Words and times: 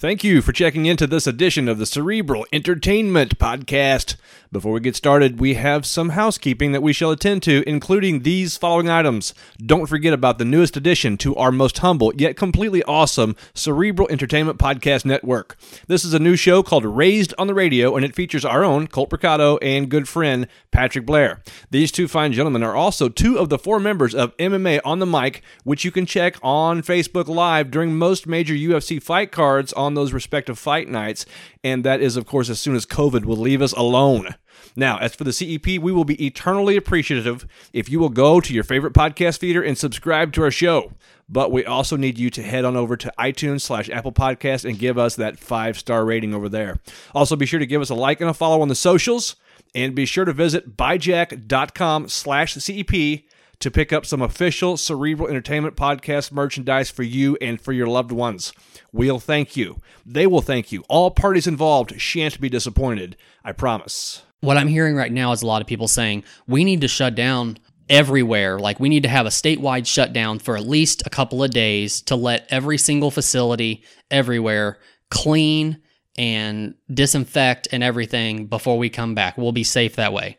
Thank 0.00 0.22
you 0.22 0.42
for 0.42 0.52
checking 0.52 0.86
into 0.86 1.08
this 1.08 1.26
edition 1.26 1.68
of 1.68 1.78
the 1.78 1.84
Cerebral 1.84 2.46
Entertainment 2.52 3.36
Podcast. 3.36 4.14
Before 4.52 4.72
we 4.72 4.80
get 4.80 4.94
started, 4.94 5.40
we 5.40 5.54
have 5.54 5.84
some 5.84 6.10
housekeeping 6.10 6.70
that 6.70 6.84
we 6.84 6.92
shall 6.92 7.10
attend 7.10 7.42
to, 7.42 7.62
including 7.68 8.22
these 8.22 8.56
following 8.56 8.88
items. 8.88 9.34
Don't 9.58 9.88
forget 9.88 10.14
about 10.14 10.38
the 10.38 10.44
newest 10.44 10.76
addition 10.76 11.18
to 11.18 11.34
our 11.34 11.50
most 11.50 11.78
humble 11.78 12.12
yet 12.16 12.36
completely 12.36 12.82
awesome 12.84 13.34
Cerebral 13.54 14.08
Entertainment 14.08 14.58
Podcast 14.58 15.04
Network. 15.04 15.58
This 15.88 16.04
is 16.04 16.14
a 16.14 16.20
new 16.20 16.36
show 16.36 16.62
called 16.62 16.84
Raised 16.84 17.34
on 17.36 17.48
the 17.48 17.52
Radio, 17.52 17.94
and 17.96 18.04
it 18.04 18.14
features 18.14 18.44
our 18.44 18.64
own 18.64 18.86
Colt 18.86 19.10
Mercado 19.10 19.58
and 19.58 19.90
good 19.90 20.08
friend 20.08 20.46
Patrick 20.70 21.04
Blair. 21.04 21.42
These 21.70 21.92
two 21.92 22.08
fine 22.08 22.32
gentlemen 22.32 22.62
are 22.62 22.76
also 22.76 23.08
two 23.08 23.36
of 23.38 23.48
the 23.48 23.58
four 23.58 23.80
members 23.80 24.14
of 24.14 24.34
MMA 24.38 24.80
on 24.84 25.00
the 25.00 25.06
Mic, 25.06 25.42
which 25.64 25.84
you 25.84 25.90
can 25.90 26.06
check 26.06 26.36
on 26.40 26.82
Facebook 26.82 27.26
Live 27.26 27.70
during 27.70 27.96
most 27.96 28.26
major 28.26 28.54
UFC 28.54 29.02
fight 29.02 29.30
cards 29.30 29.74
on 29.74 29.87
those 29.94 30.12
respective 30.12 30.58
fight 30.58 30.88
nights. 30.88 31.26
And 31.62 31.84
that 31.84 32.00
is, 32.00 32.16
of 32.16 32.26
course, 32.26 32.48
as 32.48 32.60
soon 32.60 32.76
as 32.76 32.86
COVID 32.86 33.24
will 33.24 33.36
leave 33.36 33.62
us 33.62 33.72
alone. 33.72 34.34
Now, 34.76 34.98
as 34.98 35.14
for 35.14 35.24
the 35.24 35.32
CEP, 35.32 35.80
we 35.80 35.92
will 35.92 36.04
be 36.04 36.24
eternally 36.24 36.76
appreciative 36.76 37.46
if 37.72 37.88
you 37.88 37.98
will 37.98 38.08
go 38.08 38.40
to 38.40 38.54
your 38.54 38.64
favorite 38.64 38.92
podcast 38.92 39.38
feeder 39.38 39.62
and 39.62 39.76
subscribe 39.76 40.32
to 40.34 40.42
our 40.42 40.50
show. 40.50 40.92
But 41.28 41.52
we 41.52 41.64
also 41.64 41.96
need 41.96 42.18
you 42.18 42.30
to 42.30 42.42
head 42.42 42.64
on 42.64 42.76
over 42.76 42.96
to 42.96 43.12
iTunes 43.18 43.60
slash 43.60 43.90
Apple 43.90 44.12
Podcast 44.12 44.64
and 44.64 44.78
give 44.78 44.96
us 44.96 45.16
that 45.16 45.38
five 45.38 45.78
star 45.78 46.04
rating 46.04 46.34
over 46.34 46.48
there. 46.48 46.78
Also, 47.14 47.36
be 47.36 47.46
sure 47.46 47.60
to 47.60 47.66
give 47.66 47.82
us 47.82 47.90
a 47.90 47.94
like 47.94 48.20
and 48.20 48.30
a 48.30 48.34
follow 48.34 48.62
on 48.62 48.68
the 48.68 48.74
socials. 48.74 49.36
And 49.74 49.94
be 49.94 50.06
sure 50.06 50.24
to 50.24 50.32
visit 50.32 50.76
buyjack.com 50.78 52.08
slash 52.08 52.54
CEP 52.54 53.24
to 53.60 53.70
pick 53.70 53.92
up 53.92 54.06
some 54.06 54.22
official 54.22 54.76
Cerebral 54.76 55.28
Entertainment 55.28 55.76
Podcast 55.76 56.30
merchandise 56.30 56.90
for 56.90 57.02
you 57.02 57.36
and 57.40 57.60
for 57.60 57.72
your 57.72 57.86
loved 57.86 58.12
ones. 58.12 58.52
We'll 58.92 59.18
thank 59.18 59.56
you. 59.56 59.80
They 60.06 60.26
will 60.26 60.42
thank 60.42 60.70
you. 60.70 60.84
All 60.88 61.10
parties 61.10 61.46
involved 61.46 62.00
shan't 62.00 62.40
be 62.40 62.48
disappointed. 62.48 63.16
I 63.44 63.52
promise. 63.52 64.22
What 64.40 64.56
I'm 64.56 64.68
hearing 64.68 64.94
right 64.94 65.12
now 65.12 65.32
is 65.32 65.42
a 65.42 65.46
lot 65.46 65.60
of 65.60 65.66
people 65.66 65.88
saying 65.88 66.24
we 66.46 66.64
need 66.64 66.80
to 66.82 66.88
shut 66.88 67.14
down 67.14 67.58
everywhere. 67.88 68.58
Like 68.58 68.78
we 68.78 68.88
need 68.88 69.02
to 69.02 69.08
have 69.08 69.26
a 69.26 69.30
statewide 69.30 69.86
shutdown 69.86 70.38
for 70.38 70.56
at 70.56 70.66
least 70.66 71.02
a 71.06 71.10
couple 71.10 71.42
of 71.42 71.50
days 71.50 72.02
to 72.02 72.16
let 72.16 72.46
every 72.50 72.78
single 72.78 73.10
facility 73.10 73.82
everywhere 74.10 74.78
clean 75.10 75.80
and 76.16 76.74
disinfect 76.92 77.68
and 77.72 77.82
everything 77.82 78.46
before 78.46 78.78
we 78.78 78.90
come 78.90 79.14
back. 79.14 79.38
We'll 79.38 79.52
be 79.52 79.64
safe 79.64 79.96
that 79.96 80.12
way. 80.12 80.38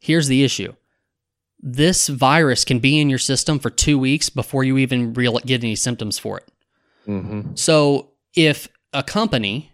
Here's 0.00 0.28
the 0.28 0.44
issue. 0.44 0.74
This 1.60 2.08
virus 2.08 2.64
can 2.64 2.78
be 2.78 3.00
in 3.00 3.10
your 3.10 3.18
system 3.18 3.58
for 3.58 3.70
two 3.70 3.98
weeks 3.98 4.30
before 4.30 4.64
you 4.64 4.78
even 4.78 5.12
real 5.14 5.38
get 5.38 5.64
any 5.64 5.74
symptoms 5.74 6.18
for 6.18 6.38
it. 6.38 6.48
Mm-hmm. 7.06 7.54
So 7.54 8.10
if 8.34 8.68
a 8.92 9.02
company, 9.02 9.72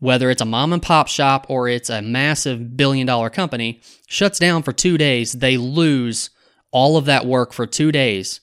whether 0.00 0.30
it's 0.30 0.42
a 0.42 0.46
mom 0.46 0.72
and 0.72 0.82
pop 0.82 1.08
shop 1.08 1.46
or 1.48 1.68
it's 1.68 1.88
a 1.88 2.02
massive 2.02 2.76
billion 2.76 3.06
dollar 3.06 3.30
company, 3.30 3.80
shuts 4.06 4.38
down 4.38 4.62
for 4.62 4.72
two 4.72 4.98
days, 4.98 5.32
they 5.32 5.56
lose 5.56 6.30
all 6.70 6.96
of 6.96 7.06
that 7.06 7.24
work 7.24 7.52
for 7.52 7.66
two 7.66 7.90
days. 7.90 8.40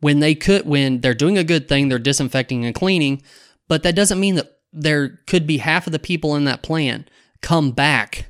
When 0.00 0.20
they 0.20 0.34
could, 0.34 0.66
when 0.66 1.00
they're 1.00 1.14
doing 1.14 1.38
a 1.38 1.44
good 1.44 1.68
thing, 1.68 1.88
they're 1.88 1.98
disinfecting 1.98 2.64
and 2.64 2.74
cleaning, 2.74 3.22
but 3.68 3.82
that 3.82 3.94
doesn't 3.94 4.20
mean 4.20 4.34
that 4.34 4.58
there 4.72 5.20
could 5.26 5.46
be 5.46 5.58
half 5.58 5.86
of 5.86 5.92
the 5.92 5.98
people 5.98 6.36
in 6.36 6.44
that 6.44 6.62
plant 6.62 7.08
come 7.40 7.70
back 7.70 8.26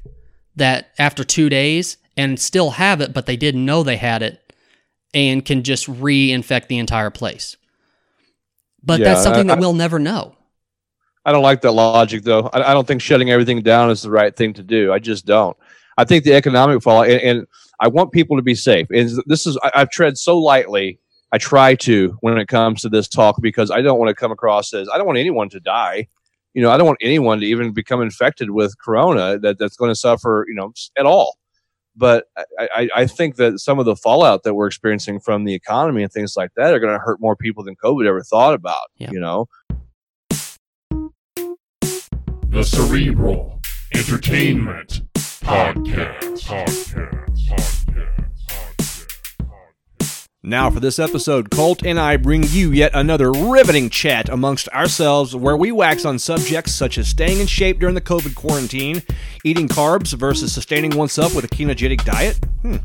that 0.56 0.90
after 0.98 1.24
two 1.24 1.48
days 1.48 1.96
and 2.16 2.38
still 2.38 2.70
have 2.70 3.00
it, 3.00 3.12
but 3.12 3.26
they 3.26 3.36
didn't 3.36 3.64
know 3.64 3.82
they 3.82 3.96
had 3.96 4.22
it 4.22 4.52
and 5.14 5.44
can 5.44 5.62
just 5.62 5.86
reinfect 5.86 6.68
the 6.68 6.78
entire 6.78 7.10
place. 7.10 7.56
But 8.82 9.00
Yeah, 9.00 9.06
that's 9.06 9.22
something 9.22 9.50
I- 9.50 9.54
that 9.54 9.60
we'll 9.60 9.74
never 9.74 9.98
know. 9.98 10.36
I 11.24 11.32
don't 11.32 11.42
like 11.42 11.60
that 11.60 11.72
logic, 11.72 12.22
though. 12.22 12.48
I, 12.52 12.70
I 12.70 12.72
don't 12.72 12.86
think 12.86 13.02
shutting 13.02 13.30
everything 13.30 13.60
down 13.62 13.90
is 13.90 14.00
the 14.00 14.10
right 14.10 14.34
thing 14.34 14.54
to 14.54 14.62
do. 14.62 14.90
I 14.92 14.98
just 14.98 15.26
don't. 15.26 15.54
I 15.98 16.04
think 16.04 16.24
the 16.24 16.32
economic 16.32 16.82
fallout, 16.82 17.10
and, 17.10 17.20
and 17.20 17.46
I 17.78 17.88
want 17.88 18.10
people 18.12 18.36
to 18.36 18.42
be 18.42 18.54
safe. 18.54 18.86
And 18.90 19.10
this 19.26 19.46
is, 19.46 19.58
I, 19.62 19.70
I've 19.74 19.90
tread 19.90 20.16
so 20.16 20.38
lightly. 20.38 20.98
I 21.32 21.38
try 21.38 21.74
to 21.76 22.16
when 22.20 22.38
it 22.38 22.48
comes 22.48 22.80
to 22.82 22.88
this 22.88 23.06
talk 23.06 23.36
because 23.40 23.70
I 23.70 23.82
don't 23.82 23.98
want 23.98 24.08
to 24.08 24.14
come 24.14 24.32
across 24.32 24.72
as 24.72 24.88
I 24.88 24.96
don't 24.96 25.06
want 25.06 25.18
anyone 25.18 25.48
to 25.50 25.60
die. 25.60 26.08
You 26.54 26.62
know, 26.62 26.70
I 26.70 26.76
don't 26.76 26.86
want 26.86 26.98
anyone 27.02 27.38
to 27.40 27.46
even 27.46 27.72
become 27.72 28.00
infected 28.00 28.50
with 28.50 28.76
corona 28.78 29.38
that, 29.38 29.58
that's 29.58 29.76
going 29.76 29.90
to 29.90 29.94
suffer, 29.94 30.46
you 30.48 30.54
know, 30.54 30.72
at 30.98 31.06
all. 31.06 31.36
But 31.96 32.26
I, 32.58 32.68
I, 32.74 32.88
I 32.96 33.06
think 33.06 33.36
that 33.36 33.58
some 33.58 33.78
of 33.78 33.84
the 33.84 33.96
fallout 33.96 34.42
that 34.44 34.54
we're 34.54 34.66
experiencing 34.66 35.20
from 35.20 35.44
the 35.44 35.54
economy 35.54 36.02
and 36.02 36.12
things 36.12 36.34
like 36.36 36.50
that 36.56 36.72
are 36.72 36.78
going 36.78 36.92
to 36.92 36.98
hurt 36.98 37.20
more 37.20 37.36
people 37.36 37.64
than 37.64 37.76
COVID 37.76 38.06
ever 38.06 38.22
thought 38.22 38.54
about. 38.54 38.88
Yeah. 38.96 39.10
You 39.12 39.20
know, 39.20 39.46
The 42.48 42.64
Cerebral 42.64 43.60
Entertainment 43.94 45.02
Podcast. 45.14 46.42
Podcast. 46.42 47.26
Podcast. 47.48 48.19
Now, 50.42 50.70
for 50.70 50.80
this 50.80 50.98
episode, 50.98 51.50
Colt 51.50 51.84
and 51.84 52.00
I 52.00 52.16
bring 52.16 52.44
you 52.44 52.72
yet 52.72 52.92
another 52.94 53.30
riveting 53.30 53.90
chat 53.90 54.30
amongst 54.30 54.70
ourselves 54.70 55.36
where 55.36 55.54
we 55.54 55.70
wax 55.70 56.06
on 56.06 56.18
subjects 56.18 56.72
such 56.72 56.96
as 56.96 57.08
staying 57.08 57.40
in 57.40 57.46
shape 57.46 57.78
during 57.78 57.94
the 57.94 58.00
COVID 58.00 58.34
quarantine, 58.34 59.02
eating 59.44 59.68
carbs 59.68 60.14
versus 60.14 60.50
sustaining 60.50 60.96
oneself 60.96 61.34
with 61.34 61.44
a 61.44 61.48
ketogenic 61.48 62.02
diet, 62.06 62.42
hmm. 62.62 62.76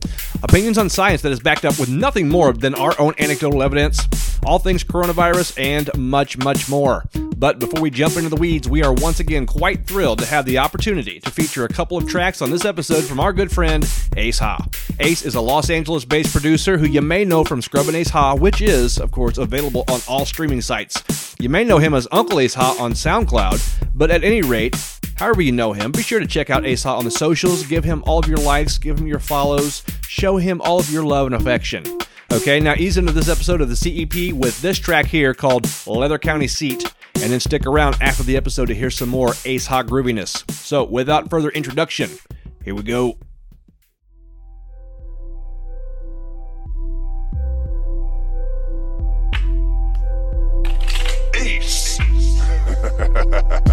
opinions 0.44 0.78
on 0.78 0.90
science 0.90 1.22
that 1.22 1.32
is 1.32 1.40
backed 1.40 1.64
up 1.64 1.80
with 1.80 1.88
nothing 1.88 2.28
more 2.28 2.52
than 2.52 2.76
our 2.76 2.94
own 3.00 3.14
anecdotal 3.20 3.64
evidence, 3.64 4.02
all 4.46 4.60
things 4.60 4.84
coronavirus, 4.84 5.58
and 5.58 5.90
much, 5.98 6.38
much 6.38 6.68
more. 6.68 7.06
But 7.38 7.60
before 7.60 7.82
we 7.82 7.90
jump 7.90 8.16
into 8.16 8.30
the 8.30 8.38
weeds, 8.38 8.70
we 8.70 8.82
are 8.82 8.94
once 8.94 9.20
again 9.20 9.46
quite 9.46 9.86
thrilled 9.86 10.20
to 10.20 10.26
have 10.26 10.46
the 10.46 10.58
opportunity 10.58 11.20
to 11.20 11.30
feature 11.30 11.66
a 11.66 11.68
couple 11.68 11.98
of 11.98 12.08
tracks 12.08 12.42
on 12.42 12.50
this 12.50 12.64
episode 12.64 13.04
from 13.04 13.20
our 13.20 13.34
good 13.34 13.52
friend 13.52 13.86
Ace 14.16 14.40
Ha. 14.40 14.66
Ace 15.02 15.26
is 15.26 15.36
a 15.36 15.42
Los 15.42 15.70
Angeles 15.70 16.06
based 16.06 16.32
producer 16.32 16.78
who 16.78 16.88
you 16.88 17.02
may 17.02 17.26
know 17.26 17.44
from 17.44 17.62
Scrubbin' 17.62 17.94
Ace 17.94 18.10
Ha, 18.10 18.36
which 18.36 18.62
is, 18.62 18.98
of 18.98 19.12
course, 19.12 19.38
available 19.38 19.84
on 19.90 20.00
all 20.08 20.26
streaming 20.26 20.62
sites. 20.62 21.36
You 21.38 21.50
may 21.50 21.66
know 21.66 21.78
him 21.78 21.94
as 21.94 22.08
Uncle 22.14 22.40
Ace 22.40 22.54
Ha 22.54 22.78
on 22.80 22.94
SoundCloud, 22.94 23.90
but 23.94 24.12
at 24.12 24.24
any 24.24 24.42
rate, 24.42 24.76
however 25.18 25.42
you 25.42 25.52
know 25.52 25.74
him, 25.74 25.92
be 25.92 26.04
sure 26.04 26.22
to 26.22 26.28
check 26.28 26.50
out 26.50 26.66
Ace 26.66 26.84
Ha 26.84 26.96
on 26.96 27.04
the 27.04 27.12
socials, 27.12 27.66
give 27.66 27.84
him 27.84 28.02
all 28.08 28.20
of 28.20 28.30
your 28.30 28.38
likes, 28.38 28.78
give 28.78 28.98
him 28.98 29.08
your 29.08 29.20
follows, 29.20 29.84
show 30.08 30.38
him 30.38 30.62
all 30.62 30.80
of 30.80 30.90
your 30.90 31.04
love 31.04 31.28
and 31.28 31.36
affection. 31.36 31.84
Okay, 32.32 32.60
now 32.60 32.74
ease 32.76 32.98
into 32.98 33.12
this 33.12 33.30
episode 33.30 33.62
of 33.62 33.70
the 33.70 33.76
CEP 33.76 34.34
with 34.34 34.60
this 34.62 34.80
track 34.80 35.06
here 35.06 35.34
called 35.34 35.68
Leather 35.86 36.18
County 36.18 36.48
Seat, 36.48 36.84
and 37.16 37.32
then 37.32 37.40
stick 37.40 37.66
around 37.66 37.96
after 38.02 38.24
the 38.24 38.36
episode 38.36 38.66
to 38.66 38.76
hear 38.76 38.90
some 38.90 39.10
more 39.10 39.34
Ace 39.46 39.68
Ha 39.68 39.84
grooviness. 39.84 40.50
So, 40.52 40.84
without 40.84 41.30
further 41.30 41.50
introduction, 41.50 42.10
here 42.64 42.76
we 42.76 42.84
go. 42.84 43.18
Ace. 51.36 52.00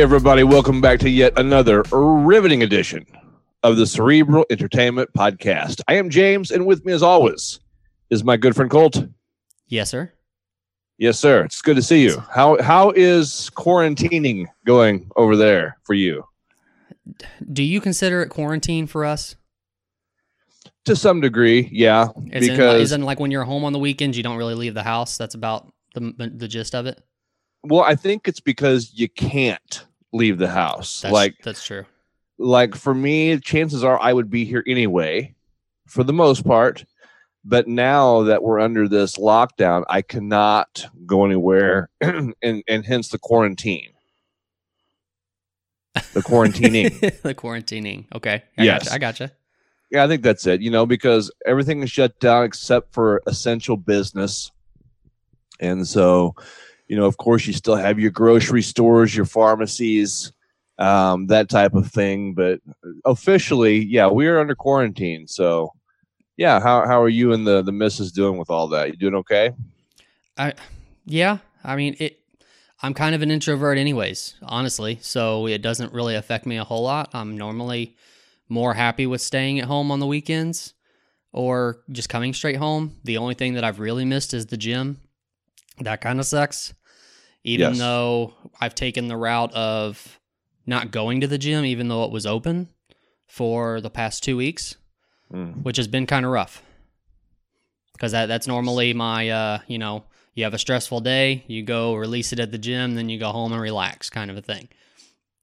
Hey, 0.00 0.04
everybody, 0.04 0.44
welcome 0.44 0.80
back 0.80 0.98
to 1.00 1.10
yet 1.10 1.38
another 1.38 1.82
riveting 1.92 2.62
edition 2.62 3.04
of 3.62 3.76
the 3.76 3.86
Cerebral 3.86 4.46
Entertainment 4.48 5.10
Podcast. 5.12 5.82
I 5.88 5.96
am 5.96 6.08
James, 6.08 6.50
and 6.50 6.64
with 6.64 6.86
me, 6.86 6.94
as 6.94 7.02
always, 7.02 7.60
is 8.08 8.24
my 8.24 8.38
good 8.38 8.56
friend 8.56 8.70
Colt. 8.70 9.04
Yes, 9.68 9.90
sir. 9.90 10.10
Yes, 10.96 11.18
sir. 11.18 11.44
It's 11.44 11.60
good 11.60 11.76
to 11.76 11.82
see 11.82 12.02
you. 12.02 12.18
How 12.32 12.62
how 12.62 12.92
is 12.96 13.50
quarantining 13.54 14.46
going 14.64 15.10
over 15.16 15.36
there 15.36 15.76
for 15.82 15.92
you? 15.92 16.24
Do 17.52 17.62
you 17.62 17.82
consider 17.82 18.22
it 18.22 18.30
quarantine 18.30 18.86
for 18.86 19.04
us? 19.04 19.36
To 20.86 20.96
some 20.96 21.20
degree, 21.20 21.68
yeah. 21.70 22.08
Is 22.32 22.48
because 22.48 22.80
isn't 22.84 23.02
like 23.02 23.20
when 23.20 23.30
you're 23.30 23.44
home 23.44 23.66
on 23.66 23.74
the 23.74 23.78
weekends, 23.78 24.16
you 24.16 24.22
don't 24.22 24.38
really 24.38 24.54
leave 24.54 24.72
the 24.72 24.82
house. 24.82 25.18
That's 25.18 25.34
about 25.34 25.70
the 25.94 26.32
the 26.34 26.48
gist 26.48 26.74
of 26.74 26.86
it. 26.86 27.02
well, 27.64 27.82
I 27.82 27.96
think 27.96 28.28
it's 28.28 28.40
because 28.40 28.92
you 28.94 29.06
can't 29.06 29.84
leave 30.12 30.38
the 30.38 30.48
house. 30.48 31.00
That's, 31.00 31.12
like 31.12 31.36
that's 31.42 31.64
true. 31.64 31.84
like 32.38 32.74
for 32.74 32.94
me, 32.94 33.38
chances 33.38 33.84
are 33.84 34.00
I 34.00 34.12
would 34.12 34.30
be 34.30 34.44
here 34.44 34.64
anyway, 34.66 35.34
for 35.86 36.04
the 36.04 36.12
most 36.12 36.44
part. 36.44 36.84
But 37.42 37.66
now 37.66 38.24
that 38.24 38.42
we're 38.42 38.60
under 38.60 38.86
this 38.86 39.16
lockdown, 39.16 39.84
I 39.88 40.02
cannot 40.02 40.86
go 41.06 41.24
anywhere, 41.24 41.88
and 42.00 42.34
and 42.42 42.84
hence 42.84 43.08
the 43.08 43.18
quarantine. 43.18 43.92
The 45.94 46.20
quarantining. 46.20 47.00
the 47.22 47.34
quarantining. 47.34 48.06
Okay. 48.14 48.42
I 48.58 48.64
Yes. 48.64 48.84
Gotcha. 48.84 48.94
I 48.94 48.98
gotcha. 48.98 49.32
yeah, 49.90 50.04
I 50.04 50.08
think 50.08 50.22
that's 50.22 50.46
it. 50.46 50.60
You 50.60 50.70
know, 50.70 50.86
because 50.86 51.30
everything 51.46 51.82
is 51.82 51.90
shut 51.90 52.18
down 52.20 52.44
except 52.44 52.92
for 52.92 53.22
essential 53.26 53.76
business, 53.76 54.50
and 55.58 55.86
so, 55.86 56.34
you 56.90 56.96
know, 56.96 57.06
of 57.06 57.18
course, 57.18 57.46
you 57.46 57.52
still 57.52 57.76
have 57.76 58.00
your 58.00 58.10
grocery 58.10 58.62
stores, 58.62 59.14
your 59.14 59.24
pharmacies, 59.24 60.32
um, 60.80 61.28
that 61.28 61.48
type 61.48 61.74
of 61.74 61.86
thing. 61.86 62.34
But 62.34 62.58
officially, 63.04 63.78
yeah, 63.84 64.08
we 64.08 64.26
are 64.26 64.40
under 64.40 64.56
quarantine. 64.56 65.28
So, 65.28 65.72
yeah, 66.36 66.58
how 66.58 66.84
how 66.88 67.00
are 67.00 67.08
you 67.08 67.32
and 67.32 67.46
the 67.46 67.62
the 67.62 67.70
missus 67.70 68.10
doing 68.10 68.38
with 68.38 68.50
all 68.50 68.66
that? 68.70 68.88
You 68.88 68.96
doing 68.96 69.14
okay? 69.14 69.52
I 70.36 70.54
yeah. 71.06 71.38
I 71.62 71.76
mean 71.76 71.94
it. 72.00 72.18
I'm 72.82 72.92
kind 72.92 73.14
of 73.14 73.22
an 73.22 73.30
introvert, 73.30 73.78
anyways. 73.78 74.34
Honestly, 74.42 74.98
so 75.00 75.46
it 75.46 75.62
doesn't 75.62 75.92
really 75.92 76.16
affect 76.16 76.44
me 76.44 76.56
a 76.56 76.64
whole 76.64 76.82
lot. 76.82 77.10
I'm 77.12 77.38
normally 77.38 77.94
more 78.48 78.74
happy 78.74 79.06
with 79.06 79.20
staying 79.20 79.60
at 79.60 79.66
home 79.66 79.92
on 79.92 80.00
the 80.00 80.06
weekends 80.06 80.74
or 81.32 81.82
just 81.92 82.08
coming 82.08 82.34
straight 82.34 82.56
home. 82.56 82.96
The 83.04 83.18
only 83.18 83.34
thing 83.34 83.54
that 83.54 83.62
I've 83.62 83.78
really 83.78 84.04
missed 84.04 84.34
is 84.34 84.46
the 84.46 84.56
gym. 84.56 85.00
That 85.78 86.00
kind 86.00 86.18
of 86.18 86.26
sucks. 86.26 86.74
Even 87.44 87.70
Yes. 87.70 87.78
though 87.78 88.34
I've 88.60 88.74
taken 88.74 89.08
the 89.08 89.16
route 89.16 89.52
of 89.54 90.18
not 90.66 90.90
going 90.90 91.20
to 91.22 91.26
the 91.26 91.38
gym, 91.38 91.64
even 91.64 91.88
though 91.88 92.04
it 92.04 92.10
was 92.12 92.26
open 92.26 92.68
for 93.26 93.80
the 93.80 93.90
past 93.90 94.22
two 94.22 94.36
weeks, 94.36 94.76
Mm. 95.32 95.62
which 95.62 95.76
has 95.76 95.86
been 95.88 96.06
kind 96.06 96.26
of 96.26 96.32
rough. 96.32 96.62
Because 97.92 98.12
that, 98.12 98.26
that's 98.26 98.46
normally 98.46 98.92
my, 98.94 99.28
uh, 99.30 99.58
you 99.68 99.78
know, 99.78 100.04
you 100.34 100.44
have 100.44 100.54
a 100.54 100.58
stressful 100.58 101.00
day, 101.00 101.44
you 101.46 101.62
go 101.62 101.94
release 101.94 102.32
it 102.32 102.40
at 102.40 102.50
the 102.50 102.58
gym, 102.58 102.94
then 102.94 103.08
you 103.08 103.18
go 103.18 103.30
home 103.30 103.52
and 103.52 103.60
relax, 103.62 104.10
kind 104.10 104.30
of 104.30 104.36
a 104.36 104.42
thing. 104.42 104.68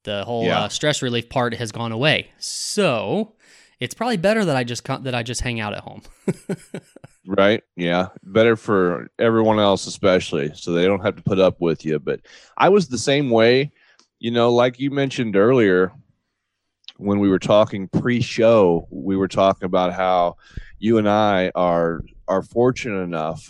The 0.03 0.23
whole 0.25 0.45
Yeah. 0.45 0.61
uh, 0.63 0.69
stress 0.69 1.01
relief 1.01 1.29
part 1.29 1.53
has 1.55 1.71
gone 1.71 1.91
away, 1.91 2.31
so 2.37 3.33
it's 3.79 3.93
probably 3.93 4.17
better 4.17 4.43
that 4.45 4.55
I 4.55 4.63
just 4.63 4.83
that 4.85 5.13
I 5.15 5.23
just 5.23 5.41
hang 5.41 5.59
out 5.59 5.73
at 5.73 5.81
home. 5.83 6.01
Right? 7.27 7.61
Yeah. 7.75 8.07
Better 8.23 8.55
for 8.55 9.09
everyone 9.19 9.59
else, 9.59 9.85
especially, 9.85 10.51
so 10.55 10.71
they 10.71 10.85
don't 10.85 11.03
have 11.03 11.17
to 11.17 11.23
put 11.23 11.39
up 11.39 11.59
with 11.59 11.83
you. 11.83 11.99
But 11.99 12.21
I 12.57 12.69
was 12.69 12.87
the 12.87 12.97
same 12.97 13.29
way, 13.29 13.71
you 14.19 14.31
know, 14.31 14.51
like 14.53 14.79
you 14.79 14.91
mentioned 14.91 15.35
earlier 15.35 15.91
when 16.97 17.19
we 17.19 17.29
were 17.29 17.39
talking 17.39 17.87
pre-show, 17.87 18.87
we 18.89 19.15
were 19.15 19.27
talking 19.27 19.65
about 19.65 19.93
how 19.93 20.35
you 20.79 20.97
and 20.97 21.07
I 21.07 21.51
are 21.55 22.01
are 22.27 22.43
fortunate 22.43 23.01
enough 23.01 23.49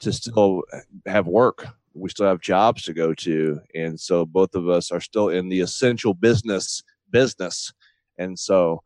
to 0.00 0.12
still 0.12 0.62
have 1.06 1.26
work. 1.26 1.66
We 1.94 2.10
still 2.10 2.26
have 2.26 2.40
jobs 2.40 2.82
to 2.84 2.92
go 2.92 3.14
to, 3.14 3.60
and 3.74 3.98
so 3.98 4.26
both 4.26 4.54
of 4.54 4.68
us 4.68 4.90
are 4.90 5.00
still 5.00 5.30
in 5.30 5.48
the 5.48 5.60
essential 5.60 6.14
business 6.14 6.82
business. 7.10 7.72
And 8.18 8.38
so, 8.38 8.82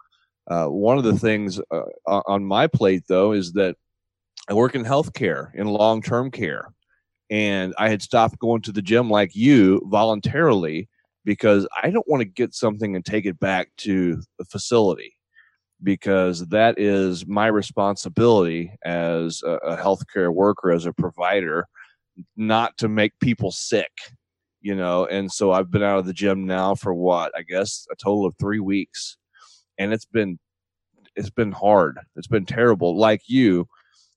uh, 0.48 0.66
one 0.66 0.98
of 0.98 1.04
the 1.04 1.18
things 1.18 1.60
uh, 1.70 1.82
on 2.06 2.44
my 2.44 2.66
plate, 2.66 3.04
though, 3.08 3.32
is 3.32 3.52
that 3.52 3.76
I 4.50 4.54
work 4.54 4.74
in 4.74 4.84
healthcare, 4.84 5.54
in 5.54 5.68
long 5.68 6.02
term 6.02 6.30
care. 6.30 6.74
And 7.30 7.72
I 7.78 7.88
had 7.88 8.02
stopped 8.02 8.40
going 8.40 8.62
to 8.62 8.72
the 8.72 8.82
gym 8.82 9.08
like 9.08 9.36
you 9.36 9.80
voluntarily 9.86 10.88
because 11.24 11.68
I 11.80 11.90
don't 11.90 12.08
want 12.08 12.22
to 12.22 12.24
get 12.24 12.52
something 12.54 12.96
and 12.96 13.04
take 13.04 13.24
it 13.26 13.38
back 13.38 13.68
to 13.78 14.20
the 14.38 14.44
facility 14.46 15.14
because 15.84 16.48
that 16.48 16.78
is 16.80 17.24
my 17.26 17.46
responsibility 17.46 18.72
as 18.84 19.40
a, 19.46 19.76
healthcare 19.76 20.34
worker, 20.34 20.72
as 20.72 20.86
a 20.86 20.92
provider, 20.92 21.66
not 22.36 22.76
to 22.78 22.88
make 22.88 23.12
people 23.20 23.52
sick, 23.52 23.92
you 24.60 24.74
know. 24.74 25.06
And 25.06 25.30
so 25.30 25.52
I've 25.52 25.70
been 25.70 25.84
out 25.84 26.00
of 26.00 26.06
the 26.06 26.12
gym 26.12 26.44
now 26.46 26.74
for 26.74 26.92
what 26.92 27.30
I 27.36 27.42
guess 27.42 27.86
a 27.92 27.96
total 27.96 28.26
of 28.26 28.34
three 28.40 28.60
weeks, 28.60 29.16
and 29.78 29.92
it's 29.92 30.04
been 30.06 30.40
it's 31.14 31.30
been 31.30 31.52
hard. 31.52 31.98
It's 32.16 32.26
been 32.26 32.46
terrible. 32.46 32.98
Like 32.98 33.22
you, 33.28 33.68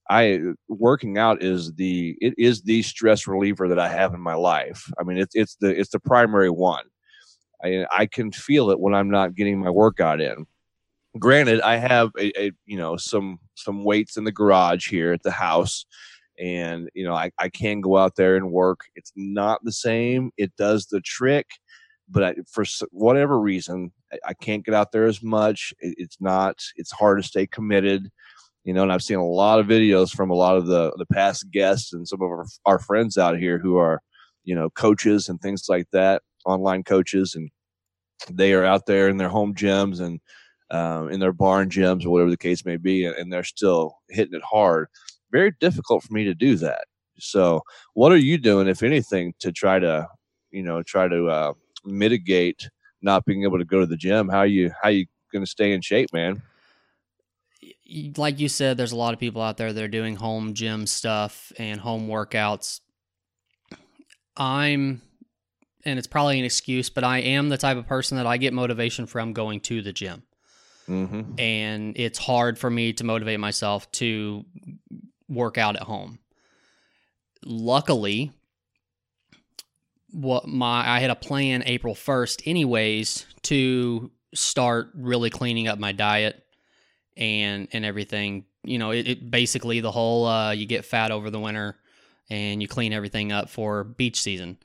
I 0.10 0.40
working 0.68 1.18
out 1.18 1.42
is 1.42 1.74
the 1.74 2.18
it 2.20 2.34
is 2.38 2.62
the 2.62 2.82
stress 2.84 3.26
reliever 3.28 3.68
that 3.70 3.80
I 3.80 3.88
have 3.88 4.14
in 4.14 4.20
my 4.20 4.36
life. 4.36 4.90
I 5.00 5.04
mean, 5.04 5.18
it's 5.18 5.36
it's 5.36 5.56
the 5.56 5.70
it's 5.70 5.92
the 5.92 6.00
primary 6.00 6.50
one. 6.50 6.86
I 7.64 7.86
I 7.92 8.06
can 8.06 8.32
feel 8.32 8.70
it 8.70 8.80
when 8.80 8.94
I'm 8.94 9.10
not 9.10 9.36
getting 9.36 9.60
my 9.60 9.70
workout 9.70 10.20
in. 10.20 10.46
Granted, 11.20 11.62
I 11.62 11.78
have 11.78 12.12
a, 12.20 12.48
a 12.48 12.52
you 12.66 12.78
know 12.78 12.98
some 12.98 13.40
some 13.56 13.86
weights 13.86 14.18
in 14.18 14.26
the 14.26 14.32
garage 14.32 14.90
here 14.90 15.14
at 15.14 15.24
the 15.24 15.32
house, 15.32 15.86
and 16.38 16.90
you 16.94 17.06
know 17.06 17.14
I 17.14 17.32
I 17.40 17.50
can 17.50 17.80
go 17.82 17.98
out 17.98 18.16
there 18.18 18.36
and 18.36 18.52
work. 18.52 18.82
It's 18.96 19.14
not 19.16 19.64
the 19.64 19.72
same. 19.72 20.32
It 20.38 20.54
does 20.58 20.88
the 20.88 21.02
trick, 21.02 21.48
but 22.10 22.24
I, 22.24 22.36
for 22.52 22.66
whatever 22.92 23.40
reason, 23.40 23.92
I, 24.12 24.18
I 24.30 24.34
can't 24.34 24.66
get 24.66 24.76
out 24.76 24.92
there 24.92 25.06
as 25.06 25.24
much. 25.24 25.74
It, 25.80 25.96
it's 25.98 26.18
not. 26.20 26.62
It's 26.76 26.92
hard 26.92 27.22
to 27.22 27.28
stay 27.28 27.48
committed 27.48 28.12
you 28.64 28.74
know, 28.74 28.84
and 28.84 28.92
I've 28.92 29.04
seen 29.04 29.18
a 29.18 29.26
lot 29.26 29.60
of 29.60 29.68
videos 29.68 30.16
from 30.16 30.30
a 30.30 30.36
lot 30.36 30.58
of 30.58 30.68
the 30.68 30.94
the 30.98 31.06
past 31.06 31.52
guests 31.52 31.94
and 31.94 32.08
some 32.08 32.22
of 32.22 32.30
our, 32.30 32.46
our 32.66 32.80
friends 32.80 33.18
out 33.18 33.38
here 33.38 33.60
who 33.60 33.78
are, 33.78 34.02
you 34.44 34.56
know, 34.56 34.70
coaches 34.72 35.30
and 35.30 35.40
things 35.42 35.66
like 35.68 35.88
that, 35.92 36.22
online 36.46 36.84
coaches, 36.84 37.36
and 37.36 37.50
they 38.32 38.54
are 38.54 38.64
out 38.64 38.86
there 38.86 39.10
in 39.10 39.18
their 39.18 39.30
home 39.30 39.54
gyms 39.54 40.00
and 40.00 40.20
um, 40.72 41.10
in 41.10 41.20
their 41.20 41.34
barn 41.34 41.70
gyms 41.70 42.06
or 42.06 42.10
whatever 42.10 42.32
the 42.32 42.38
case 42.38 42.66
may 42.66 42.78
be, 42.78 43.06
and, 43.06 43.16
and 43.16 43.32
they're 43.32 43.44
still 43.44 43.98
hitting 44.10 44.34
it 44.34 44.44
hard. 44.44 44.88
Very 45.32 45.52
difficult 45.60 46.04
for 46.04 46.14
me 46.14 46.24
to 46.24 46.34
do 46.34 46.56
that. 46.58 46.86
So, 47.20 47.62
what 47.94 48.12
are 48.12 48.18
you 48.18 48.38
doing, 48.38 48.68
if 48.68 48.82
anything, 48.82 49.34
to 49.40 49.52
try 49.52 49.80
to, 49.80 50.08
you 50.52 50.64
know, 50.64 50.82
try 50.84 51.08
to 51.08 51.28
uh, 51.28 51.54
mitigate 51.86 52.70
not 53.02 53.26
being 53.26 53.44
able 53.44 53.60
to 53.60 53.66
go 53.66 53.80
to 53.82 53.86
the 53.86 53.98
gym? 53.98 54.30
How 54.30 54.44
you 54.44 54.72
how 54.82 54.90
you 54.90 55.06
going 55.32 55.44
to 55.44 55.50
stay 55.50 55.74
in 55.74 55.82
shape, 55.82 56.10
man? 56.14 56.42
Like 58.18 58.40
you 58.40 58.50
said, 58.50 58.78
there's 58.78 58.92
a 58.92 58.98
lot 58.98 59.14
of 59.14 59.20
people 59.20 59.42
out 59.42 59.58
there 59.58 59.72
that 59.72 59.84
are 59.84 59.88
doing 59.88 60.16
home 60.16 60.54
gym 60.54 60.88
stuff 60.88 61.52
and 61.58 61.80
home 61.80 62.08
workouts. 62.08 62.80
I'm, 64.36 65.02
and 65.86 66.00
it's 66.00 66.08
probably 66.08 66.40
an 66.40 66.46
excuse, 66.46 66.90
but 66.90 67.04
I 67.04 67.20
am 67.20 67.50
the 67.50 67.58
type 67.58 67.78
of 67.78 67.88
person 67.88 68.18
that 68.18 68.26
I 68.26 68.38
get 68.38 68.54
motivation 68.54 69.06
from 69.06 69.34
going 69.34 69.60
to 69.62 69.82
the 69.82 69.94
gym. 69.94 70.24
Mm-hmm. 70.90 71.40
And 71.40 71.98
it's 71.98 72.18
hard 72.18 72.58
for 72.58 72.70
me 72.70 72.94
to 72.94 73.04
motivate 73.04 73.40
myself 73.40 73.90
to 73.94 74.44
work 75.30 75.58
out 75.58 75.76
at 75.76 75.84
home. 75.84 76.20
Luckily, 77.46 78.32
what 80.12 80.48
my 80.48 80.88
I 80.88 81.00
had 81.00 81.10
a 81.10 81.16
plan 81.16 81.64
April 81.66 81.96
1st 81.96 82.44
anyways 82.46 83.26
to 83.44 84.12
start 84.34 84.90
really 84.96 85.30
cleaning 85.30 85.68
up 85.68 85.80
my 85.80 85.92
diet 85.92 86.43
and 87.18 87.68
and 87.72 87.86
everything. 87.86 88.46
You 88.64 88.78
know, 88.78 88.92
it, 88.92 89.08
it 89.08 89.32
basically 89.32 89.80
the 89.80 89.92
whole 89.92 90.26
uh, 90.26 90.52
you 90.52 90.66
get 90.66 90.86
fat 90.86 91.12
over 91.12 91.30
the 91.30 91.40
winter 91.40 91.78
and 92.30 92.62
you 92.62 92.68
clean 92.68 92.94
everything 92.94 93.32
up 93.32 93.50
for 93.50 93.84
beach 93.84 94.22
season. 94.22 94.58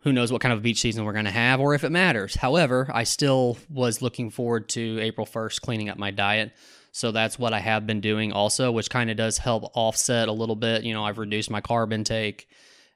Who 0.00 0.12
knows 0.12 0.30
what 0.30 0.40
kind 0.40 0.52
of 0.52 0.62
beach 0.62 0.80
season 0.80 1.04
we're 1.04 1.14
going 1.14 1.24
to 1.24 1.30
have 1.30 1.58
or 1.58 1.74
if 1.74 1.82
it 1.82 1.90
matters. 1.90 2.36
However, 2.36 2.88
I 2.92 3.04
still 3.04 3.58
was 3.68 4.02
looking 4.02 4.30
forward 4.30 4.68
to 4.70 5.00
April 5.00 5.26
1st 5.26 5.62
cleaning 5.62 5.88
up 5.88 5.98
my 5.98 6.12
diet. 6.12 6.52
So 6.92 7.10
that's 7.10 7.38
what 7.38 7.52
I 7.52 7.58
have 7.58 7.86
been 7.86 8.00
doing 8.00 8.32
also, 8.32 8.70
which 8.70 8.88
kind 8.88 9.10
of 9.10 9.16
does 9.16 9.36
help 9.36 9.76
offset 9.76 10.28
a 10.28 10.32
little 10.32 10.54
bit. 10.54 10.84
You 10.84 10.94
know, 10.94 11.04
I've 11.04 11.18
reduced 11.18 11.50
my 11.50 11.60
carb 11.60 11.92
intake 11.92 12.48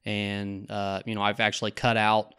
and, 0.05 0.71
uh, 0.71 1.03
you 1.05 1.15
know, 1.15 1.23
I've 1.23 1.41
actually 1.41 1.73
cut 1.73 1.97
out 1.97 2.35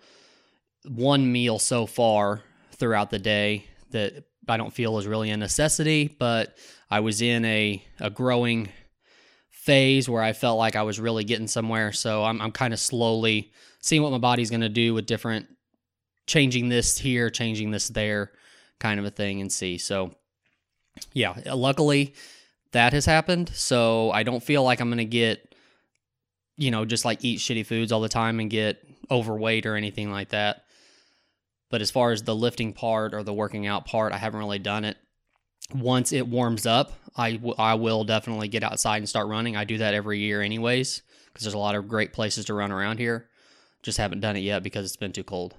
one 0.86 1.32
meal 1.32 1.60
so 1.60 1.86
far 1.86 2.42
throughout 2.72 3.10
the 3.10 3.20
day 3.20 3.66
that 3.92 4.24
I 4.48 4.58
don't 4.58 4.74
feel 4.74 4.98
is 4.98 5.08
really 5.08 5.30
a 5.30 5.38
necessity, 5.38 6.16
but 6.20 6.58
I 6.90 7.00
was 7.00 7.22
in 7.22 7.46
a, 7.46 7.84
a 8.00 8.10
growing 8.10 8.70
phase 9.50 10.10
where 10.10 10.24
I 10.24 10.34
felt 10.34 10.58
like 10.58 10.76
I 10.76 10.82
was 10.84 11.00
really 11.00 11.24
getting 11.24 11.48
somewhere. 11.48 11.92
So 11.92 12.24
I'm, 12.24 12.42
I'm 12.42 12.52
kind 12.52 12.74
of 12.74 12.80
slowly 12.80 13.52
seeing 13.80 14.02
what 14.02 14.12
my 14.12 14.18
body's 14.18 14.50
going 14.50 14.62
to 14.62 14.70
do 14.70 14.94
with 14.94 15.06
different 15.06 15.48
changing 16.26 16.70
this 16.70 16.98
here, 16.98 17.30
changing 17.30 17.72
this 17.72 17.88
there, 17.90 18.32
kind 18.80 19.00
of 19.00 19.06
a 19.06 19.12
thing, 19.12 19.42
and 19.42 19.52
see. 19.52 19.78
So, 19.78 20.12
yeah, 21.14 21.36
uh, 21.46 21.56
luckily 21.56 22.16
that 22.72 22.94
has 22.94 23.06
happened. 23.06 23.50
So 23.50 24.12
I 24.12 24.24
don't 24.24 24.44
feel 24.44 24.64
like 24.64 24.80
I'm 24.80 24.90
going 24.90 24.98
to 24.98 25.06
get, 25.06 25.56
you 26.58 26.72
know, 26.72 26.86
just 26.86 27.06
like 27.06 27.24
eat 27.24 27.40
shitty 27.40 27.66
foods 27.66 27.92
all 27.92 28.02
the 28.02 28.10
time 28.10 28.40
and 28.40 28.50
get 28.50 28.84
overweight 29.10 29.66
or 29.66 29.76
anything 29.76 30.12
like 30.12 30.30
that. 30.30 30.64
But 31.72 31.82
as 31.82 31.90
far 31.90 32.12
as 32.12 32.24
the 32.24 32.36
lifting 32.36 32.74
part 32.74 33.14
or 33.14 33.24
the 33.24 33.34
working 33.34 33.66
out 33.66 33.86
part, 33.86 34.14
I 34.14 34.18
haven't 34.18 34.40
really 34.40 34.60
done 34.60 34.86
it. 34.86 34.98
Once 35.74 36.12
it 36.12 36.28
warms 36.28 36.66
up, 36.66 36.92
I, 37.16 37.34
w- 37.34 37.56
I 37.58 37.76
will 37.76 38.04
definitely 38.04 38.50
get 38.50 38.64
outside 38.64 38.98
and 38.98 39.10
start 39.10 39.28
running. 39.28 39.56
I 39.56 39.64
do 39.64 39.78
that 39.78 39.94
every 39.94 40.20
year, 40.20 40.42
anyways, 40.42 41.02
because 41.28 41.46
there's 41.46 41.54
a 41.54 41.60
lot 41.60 41.76
of 41.76 41.88
great 41.88 42.12
places 42.14 42.46
to 42.46 42.54
run 42.54 42.72
around 42.72 43.00
here. 43.00 43.30
Just 43.82 43.98
haven't 43.98 44.20
done 44.20 44.36
it 44.36 44.42
yet 44.42 44.64
because 44.64 44.86
it's 44.86 44.98
been 44.98 45.14
too 45.14 45.24
cold. 45.24 45.56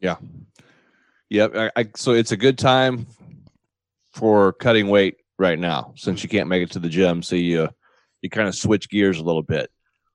Yeah. 0.00 0.16
Yep. 1.28 1.52
I, 1.54 1.70
I, 1.76 1.88
so 1.94 2.12
it's 2.12 2.32
a 2.32 2.36
good 2.36 2.58
time 2.58 3.06
for 4.12 4.52
cutting 4.54 4.88
weight 4.88 5.16
right 5.38 5.58
now 5.58 5.92
since 5.96 6.22
you 6.22 6.28
can't 6.28 6.48
make 6.48 6.62
it 6.62 6.72
to 6.72 6.78
the 6.78 6.88
gym. 6.88 7.22
So 7.22 7.36
you 7.36 7.68
you 8.22 8.30
kind 8.30 8.48
of 8.48 8.54
switch 8.54 8.88
gears 8.88 9.18
a 9.18 9.24
little 9.24 9.42
bit. 9.42 9.70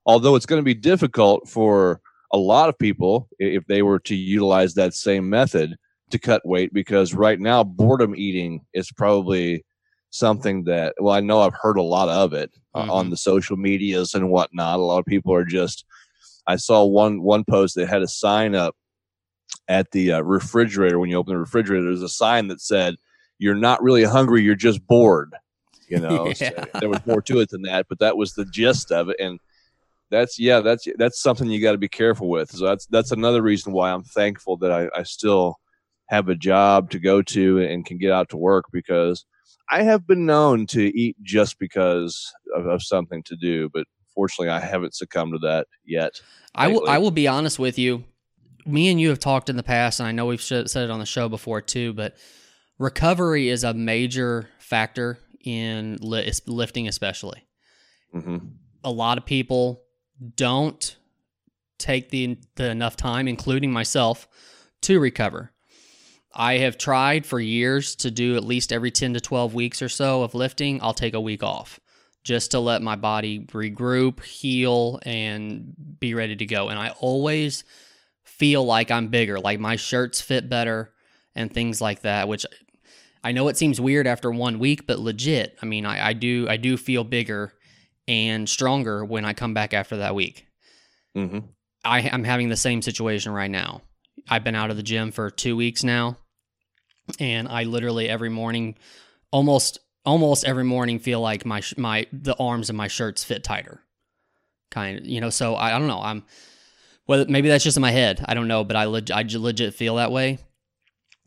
Although 0.06 0.36
it's 0.36 0.46
going 0.46 0.60
to 0.60 0.66
be 0.66 0.74
difficult 0.74 1.50
for 1.50 2.02
a 2.34 2.38
lot 2.38 2.70
of 2.70 2.78
people 2.78 3.30
if 3.40 3.66
they 3.68 3.82
were 3.82 4.00
to 4.00 4.16
utilize 4.16 4.74
that 4.74 4.94
same 4.94 5.30
method 5.30 5.76
to 6.10 6.20
cut 6.20 6.46
weight 6.46 6.74
because 6.74 7.14
right 7.14 7.40
now 7.40 7.64
boredom 7.64 8.16
eating 8.16 8.62
is 8.74 8.92
probably 8.92 9.64
something 10.10 10.64
that 10.64 10.94
well 11.00 11.14
i 11.14 11.20
know 11.20 11.42
i've 11.42 11.54
heard 11.54 11.78
a 11.78 11.82
lot 11.82 12.10
of 12.10 12.34
it 12.34 12.52
uh, 12.78 12.94
on 12.94 13.10
the 13.10 13.18
social 13.18 13.58
medias 13.58 14.14
and 14.14 14.30
whatnot. 14.30 14.80
A 14.80 14.82
lot 14.82 15.00
of 15.00 15.06
people 15.06 15.34
are 15.34 15.46
just 15.46 15.86
i 16.46 16.56
saw 16.56 16.86
one 16.86 17.22
one 17.22 17.44
post 17.44 17.76
that 17.76 17.90
had 17.90 18.02
a 18.02 18.08
sign 18.08 18.56
up 18.56 18.76
at 19.68 19.92
the 19.92 20.14
uh, 20.14 20.22
refrigerator. 20.22 21.00
When 21.00 21.10
you 21.10 21.18
open 21.18 21.34
the 21.34 21.40
refrigerator 21.40 21.86
there's 21.86 22.02
a 22.02 22.10
sign 22.10 22.48
that 22.50 22.62
said 22.62 22.96
you're 23.40 23.56
not 23.56 23.82
really 23.82 24.04
hungry 24.04 24.44
you're 24.44 24.56
just 24.56 24.86
bored 24.88 25.34
you 25.88 26.00
know? 26.02 26.34
So 26.34 26.52
there 26.80 26.90
was 26.90 27.06
more 27.06 27.22
to 27.24 27.40
it 27.40 27.50
than 27.50 27.64
that 27.64 27.88
but 27.90 28.00
that 28.00 28.18
was 28.18 28.34
the 28.34 28.46
gist 28.46 28.92
of 28.92 29.10
it. 29.10 29.18
And 29.20 29.40
that's 30.10 30.40
yeah 30.40 30.60
that's 30.62 30.88
that's 30.98 31.22
something 31.22 31.50
you 31.50 31.62
got 31.62 31.74
to 31.74 31.78
be 31.78 31.90
careful 31.90 32.30
with 32.30 32.50
so 32.52 32.66
that's 32.66 32.86
that's 32.88 33.12
another 33.12 33.42
reason 33.42 33.74
why 33.74 33.92
i'm 33.92 34.04
thankful 34.04 34.58
that 34.58 34.72
I, 34.72 34.88
I 34.98 35.04
still 35.04 35.56
have 36.08 36.30
a 36.30 36.36
job 36.36 36.90
to 36.92 37.00
go 37.00 37.22
to 37.22 37.60
and 37.60 37.86
can 37.86 37.98
get 37.98 38.12
out 38.12 38.30
to 38.30 38.38
work 38.38 38.66
because 38.72 39.26
i 39.70 39.84
have 39.84 40.08
been 40.08 40.26
known 40.26 40.66
to 40.68 40.98
eat 40.98 41.18
just 41.22 41.60
because 41.60 42.34
of, 42.56 42.66
of 42.66 42.84
something 42.84 43.22
to 43.24 43.36
do 43.36 43.70
but 43.74 43.86
fortunately 44.16 44.50
i 44.50 44.60
haven't 44.60 44.96
succumbed 44.96 45.34
to 45.34 45.40
that 45.40 45.68
yet 45.86 46.22
I 46.58 46.68
will. 46.70 46.90
I 46.90 46.98
will 46.98 47.12
be 47.12 47.28
honest 47.28 47.60
with 47.60 47.78
you. 47.78 48.04
Me 48.66 48.90
and 48.90 49.00
you 49.00 49.10
have 49.10 49.20
talked 49.20 49.50
in 49.50 49.56
the 49.56 49.64
past, 49.64 50.00
and 50.00 50.08
I 50.08 50.12
know 50.12 50.26
we've 50.26 50.42
said 50.42 50.68
it 50.76 50.90
on 50.90 51.00
the 51.00 51.06
show 51.06 51.30
before 51.30 51.62
too. 51.62 51.94
But 51.94 52.18
recovery 52.80 53.48
is 53.48 53.64
a 53.64 53.74
major 53.74 54.50
factor 54.60 55.20
in 55.46 55.98
li- 56.02 56.30
lifting, 56.48 56.88
especially. 56.88 57.48
hmm 58.12 58.38
A 58.84 58.92
lot 58.92 59.18
of 59.18 59.26
people 59.26 59.84
don't 60.36 60.98
take 61.78 62.10
the, 62.10 62.38
the 62.56 62.70
enough 62.70 62.96
time, 62.96 63.28
including 63.28 63.72
myself, 63.72 64.28
to 64.82 65.00
recover. 65.00 65.52
I 66.34 66.58
have 66.60 66.78
tried 66.78 67.26
for 67.26 67.40
years 67.40 67.96
to 67.98 68.12
do 68.12 68.36
at 68.36 68.44
least 68.44 68.72
every 68.72 68.92
10 68.92 69.16
to 69.16 69.22
12 69.22 69.54
weeks 69.54 69.82
or 69.82 69.90
so 69.90 70.24
of 70.24 70.36
lifting. 70.36 70.82
I'll 70.82 70.94
take 70.94 71.14
a 71.14 71.22
week 71.22 71.44
off 71.44 71.80
just 72.24 72.52
to 72.52 72.60
let 72.60 72.82
my 72.82 72.96
body 72.96 73.40
regroup, 73.40 74.24
heal, 74.24 75.00
and 75.04 75.74
be 76.00 76.14
ready 76.14 76.36
to 76.36 76.46
go. 76.46 76.70
And 76.70 76.78
I 76.78 76.90
always 77.00 77.64
feel 78.24 78.66
like 78.66 78.92
I'm 78.92 79.08
bigger, 79.08 79.40
like 79.40 79.60
my 79.60 79.78
shirts 79.78 80.22
fit 80.22 80.50
better 80.50 80.94
and 81.36 81.52
things 81.52 81.80
like 81.80 82.02
that, 82.02 82.28
which 82.28 82.46
I 83.24 83.32
know 83.32 83.48
it 83.48 83.58
seems 83.58 83.82
weird 83.82 84.08
after 84.08 84.30
one 84.30 84.60
week, 84.60 84.86
but 84.86 85.00
legit. 85.00 85.58
I 85.62 85.66
mean, 85.66 85.86
I, 85.86 86.10
I 86.10 86.14
do 86.14 86.48
I 86.50 86.58
do 86.58 86.78
feel 86.78 87.04
bigger 87.04 87.54
and 88.08 88.48
stronger 88.50 89.04
when 89.04 89.26
I 89.26 89.34
come 89.34 89.54
back 89.54 89.74
after 89.74 89.98
that 89.98 90.16
week. 90.16 90.48
hmm 91.16 91.40
I, 91.86 92.10
I'm 92.12 92.24
having 92.24 92.50
the 92.50 92.58
same 92.58 92.82
situation 92.82 93.32
right 93.32 93.52
now. 93.52 93.82
I've 94.30 94.44
been 94.44 94.56
out 94.56 94.72
of 94.72 94.78
the 94.78 94.84
gym 94.84 95.12
for 95.12 95.30
two 95.30 95.56
weeks 95.56 95.84
now, 95.84 96.18
and 97.20 97.48
I 97.48 97.64
literally 97.64 98.10
every 98.10 98.30
morning, 98.30 98.76
almost 99.32 99.80
almost 100.06 100.44
every 100.46 100.64
morning, 100.64 101.00
feel 101.00 101.22
like 101.22 101.46
my 101.46 101.62
my 101.78 102.08
the 102.12 102.36
arms 102.40 102.70
of 102.70 102.76
my 102.76 102.88
shirts 102.88 103.24
fit 103.24 103.44
tighter, 103.44 103.82
kind 104.72 105.00
of 105.00 105.06
you 105.06 105.22
know. 105.22 105.30
So 105.30 105.56
I, 105.56 105.76
I 105.76 105.80
don't 105.80 105.88
know. 105.88 106.02
I'm 106.02 106.24
well, 107.08 107.26
maybe 107.30 107.48
that's 107.48 107.64
just 107.64 107.78
in 107.78 107.82
my 107.82 107.92
head. 107.92 108.26
I 108.28 108.34
don't 108.34 108.48
know, 108.50 108.64
but 108.64 108.76
I 108.76 108.86
leg- 108.86 109.12
I 109.12 109.24
legit 109.28 109.74
feel 109.74 109.96
that 109.96 110.12
way, 110.12 110.40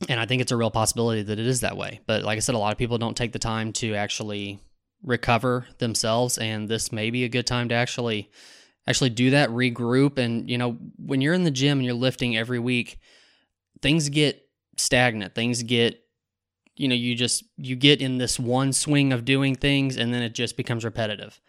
and 0.08 0.20
I 0.20 0.26
think 0.26 0.42
it's 0.42 0.52
a 0.52 0.56
real 0.56 0.70
possibility 0.70 1.22
that 1.22 1.38
it 1.38 1.46
is 1.46 1.60
that 1.60 1.76
way. 1.76 2.00
But 2.06 2.22
like 2.22 2.36
I 2.36 2.40
said, 2.40 2.54
a 2.54 2.58
lot 2.58 2.72
of 2.72 2.78
people 2.78 2.98
don't 2.98 3.16
take 3.16 3.32
the 3.32 3.38
time 3.38 3.72
to 3.74 3.94
actually 3.94 4.60
recover 5.02 5.66
themselves, 5.78 6.38
and 6.38 6.68
this 6.68 6.92
may 6.92 7.10
be 7.10 7.24
a 7.24 7.28
good 7.28 7.46
time 7.46 7.68
to 7.68 7.74
actually 7.74 8.30
actually 8.86 9.10
do 9.10 9.30
that 9.30 9.50
regroup. 9.50 10.18
And 10.18 10.50
you 10.50 10.58
know 10.58 10.78
when 10.96 11.20
you're 11.20 11.34
in 11.34 11.44
the 11.44 11.50
gym 11.50 11.78
and 11.78 11.84
you're 11.84 11.94
lifting 11.94 12.36
every 12.36 12.58
week 12.58 12.98
things 13.82 14.08
get 14.08 14.46
stagnant. 14.76 15.34
Things 15.34 15.62
get 15.62 16.02
you 16.76 16.88
know 16.88 16.94
you 16.94 17.14
just 17.14 17.44
you 17.56 17.76
get 17.76 18.00
in 18.00 18.18
this 18.18 18.38
one 18.38 18.72
swing 18.72 19.12
of 19.12 19.24
doing 19.24 19.54
things 19.54 19.96
and 19.96 20.12
then 20.14 20.22
it 20.22 20.34
just 20.34 20.56
becomes 20.56 20.84
repetitive. 20.84 21.40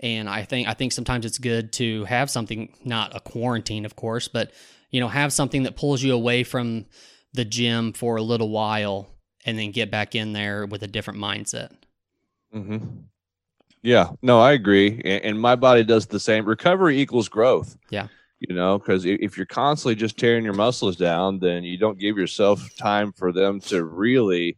And 0.00 0.28
i 0.28 0.42
think 0.42 0.66
i 0.68 0.74
think 0.74 0.90
sometimes 0.90 1.24
it's 1.24 1.38
good 1.38 1.72
to 1.74 2.04
have 2.04 2.28
something 2.28 2.74
not 2.84 3.14
a 3.16 3.20
quarantine 3.20 3.84
of 3.84 3.94
course 3.94 4.26
but 4.26 4.50
you 4.90 4.98
know 4.98 5.06
have 5.06 5.32
something 5.32 5.62
that 5.62 5.76
pulls 5.76 6.02
you 6.02 6.12
away 6.12 6.42
from 6.42 6.86
the 7.32 7.44
gym 7.44 7.92
for 7.92 8.16
a 8.16 8.22
little 8.22 8.50
while 8.50 9.08
and 9.46 9.56
then 9.56 9.70
get 9.70 9.92
back 9.92 10.16
in 10.16 10.32
there 10.32 10.66
with 10.66 10.82
a 10.82 10.88
different 10.88 11.20
mindset 11.20 11.70
hmm 12.54 12.78
Yeah, 13.82 14.10
no, 14.22 14.40
I 14.40 14.52
agree, 14.52 15.00
and, 15.04 15.24
and 15.24 15.40
my 15.40 15.56
body 15.56 15.84
does 15.84 16.06
the 16.06 16.20
same. 16.20 16.46
Recovery 16.46 17.00
equals 17.00 17.28
growth. 17.28 17.76
Yeah. 17.90 18.08
you 18.40 18.54
know, 18.54 18.78
because 18.78 19.04
if 19.06 19.36
you're 19.36 19.46
constantly 19.46 19.94
just 19.94 20.18
tearing 20.18 20.44
your 20.44 20.52
muscles 20.54 20.96
down, 20.96 21.38
then 21.40 21.64
you 21.64 21.78
don't 21.78 21.98
give 21.98 22.16
yourself 22.16 22.62
time 22.78 23.12
for 23.12 23.32
them 23.32 23.58
to 23.60 23.84
really 23.84 24.56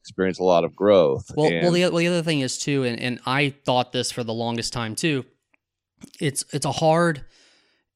experience 0.00 0.38
a 0.40 0.44
lot 0.44 0.64
of 0.64 0.74
growth. 0.74 1.30
Well, 1.36 1.46
And- 1.48 1.62
well, 1.62 1.72
the, 1.72 1.82
well, 1.82 1.96
the 1.98 2.08
other 2.08 2.22
thing 2.22 2.40
is 2.40 2.58
too, 2.58 2.84
and, 2.84 2.98
and 3.00 3.20
I 3.26 3.50
thought 3.64 3.92
this 3.92 4.10
for 4.12 4.24
the 4.24 4.32
longest 4.34 4.72
time 4.72 4.94
too. 4.94 5.24
It's 6.20 6.44
it's 6.52 6.64
a 6.66 6.72
hard, 6.72 7.24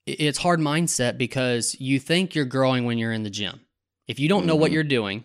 it's 0.07 0.39
hard 0.39 0.59
mindset 0.61 1.17
because 1.19 1.77
you 1.81 1.99
think 2.01 2.35
you're 2.35 2.45
growing 2.45 2.85
when 2.85 2.99
you're 2.99 3.13
in 3.13 3.23
the 3.23 3.31
gym. 3.31 3.61
If 4.09 4.19
you 4.19 4.29
don't 4.29 4.47
know 4.47 4.57
what 4.57 4.71
Mhm. 4.71 4.75
you're 4.75 4.83
doing, 4.85 5.25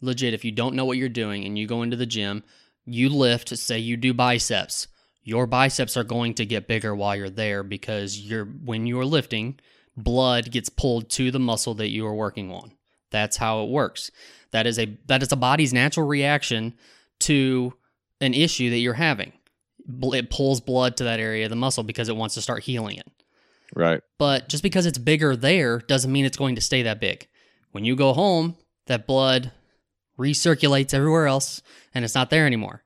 legit, 0.00 0.32
if 0.34 0.44
you 0.44 0.52
don't 0.52 0.74
know 0.76 0.84
what 0.84 0.96
you're 0.98 1.08
doing 1.08 1.44
and 1.44 1.58
you 1.58 1.66
go 1.66 1.82
into 1.82 1.96
the 1.96 2.06
gym, 2.06 2.44
you 2.90 3.08
lift. 3.08 3.56
Say 3.56 3.78
you 3.78 3.96
do 3.96 4.12
biceps, 4.12 4.88
your 5.22 5.46
biceps 5.46 5.96
are 5.96 6.04
going 6.04 6.34
to 6.34 6.46
get 6.46 6.68
bigger 6.68 6.94
while 6.94 7.16
you're 7.16 7.30
there 7.30 7.62
because 7.62 8.18
you're 8.18 8.46
when 8.46 8.86
you're 8.86 9.04
lifting, 9.04 9.58
blood 9.96 10.50
gets 10.50 10.68
pulled 10.68 11.08
to 11.10 11.30
the 11.30 11.38
muscle 11.38 11.74
that 11.74 11.88
you 11.88 12.06
are 12.06 12.14
working 12.14 12.50
on. 12.50 12.72
That's 13.10 13.36
how 13.36 13.62
it 13.62 13.70
works. 13.70 14.10
That 14.52 14.66
is 14.66 14.78
a 14.78 14.96
that 15.06 15.22
is 15.22 15.32
a 15.32 15.36
body's 15.36 15.72
natural 15.72 16.06
reaction 16.06 16.74
to 17.20 17.74
an 18.20 18.34
issue 18.34 18.70
that 18.70 18.78
you're 18.78 18.94
having. 18.94 19.32
It 20.02 20.30
pulls 20.30 20.60
blood 20.60 20.96
to 20.98 21.04
that 21.04 21.20
area 21.20 21.44
of 21.46 21.50
the 21.50 21.56
muscle 21.56 21.82
because 21.82 22.08
it 22.08 22.16
wants 22.16 22.34
to 22.34 22.42
start 22.42 22.62
healing 22.64 22.98
it. 22.98 23.08
right, 23.74 24.02
But 24.18 24.48
just 24.48 24.62
because 24.62 24.86
it's 24.86 24.98
bigger 24.98 25.34
there 25.34 25.78
doesn't 25.78 26.12
mean 26.12 26.24
it's 26.24 26.36
going 26.36 26.54
to 26.54 26.60
stay 26.60 26.82
that 26.82 27.00
big. 27.00 27.26
When 27.72 27.84
you 27.84 27.96
go 27.96 28.12
home, 28.12 28.56
that 28.86 29.06
blood 29.06 29.52
recirculates 30.20 30.92
everywhere 30.94 31.26
else 31.26 31.62
and 31.94 32.04
it's 32.04 32.14
not 32.14 32.30
there 32.30 32.46
anymore. 32.46 32.82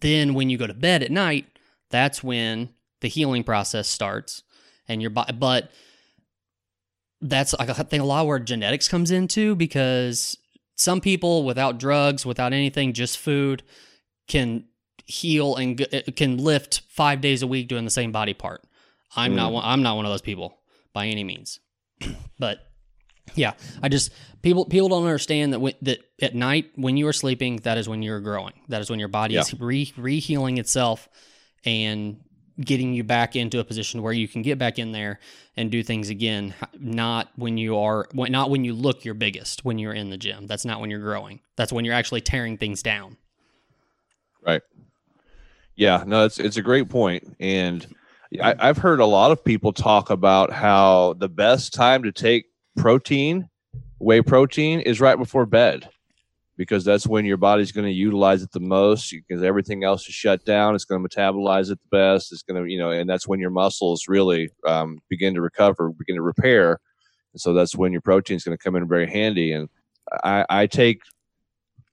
Then 0.00 0.34
when 0.34 0.48
you 0.50 0.56
go 0.56 0.66
to 0.66 0.74
bed 0.74 1.02
at 1.02 1.10
night, 1.10 1.46
that's 1.90 2.22
when 2.22 2.70
the 3.00 3.08
healing 3.08 3.44
process 3.44 3.88
starts 3.88 4.42
and 4.88 5.00
your 5.02 5.10
body 5.10 5.32
but 5.32 5.70
that's 7.20 7.54
I 7.54 7.66
think 7.66 8.02
a 8.02 8.06
lot 8.06 8.26
where 8.26 8.38
genetics 8.38 8.88
comes 8.88 9.10
into 9.10 9.54
because 9.54 10.36
some 10.76 11.00
people 11.00 11.44
without 11.44 11.78
drugs, 11.78 12.24
without 12.26 12.52
anything, 12.52 12.92
just 12.92 13.18
food 13.18 13.62
can 14.28 14.64
heal 15.06 15.56
and 15.56 15.86
can 16.16 16.36
lift 16.38 16.82
5 16.88 17.20
days 17.20 17.42
a 17.42 17.46
week 17.46 17.68
doing 17.68 17.84
the 17.84 17.90
same 17.90 18.12
body 18.12 18.34
part. 18.34 18.62
I'm 19.14 19.34
not 19.34 19.50
Mm. 19.50 19.54
one, 19.54 19.64
I'm 19.64 19.82
not 19.82 19.96
one 19.96 20.04
of 20.04 20.12
those 20.12 20.20
people 20.22 20.58
by 20.92 21.06
any 21.06 21.24
means. 21.24 21.60
but 22.38 22.65
yeah, 23.34 23.52
I 23.82 23.88
just 23.88 24.12
people 24.42 24.64
people 24.64 24.88
don't 24.88 25.04
understand 25.04 25.52
that 25.52 25.60
when, 25.60 25.74
that 25.82 26.00
at 26.20 26.34
night 26.34 26.70
when 26.76 26.96
you 26.96 27.06
are 27.08 27.12
sleeping, 27.12 27.56
that 27.58 27.78
is 27.78 27.88
when 27.88 28.02
you're 28.02 28.20
growing. 28.20 28.54
That 28.68 28.80
is 28.80 28.90
when 28.90 28.98
your 28.98 29.08
body 29.08 29.36
is 29.36 29.58
re 29.58 29.92
re 29.96 30.20
healing 30.20 30.58
itself 30.58 31.08
and 31.64 32.20
getting 32.58 32.94
you 32.94 33.04
back 33.04 33.36
into 33.36 33.58
a 33.58 33.64
position 33.64 34.02
where 34.02 34.12
you 34.12 34.26
can 34.26 34.40
get 34.40 34.58
back 34.58 34.78
in 34.78 34.92
there 34.92 35.20
and 35.56 35.70
do 35.70 35.82
things 35.82 36.08
again. 36.08 36.54
Not 36.78 37.28
when 37.36 37.58
you 37.58 37.78
are 37.78 38.06
when, 38.12 38.32
not 38.32 38.50
when 38.50 38.64
you 38.64 38.74
look 38.74 39.04
your 39.04 39.14
biggest 39.14 39.64
when 39.64 39.78
you're 39.78 39.92
in 39.92 40.10
the 40.10 40.16
gym. 40.16 40.46
That's 40.46 40.64
not 40.64 40.80
when 40.80 40.90
you're 40.90 41.00
growing. 41.00 41.40
That's 41.56 41.72
when 41.72 41.84
you're 41.84 41.94
actually 41.94 42.22
tearing 42.22 42.56
things 42.58 42.82
down. 42.82 43.16
right. 44.46 44.62
Yeah, 45.74 46.04
no, 46.06 46.24
it's 46.24 46.38
it's 46.38 46.56
a 46.56 46.62
great 46.62 46.88
point, 46.88 47.36
and 47.38 47.86
I, 48.42 48.54
I've 48.58 48.78
heard 48.78 49.00
a 49.00 49.06
lot 49.06 49.30
of 49.30 49.44
people 49.44 49.74
talk 49.74 50.08
about 50.08 50.50
how 50.50 51.14
the 51.18 51.28
best 51.28 51.74
time 51.74 52.02
to 52.04 52.12
take 52.12 52.46
protein 52.76 53.48
whey 53.98 54.20
protein 54.20 54.80
is 54.80 55.00
right 55.00 55.16
before 55.16 55.46
bed 55.46 55.88
because 56.56 56.84
that's 56.84 57.06
when 57.06 57.24
your 57.24 57.36
body's 57.36 57.72
going 57.72 57.86
to 57.86 57.92
utilize 57.92 58.42
it 58.42 58.50
the 58.52 58.60
most 58.60 59.10
because 59.10 59.42
everything 59.42 59.84
else 59.84 60.08
is 60.08 60.14
shut 60.14 60.44
down. 60.44 60.74
It's 60.74 60.84
going 60.84 61.02
to 61.02 61.08
metabolize 61.08 61.70
it 61.70 61.78
the 61.82 61.96
best. 61.96 62.32
It's 62.32 62.42
going 62.42 62.62
to, 62.62 62.70
you 62.70 62.78
know, 62.78 62.90
and 62.90 63.08
that's 63.08 63.28
when 63.28 63.40
your 63.40 63.50
muscles 63.50 64.08
really 64.08 64.50
um, 64.66 64.98
begin 65.08 65.34
to 65.34 65.42
recover, 65.42 65.90
begin 65.90 66.16
to 66.16 66.22
repair. 66.22 66.80
And 67.34 67.40
so 67.40 67.52
that's 67.52 67.76
when 67.76 67.92
your 67.92 68.00
protein 68.00 68.36
is 68.36 68.44
going 68.44 68.56
to 68.56 68.62
come 68.62 68.76
in 68.76 68.88
very 68.88 69.10
handy. 69.10 69.52
And 69.52 69.68
I, 70.24 70.46
I 70.48 70.66
take, 70.66 71.02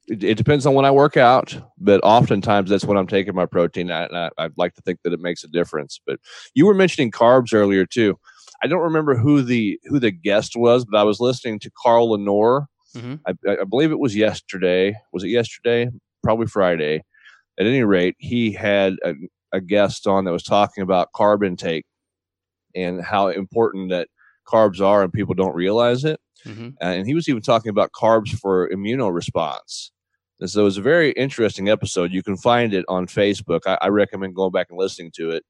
it, 0.07 0.37
depends 0.37 0.65
on 0.65 0.73
when 0.73 0.85
I 0.85 0.91
work 0.91 1.17
out, 1.17 1.57
but 1.77 2.01
oftentimes 2.03 2.69
that's 2.69 2.85
when 2.85 2.97
I'm 2.97 3.07
taking 3.07 3.35
my 3.35 3.45
protein. 3.45 3.91
I, 3.91 4.05
I, 4.05 4.29
I'd 4.37 4.57
like 4.57 4.75
to 4.75 4.81
think 4.81 4.99
that 5.03 5.13
it 5.13 5.19
makes 5.19 5.43
a 5.43 5.47
difference. 5.49 5.99
But 6.05 6.19
you 6.53 6.65
were 6.65 6.73
mentioning 6.73 7.11
carbs 7.11 7.53
earlier 7.53 7.85
too. 7.85 8.17
I 8.63 8.67
don't 8.67 8.81
remember 8.81 9.15
who 9.15 9.41
the 9.41 9.79
who 9.85 9.99
the 9.99 10.11
guest 10.11 10.53
was, 10.55 10.85
but 10.85 10.97
I 10.97 11.03
was 11.03 11.19
listening 11.19 11.59
to 11.59 11.71
Carl 11.83 12.09
Lanore 12.09 12.67
Mm-hmm. 12.95 13.15
I, 13.25 13.61
I 13.61 13.63
believe 13.63 13.91
it 13.91 13.99
was 13.99 14.15
yesterday. 14.15 14.95
Was 15.11 15.23
it 15.23 15.29
yesterday? 15.29 15.89
Probably 16.21 16.47
Friday. 16.47 17.03
At 17.59 17.65
any 17.65 17.83
rate, 17.83 18.15
he 18.19 18.51
had 18.51 18.95
a, 19.03 19.13
a 19.51 19.61
guest 19.61 20.07
on 20.07 20.25
that 20.25 20.31
was 20.31 20.43
talking 20.43 20.81
about 20.81 21.11
carb 21.13 21.45
intake 21.45 21.85
and 22.75 23.03
how 23.03 23.27
important 23.27 23.89
that 23.91 24.07
carbs 24.47 24.81
are, 24.81 25.03
and 25.03 25.13
people 25.13 25.35
don't 25.35 25.55
realize 25.55 26.03
it. 26.03 26.19
Mm-hmm. 26.45 26.69
And 26.81 27.05
he 27.05 27.13
was 27.13 27.29
even 27.29 27.41
talking 27.41 27.69
about 27.69 27.91
carbs 27.91 28.29
for 28.29 28.69
immunoresponse. 28.69 29.91
And 30.39 30.49
so 30.49 30.61
it 30.61 30.65
was 30.65 30.77
a 30.77 30.81
very 30.81 31.11
interesting 31.11 31.69
episode. 31.69 32.11
You 32.11 32.23
can 32.23 32.35
find 32.35 32.73
it 32.73 32.85
on 32.89 33.07
Facebook. 33.07 33.61
I, 33.65 33.77
I 33.81 33.87
recommend 33.89 34.35
going 34.35 34.51
back 34.51 34.67
and 34.69 34.77
listening 34.77 35.11
to 35.15 35.29
it. 35.29 35.43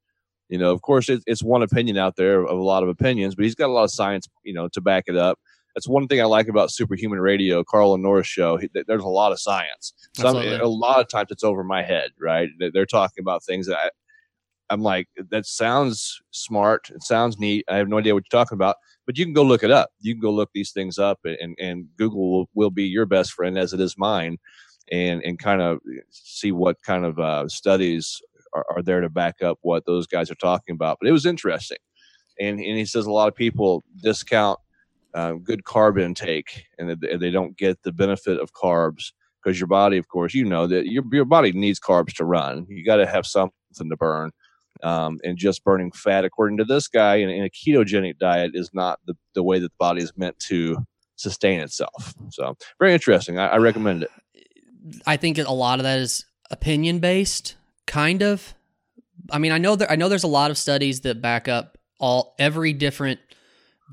You 0.54 0.60
know, 0.60 0.72
of 0.72 0.84
course, 0.84 1.10
it, 1.10 1.24
it's 1.26 1.42
one 1.42 1.64
opinion 1.64 1.98
out 1.98 2.16
there 2.16 2.44
of 2.44 2.60
a 2.60 2.64
lot 2.64 2.84
of 2.84 2.90
opinions, 2.90 3.34
but 3.34 3.44
he's 3.44 3.56
got 3.56 3.70
a 3.70 3.74
lot 3.74 3.86
of 3.86 3.92
science, 3.92 4.28
you 4.44 4.54
know, 4.54 4.68
to 4.70 4.82
back 4.82 5.06
it 5.08 5.18
up 5.18 5.40
that's 5.74 5.88
one 5.88 6.08
thing 6.08 6.22
I 6.22 6.26
like 6.26 6.48
about 6.48 6.72
Superhuman 6.72 7.20
Radio, 7.20 7.64
Carl 7.64 7.92
Lanore's 7.92 8.28
show. 8.28 8.58
He, 8.58 8.70
there's 8.88 9.04
a 9.04 9.08
lot 9.08 9.32
of 9.32 9.40
science. 9.40 9.94
Some, 10.16 10.36
a 10.38 10.66
lot 10.68 11.00
of 11.00 11.08
times 11.08 11.30
it's 11.32 11.44
over 11.44 11.64
my 11.64 11.82
head, 11.82 12.12
right? 12.22 12.50
They're 12.74 12.86
talking 12.86 13.22
about 13.22 13.44
things 13.44 13.68
that 13.68 13.78
I, 13.78 13.90
I'm 14.70 14.82
like, 14.82 15.08
that 15.32 15.46
sounds 15.46 16.22
smart. 16.32 16.90
It 16.90 17.04
sounds 17.04 17.40
neat. 17.40 17.66
I 17.68 17.78
have 17.78 17.88
no 17.88 17.98
idea 17.98 18.14
what 18.14 18.24
you're 18.32 18.40
talking 18.40 18.56
about, 18.56 18.76
but 19.06 19.18
you 19.18 19.26
can 19.26 19.34
go 19.34 19.44
look 19.44 19.64
it 19.64 19.72
up. 19.72 19.90
You 20.00 20.14
can 20.14 20.22
go 20.22 20.32
look 20.32 20.52
these 20.54 20.72
things 20.72 21.00
up, 21.00 21.20
and, 21.24 21.56
and 21.60 21.88
Google 21.98 22.32
will, 22.32 22.50
will 22.54 22.72
be 22.72 22.84
your 22.84 23.06
best 23.06 23.34
friend 23.34 23.58
as 23.58 23.74
it 23.74 23.80
is 23.80 23.98
mine, 23.98 24.38
and 24.92 25.24
and 25.24 25.40
kind 25.40 25.62
of 25.62 25.80
see 26.12 26.52
what 26.52 26.82
kind 26.84 27.06
of 27.06 27.20
uh, 27.20 27.48
studies 27.48 28.22
are, 28.54 28.66
are 28.70 28.82
there 28.82 29.02
to 29.02 29.10
back 29.10 29.42
up 29.42 29.60
what 29.62 29.86
those 29.86 30.08
guys 30.08 30.30
are 30.32 30.36
talking 30.36 30.74
about. 30.74 30.98
But 31.00 31.10
it 31.10 31.14
was 31.14 31.26
interesting, 31.26 31.80
and 32.40 32.60
and 32.60 32.78
he 32.78 32.86
says 32.86 33.06
a 33.06 33.12
lot 33.12 33.28
of 33.28 33.36
people 33.36 33.84
discount 34.02 34.60
um, 35.14 35.40
good 35.40 35.64
carb 35.64 36.02
intake 36.02 36.66
and 36.80 37.00
they 37.00 37.30
don't 37.30 37.56
get 37.58 37.84
the 37.84 37.92
benefit 37.92 38.40
of 38.40 38.54
carbs 38.54 39.12
because 39.44 39.60
your 39.60 39.68
body, 39.68 39.98
of 39.98 40.08
course, 40.08 40.34
you 40.34 40.46
know 40.46 40.68
that 40.68 40.88
your, 40.88 41.04
your 41.12 41.26
body 41.26 41.52
needs 41.52 41.80
carbs 41.80 42.14
to 42.16 42.26
run. 42.26 42.66
You 42.70 42.86
got 42.86 42.96
to 42.98 43.06
have 43.06 43.26
something 43.26 43.54
to 43.90 43.98
burn. 43.98 44.32
Um, 44.82 45.20
and 45.24 45.38
just 45.38 45.64
burning 45.64 45.92
fat, 45.92 46.26
according 46.26 46.58
to 46.58 46.66
this 46.66 46.88
guy, 46.88 47.18
in, 47.18 47.30
in, 47.30 47.46
a 47.46 47.50
ketogenic 47.50 48.18
diet 48.18 48.52
is 48.54 48.72
not 48.74 49.00
the, 49.06 49.14
the 49.34 49.44
way 49.44 49.60
that 49.60 49.68
the 49.68 49.76
body 49.78 50.02
is 50.02 50.12
meant 50.18 50.38
to 50.40 50.78
sustain 51.16 51.62
itself. 51.62 52.14
So, 52.32 52.58
very 52.80 52.92
interesting. 52.92 53.38
I, 53.38 53.50
I 53.50 53.58
recommend 53.58 54.04
it. 54.04 54.10
I 55.06 55.16
think 55.16 55.38
a 55.38 55.54
lot 55.54 55.80
of 55.80 55.84
that 55.84 56.00
is 56.00 56.26
opinion 56.50 57.00
based, 57.00 57.56
kind 57.86 58.22
of. 58.22 58.54
I 59.32 59.38
mean, 59.38 59.52
I 59.52 59.58
know 59.58 59.76
there, 59.76 59.90
I 59.90 59.96
know 59.96 60.10
there's 60.10 60.24
a 60.24 60.28
lot 60.28 60.52
of 60.52 60.58
studies 60.58 61.02
that 61.02 61.22
back 61.22 61.48
up 61.48 61.78
all 62.00 62.36
every 62.38 62.74
different 62.74 63.20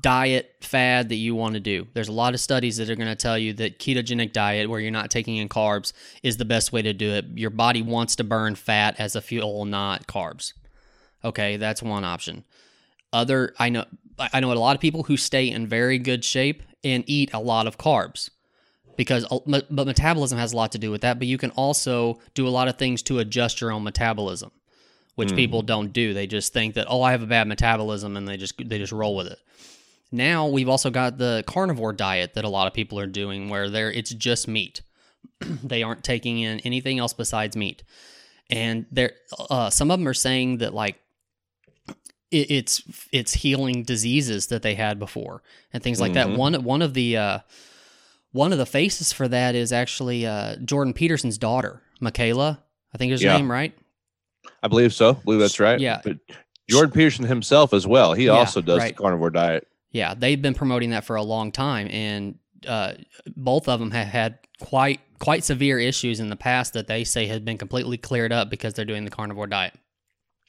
diet 0.01 0.55
fad 0.61 1.09
that 1.09 1.15
you 1.15 1.35
want 1.35 1.53
to 1.53 1.59
do. 1.59 1.87
There's 1.93 2.07
a 2.07 2.13
lot 2.13 2.33
of 2.33 2.39
studies 2.39 2.77
that 2.77 2.89
are 2.89 2.95
going 2.95 3.07
to 3.07 3.15
tell 3.15 3.37
you 3.37 3.53
that 3.53 3.79
ketogenic 3.79 4.33
diet 4.33 4.69
where 4.69 4.79
you're 4.79 4.91
not 4.91 5.11
taking 5.11 5.37
in 5.37 5.47
carbs 5.47 5.93
is 6.23 6.37
the 6.37 6.45
best 6.45 6.73
way 6.73 6.81
to 6.81 6.93
do 6.93 7.11
it. 7.11 7.25
Your 7.35 7.49
body 7.51 7.81
wants 7.81 8.15
to 8.17 8.23
burn 8.23 8.55
fat 8.55 8.95
as 8.99 9.15
a 9.15 9.21
fuel, 9.21 9.65
not 9.65 10.07
carbs. 10.07 10.53
Okay, 11.23 11.57
that's 11.57 11.83
one 11.83 12.03
option. 12.03 12.43
Other 13.13 13.53
I 13.59 13.69
know 13.69 13.85
I 14.17 14.39
know 14.39 14.51
a 14.51 14.55
lot 14.55 14.75
of 14.75 14.81
people 14.81 15.03
who 15.03 15.17
stay 15.17 15.49
in 15.49 15.67
very 15.67 15.99
good 15.99 16.25
shape 16.25 16.63
and 16.83 17.03
eat 17.07 17.33
a 17.33 17.39
lot 17.39 17.67
of 17.67 17.77
carbs 17.77 18.30
because 19.01 19.25
uh, 19.31 19.39
but 19.47 19.71
metabolism 19.71 20.37
has 20.37 20.53
a 20.53 20.55
lot 20.55 20.71
to 20.73 20.77
do 20.77 20.91
with 20.91 21.01
that, 21.01 21.17
but 21.17 21.27
you 21.27 21.37
can 21.37 21.51
also 21.51 22.19
do 22.35 22.47
a 22.47 22.49
lot 22.49 22.67
of 22.67 22.77
things 22.77 23.01
to 23.03 23.19
adjust 23.19 23.61
your 23.61 23.71
own 23.71 23.83
metabolism 23.83 24.51
which 25.15 25.29
mm. 25.29 25.35
people 25.35 25.61
don't 25.61 25.93
do. 25.93 26.13
They 26.13 26.27
just 26.27 26.53
think 26.53 26.75
that 26.75 26.87
oh, 26.89 27.01
I 27.01 27.11
have 27.11 27.21
a 27.21 27.27
bad 27.27 27.47
metabolism 27.47 28.17
and 28.17 28.27
they 28.27 28.37
just 28.37 28.57
they 28.57 28.77
just 28.77 28.91
roll 28.91 29.15
with 29.15 29.27
it. 29.27 29.39
Now 30.11 30.47
we've 30.47 30.69
also 30.69 30.89
got 30.89 31.17
the 31.17 31.43
carnivore 31.47 31.93
diet 31.93 32.33
that 32.33 32.43
a 32.43 32.49
lot 32.49 32.67
of 32.67 32.73
people 32.73 32.99
are 32.99 33.07
doing 33.07 33.49
where 33.49 33.69
they're 33.69 33.91
it's 33.91 34.11
just 34.11 34.47
meat. 34.47 34.81
they 35.63 35.83
aren't 35.83 36.03
taking 36.03 36.39
in 36.39 36.59
anything 36.61 36.99
else 36.99 37.13
besides 37.13 37.55
meat. 37.55 37.83
And 38.49 38.85
there 38.91 39.13
uh, 39.49 39.69
some 39.69 39.91
of 39.91 39.99
them 39.99 40.07
are 40.07 40.13
saying 40.13 40.57
that 40.57 40.73
like 40.73 40.99
it, 42.31 42.51
it's 42.51 43.07
it's 43.11 43.33
healing 43.33 43.83
diseases 43.83 44.47
that 44.47 44.61
they 44.61 44.75
had 44.75 44.99
before 44.99 45.43
and 45.73 45.83
things 45.83 46.01
like 46.01 46.13
mm-hmm. 46.13 46.31
that. 46.31 46.37
One 46.37 46.63
one 46.63 46.81
of 46.81 46.93
the 46.93 47.17
uh, 47.17 47.39
one 48.31 48.51
of 48.51 48.57
the 48.57 48.65
faces 48.65 49.11
for 49.11 49.27
that 49.27 49.55
is 49.55 49.71
actually 49.71 50.25
uh, 50.25 50.55
Jordan 50.57 50.93
Peterson's 50.93 51.37
daughter, 51.37 51.81
Mikhaila. 52.01 52.59
I 52.93 52.97
think 52.97 53.13
is 53.13 53.21
her 53.21 53.27
yeah. 53.27 53.37
name, 53.37 53.51
right? 53.51 53.73
I 54.63 54.67
believe 54.67 54.93
so. 54.93 55.11
I 55.11 55.23
believe 55.23 55.39
that's 55.39 55.59
right. 55.59 55.79
Yeah. 55.79 56.01
But 56.03 56.17
Jordan 56.69 56.91
Peterson 56.91 57.25
himself 57.25 57.73
as 57.73 57.87
well. 57.87 58.13
He 58.13 58.25
yeah, 58.25 58.31
also 58.31 58.61
does 58.61 58.79
right. 58.79 58.95
the 58.95 59.01
carnivore 59.01 59.29
diet. 59.29 59.67
Yeah, 59.91 60.13
they've 60.13 60.41
been 60.41 60.53
promoting 60.53 60.91
that 60.91 61.03
for 61.03 61.15
a 61.17 61.23
long 61.23 61.51
time, 61.51 61.87
and 61.89 62.39
uh, 62.67 62.93
both 63.35 63.67
of 63.67 63.79
them 63.79 63.91
have 63.91 64.07
had 64.07 64.39
quite 64.59 65.01
quite 65.19 65.43
severe 65.43 65.79
issues 65.79 66.19
in 66.19 66.29
the 66.29 66.35
past 66.35 66.73
that 66.73 66.87
they 66.87 67.03
say 67.03 67.27
have 67.27 67.45
been 67.45 67.57
completely 67.57 67.97
cleared 67.97 68.31
up 68.31 68.49
because 68.49 68.73
they're 68.73 68.85
doing 68.85 69.05
the 69.05 69.11
carnivore 69.11 69.47
diet. 69.47 69.73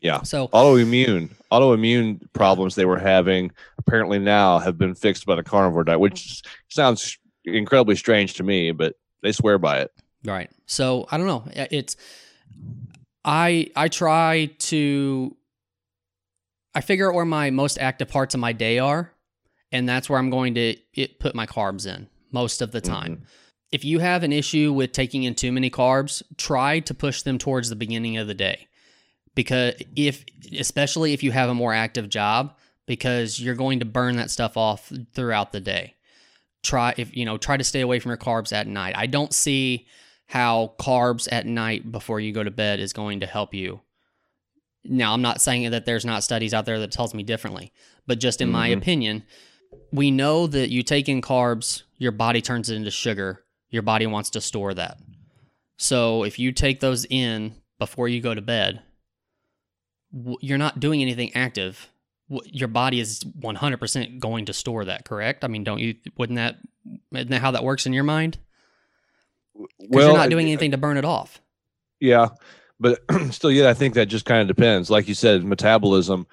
Yeah. 0.00 0.22
So 0.22 0.48
autoimmune 0.48 1.30
autoimmune 1.50 2.20
problems 2.32 2.74
they 2.74 2.84
were 2.84 2.98
having 2.98 3.52
apparently 3.78 4.18
now 4.18 4.58
have 4.58 4.78
been 4.78 4.94
fixed 4.94 5.26
by 5.26 5.36
the 5.36 5.42
carnivore 5.42 5.84
diet, 5.84 6.00
which 6.00 6.42
sounds 6.68 7.18
incredibly 7.44 7.96
strange 7.96 8.34
to 8.34 8.42
me, 8.42 8.72
but 8.72 8.94
they 9.22 9.32
swear 9.32 9.58
by 9.58 9.80
it. 9.80 9.92
Right. 10.24 10.50
So 10.66 11.06
I 11.10 11.18
don't 11.18 11.26
know. 11.26 11.44
It's 11.54 11.96
I 13.24 13.70
I 13.74 13.88
try 13.88 14.50
to 14.58 15.36
I 16.74 16.80
figure 16.80 17.08
out 17.08 17.14
where 17.14 17.24
my 17.24 17.50
most 17.50 17.78
active 17.78 18.08
parts 18.08 18.34
of 18.34 18.40
my 18.40 18.52
day 18.52 18.78
are 18.78 19.12
and 19.72 19.88
that's 19.88 20.08
where 20.08 20.18
I'm 20.18 20.30
going 20.30 20.54
to 20.54 20.76
it, 20.94 21.18
put 21.18 21.34
my 21.34 21.46
carbs 21.46 21.86
in 21.86 22.08
most 22.30 22.62
of 22.62 22.72
the 22.72 22.80
time. 22.80 23.16
Mm-hmm. 23.16 23.24
If 23.72 23.84
you 23.84 24.00
have 24.00 24.22
an 24.22 24.32
issue 24.32 24.72
with 24.72 24.92
taking 24.92 25.22
in 25.24 25.34
too 25.34 25.50
many 25.50 25.70
carbs, 25.70 26.22
try 26.36 26.80
to 26.80 26.94
push 26.94 27.22
them 27.22 27.38
towards 27.38 27.70
the 27.70 27.76
beginning 27.76 28.18
of 28.18 28.26
the 28.26 28.34
day. 28.34 28.68
Because 29.34 29.74
if 29.96 30.24
especially 30.58 31.14
if 31.14 31.22
you 31.22 31.32
have 31.32 31.48
a 31.48 31.54
more 31.54 31.72
active 31.72 32.10
job 32.10 32.54
because 32.86 33.40
you're 33.40 33.54
going 33.54 33.78
to 33.78 33.86
burn 33.86 34.16
that 34.16 34.30
stuff 34.30 34.56
off 34.56 34.92
throughout 35.14 35.52
the 35.52 35.60
day. 35.60 35.94
Try 36.62 36.94
if 36.96 37.16
you 37.16 37.24
know, 37.24 37.38
try 37.38 37.56
to 37.56 37.64
stay 37.64 37.80
away 37.80 37.98
from 37.98 38.10
your 38.10 38.18
carbs 38.18 38.52
at 38.52 38.66
night. 38.66 38.94
I 38.96 39.06
don't 39.06 39.32
see 39.32 39.86
how 40.26 40.74
carbs 40.78 41.28
at 41.30 41.46
night 41.46 41.90
before 41.90 42.20
you 42.20 42.32
go 42.32 42.42
to 42.42 42.50
bed 42.50 42.80
is 42.80 42.92
going 42.92 43.20
to 43.20 43.26
help 43.26 43.52
you 43.52 43.80
now, 44.84 45.14
I'm 45.14 45.22
not 45.22 45.40
saying 45.40 45.70
that 45.70 45.84
there's 45.84 46.04
not 46.04 46.24
studies 46.24 46.52
out 46.52 46.66
there 46.66 46.80
that 46.80 46.90
tells 46.90 47.14
me 47.14 47.22
differently, 47.22 47.72
but 48.06 48.18
just 48.18 48.40
in 48.40 48.48
mm-hmm. 48.48 48.52
my 48.52 48.68
opinion, 48.68 49.24
we 49.92 50.10
know 50.10 50.46
that 50.46 50.70
you 50.70 50.82
take 50.82 51.08
in 51.08 51.22
carbs, 51.22 51.82
your 51.98 52.12
body 52.12 52.40
turns 52.40 52.68
it 52.68 52.76
into 52.76 52.90
sugar. 52.90 53.44
Your 53.70 53.82
body 53.82 54.06
wants 54.06 54.28
to 54.30 54.40
store 54.40 54.74
that. 54.74 54.98
So 55.78 56.24
if 56.24 56.38
you 56.38 56.52
take 56.52 56.80
those 56.80 57.06
in 57.08 57.54
before 57.78 58.06
you 58.06 58.20
go 58.20 58.34
to 58.34 58.42
bed, 58.42 58.82
you're 60.40 60.58
not 60.58 60.78
doing 60.78 61.00
anything 61.00 61.34
active. 61.34 61.88
Your 62.44 62.68
body 62.68 63.00
is 63.00 63.20
100% 63.20 64.18
going 64.18 64.46
to 64.46 64.52
store 64.52 64.84
that, 64.84 65.04
correct? 65.04 65.44
I 65.44 65.48
mean, 65.48 65.64
don't 65.64 65.78
you, 65.78 65.96
wouldn't 66.16 66.36
that, 66.36 66.56
isn't 67.12 67.30
that 67.30 67.40
how 67.40 67.50
that 67.52 67.64
works 67.64 67.86
in 67.86 67.92
your 67.92 68.04
mind? 68.04 68.38
Well, 69.54 70.08
you're 70.08 70.16
not 70.16 70.30
doing 70.30 70.46
anything 70.46 70.70
to 70.70 70.78
burn 70.78 70.96
it 70.96 71.04
off. 71.04 71.40
Yeah. 72.00 72.28
But 72.80 73.00
still, 73.30 73.50
yeah, 73.50 73.68
I 73.68 73.74
think 73.74 73.94
that 73.94 74.06
just 74.06 74.24
kind 74.24 74.40
of 74.40 74.54
depends. 74.54 74.90
Like 74.90 75.08
you 75.08 75.14
said, 75.14 75.44
metabolism 75.44 76.26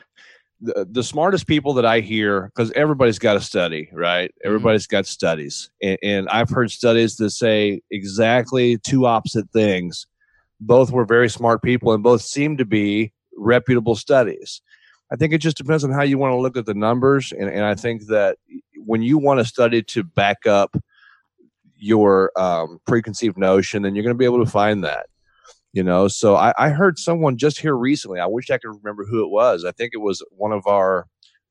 the, 0.61 0.87
the 0.89 1.03
smartest 1.03 1.47
people 1.47 1.73
that 1.75 1.85
I 1.85 2.01
hear, 2.01 2.51
because 2.53 2.71
everybody's 2.71 3.19
got 3.19 3.37
a 3.37 3.41
study, 3.41 3.89
right? 3.93 4.29
Mm-hmm. 4.29 4.47
Everybody's 4.47 4.87
got 4.87 5.05
studies. 5.05 5.69
And, 5.81 5.97
and, 6.03 6.29
I've 6.29 6.49
heard 6.49 6.71
studies 6.71 7.15
that 7.17 7.31
say 7.31 7.81
exactly 7.91 8.77
two 8.77 9.05
opposite 9.05 9.49
things. 9.51 10.07
Both 10.59 10.91
were 10.91 11.05
very 11.05 11.29
smart 11.29 11.61
people 11.61 11.93
and 11.93 12.03
both 12.03 12.21
seem 12.21 12.57
to 12.57 12.65
be 12.65 13.13
reputable 13.37 13.95
studies. 13.95 14.61
I 15.11 15.15
think 15.15 15.33
it 15.33 15.39
just 15.39 15.57
depends 15.57 15.83
on 15.83 15.91
how 15.91 16.03
you 16.03 16.17
want 16.17 16.33
to 16.33 16.37
look 16.39 16.57
at 16.57 16.65
the 16.65 16.73
numbers. 16.73 17.31
And, 17.31 17.49
and 17.49 17.65
I 17.65 17.75
think 17.75 18.07
that 18.07 18.37
when 18.77 19.01
you 19.01 19.17
want 19.17 19.39
a 19.39 19.45
study 19.45 19.81
to 19.83 20.03
back 20.03 20.45
up 20.45 20.77
your 21.75 22.31
um, 22.35 22.79
preconceived 22.85 23.37
notion, 23.37 23.81
then 23.83 23.95
you're 23.95 24.03
going 24.03 24.15
to 24.15 24.17
be 24.17 24.25
able 24.25 24.43
to 24.43 24.51
find 24.51 24.83
that 24.83 25.07
you 25.71 25.83
know 25.83 26.07
so 26.07 26.35
I, 26.35 26.51
I, 26.57 26.69
heard 26.69 26.97
someone 26.97 27.37
just 27.37 27.59
here 27.59 27.77
recently 27.77 28.19
i 28.19 28.25
wish 28.25 28.49
i 28.49 28.57
could 28.57 28.75
remember 28.75 29.05
who 29.05 29.23
it 29.23 29.29
was 29.29 29.63
i 29.63 29.71
think 29.71 29.91
it 29.93 29.99
was 29.99 30.23
one 30.31 30.51
of 30.51 30.65
our 30.65 31.05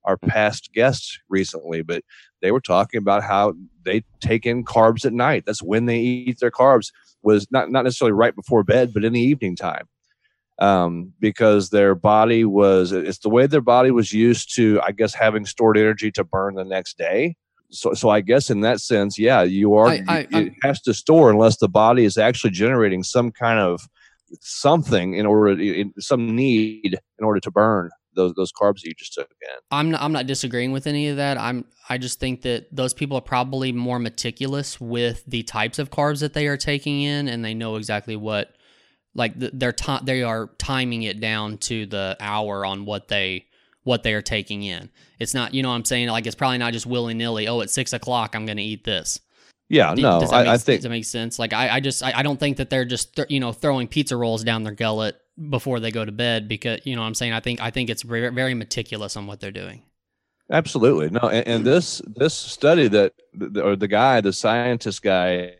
our 0.08 0.16
past 0.16 0.72
guests 0.72 1.18
recently, 1.28 1.82
but 1.82 2.02
they 2.40 2.50
were 2.50 2.60
talking 2.60 2.98
about 2.98 3.22
how 3.22 3.54
they 3.84 4.02
take 4.20 4.46
in 4.46 4.64
carbs 4.64 5.04
at 5.04 5.12
night. 5.12 5.44
That's 5.46 5.62
when 5.62 5.84
they 5.84 5.98
eat 5.98 6.40
their 6.40 6.50
carbs. 6.50 6.90
Was 7.22 7.46
not 7.50 7.70
not 7.70 7.84
necessarily 7.84 8.12
right 8.12 8.34
before 8.34 8.62
bed, 8.64 8.94
but 8.94 9.04
in 9.04 9.12
the 9.12 9.20
evening 9.20 9.56
time, 9.56 9.88
um, 10.58 11.12
because 11.20 11.70
their 11.70 11.94
body 11.94 12.44
was 12.44 12.92
it's 12.92 13.18
the 13.18 13.28
way 13.28 13.46
their 13.46 13.60
body 13.60 13.90
was 13.90 14.12
used 14.12 14.54
to, 14.56 14.80
I 14.82 14.92
guess, 14.92 15.14
having 15.14 15.46
stored 15.46 15.78
energy 15.78 16.10
to 16.12 16.24
burn 16.24 16.54
the 16.54 16.64
next 16.64 16.98
day. 16.98 17.36
So, 17.70 17.92
so 17.94 18.08
I 18.08 18.22
guess 18.22 18.48
in 18.50 18.60
that 18.62 18.80
sense, 18.80 19.18
yeah, 19.18 19.42
you 19.42 19.74
are. 19.74 19.88
I- 19.88 20.02
I- 20.08 20.26
it 20.30 20.52
has 20.62 20.80
to 20.82 20.94
store 20.94 21.30
unless 21.30 21.58
the 21.58 21.68
body 21.68 22.04
is 22.04 22.16
actually 22.16 22.50
generating 22.50 23.02
some 23.02 23.30
kind 23.30 23.58
of 23.58 23.82
something 24.40 25.14
in 25.14 25.26
order, 25.26 25.60
in, 25.60 25.92
some 25.98 26.34
need 26.34 26.98
in 27.18 27.24
order 27.24 27.40
to 27.40 27.50
burn 27.50 27.90
those 28.14 28.34
those 28.34 28.52
carbs 28.52 28.80
that 28.82 28.86
you 28.86 28.94
just 28.94 29.14
took 29.14 29.30
in. 29.42 29.56
I'm 29.70 29.90
not, 29.90 30.02
I'm 30.02 30.12
not 30.12 30.26
disagreeing 30.26 30.72
with 30.72 30.86
any 30.86 31.08
of 31.08 31.16
that. 31.18 31.38
I'm 31.38 31.64
I 31.88 31.98
just 31.98 32.18
think 32.20 32.42
that 32.42 32.74
those 32.74 32.92
people 32.94 33.16
are 33.16 33.22
probably 33.22 33.70
more 33.72 33.98
meticulous 33.98 34.80
with 34.80 35.24
the 35.26 35.42
types 35.44 35.78
of 35.78 35.90
carbs 35.90 36.20
that 36.20 36.32
they 36.34 36.46
are 36.48 36.56
taking 36.56 37.02
in, 37.02 37.28
and 37.28 37.44
they 37.44 37.54
know 37.54 37.76
exactly 37.76 38.16
what 38.16 38.54
like 39.18 39.32
they're 39.36 39.72
ti 39.72 39.98
they 40.04 40.22
are 40.22 40.46
timing 40.58 41.02
it 41.02 41.20
down 41.20 41.58
to 41.58 41.84
the 41.86 42.16
hour 42.20 42.64
on 42.64 42.86
what 42.86 43.08
they 43.08 43.46
what 43.82 44.02
they 44.02 44.14
are 44.14 44.22
taking 44.22 44.62
in. 44.62 44.88
It's 45.18 45.34
not 45.34 45.52
you 45.52 45.62
know 45.62 45.68
what 45.68 45.74
I'm 45.74 45.84
saying 45.84 46.08
like 46.08 46.24
it's 46.26 46.36
probably 46.36 46.58
not 46.58 46.72
just 46.72 46.86
willy 46.86 47.14
nilly. 47.14 47.48
Oh, 47.48 47.60
at 47.60 47.68
six 47.68 47.92
o'clock 47.92 48.34
I'm 48.34 48.46
going 48.46 48.56
to 48.56 48.62
eat 48.62 48.84
this. 48.84 49.20
Yeah, 49.68 49.94
D- 49.94 50.00
no, 50.00 50.20
I, 50.20 50.20
make, 50.20 50.48
I 50.48 50.56
think 50.56 50.78
does 50.78 50.84
that 50.84 50.88
make 50.88 51.04
sense? 51.04 51.38
Like 51.38 51.52
I, 51.52 51.68
I 51.68 51.80
just 51.80 52.02
I, 52.02 52.12
I 52.16 52.22
don't 52.22 52.40
think 52.40 52.56
that 52.56 52.70
they're 52.70 52.86
just 52.86 53.16
th- 53.16 53.30
you 53.30 53.40
know 53.40 53.52
throwing 53.52 53.88
pizza 53.88 54.16
rolls 54.16 54.44
down 54.44 54.62
their 54.62 54.74
gullet 54.74 55.16
before 55.50 55.80
they 55.80 55.90
go 55.90 56.04
to 56.04 56.12
bed 56.12 56.48
because 56.48 56.80
you 56.84 56.94
know 56.96 57.02
what 57.02 57.08
I'm 57.08 57.14
saying 57.14 57.32
I 57.32 57.40
think 57.40 57.60
I 57.60 57.70
think 57.70 57.90
it's 57.90 58.02
very, 58.02 58.30
very 58.30 58.54
meticulous 58.54 59.16
on 59.16 59.26
what 59.26 59.40
they're 59.40 59.50
doing. 59.50 59.82
Absolutely 60.50 61.10
no, 61.10 61.28
and, 61.28 61.46
and 61.46 61.64
this 61.66 62.00
this 62.06 62.34
study 62.34 62.88
that 62.88 63.12
or 63.62 63.76
the 63.76 63.88
guy, 63.88 64.20
the 64.20 64.32
scientist 64.32 65.02
guy 65.02 65.56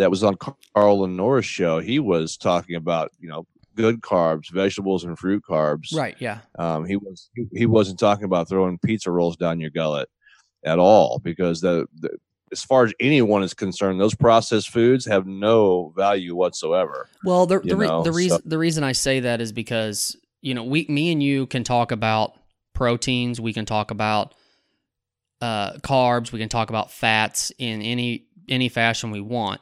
that 0.00 0.10
was 0.10 0.24
on 0.24 0.36
Carl 0.36 1.00
Lanore's 1.00 1.44
show, 1.44 1.78
he 1.78 1.98
was 1.98 2.36
talking 2.36 2.76
about 2.76 3.12
you 3.20 3.28
know 3.28 3.46
good 3.76 4.00
carbs, 4.00 4.50
vegetables 4.50 5.04
and 5.04 5.18
fruit 5.18 5.42
carbs. 5.48 5.94
Right. 5.94 6.16
Yeah. 6.18 6.40
Um, 6.58 6.84
he 6.84 6.96
was 6.96 7.30
he, 7.34 7.46
he 7.52 7.66
wasn't 7.66 7.98
talking 7.98 8.24
about 8.24 8.48
throwing 8.48 8.78
pizza 8.78 9.10
rolls 9.10 9.36
down 9.36 9.60
your 9.60 9.70
gullet 9.70 10.08
at 10.64 10.78
all 10.78 11.18
because 11.20 11.60
the, 11.60 11.86
the 12.00 12.10
as 12.52 12.64
far 12.64 12.84
as 12.84 12.92
anyone 12.98 13.42
is 13.42 13.54
concerned, 13.54 14.00
those 14.00 14.14
processed 14.14 14.70
foods 14.70 15.06
have 15.06 15.26
no 15.26 15.92
value 15.96 16.34
whatsoever. 16.34 17.08
Well, 17.24 17.46
the 17.46 17.60
the, 17.60 17.76
re- 17.76 17.86
know, 17.86 18.02
the 18.02 18.12
reason 18.12 18.38
so- 18.38 18.48
the 18.48 18.58
reason 18.58 18.82
I 18.82 18.92
say 18.92 19.20
that 19.20 19.40
is 19.40 19.52
because 19.52 20.16
you 20.40 20.54
know 20.54 20.64
we 20.64 20.86
me 20.88 21.12
and 21.12 21.22
you 21.22 21.46
can 21.46 21.62
talk 21.62 21.92
about 21.92 22.34
proteins, 22.74 23.40
we 23.40 23.52
can 23.52 23.66
talk 23.66 23.90
about 23.90 24.34
uh, 25.42 25.74
carbs, 25.74 26.32
we 26.32 26.38
can 26.38 26.48
talk 26.48 26.70
about 26.70 26.90
fats 26.90 27.52
in 27.58 27.82
any 27.82 28.26
any 28.48 28.68
fashion 28.68 29.10
we 29.10 29.20
want. 29.20 29.60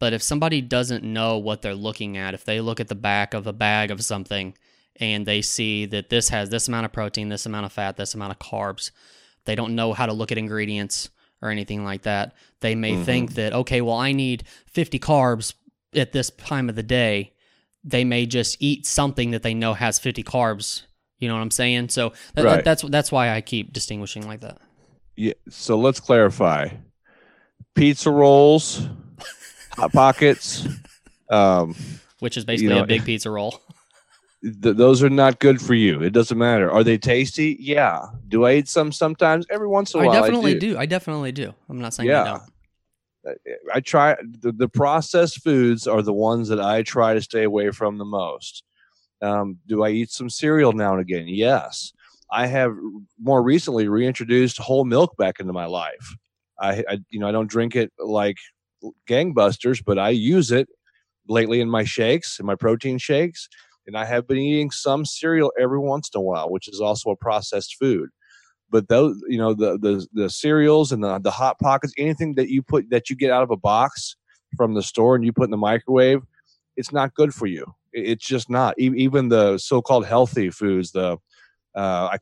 But 0.00 0.12
if 0.12 0.22
somebody 0.22 0.60
doesn't 0.60 1.04
know 1.04 1.38
what 1.38 1.62
they're 1.62 1.74
looking 1.74 2.16
at, 2.16 2.34
if 2.34 2.44
they 2.44 2.60
look 2.60 2.80
at 2.80 2.88
the 2.88 2.94
back 2.94 3.32
of 3.34 3.46
a 3.46 3.52
bag 3.52 3.90
of 3.90 4.04
something 4.04 4.54
and 4.96 5.24
they 5.26 5.40
see 5.42 5.86
that 5.86 6.10
this 6.10 6.28
has 6.28 6.50
this 6.50 6.68
amount 6.68 6.84
of 6.86 6.92
protein, 6.92 7.28
this 7.28 7.46
amount 7.46 7.66
of 7.66 7.72
fat, 7.72 7.96
this 7.96 8.14
amount 8.14 8.32
of 8.32 8.38
carbs, 8.38 8.90
they 9.44 9.54
don't 9.54 9.74
know 9.74 9.92
how 9.92 10.06
to 10.06 10.12
look 10.12 10.32
at 10.32 10.38
ingredients 10.38 11.10
or 11.42 11.50
anything 11.50 11.84
like 11.84 12.02
that. 12.02 12.34
They 12.60 12.74
may 12.74 12.94
Mhm. 12.94 13.04
think 13.04 13.34
that 13.34 13.52
okay, 13.52 13.80
well 13.80 13.96
I 13.96 14.12
need 14.12 14.44
50 14.66 14.98
carbs 14.98 15.54
at 15.94 16.12
this 16.12 16.30
time 16.30 16.68
of 16.68 16.74
the 16.74 16.82
day. 16.82 17.32
They 17.84 18.04
may 18.04 18.26
just 18.26 18.56
eat 18.60 18.86
something 18.86 19.30
that 19.30 19.42
they 19.42 19.54
know 19.54 19.74
has 19.74 19.98
50 19.98 20.22
carbs. 20.24 20.82
You 21.18 21.28
know 21.28 21.34
what 21.34 21.42
I'm 21.42 21.50
saying? 21.50 21.90
So 21.90 22.12
that, 22.34 22.44
Right. 22.44 22.64
that's 22.64 22.82
that's 22.82 23.12
why 23.12 23.30
I 23.30 23.40
keep 23.40 23.72
distinguishing 23.72 24.26
like 24.26 24.40
that. 24.40 24.58
Yeah. 25.16 25.34
So 25.48 25.78
let's 25.78 26.00
clarify: 26.00 26.68
pizza 27.74 28.10
rolls, 28.10 28.88
hot 29.76 29.92
pockets. 29.92 30.66
Um, 31.30 31.74
Which 32.20 32.36
is 32.36 32.44
basically 32.44 32.74
know, 32.74 32.82
a 32.84 32.86
big 32.86 33.04
pizza 33.04 33.30
roll. 33.30 33.60
th- 34.42 34.76
those 34.76 35.02
are 35.02 35.10
not 35.10 35.38
good 35.40 35.60
for 35.60 35.74
you. 35.74 36.02
It 36.02 36.12
doesn't 36.12 36.38
matter. 36.38 36.70
Are 36.70 36.84
they 36.84 36.98
tasty? 36.98 37.56
Yeah. 37.58 38.06
Do 38.28 38.44
I 38.44 38.54
eat 38.54 38.68
some 38.68 38.92
sometimes? 38.92 39.46
Every 39.50 39.68
once 39.68 39.94
in 39.94 40.00
a 40.00 40.02
I 40.04 40.06
while, 40.06 40.22
definitely 40.22 40.52
I 40.52 40.58
do. 40.58 40.72
do. 40.74 40.78
I 40.78 40.86
definitely 40.86 41.32
do. 41.32 41.54
I'm 41.68 41.80
not 41.80 41.94
saying 41.94 42.10
I 42.10 42.12
Yeah. 42.12 42.24
don't. 42.24 42.42
I 43.72 43.80
try 43.80 44.16
the, 44.40 44.52
the 44.52 44.68
processed 44.68 45.42
foods 45.42 45.86
are 45.86 46.02
the 46.02 46.12
ones 46.12 46.48
that 46.48 46.60
I 46.60 46.82
try 46.82 47.14
to 47.14 47.22
stay 47.22 47.44
away 47.44 47.70
from 47.70 47.96
the 47.96 48.04
most. 48.04 48.64
Um, 49.22 49.58
do 49.66 49.82
I 49.82 49.90
eat 49.90 50.10
some 50.10 50.28
cereal 50.28 50.72
now 50.72 50.92
and 50.92 51.00
again? 51.00 51.26
Yes. 51.26 51.94
I 52.30 52.46
have 52.46 52.76
more 53.18 53.42
recently 53.42 53.88
reintroduced 53.88 54.58
whole 54.58 54.84
milk 54.84 55.16
back 55.16 55.40
into 55.40 55.54
my 55.54 55.64
life. 55.64 56.14
I, 56.60 56.84
I 56.88 56.98
you 57.08 57.18
know 57.18 57.26
I 57.26 57.32
don't 57.32 57.48
drink 57.48 57.76
it 57.76 57.92
like 57.98 58.36
gangbusters, 59.08 59.82
but 59.84 59.98
I 59.98 60.10
use 60.10 60.50
it 60.50 60.68
lately 61.28 61.60
in 61.60 61.70
my 61.70 61.84
shakes, 61.84 62.38
in 62.38 62.46
my 62.46 62.54
protein 62.54 62.98
shakes, 62.98 63.48
and 63.86 63.96
I 63.96 64.04
have 64.04 64.26
been 64.26 64.38
eating 64.38 64.70
some 64.70 65.04
cereal 65.04 65.52
every 65.60 65.78
once 65.78 66.10
in 66.14 66.18
a 66.18 66.22
while, 66.22 66.50
which 66.50 66.68
is 66.68 66.80
also 66.80 67.10
a 67.10 67.16
processed 67.16 67.76
food. 67.78 68.08
But 68.70 68.88
those, 68.88 69.22
you 69.28 69.38
know, 69.38 69.54
the 69.54 69.78
the 69.78 70.06
the 70.12 70.30
cereals 70.30 70.90
and 70.90 71.04
the 71.04 71.18
the 71.18 71.30
hot 71.30 71.58
pockets, 71.58 71.92
anything 71.98 72.34
that 72.34 72.48
you 72.48 72.62
put 72.62 72.90
that 72.90 73.10
you 73.10 73.16
get 73.16 73.30
out 73.30 73.42
of 73.42 73.50
a 73.50 73.56
box 73.56 74.16
from 74.56 74.74
the 74.74 74.82
store 74.82 75.14
and 75.14 75.24
you 75.24 75.32
put 75.32 75.44
in 75.44 75.50
the 75.50 75.56
microwave, 75.56 76.22
it's 76.76 76.92
not 76.92 77.14
good 77.14 77.34
for 77.34 77.46
you. 77.46 77.74
It's 77.92 78.26
just 78.26 78.50
not. 78.50 78.74
Even 78.78 79.28
the 79.28 79.58
so-called 79.58 80.06
healthy 80.06 80.50
foods, 80.50 80.90
the 80.90 81.18
uh, 81.76 82.16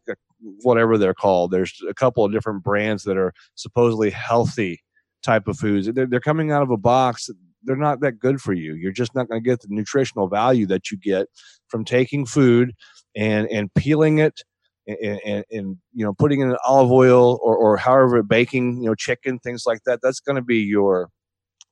whatever 0.62 0.98
they're 0.98 1.14
called, 1.14 1.50
there's 1.50 1.80
a 1.88 1.94
couple 1.94 2.24
of 2.24 2.32
different 2.32 2.62
brands 2.62 3.04
that 3.04 3.16
are 3.16 3.32
supposedly 3.54 4.10
healthy 4.10 4.82
type 5.22 5.48
of 5.48 5.58
foods. 5.58 5.90
They're, 5.92 6.06
they're 6.06 6.20
coming 6.20 6.52
out 6.52 6.62
of 6.62 6.70
a 6.70 6.76
box. 6.76 7.30
They're 7.62 7.76
not 7.76 8.00
that 8.00 8.18
good 8.18 8.40
for 8.40 8.52
you. 8.52 8.74
You're 8.74 8.92
just 8.92 9.14
not 9.14 9.28
going 9.28 9.42
to 9.42 9.48
get 9.48 9.60
the 9.60 9.68
nutritional 9.70 10.28
value 10.28 10.66
that 10.66 10.90
you 10.90 10.98
get 10.98 11.28
from 11.68 11.84
taking 11.84 12.26
food 12.26 12.72
and 13.14 13.48
and 13.48 13.72
peeling 13.74 14.18
it 14.18 14.42
and, 14.86 15.20
and, 15.24 15.44
and 15.50 15.76
you 15.92 16.04
know 16.04 16.12
putting 16.12 16.40
in 16.40 16.56
olive 16.66 16.90
oil 16.90 17.38
or, 17.42 17.56
or 17.56 17.76
however 17.76 18.22
baking 18.22 18.82
you 18.82 18.88
know 18.88 18.94
chicken 18.94 19.38
things 19.38 19.64
like 19.66 19.80
that 19.84 20.00
that's 20.02 20.20
going 20.20 20.36
to 20.36 20.42
be 20.42 20.58
your 20.58 21.08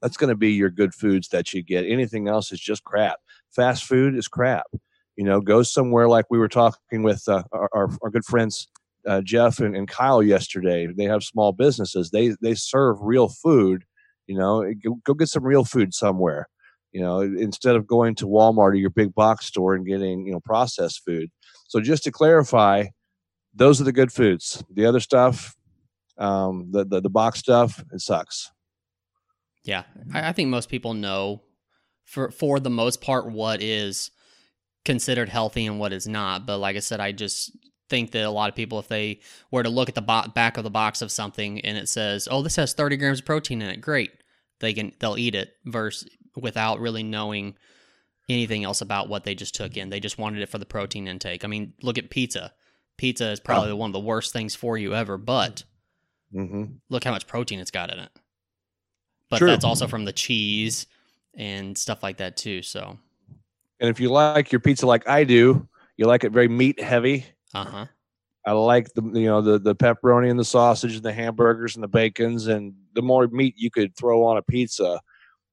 that's 0.03 0.17
going 0.17 0.29
to 0.29 0.37
be 0.37 0.53
your 0.53 0.71
good 0.71 0.95
foods 0.95 1.29
that 1.29 1.53
you 1.53 1.63
get 1.63 1.87
anything 1.87 2.29
else 2.29 2.53
is 2.53 2.61
just 2.61 2.85
crap 2.85 3.19
fast 3.55 3.85
food 3.85 4.17
is 4.17 4.29
crap 4.29 4.67
you 5.17 5.25
know 5.25 5.41
go 5.41 5.63
somewhere 5.63 6.09
like 6.09 6.27
we 6.31 6.39
were 6.39 6.49
talking 6.49 7.03
with 7.03 7.23
uh, 7.29 7.43
our, 7.53 7.69
our, 7.73 7.91
our 8.03 8.11
good 8.11 8.25
friends 8.25 8.69
uh, 9.07 9.21
jeff 9.23 9.61
and, 9.61 9.75
and 9.77 9.89
kyle 9.89 10.23
yesterday 10.23 10.87
they 10.87 11.05
have 11.05 11.23
small 11.23 11.53
businesses. 11.53 12.11
They 12.11 12.35
they 12.43 12.55
serve 12.55 12.97
real 13.01 13.29
food 13.29 13.85
you 14.27 14.37
know 14.37 14.73
go, 14.85 14.99
go 15.05 15.15
get 15.15 15.29
some 15.29 15.45
real 15.45 15.65
food 15.65 15.95
somewhere 15.95 16.49
you 16.93 17.01
know 17.01 17.21
instead 17.21 17.77
of 17.77 17.87
going 17.87 18.15
to 18.17 18.27
walmart 18.27 18.73
or 18.73 18.75
your 18.75 18.91
big 18.91 19.15
box 19.15 19.47
store 19.47 19.75
and 19.75 19.87
getting 19.87 20.27
you 20.27 20.33
know 20.33 20.41
processed 20.41 21.03
food. 21.05 21.31
So 21.69 21.81
just 21.81 22.05
to 22.05 22.13
clarify 22.13 22.87
those 23.55 23.81
are 23.81 23.85
the 23.85 23.93
good 23.93 24.13
foods. 24.13 24.63
The 24.73 24.87
other 24.87 25.01
stuff 25.01 25.57
um 26.19 26.69
the 26.71 26.85
the, 26.85 27.01
the 27.01 27.11
box 27.11 27.39
stuff 27.39 27.83
it 27.93 28.01
sucks. 28.01 28.51
Yeah, 29.65 29.85
I, 30.13 30.29
I 30.29 30.33
think 30.33 30.49
most 30.49 30.69
people 30.69 30.95
know, 30.95 31.43
for 32.05 32.31
for 32.31 32.61
the 32.61 32.71
most 32.71 33.01
part, 33.01 33.31
what 33.31 33.63
is 33.63 34.11
considered 34.85 35.29
healthy 35.29 35.67
and 35.67 35.79
what 35.79 35.93
is 35.93 36.09
not. 36.09 36.47
But 36.47 36.59
like 36.59 36.77
I 36.77 36.81
said, 36.81 37.01
I 37.01 37.13
just 37.13 37.57
think 37.91 38.13
that 38.13 38.25
a 38.25 38.31
lot 38.31 38.49
of 38.49 38.57
people, 38.57 38.79
if 38.79 38.89
they 38.89 39.21
were 39.51 39.63
to 39.63 39.69
look 39.71 39.91
at 39.91 39.95
the 39.95 40.03
bo- 40.03 40.29
back 40.35 40.57
of 40.57 40.65
the 40.65 40.71
box 40.71 41.03
of 41.03 41.13
something 41.13 41.61
and 41.61 41.77
it 41.77 41.89
says, 41.89 42.29
"Oh, 42.31 42.43
this 42.43 42.57
has 42.57 42.73
30 42.73 42.97
grams 42.97 43.21
of 43.21 43.27
protein 43.27 43.61
in 43.63 43.69
it," 43.71 43.81
great, 43.83 44.13
they 44.61 44.73
can 44.73 44.93
they'll 45.01 45.19
eat 45.19 45.35
it. 45.35 45.55
Versus 45.67 46.09
without 46.37 46.81
really 46.81 47.03
knowing 47.03 47.57
anything 48.29 48.65
else 48.65 48.81
about 48.81 49.09
what 49.09 49.25
they 49.25 49.35
just 49.35 49.55
took 49.55 49.77
in, 49.77 49.91
they 49.91 50.01
just 50.01 50.19
wanted 50.19 50.43
it 50.43 50.49
for 50.49 50.59
the 50.59 50.67
protein 50.67 51.09
intake. 51.09 51.45
I 51.45 51.49
mean, 51.49 51.75
look 51.83 51.99
at 51.99 52.11
pizza. 52.11 52.55
Pizza 52.97 53.31
is 53.31 53.41
probably 53.41 53.73
one 53.73 53.91
of 53.91 53.95
the 53.95 54.01
worst 54.01 54.33
things 54.33 54.55
for 54.55 54.79
you 54.79 54.95
ever, 54.95 55.19
but 55.19 55.65
hmm 56.33 56.65
look 56.89 57.05
how 57.05 57.13
much 57.13 57.27
protein 57.27 57.61
it's 57.61 57.71
got 57.71 57.93
in 57.93 57.99
it. 57.99 58.11
But 59.31 59.39
True. 59.39 59.49
that's 59.49 59.65
also 59.65 59.87
from 59.87 60.05
the 60.05 60.13
cheese 60.13 60.87
and 61.35 61.77
stuff 61.79 62.03
like 62.03 62.19
that 62.19 62.37
too. 62.37 62.63
So, 62.63 62.99
and 63.81 63.91
if 63.91 64.01
you 64.01 64.11
like 64.11 64.53
your 64.53 64.61
pizza 64.61 64.87
like 64.87 65.09
i 65.09 65.25
do 65.25 65.67
you 65.97 66.07
like 66.07 66.25
it 66.25 66.33
very 66.33 66.49
meat 66.49 66.81
heavy 66.81 67.27
uh 67.55 67.65
huh. 67.65 67.87
i 68.47 68.53
like 68.53 68.93
the 68.95 69.03
you 69.03 69.27
know 69.27 69.41
the 69.41 69.59
the 69.59 69.75
pepperoni 69.75 70.31
and 70.31 70.39
the 70.39 70.45
sausage 70.45 70.95
and 70.95 71.03
the 71.03 71.13
hamburgers 71.13 71.75
and 71.77 71.83
the 71.83 71.89
bacons 71.89 72.47
and 72.47 72.75
the 72.95 73.03
more 73.03 73.27
meat 73.29 73.55
you 73.57 73.71
could 73.71 73.97
throw 73.97 74.25
on 74.25 74.37
a 74.37 74.43
pizza 74.43 75.01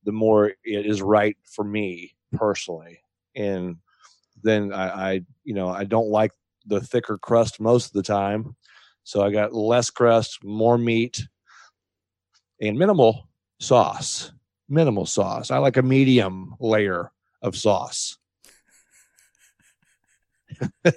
the 0.04 0.12
more 0.12 0.48
it 0.64 0.86
is 0.86 1.02
right 1.02 1.36
for 1.44 1.66
me 1.66 2.14
personally. 2.34 3.00
And 3.36 3.78
then 4.44 4.72
i, 4.72 5.12
I 5.12 5.22
you 5.44 5.54
know 5.54 5.70
i 5.70 5.84
don't 5.84 6.10
like 6.10 6.32
the 6.66 6.80
thicker 6.80 7.18
crust 7.18 7.60
most 7.60 7.88
of 7.88 7.94
the 7.94 8.04
time 8.04 8.56
so 9.04 9.22
i 9.22 9.32
got 9.32 9.54
less 9.54 9.90
crust 9.90 10.44
more 10.44 10.78
meat 10.78 11.28
and 12.62 12.78
minimal 12.78 13.28
sauce 13.60 14.32
minimal 14.70 15.06
sauce. 15.06 15.52
I 15.52 15.58
like 15.58 15.78
a 15.78 15.82
medium 15.82 16.56
layer 16.60 17.12
of 17.42 17.56
sauce 17.56 18.18
I 20.86 20.92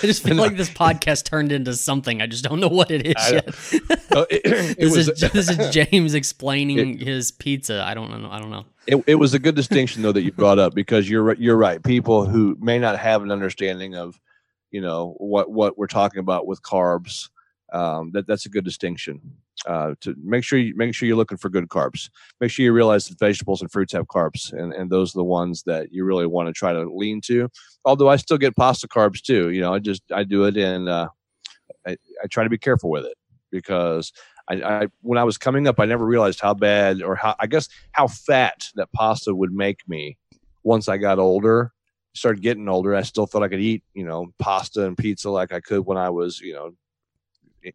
just 0.00 0.22
feel 0.22 0.36
like 0.36 0.56
this 0.56 0.70
podcast 0.70 1.24
turned 1.24 1.52
into 1.52 1.74
something. 1.74 2.20
I 2.20 2.26
just 2.26 2.44
don't 2.44 2.60
know 2.60 2.68
what 2.68 2.90
it 2.90 3.06
is 3.06 3.14
I 3.16 3.32
yet. 3.32 3.54
Oh, 4.16 4.26
it, 4.30 4.42
it 4.44 4.78
this, 4.78 4.96
was 4.96 5.08
is, 5.08 5.20
this 5.32 5.50
is 5.50 5.74
James 5.74 6.14
explaining 6.14 6.98
his 6.98 7.32
pizza. 7.32 7.82
I 7.84 7.92
don't 7.94 8.10
know. 8.10 8.30
I 8.30 8.38
don't 8.38 8.50
know. 8.50 8.64
it, 8.86 9.02
it 9.06 9.14
was 9.16 9.34
a 9.34 9.38
good 9.38 9.54
distinction 9.54 10.02
though 10.02 10.12
that 10.12 10.22
you 10.22 10.32
brought 10.32 10.58
up 10.58 10.74
because 10.74 11.08
you're 11.08 11.34
you're 11.34 11.56
right. 11.56 11.82
People 11.82 12.24
who 12.26 12.56
may 12.60 12.78
not 12.78 12.98
have 12.98 13.22
an 13.22 13.30
understanding 13.30 13.94
of, 13.94 14.18
you 14.70 14.80
know, 14.80 15.14
what 15.18 15.50
what 15.50 15.76
we're 15.76 15.86
talking 15.86 16.20
about 16.20 16.46
with 16.46 16.62
carbs. 16.62 17.28
Um, 17.72 18.12
that 18.12 18.26
that's 18.26 18.46
a 18.46 18.48
good 18.48 18.64
distinction. 18.64 19.36
Uh, 19.66 19.94
to 20.00 20.14
make 20.22 20.44
sure 20.44 20.58
you 20.58 20.74
make 20.76 20.94
sure 20.94 21.08
you're 21.08 21.16
looking 21.16 21.38
for 21.38 21.48
good 21.48 21.68
carbs. 21.68 22.10
Make 22.40 22.50
sure 22.50 22.64
you 22.64 22.72
realize 22.72 23.08
that 23.08 23.18
vegetables 23.18 23.62
and 23.62 23.72
fruits 23.72 23.92
have 23.94 24.06
carbs, 24.06 24.52
and 24.52 24.72
and 24.74 24.90
those 24.90 25.14
are 25.14 25.20
the 25.20 25.24
ones 25.24 25.62
that 25.64 25.92
you 25.92 26.04
really 26.04 26.26
want 26.26 26.48
to 26.48 26.52
try 26.52 26.72
to 26.72 26.84
lean 26.92 27.20
to. 27.22 27.48
Although 27.84 28.08
I 28.08 28.16
still 28.16 28.36
get 28.36 28.54
pasta 28.54 28.86
carbs 28.86 29.22
too. 29.22 29.50
You 29.50 29.62
know, 29.62 29.72
I 29.72 29.78
just 29.78 30.02
I 30.12 30.24
do 30.24 30.44
it 30.44 30.56
and 30.58 30.88
uh, 30.88 31.08
I, 31.86 31.96
I 32.22 32.26
try 32.30 32.44
to 32.44 32.50
be 32.50 32.58
careful 32.58 32.90
with 32.90 33.06
it 33.06 33.16
because 33.50 34.12
I, 34.48 34.54
I 34.62 34.88
when 35.00 35.18
I 35.18 35.24
was 35.24 35.38
coming 35.38 35.66
up, 35.66 35.80
I 35.80 35.84
never 35.84 36.04
realized 36.04 36.40
how 36.40 36.54
bad 36.54 37.02
or 37.02 37.16
how 37.16 37.34
I 37.40 37.46
guess 37.46 37.68
how 37.92 38.08
fat 38.08 38.68
that 38.74 38.92
pasta 38.92 39.34
would 39.34 39.52
make 39.52 39.80
me. 39.88 40.18
Once 40.64 40.88
I 40.88 40.96
got 40.96 41.18
older, 41.18 41.72
started 42.14 42.42
getting 42.42 42.68
older, 42.68 42.94
I 42.94 43.02
still 43.02 43.26
thought 43.26 43.42
I 43.42 43.48
could 43.48 43.60
eat 43.60 43.82
you 43.94 44.04
know 44.04 44.32
pasta 44.38 44.86
and 44.86 44.96
pizza 44.96 45.30
like 45.30 45.52
I 45.52 45.60
could 45.60 45.86
when 45.86 45.98
I 45.98 46.10
was 46.10 46.40
you 46.40 46.52
know 46.52 46.72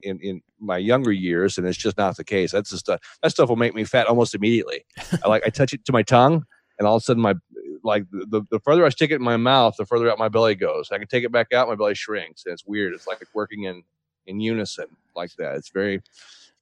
in 0.02 0.20
in 0.22 0.42
my 0.60 0.78
younger 0.78 1.12
years, 1.12 1.58
and 1.58 1.68
it's 1.68 1.78
just 1.78 1.98
not 1.98 2.18
the 2.18 2.24
case. 2.24 2.52
That's 2.52 2.70
the 2.70 2.78
stuff 2.78 3.02
that 3.22 3.32
stuff 3.32 3.50
will 3.50 3.56
make 3.56 3.76
me 3.76 3.84
fat 3.84 4.08
almost 4.08 4.36
immediately. 4.36 4.86
I 5.24 5.28
like 5.28 5.44
I 5.46 5.50
touch 5.60 5.74
it 5.74 5.86
to 5.86 5.92
my 5.92 6.04
tongue, 6.04 6.46
and 6.80 6.88
all 6.88 6.96
of 6.96 7.02
a 7.02 7.04
sudden 7.04 7.22
my 7.22 7.36
like 7.84 8.06
the, 8.12 8.44
the 8.52 8.60
further 8.60 8.86
I 8.86 8.90
stick 8.90 9.12
it 9.12 9.16
in 9.16 9.24
my 9.24 9.38
mouth, 9.38 9.76
the 9.78 9.86
further 9.86 10.10
out 10.10 10.20
my 10.20 10.30
belly 10.30 10.56
goes. 10.56 10.90
I 10.92 10.98
can 10.98 11.08
take 11.08 11.24
it 11.24 11.32
back 11.32 11.52
out, 11.54 11.68
my 11.68 11.76
belly 11.76 11.96
shrinks, 11.96 12.46
and 12.46 12.54
it's 12.54 12.66
weird. 12.66 12.94
It's 12.94 13.08
like 13.08 13.22
working 13.34 13.64
in 13.64 13.84
in 14.28 14.40
unison 14.40 14.86
like 15.16 15.36
that. 15.38 15.56
It's 15.56 15.70
very 15.70 16.02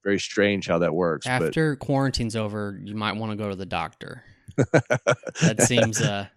very 0.03 0.19
strange 0.19 0.67
how 0.67 0.79
that 0.79 0.93
works. 0.93 1.27
After 1.27 1.75
quarantine's 1.75 2.35
over, 2.35 2.79
you 2.83 2.95
might 2.95 3.15
want 3.15 3.31
to 3.31 3.35
go 3.35 3.49
to 3.49 3.55
the 3.55 3.65
doctor. 3.65 4.23
That 5.41 5.61
seems 5.61 6.01
uh 6.01 6.27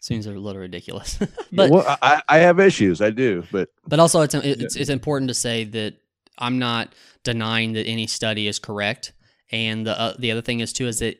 seems 0.00 0.26
a 0.26 0.32
little 0.32 0.60
ridiculous. 0.60 1.16
but 1.18 1.30
but 1.52 1.70
well, 1.70 1.98
I, 2.02 2.22
I 2.28 2.38
have 2.38 2.58
issues. 2.58 3.00
I 3.00 3.10
do, 3.10 3.44
but 3.52 3.68
but 3.86 4.00
also 4.00 4.20
it's 4.22 4.34
it's 4.34 4.76
it's 4.76 4.90
important 4.90 5.28
to 5.28 5.34
say 5.34 5.64
that 5.64 5.94
I'm 6.42 6.58
not 6.58 6.94
denying 7.24 7.72
that 7.74 7.86
any 7.86 8.06
study 8.06 8.46
is 8.48 8.58
correct. 8.58 9.12
And 9.50 9.86
the 9.86 9.98
uh, 9.98 10.14
the 10.18 10.30
other 10.32 10.42
thing 10.42 10.60
is 10.60 10.72
too 10.72 10.86
is 10.88 10.98
that 10.98 11.16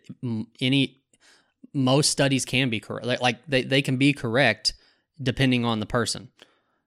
any 0.60 1.02
most 1.72 2.10
studies 2.10 2.44
can 2.44 2.68
be 2.70 2.80
correct. 2.80 3.06
Like, 3.06 3.20
like 3.22 3.38
they, 3.46 3.62
they 3.62 3.82
can 3.82 3.96
be 3.96 4.12
correct 4.12 4.74
depending 5.22 5.64
on 5.64 5.80
the 5.80 5.86
person. 5.86 6.28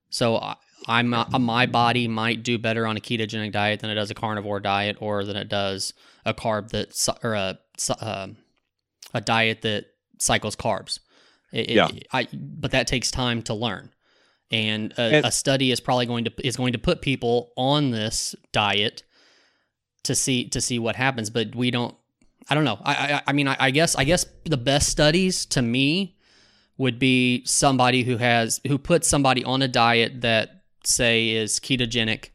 So 0.09 0.37
I, 0.37 0.55
I'm 0.87 1.13
uh, 1.13 1.39
my 1.39 1.65
body 1.65 2.07
might 2.07 2.43
do 2.43 2.57
better 2.57 2.85
on 2.85 2.97
a 2.97 2.99
ketogenic 2.99 3.51
diet 3.51 3.79
than 3.79 3.89
it 3.89 3.95
does 3.95 4.11
a 4.11 4.15
carnivore 4.15 4.59
diet, 4.59 4.97
or 4.99 5.23
than 5.23 5.35
it 5.37 5.49
does 5.49 5.93
a 6.25 6.33
carb 6.33 6.69
that 6.69 6.89
or 7.23 7.33
a 7.33 7.57
um 8.01 8.37
a 9.13 9.21
diet 9.21 9.61
that 9.61 9.85
cycles 10.19 10.55
carbs. 10.55 10.99
It, 11.51 11.69
it- 11.71 11.75
Yeah. 11.75 11.89
I 12.11 12.27
but 12.33 12.71
that 12.71 12.87
takes 12.87 13.09
time 13.11 13.41
to 13.43 13.53
learn, 13.53 13.91
and 14.51 14.93
a, 14.97 15.01
And- 15.01 15.25
a 15.25 15.31
study 15.31 15.71
is 15.71 15.79
probably 15.79 16.05
going 16.05 16.25
to 16.25 16.31
is 16.47 16.55
going 16.57 16.73
to 16.73 16.79
put 16.79 17.01
people 17.01 17.51
on 17.57 17.91
this 17.91 18.35
diet 18.51 19.03
to 20.03 20.15
see 20.15 20.47
to 20.49 20.61
see 20.61 20.79
what 20.79 20.95
happens. 20.95 21.29
But 21.29 21.55
we 21.55 21.71
don't. 21.71 21.95
I 22.49 22.53
don't 22.55 22.63
know. 22.63 22.79
I 22.83 22.93
I, 22.93 23.21
I 23.27 23.33
mean 23.33 23.47
I, 23.47 23.57
I 23.59 23.71
guess 23.71 23.95
I 23.95 24.03
guess 24.03 24.25
the 24.43 24.57
best 24.57 24.89
studies 24.89 25.45
to 25.47 25.61
me 25.61 26.15
would 26.77 26.99
be 26.99 27.43
somebody 27.45 28.03
who 28.03 28.17
has 28.17 28.61
who 28.67 28.77
puts 28.77 29.07
somebody 29.07 29.43
on 29.43 29.61
a 29.61 29.67
diet 29.67 30.21
that 30.21 30.63
say 30.83 31.29
is 31.29 31.59
ketogenic 31.59 32.29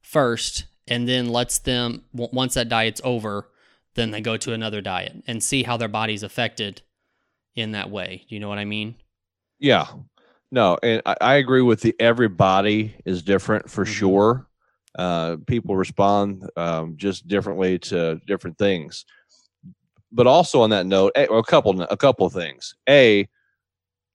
first 0.00 0.64
and 0.88 1.06
then 1.08 1.28
lets 1.28 1.58
them 1.58 2.02
once 2.12 2.54
that 2.54 2.68
diet's 2.68 3.00
over 3.04 3.48
then 3.94 4.10
they 4.10 4.20
go 4.20 4.36
to 4.36 4.52
another 4.52 4.80
diet 4.80 5.22
and 5.28 5.42
see 5.42 5.62
how 5.62 5.76
their 5.76 5.88
body's 5.88 6.22
affected 6.24 6.82
in 7.54 7.70
that 7.72 7.90
way 7.90 8.24
you 8.28 8.40
know 8.40 8.48
what 8.48 8.58
i 8.58 8.64
mean 8.64 8.96
Yeah. 9.60 9.86
No, 10.52 10.76
and 10.82 11.00
I, 11.06 11.16
I 11.20 11.34
agree 11.36 11.62
with 11.62 11.80
the 11.80 11.94
everybody 11.98 12.94
is 13.06 13.22
different 13.22 13.68
for 13.70 13.84
Mhm. 13.84 13.88
sure. 13.88 14.48
Uh, 14.96 15.38
people 15.46 15.74
respond 15.74 16.48
um, 16.58 16.94
just 16.98 17.26
differently 17.26 17.78
to 17.78 18.20
different 18.26 18.58
things. 18.58 19.06
But 20.12 20.26
also 20.26 20.60
on 20.60 20.68
that 20.70 20.84
note, 20.84 21.12
a, 21.16 21.24
a 21.24 21.42
couple 21.42 21.80
a 21.80 21.96
couple 21.96 22.26
of 22.26 22.34
things. 22.34 22.74
A, 22.86 23.26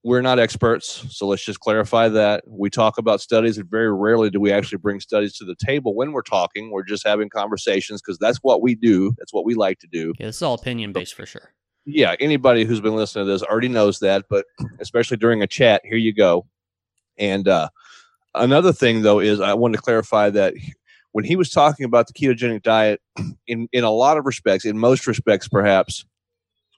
we're 0.03 0.21
not 0.21 0.37
experts, 0.37 1.03
so 1.09 1.25
let's 1.25 1.43
just 1.43 1.59
clarify 1.59 2.07
that. 2.09 2.43
We 2.47 2.69
talk 2.69 2.99
about 2.99 3.19
studies, 3.19 3.57
and 3.57 3.67
very 3.67 3.91
rarely 3.91 4.29
do 4.29 4.39
we 4.39 4.51
actually 4.51 4.77
bring 4.77 4.99
studies 4.99 5.35
to 5.37 5.43
the 5.45 5.55
table 5.55 5.95
when 5.95 6.11
we're 6.11 6.21
talking. 6.21 6.69
We're 6.69 6.83
just 6.83 7.05
having 7.05 7.29
conversations 7.29 7.99
because 7.99 8.19
that's 8.19 8.37
what 8.43 8.61
we 8.61 8.75
do. 8.75 9.11
That's 9.17 9.33
what 9.33 9.43
we 9.43 9.55
like 9.55 9.79
to 9.79 9.87
do 9.87 10.13
yeah 10.19 10.27
this 10.27 10.35
is 10.37 10.43
all 10.43 10.53
opinion 10.53 10.93
based 10.93 11.15
for 11.15 11.25
sure 11.25 11.51
yeah, 11.87 12.15
anybody 12.19 12.65
who's 12.65 12.81
been 12.81 12.97
listening 12.97 13.25
to 13.25 13.31
this 13.31 13.43
already 13.43 13.69
knows 13.69 13.99
that, 13.99 14.25
but 14.29 14.45
especially 14.79 15.15
during 15.15 15.41
a 15.41 15.47
chat, 15.47 15.81
here 15.85 15.97
you 15.97 16.13
go. 16.13 16.45
And 17.17 17.47
uh, 17.47 17.69
another 18.35 18.73
thing, 18.73 19.03
though, 19.03 19.19
is 19.19 19.39
I 19.39 19.53
wanted 19.53 19.77
to 19.77 19.83
clarify 19.83 20.29
that 20.31 20.53
when 21.13 21.23
he 21.23 21.37
was 21.37 21.49
talking 21.49 21.85
about 21.85 22.07
the 22.07 22.13
ketogenic 22.13 22.61
diet, 22.61 23.01
in 23.47 23.69
in 23.71 23.85
a 23.85 23.89
lot 23.89 24.17
of 24.17 24.25
respects, 24.25 24.65
in 24.65 24.77
most 24.77 25.07
respects, 25.07 25.47
perhaps, 25.47 26.05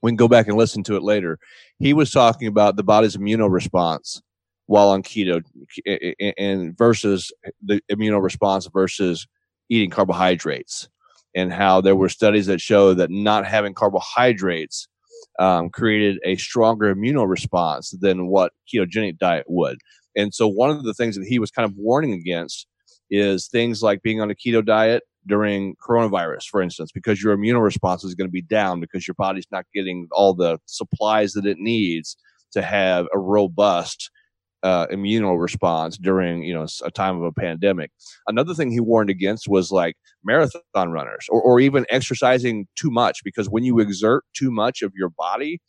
we 0.04 0.12
can 0.12 0.16
go 0.16 0.28
back 0.28 0.48
and 0.48 0.56
listen 0.56 0.84
to 0.84 0.96
it 0.96 1.02
later. 1.02 1.40
He 1.80 1.92
was 1.94 2.12
talking 2.12 2.48
about 2.48 2.76
the 2.76 2.84
body's 2.84 3.16
immune 3.16 3.42
response 3.42 4.22
while 4.68 4.90
on 4.90 5.02
keto, 5.02 5.42
and 6.38 6.78
versus 6.78 7.32
the 7.64 7.82
immune 7.90 8.16
response 8.18 8.68
versus 8.68 9.28
eating 9.70 9.90
carbohydrates, 9.90 10.88
and 11.34 11.52
how 11.52 11.82
there 11.82 11.96
were 11.96 12.10
studies 12.10 12.46
that 12.46 12.62
show 12.62 12.94
that 12.94 13.10
not 13.10 13.48
having 13.48 13.74
carbohydrates 13.74 14.88
um, 15.40 15.70
created 15.70 16.20
a 16.26 16.36
stronger 16.36 16.94
immunoresponse 16.94 17.96
than 18.00 18.28
what 18.28 18.54
ketogenic 18.72 19.18
diet 19.18 19.46
would. 19.48 19.78
And 20.16 20.34
so 20.34 20.48
one 20.48 20.70
of 20.70 20.84
the 20.84 20.94
things 20.94 21.16
that 21.16 21.26
he 21.26 21.40
was 21.40 21.52
kind 21.52 21.70
of 21.70 21.76
warning 21.78 22.14
against 22.14 22.68
is 23.10 23.48
things 23.48 23.82
like 23.82 24.02
being 24.02 24.22
on 24.22 24.30
a 24.30 24.36
keto 24.36 24.64
diet 24.64 25.04
during 25.28 25.76
coronavirus, 25.76 26.46
for 26.50 26.62
instance, 26.62 26.92
because 26.92 27.22
your 27.22 27.36
immunoresponse 27.36 28.04
is 28.04 28.16
going 28.16 28.28
to 28.28 28.32
be 28.32 28.42
down 28.42 28.80
because 28.80 29.08
your 29.08 29.16
body's 29.16 29.48
not 29.52 29.66
getting 29.74 30.08
all 30.12 30.34
the 30.34 30.60
supplies 30.66 31.34
that 31.34 31.46
it 31.46 31.58
needs 31.60 32.18
to 32.52 32.62
have 32.62 33.06
a 33.14 33.20
robust 33.20 34.10
uh, 34.64 34.88
immunoresponse 34.88 35.98
during 36.02 36.44
you 36.44 36.54
know 36.54 36.66
a 36.84 36.92
time 36.92 37.18
of 37.18 37.24
a 37.24 37.32
pandemic. 37.32 37.92
Another 38.28 38.54
thing 38.54 38.72
he 38.72 38.80
warned 38.80 39.10
against 39.10 39.48
was 39.48 39.72
like 39.72 39.96
marathon 40.24 40.92
runners 40.92 41.26
or, 41.30 41.42
or 41.42 41.60
even 41.60 41.86
exercising 41.90 42.68
too 42.76 42.92
much 42.92 43.22
because 43.24 43.50
when 43.50 43.64
you 43.64 43.80
exert 43.80 44.24
too 44.34 44.52
much 44.52 44.82
of 44.82 44.94
your 44.96 45.10
body, 45.10 45.60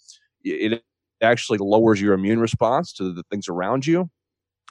it 0.45 0.73
it 0.75 0.83
actually 1.23 1.59
lowers 1.59 2.01
your 2.01 2.15
immune 2.15 2.41
response 2.41 2.93
to 2.95 3.13
the 3.13 3.23
things 3.31 3.49
around 3.49 3.87
you. 3.87 4.11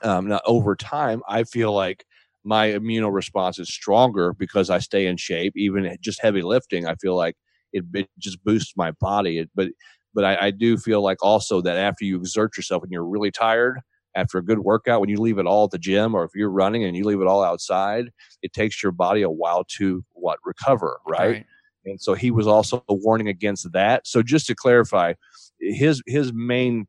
Um, 0.03 0.27
now, 0.29 0.39
over 0.45 0.75
time, 0.75 1.21
I 1.27 1.43
feel 1.43 1.73
like 1.73 2.05
my 2.43 2.67
immune 2.67 3.05
response 3.07 3.59
is 3.59 3.69
stronger 3.73 4.33
because 4.33 4.69
I 4.69 4.79
stay 4.79 5.07
in 5.07 5.17
shape. 5.17 5.53
Even 5.57 5.97
just 6.01 6.21
heavy 6.21 6.41
lifting, 6.41 6.87
I 6.87 6.95
feel 6.95 7.15
like 7.15 7.35
it, 7.73 7.83
it 7.93 8.09
just 8.17 8.43
boosts 8.43 8.73
my 8.77 8.91
body. 8.99 9.39
It, 9.39 9.49
but 9.55 9.69
but 10.13 10.23
I, 10.25 10.47
I 10.47 10.51
do 10.51 10.77
feel 10.77 11.01
like 11.03 11.17
also 11.23 11.61
that 11.61 11.77
after 11.77 12.05
you 12.05 12.17
exert 12.17 12.57
yourself 12.57 12.83
and 12.83 12.91
you're 12.91 13.05
really 13.05 13.31
tired 13.31 13.79
after 14.19 14.37
a 14.37 14.43
good 14.43 14.59
workout, 14.59 15.01
when 15.01 15.09
you 15.09 15.19
leave 15.19 15.37
it 15.37 15.45
all 15.45 15.65
at 15.65 15.71
the 15.71 15.77
gym 15.79 16.15
or 16.15 16.23
if 16.23 16.31
you're 16.35 16.49
running 16.49 16.83
and 16.83 16.95
you 16.95 17.03
leave 17.03 17.21
it 17.21 17.27
all 17.27 17.43
outside, 17.43 18.09
it 18.41 18.53
takes 18.53 18.81
your 18.83 18.91
body 18.91 19.21
a 19.21 19.29
while 19.29 19.63
to 19.77 20.03
what 20.13 20.39
recover, 20.45 20.99
right? 21.07 21.45
and 21.85 22.01
so 22.01 22.13
he 22.13 22.31
was 22.31 22.47
also 22.47 22.83
warning 22.87 23.27
against 23.27 23.71
that. 23.73 24.07
So 24.07 24.21
just 24.21 24.47
to 24.47 24.55
clarify, 24.55 25.13
his 25.59 26.01
his 26.05 26.31
main 26.33 26.87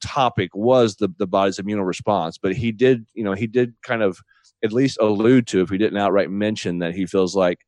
topic 0.00 0.50
was 0.54 0.96
the 0.96 1.08
the 1.18 1.26
body's 1.26 1.58
immune 1.58 1.80
response, 1.82 2.38
but 2.38 2.54
he 2.54 2.72
did 2.72 3.06
you 3.14 3.24
know 3.24 3.34
he 3.34 3.46
did 3.46 3.74
kind 3.82 4.02
of 4.02 4.20
at 4.64 4.72
least 4.72 4.98
allude 5.00 5.46
to 5.48 5.60
if 5.60 5.70
he 5.70 5.78
didn't 5.78 5.98
outright 5.98 6.30
mention 6.30 6.78
that 6.80 6.94
he 6.94 7.06
feels 7.06 7.36
like 7.36 7.58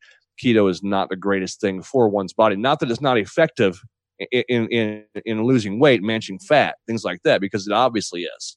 keto 0.43 0.71
is 0.71 0.83
not 0.83 1.09
the 1.09 1.17
greatest 1.17 1.61
thing 1.61 1.83
for 1.83 2.09
one's 2.09 2.33
body. 2.33 2.57
Not 2.57 2.81
that 2.81 2.91
it's 2.91 3.01
not 3.01 3.19
effective 3.19 3.81
in 4.19 4.43
in 4.49 4.69
in, 4.69 5.05
in 5.25 5.45
losing 5.45 5.79
weight, 5.81 6.03
managing 6.03 6.39
fat, 6.39 6.77
things 6.87 7.05
like 7.05 7.21
that, 7.25 7.41
because 7.41 7.67
it 7.67 7.73
obviously 7.73 8.23
is. 8.23 8.57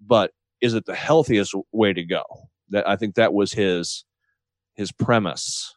But 0.00 0.32
is 0.60 0.74
it 0.74 0.86
the 0.86 0.94
healthiest 0.94 1.54
way 1.72 1.92
to 1.92 2.04
go? 2.04 2.24
That 2.70 2.88
I 2.88 2.96
think 2.96 3.14
that 3.14 3.32
was 3.32 3.52
his 3.52 4.04
his 4.74 4.92
premise. 4.92 5.74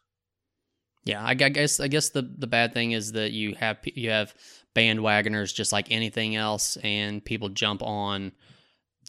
Yeah, 1.04 1.24
I, 1.24 1.34
guess 1.34 1.80
I 1.80 1.88
guess 1.88 2.10
the 2.10 2.22
the 2.22 2.46
bad 2.46 2.74
thing 2.74 2.92
is 2.92 3.12
that 3.12 3.32
you 3.32 3.54
have 3.54 3.78
you 3.84 4.10
have 4.10 4.34
bandwagoners 4.74 5.54
just 5.54 5.72
like 5.72 5.90
anything 5.90 6.36
else, 6.36 6.76
and 6.82 7.24
people 7.24 7.48
jump 7.48 7.82
on. 7.82 8.32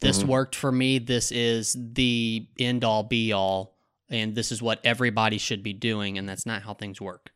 This 0.00 0.22
Mhm. 0.22 0.28
worked 0.28 0.56
for 0.56 0.72
me. 0.72 0.98
This 0.98 1.30
is 1.30 1.76
the 1.78 2.46
end 2.58 2.82
all 2.82 3.02
be 3.02 3.32
all, 3.32 3.76
and 4.08 4.34
this 4.34 4.50
is 4.50 4.62
what 4.62 4.80
everybody 4.84 5.38
should 5.38 5.62
be 5.62 5.74
doing, 5.74 6.18
and 6.18 6.28
that's 6.28 6.46
not 6.46 6.62
how 6.62 6.74
things 6.74 7.00
work. 7.00 7.30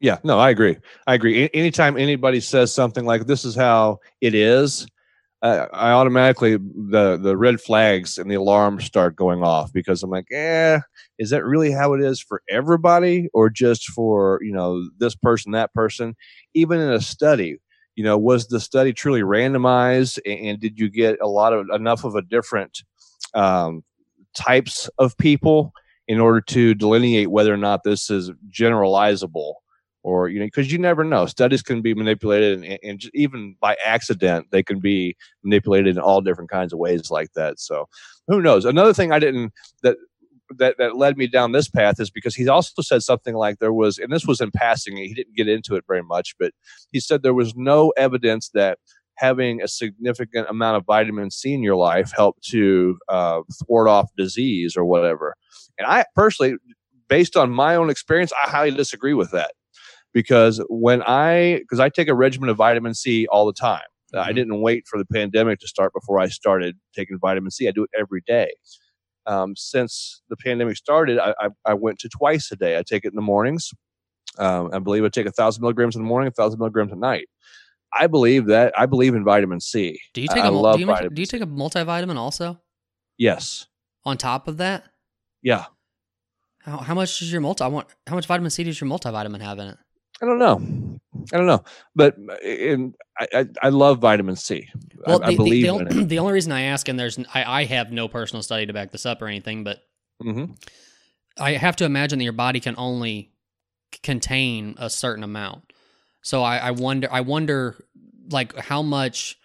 Yeah, 0.00 0.18
no, 0.22 0.38
I 0.38 0.50
agree. 0.50 0.76
I 1.06 1.14
agree. 1.14 1.50
Anytime 1.52 1.96
anybody 1.96 2.40
says 2.40 2.72
something 2.72 3.04
like 3.04 3.26
"this 3.26 3.44
is 3.44 3.54
how 3.54 4.00
it 4.20 4.34
is," 4.34 4.86
I, 5.44 5.68
I 5.74 5.92
automatically 5.92 6.56
the 6.56 7.18
the 7.22 7.36
red 7.36 7.60
flags 7.60 8.18
and 8.18 8.30
the 8.30 8.36
alarms 8.36 8.84
start 8.84 9.16
going 9.16 9.44
off 9.44 9.72
because 9.72 10.02
I'm 10.02 10.10
like, 10.10 10.28
eh, 10.32 10.80
is 11.18 11.30
that 11.30 11.44
really 11.44 11.72
how 11.72 11.94
it 11.94 12.02
is 12.02 12.20
for 12.20 12.42
everybody, 12.50 13.28
or 13.34 13.50
just 13.50 13.86
for 13.92 14.40
you 14.42 14.52
know 14.54 14.88
this 14.98 15.14
person, 15.16 15.52
that 15.52 15.74
person? 15.74 16.16
Even 16.54 16.80
in 16.80 16.90
a 16.90 17.00
study, 17.00 17.58
you 17.96 18.04
know, 18.04 18.18
was 18.18 18.48
the 18.48 18.60
study 18.60 18.94
truly 18.94 19.22
randomized, 19.22 20.18
and, 20.26 20.48
and 20.48 20.60
did 20.60 20.80
you 20.80 20.90
get 20.90 21.18
a 21.22 21.28
lot 21.28 21.52
of 21.52 21.68
enough 21.74 22.04
of 22.04 22.16
a 22.16 22.22
different 22.22 22.82
um, 23.34 23.84
types 24.36 24.90
of 24.98 25.16
people 25.18 25.72
in 26.08 26.20
order 26.20 26.42
to 26.42 26.74
delineate 26.74 27.30
whether 27.30 27.54
or 27.54 27.58
not 27.58 27.82
this 27.84 28.10
is 28.10 28.30
generalizable? 28.50 29.54
Or 30.04 30.28
you 30.28 30.38
know 30.38 30.46
because 30.46 30.70
you 30.70 30.78
never 30.78 31.02
know. 31.02 31.26
Studies 31.26 31.62
can 31.62 31.82
be 31.82 31.94
manipulated 31.94 32.62
and, 32.62 32.78
and 32.84 33.02
even 33.14 33.56
by 33.60 33.76
accident 33.84 34.46
they 34.52 34.62
can 34.62 34.78
be 34.78 35.16
manipulated 35.42 35.96
in 35.96 36.02
all 36.02 36.20
different 36.20 36.50
kinds 36.50 36.72
of 36.72 36.78
ways 36.78 37.10
like 37.10 37.32
that. 37.34 37.58
So 37.58 37.88
who 38.28 38.40
knows? 38.40 38.64
Another 38.64 38.94
thing 38.94 39.10
i 39.10 39.18
didn't 39.18 39.52
that 39.82 39.96
that 40.58 40.76
that 40.78 40.96
led 40.96 41.16
me 41.16 41.26
down 41.26 41.52
this 41.52 41.68
path 41.68 41.98
is 41.98 42.10
because 42.10 42.34
he 42.34 42.48
also 42.48 42.82
said 42.82 43.02
something 43.02 43.34
like 43.34 43.58
there 43.58 43.72
was 43.72 43.98
and 43.98 44.12
this 44.12 44.26
was 44.26 44.40
in 44.40 44.50
passing 44.50 44.96
he 44.96 45.14
didn't 45.14 45.34
get 45.34 45.48
into 45.48 45.74
it 45.74 45.84
very 45.88 46.02
much 46.02 46.34
but 46.38 46.52
he 46.92 47.00
said 47.00 47.22
there 47.22 47.34
was 47.34 47.54
no 47.56 47.92
evidence 47.96 48.50
that 48.52 48.78
having 49.16 49.62
a 49.62 49.68
significant 49.68 50.48
amount 50.48 50.76
of 50.76 50.84
vitamin 50.84 51.30
c 51.30 51.54
in 51.54 51.62
your 51.62 51.76
life 51.76 52.12
helped 52.14 52.42
to 52.42 52.98
uh, 53.08 53.40
thwart 53.64 53.88
off 53.88 54.10
disease 54.16 54.76
or 54.76 54.84
whatever. 54.84 55.34
And 55.78 55.86
i 55.86 56.04
personally 56.14 56.56
based 57.08 57.36
on 57.36 57.50
my 57.50 57.76
own 57.76 57.90
experience 57.90 58.32
i 58.44 58.50
highly 58.50 58.70
disagree 58.70 59.14
with 59.14 59.30
that 59.30 59.52
because 60.14 60.64
when 60.70 61.02
I 61.02 61.58
because 61.58 61.80
I 61.80 61.90
take 61.90 62.08
a 62.08 62.14
regimen 62.14 62.48
of 62.48 62.56
vitamin 62.56 62.94
C 62.94 63.26
all 63.26 63.44
the 63.44 63.52
time. 63.52 63.82
Mm-hmm. 64.14 64.28
I 64.28 64.32
didn't 64.32 64.60
wait 64.60 64.84
for 64.86 64.96
the 64.96 65.04
pandemic 65.04 65.58
to 65.58 65.68
start 65.68 65.92
before 65.92 66.20
I 66.20 66.28
started 66.28 66.76
taking 66.94 67.18
vitamin 67.18 67.50
C. 67.50 67.66
I 67.66 67.72
do 67.72 67.82
it 67.82 67.90
every 67.98 68.22
day. 68.26 68.52
Um, 69.26 69.56
since 69.56 70.22
the 70.28 70.36
pandemic 70.36 70.76
started, 70.76 71.18
I, 71.18 71.34
I, 71.40 71.48
I, 71.64 71.74
went 71.74 71.98
to 72.00 72.10
twice 72.10 72.52
a 72.52 72.56
day. 72.56 72.78
I 72.78 72.82
take 72.82 73.06
it 73.06 73.08
in 73.08 73.16
the 73.16 73.22
mornings. 73.22 73.70
Um, 74.38 74.68
I 74.72 74.78
believe 74.80 75.02
I 75.02 75.08
take 75.08 75.26
a 75.26 75.32
thousand 75.32 75.62
milligrams 75.62 75.96
in 75.96 76.02
the 76.02 76.06
morning, 76.06 76.28
a 76.28 76.30
thousand 76.30 76.58
milligrams 76.58 76.92
at 76.92 76.98
night. 76.98 77.26
I 77.98 78.06
believe 78.06 78.46
that 78.46 78.78
I 78.78 78.86
believe 78.86 79.14
in 79.14 79.24
vitamin 79.24 79.60
C. 79.60 79.98
Do 80.12 80.20
you 80.20 80.28
take 80.28 80.44
I, 80.44 80.48
a 80.48 80.50
do 80.50 80.78
you, 80.78 80.86
make, 80.86 81.14
do 81.14 81.22
you 81.22 81.26
take 81.26 81.42
a 81.42 81.46
multivitamin 81.46 82.16
also? 82.16 82.60
Yes. 83.16 83.66
On 84.04 84.16
top 84.16 84.46
of 84.46 84.58
that? 84.58 84.84
Yeah. 85.42 85.64
How, 86.60 86.78
how 86.78 86.94
much 86.94 87.18
does 87.18 87.32
your 87.32 87.40
multi? 87.40 87.64
I 87.64 87.68
want 87.68 87.88
how 88.06 88.14
much 88.14 88.26
vitamin 88.26 88.50
C 88.50 88.64
does 88.64 88.80
your 88.80 88.90
multivitamin 88.90 89.40
have 89.40 89.58
in 89.58 89.68
it? 89.68 89.78
I 90.22 90.26
don't 90.26 90.38
know. 90.38 91.00
I 91.32 91.36
don't 91.36 91.46
know, 91.46 91.64
but 91.94 92.16
in, 92.42 92.94
I, 93.18 93.26
I, 93.32 93.46
I 93.62 93.68
love 93.70 93.98
vitamin 94.00 94.36
C. 94.36 94.68
Well, 95.06 95.22
I, 95.22 95.26
the, 95.26 95.32
I 95.32 95.36
believe 95.36 95.66
the, 95.66 95.84
the, 95.84 96.04
the, 96.04 96.18
only 96.18 96.32
reason 96.32 96.52
I 96.52 96.62
ask, 96.62 96.88
and 96.88 96.98
there's 96.98 97.18
I, 97.32 97.44
I 97.44 97.64
have 97.64 97.92
no 97.92 98.08
personal 98.08 98.42
study 98.42 98.66
to 98.66 98.72
back 98.72 98.92
this 98.92 99.06
up 99.06 99.22
or 99.22 99.26
anything, 99.26 99.64
but 99.64 99.78
mm-hmm. 100.22 100.52
I 101.38 101.52
have 101.52 101.76
to 101.76 101.84
imagine 101.84 102.18
that 102.18 102.24
your 102.24 102.32
body 102.32 102.60
can 102.60 102.74
only 102.76 103.32
contain 104.02 104.74
a 104.78 104.90
certain 104.90 105.24
amount. 105.24 105.72
So 106.22 106.42
I, 106.42 106.58
I 106.58 106.70
wonder, 106.72 107.08
I 107.10 107.20
wonder, 107.20 107.76
like 108.30 108.56
how 108.56 108.82
much 108.82 109.38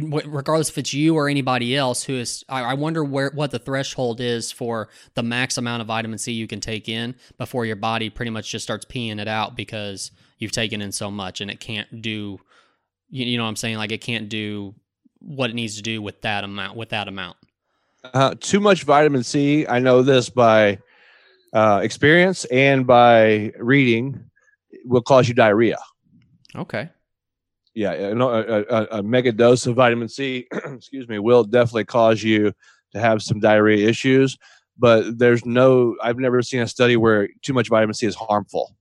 regardless 0.00 0.68
if 0.68 0.78
it's 0.78 0.92
you 0.92 1.14
or 1.16 1.28
anybody 1.28 1.76
else 1.76 2.02
who 2.02 2.14
is 2.14 2.44
I, 2.48 2.74
wonder 2.74 3.02
where 3.04 3.30
what 3.30 3.50
the 3.50 3.58
threshold 3.58 4.20
is 4.20 4.52
for 4.52 4.88
the 5.14 5.22
max 5.22 5.58
amount 5.58 5.80
of 5.80 5.86
vitamin 5.86 6.18
c 6.18 6.32
you 6.32 6.46
can 6.46 6.60
take 6.60 6.88
in 6.88 7.14
before 7.38 7.64
your 7.64 7.76
body 7.76 8.10
pretty 8.10 8.30
much 8.30 8.50
just 8.50 8.62
starts 8.62 8.84
peeing 8.84 9.20
it 9.20 9.28
out 9.28 9.56
because 9.56 10.10
you've 10.38 10.52
taken 10.52 10.82
in 10.82 10.92
so 10.92 11.10
much 11.10 11.40
and 11.40 11.50
it 11.50 11.60
can't 11.60 12.02
do 12.02 12.38
you, 13.08 13.26
you 13.26 13.38
know 13.38 13.44
what 13.44 13.50
i'm 13.50 13.56
saying? 13.56 13.76
Like 13.76 13.92
it 13.92 14.00
can't 14.00 14.28
do 14.28 14.74
what 15.18 15.50
it 15.50 15.54
needs 15.54 15.76
to 15.76 15.82
do 15.82 16.00
with 16.02 16.20
that 16.22 16.44
amount 16.44 16.76
with 16.76 16.90
that 16.90 17.08
amount. 17.08 17.36
Uh, 18.04 18.34
too 18.40 18.60
much 18.60 18.84
vitamin 18.84 19.22
c 19.22 19.66
i 19.66 19.78
know 19.78 20.02
this 20.02 20.28
by 20.28 20.78
uh, 21.52 21.80
experience 21.82 22.44
and 22.46 22.86
by 22.86 23.52
reading 23.58 24.30
will 24.84 25.02
cause 25.02 25.28
you 25.28 25.34
diarrhea. 25.34 25.78
Okay 26.54 26.90
yeah, 27.74 27.92
a, 27.92 28.14
a, 28.16 28.86
a, 28.98 29.02
mega 29.02 29.32
dose 29.32 29.66
of 29.66 29.76
vitamin 29.76 30.08
C, 30.08 30.46
excuse 30.52 31.08
me, 31.08 31.18
will 31.18 31.44
definitely 31.44 31.84
cause 31.84 32.22
you 32.22 32.52
to 32.92 33.00
have 33.00 33.22
some 33.22 33.40
diarrhea 33.40 33.88
issues. 33.88 34.36
But 34.78 35.18
there's 35.18 35.44
no, 35.44 35.96
I've 36.02 36.18
never 36.18 36.42
seen 36.42 36.60
a 36.62 36.66
study 36.66 36.96
where 36.96 37.28
too 37.42 37.52
much 37.52 37.68
vitamin 37.68 37.94
C 37.94 38.06
is 38.06 38.14
harmful. 38.14 38.74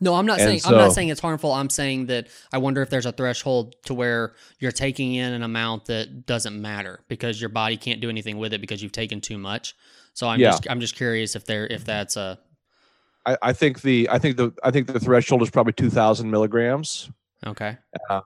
No, 0.00 0.14
I'm 0.14 0.26
not 0.26 0.38
and 0.38 0.48
saying 0.48 0.60
so, 0.60 0.70
I'm 0.70 0.76
not 0.76 0.92
saying 0.92 1.08
it's 1.08 1.20
harmful. 1.20 1.52
I'm 1.52 1.70
saying 1.70 2.06
that 2.06 2.28
I 2.52 2.58
wonder 2.58 2.82
if 2.82 2.90
there's 2.90 3.06
a 3.06 3.12
threshold 3.12 3.74
to 3.86 3.94
where 3.94 4.34
you're 4.58 4.72
taking 4.72 5.14
in 5.14 5.32
an 5.32 5.42
amount 5.42 5.86
that 5.86 6.26
doesn't 6.26 6.60
matter 6.60 7.00
because 7.08 7.40
your 7.40 7.48
body 7.48 7.78
can't 7.78 8.00
do 8.00 8.10
anything 8.10 8.36
with 8.36 8.52
it 8.52 8.60
because 8.60 8.82
you've 8.82 8.92
taken 8.92 9.22
too 9.22 9.38
much. 9.38 9.74
So 10.12 10.28
I'm 10.28 10.38
yeah. 10.38 10.50
just 10.50 10.70
I'm 10.70 10.80
just 10.80 10.96
curious 10.96 11.34
if 11.34 11.46
there 11.46 11.66
if 11.66 11.84
that's 11.86 12.16
a. 12.16 12.38
I, 13.24 13.38
I 13.40 13.52
think 13.54 13.80
the 13.80 14.06
I 14.10 14.18
think 14.18 14.36
the 14.36 14.52
I 14.62 14.70
think 14.70 14.86
the 14.86 15.00
threshold 15.00 15.40
is 15.42 15.50
probably 15.50 15.72
two 15.72 15.90
thousand 15.90 16.30
milligrams. 16.30 17.10
Okay. 17.46 17.78
Uh, 18.10 18.20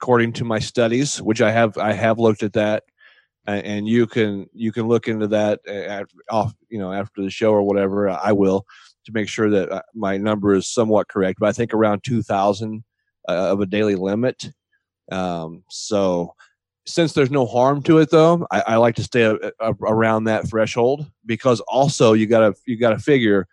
according 0.00 0.32
to 0.34 0.44
my 0.44 0.58
studies, 0.58 1.20
which 1.20 1.42
I 1.42 1.50
have, 1.50 1.76
I 1.78 1.92
have 1.92 2.18
looked 2.18 2.42
at 2.42 2.52
that, 2.54 2.84
and 3.46 3.88
you 3.88 4.06
can 4.06 4.46
you 4.52 4.72
can 4.72 4.88
look 4.88 5.08
into 5.08 5.26
that 5.28 5.66
at, 5.66 6.06
off 6.30 6.52
you 6.68 6.78
know 6.78 6.92
after 6.92 7.22
the 7.22 7.30
show 7.30 7.50
or 7.50 7.62
whatever. 7.62 8.10
I 8.10 8.32
will 8.32 8.66
to 9.06 9.12
make 9.12 9.28
sure 9.28 9.48
that 9.50 9.70
uh, 9.70 9.82
my 9.94 10.18
number 10.18 10.54
is 10.54 10.68
somewhat 10.68 11.08
correct. 11.08 11.38
But 11.40 11.48
I 11.48 11.52
think 11.52 11.72
around 11.72 12.02
two 12.04 12.22
thousand 12.22 12.84
uh, 13.28 13.52
of 13.52 13.60
a 13.60 13.66
daily 13.66 13.94
limit. 13.94 14.50
Um, 15.10 15.64
so 15.70 16.34
since 16.88 17.12
there's 17.12 17.30
no 17.30 17.46
harm 17.46 17.82
to 17.82 17.98
it 17.98 18.10
though 18.10 18.46
i, 18.50 18.60
I 18.60 18.76
like 18.76 18.96
to 18.96 19.02
stay 19.02 19.22
a, 19.22 19.34
a, 19.60 19.74
around 19.82 20.24
that 20.24 20.48
threshold 20.48 21.06
because 21.26 21.60
also 21.68 22.14
you 22.14 22.26
gotta 22.26 22.54
you 22.66 22.78
gotta 22.78 22.98
figure 22.98 23.46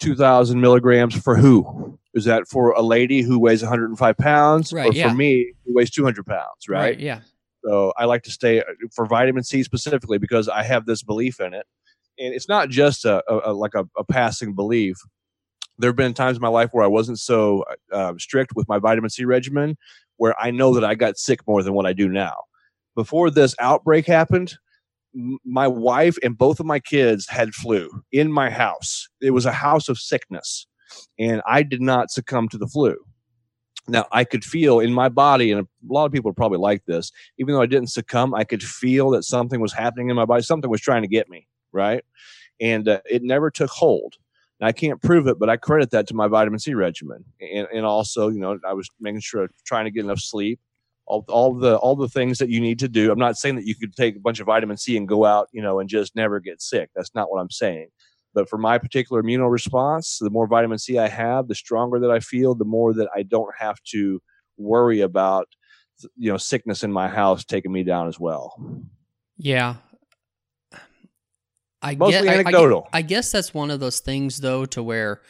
2000 0.00 0.60
milligrams 0.60 1.14
for 1.14 1.36
who 1.36 1.98
is 2.14 2.24
that 2.24 2.48
for 2.48 2.70
a 2.70 2.82
lady 2.82 3.22
who 3.22 3.38
weighs 3.38 3.62
105 3.62 4.16
pounds 4.16 4.72
right, 4.72 4.90
or 4.90 4.92
yeah. 4.92 5.08
for 5.08 5.14
me 5.14 5.52
who 5.64 5.74
weighs 5.74 5.90
200 5.90 6.24
pounds 6.26 6.68
right? 6.68 6.80
right 6.80 7.00
yeah 7.00 7.20
so 7.64 7.92
i 7.96 8.04
like 8.04 8.22
to 8.22 8.30
stay 8.30 8.60
uh, 8.60 8.64
for 8.94 9.06
vitamin 9.06 9.42
c 9.42 9.62
specifically 9.62 10.18
because 10.18 10.48
i 10.48 10.62
have 10.62 10.86
this 10.86 11.02
belief 11.02 11.40
in 11.40 11.54
it 11.54 11.66
and 12.18 12.32
it's 12.32 12.48
not 12.48 12.68
just 12.68 13.04
a, 13.04 13.22
a, 13.30 13.50
a 13.50 13.52
like 13.52 13.74
a, 13.74 13.84
a, 13.98 14.04
passing 14.04 14.54
belief 14.54 14.96
there 15.78 15.88
have 15.88 15.96
been 15.96 16.14
times 16.14 16.36
in 16.36 16.42
my 16.42 16.48
life 16.48 16.70
where 16.72 16.84
i 16.84 16.88
wasn't 16.88 17.18
so 17.18 17.64
uh, 17.92 18.14
strict 18.18 18.52
with 18.54 18.68
my 18.68 18.78
vitamin 18.78 19.10
c 19.10 19.24
regimen 19.24 19.76
where 20.16 20.34
i 20.40 20.50
know 20.50 20.74
that 20.74 20.84
i 20.84 20.94
got 20.94 21.18
sick 21.18 21.40
more 21.46 21.62
than 21.62 21.74
what 21.74 21.86
i 21.86 21.92
do 21.92 22.08
now 22.08 22.36
before 22.94 23.30
this 23.30 23.54
outbreak 23.58 24.06
happened 24.06 24.56
my 25.44 25.68
wife 25.68 26.16
and 26.22 26.36
both 26.36 26.60
of 26.60 26.66
my 26.66 26.80
kids 26.80 27.28
had 27.28 27.54
flu 27.54 27.88
in 28.12 28.32
my 28.32 28.50
house. 28.50 29.08
It 29.20 29.30
was 29.30 29.46
a 29.46 29.52
house 29.52 29.88
of 29.88 29.98
sickness, 29.98 30.66
and 31.18 31.42
I 31.46 31.62
did 31.62 31.80
not 31.80 32.10
succumb 32.10 32.48
to 32.48 32.58
the 32.58 32.66
flu. 32.66 32.96
Now, 33.86 34.06
I 34.12 34.24
could 34.24 34.44
feel 34.44 34.80
in 34.80 34.92
my 34.92 35.10
body, 35.10 35.52
and 35.52 35.60
a 35.60 35.92
lot 35.92 36.06
of 36.06 36.12
people 36.12 36.32
probably 36.32 36.58
like 36.58 36.84
this, 36.86 37.12
even 37.38 37.54
though 37.54 37.60
I 37.60 37.66
didn't 37.66 37.90
succumb, 37.90 38.34
I 38.34 38.44
could 38.44 38.62
feel 38.62 39.10
that 39.10 39.24
something 39.24 39.60
was 39.60 39.74
happening 39.74 40.08
in 40.08 40.16
my 40.16 40.24
body. 40.24 40.42
Something 40.42 40.70
was 40.70 40.80
trying 40.80 41.02
to 41.02 41.08
get 41.08 41.28
me, 41.28 41.46
right? 41.72 42.02
And 42.60 42.88
uh, 42.88 43.00
it 43.04 43.22
never 43.22 43.50
took 43.50 43.70
hold. 43.70 44.14
Now, 44.60 44.68
I 44.68 44.72
can't 44.72 45.02
prove 45.02 45.26
it, 45.26 45.38
but 45.38 45.50
I 45.50 45.58
credit 45.58 45.90
that 45.90 46.06
to 46.08 46.14
my 46.14 46.28
vitamin 46.28 46.58
C 46.58 46.72
regimen. 46.72 47.24
And, 47.40 47.68
and 47.74 47.84
also, 47.84 48.28
you 48.28 48.40
know, 48.40 48.58
I 48.66 48.72
was 48.72 48.88
making 49.00 49.20
sure 49.20 49.50
trying 49.66 49.84
to 49.84 49.90
get 49.90 50.04
enough 50.04 50.20
sleep 50.20 50.60
all, 51.06 51.24
all 51.28 51.54
the 51.54 51.76
all 51.76 51.96
the 51.96 52.08
things 52.08 52.38
that 52.38 52.48
you 52.48 52.60
need 52.60 52.78
to 52.78 52.88
do. 52.88 53.12
I'm 53.12 53.18
not 53.18 53.36
saying 53.36 53.56
that 53.56 53.66
you 53.66 53.74
could 53.74 53.94
take 53.94 54.16
a 54.16 54.20
bunch 54.20 54.40
of 54.40 54.46
vitamin 54.46 54.76
C 54.76 54.96
and 54.96 55.06
go 55.06 55.24
out, 55.24 55.48
you 55.52 55.62
know, 55.62 55.80
and 55.80 55.88
just 55.88 56.16
never 56.16 56.40
get 56.40 56.62
sick. 56.62 56.90
That's 56.94 57.14
not 57.14 57.30
what 57.30 57.40
I'm 57.40 57.50
saying. 57.50 57.88
But 58.34 58.48
for 58.48 58.58
my 58.58 58.78
particular 58.78 59.20
immune 59.20 59.42
response, 59.42 60.18
the 60.20 60.30
more 60.30 60.46
vitamin 60.46 60.78
C 60.78 60.98
I 60.98 61.08
have, 61.08 61.48
the 61.48 61.54
stronger 61.54 62.00
that 62.00 62.10
I 62.10 62.20
feel, 62.20 62.54
the 62.54 62.64
more 62.64 62.92
that 62.94 63.08
I 63.14 63.22
don't 63.22 63.54
have 63.58 63.80
to 63.92 64.20
worry 64.56 65.00
about 65.00 65.46
you 66.16 66.30
know 66.30 66.36
sickness 66.36 66.82
in 66.82 66.92
my 66.92 67.08
house 67.08 67.44
taking 67.44 67.72
me 67.72 67.84
down 67.84 68.08
as 68.08 68.18
well. 68.18 68.60
Yeah. 69.36 69.76
I 71.80 71.94
Mostly 71.96 72.22
get, 72.22 72.38
anecdotal. 72.40 72.88
I, 72.92 72.96
I, 72.96 72.98
I 73.00 73.02
guess 73.02 73.30
that's 73.30 73.52
one 73.52 73.70
of 73.70 73.78
those 73.78 74.00
things 74.00 74.38
though 74.38 74.64
to 74.66 74.82
where 74.82 75.20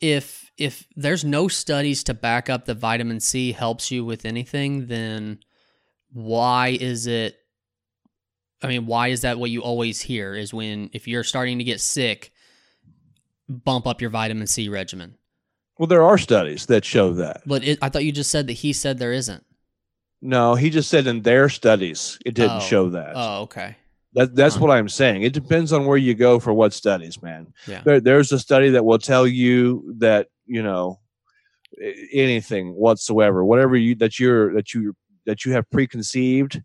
if 0.00 0.50
if 0.58 0.86
there's 0.96 1.24
no 1.24 1.48
studies 1.48 2.04
to 2.04 2.14
back 2.14 2.50
up 2.50 2.66
that 2.66 2.76
vitamin 2.76 3.20
C 3.20 3.52
helps 3.52 3.90
you 3.90 4.04
with 4.04 4.26
anything, 4.26 4.86
then 4.86 5.38
why 6.12 6.76
is 6.80 7.06
it 7.06 7.36
I 8.64 8.68
mean, 8.68 8.86
why 8.86 9.08
is 9.08 9.22
that 9.22 9.38
what 9.38 9.50
you 9.50 9.62
always 9.62 10.00
hear 10.00 10.34
is 10.34 10.54
when 10.54 10.90
if 10.92 11.06
you're 11.06 11.24
starting 11.24 11.58
to 11.58 11.64
get 11.64 11.80
sick, 11.80 12.32
bump 13.48 13.86
up 13.86 14.00
your 14.00 14.10
vitamin 14.10 14.46
C 14.46 14.68
regimen. 14.68 15.16
Well, 15.78 15.86
there 15.86 16.04
are 16.04 16.18
studies 16.18 16.66
that 16.66 16.84
show 16.84 17.12
that. 17.14 17.42
But 17.46 17.64
it, 17.64 17.78
I 17.82 17.88
thought 17.88 18.04
you 18.04 18.12
just 18.12 18.30
said 18.30 18.46
that 18.46 18.52
he 18.54 18.72
said 18.72 18.98
there 18.98 19.12
isn't. 19.12 19.44
No, 20.22 20.54
he 20.54 20.70
just 20.70 20.88
said 20.88 21.06
in 21.06 21.22
their 21.22 21.48
studies 21.48 22.18
it 22.24 22.34
didn't 22.34 22.58
oh. 22.58 22.60
show 22.60 22.88
that. 22.90 23.12
Oh, 23.14 23.42
okay. 23.42 23.76
That, 24.14 24.34
that's 24.34 24.54
huh. 24.54 24.62
what 24.62 24.70
I'm 24.70 24.88
saying. 24.88 25.22
It 25.22 25.32
depends 25.32 25.72
on 25.72 25.84
where 25.84 25.98
you 25.98 26.14
go 26.14 26.38
for 26.38 26.54
what 26.54 26.72
studies, 26.72 27.20
man. 27.20 27.52
Yeah. 27.66 27.82
There, 27.84 28.00
there's 28.00 28.32
a 28.32 28.38
study 28.38 28.70
that 28.70 28.84
will 28.84 28.98
tell 28.98 29.26
you 29.26 29.94
that 29.98 30.28
you 30.46 30.62
know 30.62 31.00
anything 32.12 32.74
whatsoever, 32.74 33.44
whatever 33.44 33.76
you 33.76 33.96
that 33.96 34.20
you're 34.20 34.54
that 34.54 34.72
you 34.72 34.94
that 35.26 35.44
you 35.44 35.52
have 35.52 35.68
preconceived, 35.70 36.62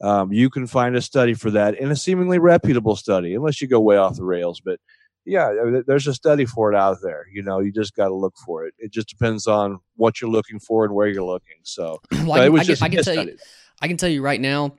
um, 0.00 0.32
you 0.32 0.50
can 0.50 0.66
find 0.66 0.96
a 0.96 1.02
study 1.02 1.34
for 1.34 1.50
that 1.52 1.78
in 1.78 1.90
a 1.90 1.96
seemingly 1.96 2.38
reputable 2.38 2.96
study, 2.96 3.34
unless 3.34 3.60
you 3.60 3.68
go 3.68 3.80
way 3.80 3.96
off 3.96 4.16
the 4.16 4.24
rails. 4.24 4.60
But 4.60 4.80
yeah, 5.24 5.52
there's 5.86 6.06
a 6.06 6.14
study 6.14 6.46
for 6.46 6.72
it 6.72 6.76
out 6.76 6.98
there. 7.02 7.26
You 7.32 7.42
know, 7.42 7.60
you 7.60 7.72
just 7.72 7.94
got 7.94 8.08
to 8.08 8.14
look 8.14 8.34
for 8.46 8.66
it. 8.66 8.74
It 8.78 8.92
just 8.92 9.08
depends 9.08 9.46
on 9.46 9.78
what 9.96 10.20
you're 10.20 10.30
looking 10.30 10.58
for 10.58 10.84
and 10.84 10.94
where 10.94 11.08
you're 11.08 11.24
looking. 11.24 11.56
So, 11.64 12.00
well, 12.12 12.32
I, 12.32 12.48
can, 12.48 12.58
I, 12.58 12.64
can, 12.64 12.76
I 12.82 12.88
can 12.88 13.04
tell 13.04 13.26
you, 13.26 13.36
I 13.80 13.88
can 13.88 13.96
tell 13.96 14.08
you 14.08 14.22
right 14.22 14.40
now, 14.40 14.78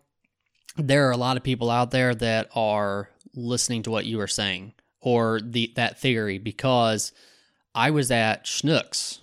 there 0.77 1.07
are 1.07 1.11
a 1.11 1.17
lot 1.17 1.37
of 1.37 1.43
people 1.43 1.69
out 1.69 1.91
there 1.91 2.15
that 2.15 2.49
are 2.55 3.09
listening 3.35 3.83
to 3.83 3.91
what 3.91 4.05
you 4.05 4.19
are 4.21 4.27
saying 4.27 4.73
or 5.01 5.39
the 5.41 5.71
that 5.75 5.99
theory 5.99 6.37
because 6.37 7.11
I 7.75 7.91
was 7.91 8.11
at 8.11 8.45
Schnucks 8.45 9.19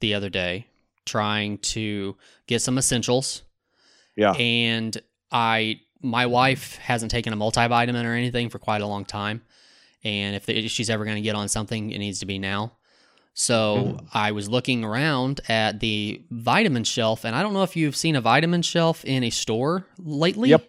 the 0.00 0.14
other 0.14 0.28
day 0.28 0.66
trying 1.04 1.58
to 1.58 2.16
get 2.46 2.60
some 2.60 2.76
essentials. 2.76 3.42
Yeah. 4.16 4.32
And 4.32 4.96
I 5.30 5.80
my 6.02 6.26
wife 6.26 6.76
hasn't 6.76 7.10
taken 7.10 7.32
a 7.32 7.36
multivitamin 7.36 8.04
or 8.04 8.12
anything 8.12 8.50
for 8.50 8.58
quite 8.58 8.80
a 8.80 8.86
long 8.86 9.04
time. 9.04 9.42
And 10.04 10.36
if, 10.36 10.46
the, 10.46 10.66
if 10.66 10.70
she's 10.70 10.88
ever 10.88 11.04
going 11.04 11.16
to 11.16 11.22
get 11.22 11.34
on 11.34 11.48
something, 11.48 11.90
it 11.90 11.98
needs 11.98 12.20
to 12.20 12.26
be 12.26 12.38
now. 12.38 12.72
So 13.34 13.76
mm. 13.76 14.06
I 14.14 14.32
was 14.32 14.48
looking 14.48 14.84
around 14.84 15.40
at 15.48 15.80
the 15.80 16.22
vitamin 16.30 16.84
shelf, 16.84 17.24
and 17.24 17.34
I 17.34 17.42
don't 17.42 17.52
know 17.52 17.64
if 17.64 17.76
you've 17.76 17.96
seen 17.96 18.14
a 18.14 18.20
vitamin 18.20 18.62
shelf 18.62 19.04
in 19.04 19.24
a 19.24 19.30
store 19.30 19.84
lately. 19.98 20.50
Yep. 20.50 20.68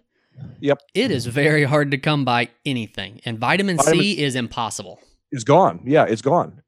Yep. 0.60 0.80
It 0.94 1.12
is 1.12 1.26
very 1.26 1.64
hard 1.64 1.92
to 1.92 1.98
come 1.98 2.26
by 2.26 2.50
anything, 2.66 3.22
and 3.26 3.40
vitamin, 3.40 3.78
vitamin 3.78 4.00
C 4.00 4.22
is 4.22 4.36
impossible. 4.36 5.00
It's 5.32 5.44
gone. 5.44 5.82
Yeah, 5.86 6.06
it's 6.06 6.22
gone. 6.22 6.62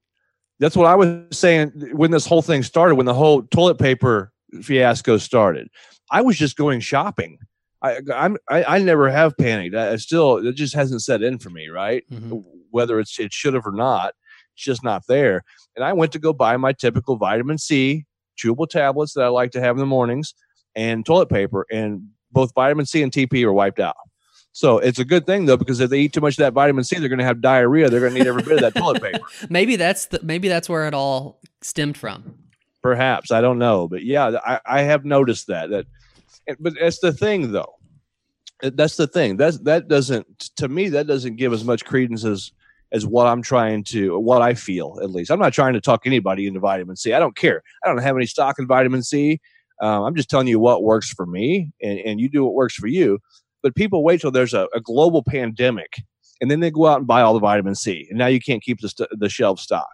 That's 0.59 0.75
what 0.75 0.87
I 0.87 0.95
was 0.95 1.37
saying 1.37 1.71
when 1.93 2.11
this 2.11 2.25
whole 2.25 2.41
thing 2.41 2.63
started, 2.63 2.95
when 2.95 3.05
the 3.05 3.13
whole 3.13 3.43
toilet 3.43 3.77
paper 3.77 4.31
fiasco 4.61 5.17
started. 5.17 5.69
I 6.11 6.21
was 6.21 6.37
just 6.37 6.55
going 6.55 6.79
shopping. 6.79 7.39
I 7.81 7.99
I'm, 8.13 8.37
I, 8.49 8.63
I 8.63 8.79
never 8.79 9.09
have 9.09 9.37
panicked. 9.37 9.75
I, 9.75 9.93
I, 9.93 9.95
still 9.97 10.37
it 10.37 10.53
just 10.53 10.75
hasn't 10.75 11.01
set 11.01 11.21
in 11.21 11.39
for 11.39 11.49
me, 11.49 11.67
right? 11.69 12.03
Mm-hmm. 12.11 12.39
Whether 12.71 12.99
it's 12.99 13.19
it 13.19 13.33
should 13.33 13.53
have 13.53 13.65
or 13.65 13.71
not, 13.71 14.13
it's 14.53 14.63
just 14.63 14.83
not 14.83 15.03
there. 15.07 15.43
And 15.75 15.85
I 15.85 15.93
went 15.93 16.11
to 16.13 16.19
go 16.19 16.33
buy 16.33 16.57
my 16.57 16.73
typical 16.73 17.15
vitamin 17.15 17.57
C 17.57 18.05
chewable 18.37 18.69
tablets 18.69 19.13
that 19.13 19.23
I 19.23 19.27
like 19.27 19.51
to 19.51 19.61
have 19.61 19.75
in 19.75 19.79
the 19.79 19.85
mornings 19.85 20.33
and 20.75 21.05
toilet 21.05 21.29
paper, 21.29 21.65
and 21.71 22.07
both 22.31 22.53
vitamin 22.53 22.85
C 22.85 23.01
and 23.01 23.11
TP 23.11 23.43
are 23.43 23.53
wiped 23.53 23.79
out. 23.79 23.95
So 24.51 24.79
it's 24.79 24.99
a 24.99 25.05
good 25.05 25.25
thing 25.25 25.45
though 25.45 25.57
because 25.57 25.79
if 25.79 25.89
they 25.89 25.99
eat 25.99 26.13
too 26.13 26.21
much 26.21 26.33
of 26.33 26.37
that 26.37 26.53
vitamin 26.53 26.83
C, 26.83 26.97
they're 26.97 27.09
going 27.09 27.19
to 27.19 27.25
have 27.25 27.41
diarrhea. 27.41 27.89
They're 27.89 27.99
going 27.99 28.13
to 28.13 28.19
need 28.19 28.27
every 28.27 28.43
bit 28.43 28.53
of 28.53 28.61
that 28.61 28.75
toilet 28.75 29.01
paper. 29.01 29.25
Maybe 29.49 29.75
that's 29.75 30.07
the, 30.07 30.19
maybe 30.23 30.47
that's 30.47 30.67
where 30.67 30.87
it 30.87 30.93
all 30.93 31.39
stemmed 31.61 31.97
from. 31.97 32.35
Perhaps 32.81 33.31
I 33.31 33.41
don't 33.41 33.59
know, 33.59 33.87
but 33.87 34.03
yeah, 34.03 34.37
I, 34.45 34.59
I 34.65 34.81
have 34.81 35.05
noticed 35.05 35.47
that. 35.47 35.69
That, 35.69 35.85
but 36.59 36.73
that's 36.79 36.99
the 36.99 37.13
thing 37.13 37.51
though. 37.51 37.75
That's 38.61 38.97
the 38.97 39.07
thing. 39.07 39.37
That's 39.37 39.59
that 39.59 39.87
doesn't 39.87 40.51
to 40.57 40.67
me 40.67 40.89
that 40.89 41.07
doesn't 41.07 41.37
give 41.37 41.53
as 41.53 41.63
much 41.63 41.85
credence 41.85 42.25
as 42.25 42.51
as 42.91 43.05
what 43.05 43.27
I'm 43.27 43.41
trying 43.41 43.83
to 43.85 44.19
what 44.19 44.41
I 44.41 44.53
feel 44.53 44.99
at 45.01 45.11
least. 45.11 45.31
I'm 45.31 45.39
not 45.39 45.53
trying 45.53 45.73
to 45.73 45.81
talk 45.81 46.05
anybody 46.05 46.47
into 46.47 46.59
vitamin 46.59 46.95
C. 46.95 47.13
I 47.13 47.19
don't 47.19 47.35
care. 47.35 47.61
I 47.83 47.87
don't 47.87 47.99
have 47.99 48.15
any 48.15 48.25
stock 48.25 48.57
in 48.59 48.67
vitamin 48.67 49.03
C. 49.03 49.39
Um, 49.81 50.03
I'm 50.03 50.15
just 50.15 50.29
telling 50.29 50.47
you 50.47 50.59
what 50.59 50.83
works 50.83 51.09
for 51.09 51.25
me, 51.25 51.71
and, 51.81 51.99
and 51.99 52.19
you 52.19 52.29
do 52.29 52.43
what 52.43 52.53
works 52.53 52.75
for 52.75 52.87
you. 52.87 53.19
But 53.63 53.75
people 53.75 54.03
wait 54.03 54.19
till 54.19 54.31
there's 54.31 54.53
a, 54.53 54.67
a 54.73 54.81
global 54.81 55.23
pandemic 55.23 55.95
and 56.41 56.49
then 56.49 56.59
they 56.59 56.71
go 56.71 56.87
out 56.87 56.99
and 56.99 57.07
buy 57.07 57.21
all 57.21 57.33
the 57.33 57.39
vitamin 57.39 57.75
C, 57.75 58.07
and 58.09 58.17
now 58.17 58.27
you 58.27 58.39
can't 58.39 58.63
keep 58.63 58.79
the, 58.81 58.89
st- 58.89 59.09
the 59.11 59.29
shelf 59.29 59.59
stocked. 59.59 59.87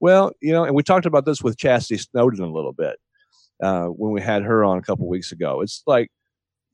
Well, 0.00 0.32
you 0.40 0.52
know, 0.52 0.64
and 0.64 0.74
we 0.74 0.82
talked 0.82 1.06
about 1.06 1.24
this 1.24 1.42
with 1.42 1.58
Chastity 1.58 1.98
Snowden 1.98 2.44
a 2.44 2.52
little 2.52 2.72
bit 2.72 2.96
uh, 3.62 3.86
when 3.86 4.12
we 4.12 4.20
had 4.20 4.42
her 4.42 4.64
on 4.64 4.78
a 4.78 4.82
couple 4.82 5.08
weeks 5.08 5.32
ago. 5.32 5.60
It's 5.60 5.82
like 5.86 6.10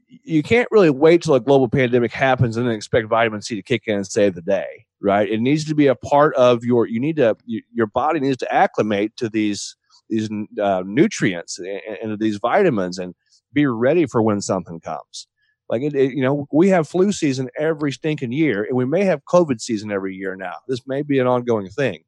you 0.09 0.43
can't 0.43 0.69
really 0.71 0.91
wait 0.91 1.23
till 1.23 1.35
a 1.35 1.41
global 1.41 1.69
pandemic 1.69 2.13
happens 2.13 2.57
and 2.57 2.67
then 2.67 2.75
expect 2.75 3.09
vitamin 3.09 3.43
C 3.43 3.57
to 3.57 3.63
kick 3.63 3.85
in 3.87 3.97
and 3.97 4.07
save 4.07 4.35
the 4.35 4.43
day, 4.43 4.87
right? 5.01 5.29
It 5.29 5.41
needs 5.41 5.65
to 5.67 5.75
be 5.75 5.87
a 5.87 5.95
part 5.95 6.35
of 6.37 6.65
your. 6.65 6.87
You 6.87 7.01
need 7.01 7.17
to 7.17 7.37
you, 7.45 7.63
your 7.73 7.87
body 7.87 8.21
needs 8.21 8.37
to 8.39 8.55
acclimate 8.55 9.17
to 9.17 9.29
these 9.29 9.77
these 10.09 10.29
uh, 10.63 10.83
nutrients 10.87 11.59
and, 11.59 11.81
and 12.03 12.19
these 12.19 12.37
vitamins 12.37 12.99
and 12.99 13.15
be 13.53 13.67
ready 13.67 14.07
for 14.07 14.23
when 14.23 14.41
something 14.41 14.81
comes. 14.81 15.27
Like 15.71 15.83
it, 15.83 15.95
it, 15.95 16.13
you 16.13 16.23
know, 16.23 16.47
we 16.53 16.69
have 16.69 16.89
flu 16.89 17.11
season 17.11 17.49
every 17.59 17.91
stinking 17.91 18.33
year, 18.33 18.65
and 18.65 18.77
we 18.77 18.85
may 18.85 19.05
have 19.05 19.25
COVID 19.25 19.61
season 19.61 19.91
every 19.91 20.15
year 20.15 20.37
now. 20.37 20.55
This 20.69 20.87
may 20.87 21.03
be 21.03 21.19
an 21.19 21.27
ongoing 21.27 21.69
thing. 21.69 22.05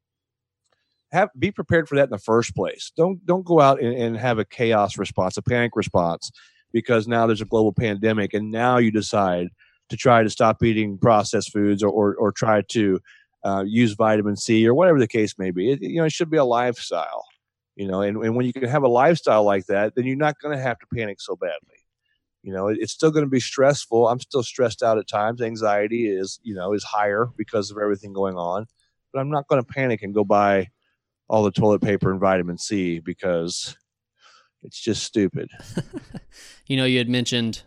Have 1.11 1.29
be 1.37 1.51
prepared 1.51 1.87
for 1.87 1.95
that 1.95 2.05
in 2.05 2.09
the 2.09 2.17
first 2.17 2.55
place. 2.55 2.91
Don't 2.97 3.25
don't 3.25 3.45
go 3.45 3.61
out 3.61 3.81
and, 3.81 3.93
and 3.93 4.17
have 4.17 4.39
a 4.39 4.45
chaos 4.45 4.97
response, 4.97 5.37
a 5.37 5.41
panic 5.41 5.75
response, 5.75 6.31
because 6.73 7.07
now 7.07 7.25
there's 7.27 7.41
a 7.41 7.45
global 7.45 7.71
pandemic, 7.71 8.33
and 8.33 8.51
now 8.51 8.77
you 8.77 8.91
decide 8.91 9.47
to 9.89 9.95
try 9.95 10.21
to 10.21 10.29
stop 10.29 10.61
eating 10.63 10.97
processed 10.97 11.53
foods 11.53 11.81
or 11.81 11.89
or, 11.89 12.15
or 12.15 12.31
try 12.31 12.61
to 12.69 12.99
uh, 13.45 13.63
use 13.65 13.93
vitamin 13.93 14.35
C 14.35 14.67
or 14.67 14.73
whatever 14.73 14.99
the 14.99 15.07
case 15.07 15.37
may 15.37 15.51
be. 15.51 15.71
It, 15.71 15.81
you 15.81 15.97
know, 15.97 16.05
it 16.05 16.11
should 16.11 16.29
be 16.29 16.37
a 16.37 16.45
lifestyle. 16.45 17.25
You 17.75 17.87
know, 17.87 18.01
and, 18.01 18.17
and 18.23 18.35
when 18.35 18.47
you 18.47 18.53
can 18.53 18.63
have 18.63 18.83
a 18.83 18.87
lifestyle 18.87 19.43
like 19.43 19.67
that, 19.67 19.93
then 19.95 20.05
you're 20.05 20.15
not 20.15 20.39
going 20.41 20.57
to 20.57 20.61
have 20.61 20.79
to 20.79 20.87
panic 20.93 21.21
so 21.21 21.35
badly 21.35 21.77
you 22.47 22.53
know 22.53 22.67
it, 22.69 22.77
it's 22.79 22.93
still 22.93 23.11
going 23.11 23.25
to 23.25 23.29
be 23.29 23.41
stressful 23.41 24.07
i'm 24.07 24.19
still 24.19 24.41
stressed 24.41 24.81
out 24.81 24.97
at 24.97 25.07
times 25.07 25.41
anxiety 25.41 26.07
is 26.07 26.39
you 26.43 26.55
know 26.55 26.73
is 26.73 26.83
higher 26.83 27.27
because 27.37 27.71
of 27.71 27.77
everything 27.77 28.13
going 28.13 28.35
on 28.35 28.65
but 29.11 29.19
i'm 29.19 29.29
not 29.29 29.47
going 29.47 29.61
to 29.61 29.67
panic 29.67 30.01
and 30.01 30.13
go 30.13 30.23
buy 30.23 30.67
all 31.27 31.43
the 31.43 31.51
toilet 31.51 31.81
paper 31.81 32.11
and 32.11 32.19
vitamin 32.19 32.57
c 32.57 32.99
because 32.99 33.75
it's 34.63 34.79
just 34.79 35.03
stupid 35.03 35.49
you 36.67 36.77
know 36.77 36.85
you 36.85 36.97
had 36.97 37.09
mentioned 37.09 37.63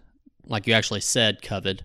like 0.47 0.67
you 0.67 0.75
actually 0.75 1.01
said 1.01 1.43
covid 1.43 1.81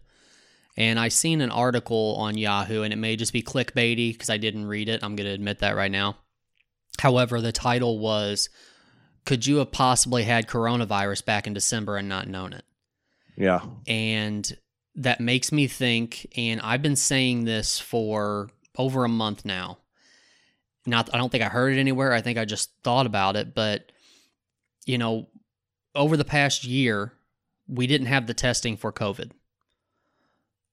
and 0.78 1.00
i 1.00 1.08
seen 1.08 1.42
an 1.42 1.52
article 1.52 2.16
on 2.18 2.38
yahoo 2.38 2.82
and 2.82 2.94
it 2.94 2.98
may 2.98 3.16
just 3.16 3.34
be 3.34 3.44
clickbaity 3.44 4.12
because 4.12 4.30
i 4.30 4.38
didn't 4.38 4.66
read 4.66 4.90
it 4.90 5.04
i'm 5.04 5.16
going 5.16 5.28
to 5.28 5.34
admit 5.34 5.60
that 5.60 5.76
right 5.76 5.92
now 5.92 6.18
however 7.00 7.42
the 7.42 7.52
title 7.52 8.00
was 8.00 8.50
could 9.26 9.46
you 9.46 9.58
have 9.58 9.72
possibly 9.72 10.24
had 10.24 10.48
coronavirus 10.48 11.26
back 11.26 11.46
in 11.46 11.54
december 11.54 11.98
and 11.98 12.10
not 12.10 12.28
known 12.28 12.54
it 12.54 12.64
yeah. 13.36 13.62
And 13.88 14.58
that 14.96 15.20
makes 15.20 15.52
me 15.52 15.68
think, 15.68 16.28
and 16.38 16.62
I've 16.62 16.82
been 16.82 16.96
saying 16.96 17.46
this 17.46 17.80
for 17.80 18.50
over 18.78 19.04
a 19.04 19.10
month 19.10 19.46
now. 19.46 19.80
Not, 20.86 21.10
I 21.14 21.18
don't 21.18 21.32
think 21.32 21.44
I 21.44 21.50
heard 21.50 21.76
it 21.76 21.80
anywhere. 21.80 22.14
I 22.14 22.22
think 22.22 22.38
I 22.38 22.46
just 22.46 22.72
thought 22.84 23.06
about 23.06 23.36
it. 23.36 23.56
But, 23.56 23.92
you 24.86 24.98
know, 24.98 25.28
over 25.96 26.18
the 26.18 26.26
past 26.26 26.64
year, 26.64 27.14
we 27.68 27.88
didn't 27.88 28.08
have 28.08 28.28
the 28.28 28.34
testing 28.34 28.78
for 28.78 28.92
COVID. 28.92 29.32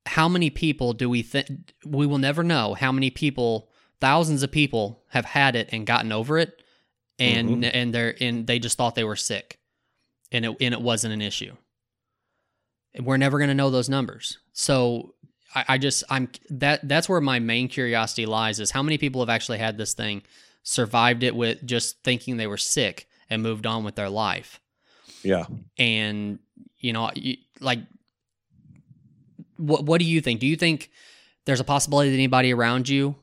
How 0.05 0.29
many 0.29 0.51
people 0.51 0.93
do 0.93 1.09
we 1.09 1.23
think 1.23 1.73
we 1.87 2.07
will 2.07 2.19
never 2.19 2.43
know 2.43 2.75
how 2.75 2.93
many 2.93 3.11
people, 3.11 3.71
thousands 4.01 4.43
of 4.43 4.51
people 4.51 5.03
have 5.09 5.25
had 5.25 5.55
it 5.55 5.69
and 5.73 5.87
gotten 5.87 6.13
over 6.13 6.39
it 6.39 6.63
and 7.19 7.49
mm-hmm. 7.49 7.71
and 7.73 7.95
they're 7.95 8.15
and 8.21 8.47
they 8.47 8.59
just 8.59 8.77
thought 8.77 8.95
they 8.95 9.05
were 9.05 9.17
sick 9.17 9.59
and 10.33 10.45
it 10.45 10.57
and 10.61 10.75
it 10.75 10.81
wasn't 10.81 11.13
an 11.13 11.23
issue. 11.23 11.55
We're 12.99 13.17
never 13.17 13.39
going 13.39 13.49
to 13.49 13.55
know 13.55 13.71
those 13.71 13.89
numbers. 13.89 14.39
So 14.53 15.15
I, 15.55 15.65
I, 15.69 15.79
just 15.79 16.05
I'm 16.09 16.29
that 16.51 16.87
that's 16.89 17.09
where 17.09 17.21
my 17.21 17.39
main 17.39 17.69
curiosity 17.69 18.27
lies 18.27 18.61
is 18.61 18.71
how 18.71 18.83
many 18.83 18.99
people 18.99 19.21
have 19.21 19.29
actually 19.29 19.59
had 19.59 19.79
this 19.79 19.95
thing, 19.95 20.23
survived 20.63 21.23
it 21.23 21.35
with 21.35 21.65
just 21.65 22.03
thinking 22.03 22.37
they 22.37 22.47
were 22.47 22.57
sick 22.57 23.09
and 23.29 23.43
moved 23.43 23.67
on 23.67 23.85
with 23.85 23.95
their 23.95 24.11
life. 24.11 24.61
Yeah. 25.23 25.47
And 25.79 26.39
you 26.79 26.93
know, 26.93 27.11
you, 27.15 27.37
like, 27.61 27.81
what 29.57 29.85
what 29.85 29.99
do 29.99 30.05
you 30.05 30.21
think? 30.21 30.41
Do 30.41 30.47
you 30.47 30.57
think 30.57 30.91
there's 31.45 31.61
a 31.61 31.65
possibility 31.65 32.11
that 32.11 32.17
anybody 32.17 32.53
around 32.53 32.89
you 32.89 33.17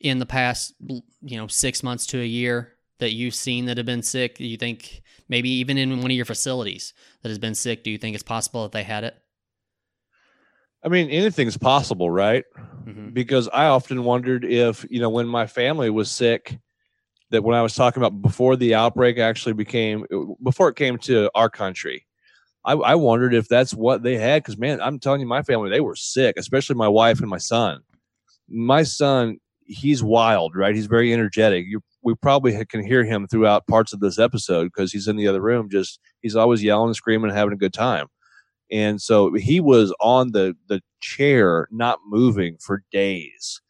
in 0.00 0.18
the 0.18 0.26
past, 0.26 0.74
you 0.80 1.36
know, 1.36 1.46
six 1.46 1.82
months 1.82 2.06
to 2.08 2.20
a 2.20 2.24
year 2.24 2.72
that 2.98 3.12
you've 3.12 3.34
seen 3.34 3.66
that 3.66 3.76
have 3.76 3.86
been 3.86 4.02
sick? 4.02 4.36
Do 4.36 4.46
you 4.46 4.56
think 4.56 5.02
maybe 5.28 5.50
even 5.50 5.78
in 5.78 6.02
one 6.02 6.10
of 6.10 6.16
your 6.16 6.24
facilities 6.24 6.92
that 7.22 7.28
has 7.28 7.38
been 7.38 7.54
sick, 7.54 7.84
do 7.84 7.90
you 7.90 7.98
think 7.98 8.14
it's 8.14 8.22
possible 8.22 8.64
that 8.64 8.72
they 8.72 8.82
had 8.82 9.04
it? 9.04 9.16
I 10.84 10.88
mean, 10.88 11.10
anything's 11.10 11.56
possible, 11.56 12.10
right? 12.10 12.44
Mm-hmm. 12.84 13.10
Because 13.10 13.48
I 13.48 13.66
often 13.66 14.04
wondered 14.04 14.44
if, 14.44 14.84
you 14.90 15.00
know, 15.00 15.10
when 15.10 15.26
my 15.26 15.46
family 15.46 15.90
was 15.90 16.10
sick, 16.10 16.58
that 17.30 17.44
when 17.44 17.56
I 17.56 17.62
was 17.62 17.74
talking 17.74 18.02
about 18.02 18.20
before 18.20 18.56
the 18.56 18.74
outbreak 18.74 19.18
actually 19.18 19.54
became, 19.54 20.04
before 20.42 20.68
it 20.68 20.76
came 20.76 20.98
to 20.98 21.30
our 21.34 21.48
country, 21.48 22.06
I, 22.64 22.72
I 22.72 22.94
wondered 22.94 23.34
if 23.34 23.48
that's 23.48 23.72
what 23.72 24.02
they 24.02 24.16
had. 24.18 24.42
Because, 24.42 24.58
man, 24.58 24.80
I'm 24.80 24.98
telling 24.98 25.20
you, 25.20 25.26
my 25.26 25.42
family, 25.42 25.70
they 25.70 25.80
were 25.80 25.96
sick, 25.96 26.36
especially 26.36 26.76
my 26.76 26.88
wife 26.88 27.20
and 27.20 27.30
my 27.30 27.38
son. 27.38 27.82
My 28.48 28.82
son, 28.82 29.38
he's 29.64 30.02
wild, 30.02 30.54
right? 30.54 30.74
He's 30.74 30.86
very 30.86 31.12
energetic. 31.12 31.66
You 31.66 31.80
we 32.02 32.14
probably 32.16 32.64
can 32.66 32.84
hear 32.84 33.04
him 33.04 33.26
throughout 33.26 33.66
parts 33.66 33.92
of 33.92 34.00
this 34.00 34.18
episode 34.18 34.64
because 34.64 34.92
he's 34.92 35.06
in 35.08 35.16
the 35.16 35.28
other 35.28 35.40
room. 35.40 35.70
Just 35.70 36.00
he's 36.20 36.36
always 36.36 36.62
yelling, 36.62 36.92
screaming, 36.94 37.30
having 37.30 37.54
a 37.54 37.56
good 37.56 37.72
time. 37.72 38.08
And 38.72 39.00
so 39.02 39.34
he 39.34 39.60
was 39.60 39.94
on 40.00 40.32
the 40.32 40.56
the 40.68 40.80
chair, 41.00 41.68
not 41.70 41.98
moving 42.06 42.56
for 42.58 42.82
days. 42.90 43.60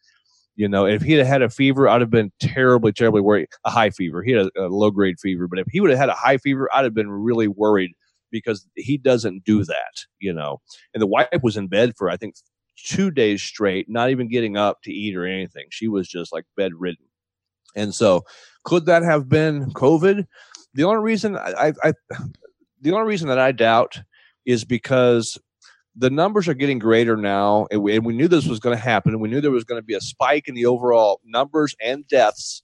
You 0.55 0.68
know, 0.68 0.86
if 0.86 1.03
he'd 1.03 1.16
had 1.24 1.42
a 1.42 1.48
fever, 1.48 1.88
I'd 1.88 2.03
have 2.03 2.11
been 2.11 2.30
terribly, 2.40 2.92
terribly 2.92 3.20
worried. 3.20 3.48
A 3.64 3.70
high 3.70 3.90
fever. 3.90 4.22
He 4.22 4.32
had 4.32 4.46
a, 4.57 4.66
a 4.66 4.68
low 4.68 4.90
grade 4.90 5.18
fever, 5.18 5.48
but 5.48 5.59
if 5.59 5.66
he 5.70 5.80
would 5.80 5.90
have 5.90 5.98
had 5.98 6.09
a 6.11 6.14
high 6.14 6.36
fever, 6.38 6.68
I'd 6.72 6.84
have 6.84 6.94
been 6.94 7.11
really 7.11 7.48
worried 7.48 7.92
because 8.30 8.66
he 8.76 8.96
doesn't 8.96 9.44
do 9.44 9.64
that, 9.64 10.05
you 10.20 10.32
know. 10.32 10.61
And 10.94 11.03
the 11.03 11.07
wife 11.07 11.28
was 11.42 11.57
in 11.57 11.68
bed 11.68 11.94
for 11.96 12.09
I 12.09 12.16
think 12.16 12.36
two 12.76 13.11
days 13.11 13.42
straight, 13.42 13.86
not 13.88 14.11
even 14.11 14.28
getting 14.28 14.57
up 14.57 14.82
to 14.82 14.92
eat 14.92 15.16
or 15.16 15.26
anything. 15.26 15.66
She 15.70 15.88
was 15.88 16.09
just 16.09 16.32
like 16.32 16.44
bedridden. 16.57 17.07
And 17.74 17.94
so, 17.94 18.24
could 18.64 18.86
that 18.86 19.03
have 19.03 19.28
been 19.28 19.72
COVID? 19.72 20.26
The 20.74 20.84
only 20.84 21.03
reason 21.03 21.36
I, 21.36 21.53
I, 21.68 21.72
I 21.82 21.92
the 22.80 22.92
only 22.92 23.07
reason 23.07 23.28
that 23.28 23.38
I 23.38 23.53
doubt 23.53 24.00
is 24.47 24.64
because 24.64 25.38
the 25.95 26.11
numbers 26.11 26.49
are 26.49 26.55
getting 26.55 26.78
greater 26.78 27.16
now, 27.16 27.66
and 27.70 27.82
we, 27.82 27.97
and 27.97 28.05
we 28.05 28.14
knew 28.14 28.28
this 28.28 28.47
was 28.47 28.61
going 28.61 28.76
to 28.76 28.82
happen. 28.82 29.12
And 29.12 29.20
we 29.20 29.28
knew 29.28 29.40
there 29.40 29.51
was 29.51 29.64
going 29.64 29.80
to 29.80 29.84
be 29.84 29.95
a 29.95 30.01
spike 30.01 30.49
in 30.49 30.55
the 30.55 30.66
overall 30.66 31.20
numbers 31.24 31.74
and 31.82 32.07
deaths 32.09 32.62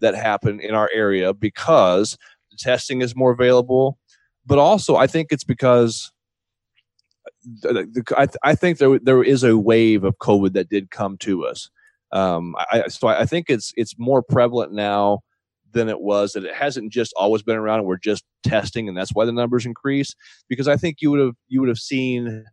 that 0.00 0.14
happen 0.14 0.60
in 0.60 0.74
our 0.74 0.90
area 0.94 1.34
because 1.34 2.16
the 2.50 2.56
testing 2.56 3.02
is 3.02 3.14
more 3.14 3.32
available. 3.32 3.98
But 4.46 4.58
also, 4.58 4.96
I 4.96 5.06
think 5.06 5.28
it's 5.30 5.44
because 5.44 6.10
I, 8.16 8.26
I 8.42 8.54
think 8.54 8.78
there 8.78 8.98
there 8.98 9.22
is 9.22 9.44
a 9.44 9.58
wave 9.58 10.04
of 10.04 10.18
COVID 10.18 10.54
that 10.54 10.68
did 10.68 10.90
come 10.90 11.18
to 11.18 11.44
us. 11.46 11.70
Um, 12.12 12.56
I, 12.72 12.88
so 12.88 13.08
I 13.08 13.26
think 13.26 13.46
it's 13.48 13.72
it's 13.76 13.94
more 13.98 14.22
prevalent 14.22 14.72
now 14.72 15.20
than 15.72 15.88
it 15.88 16.00
was. 16.00 16.32
That 16.32 16.44
it 16.44 16.54
hasn't 16.54 16.92
just 16.92 17.12
always 17.16 17.42
been 17.42 17.56
around, 17.56 17.80
and 17.80 17.88
we're 17.88 17.98
just 17.98 18.24
testing, 18.42 18.88
and 18.88 18.96
that's 18.96 19.14
why 19.14 19.24
the 19.24 19.32
numbers 19.32 19.66
increase. 19.66 20.14
Because 20.48 20.68
I 20.68 20.76
think 20.76 20.98
you 21.00 21.10
would 21.10 21.20
have 21.20 21.34
you 21.48 21.60
would 21.60 21.68
have 21.68 21.78
seen 21.78 22.44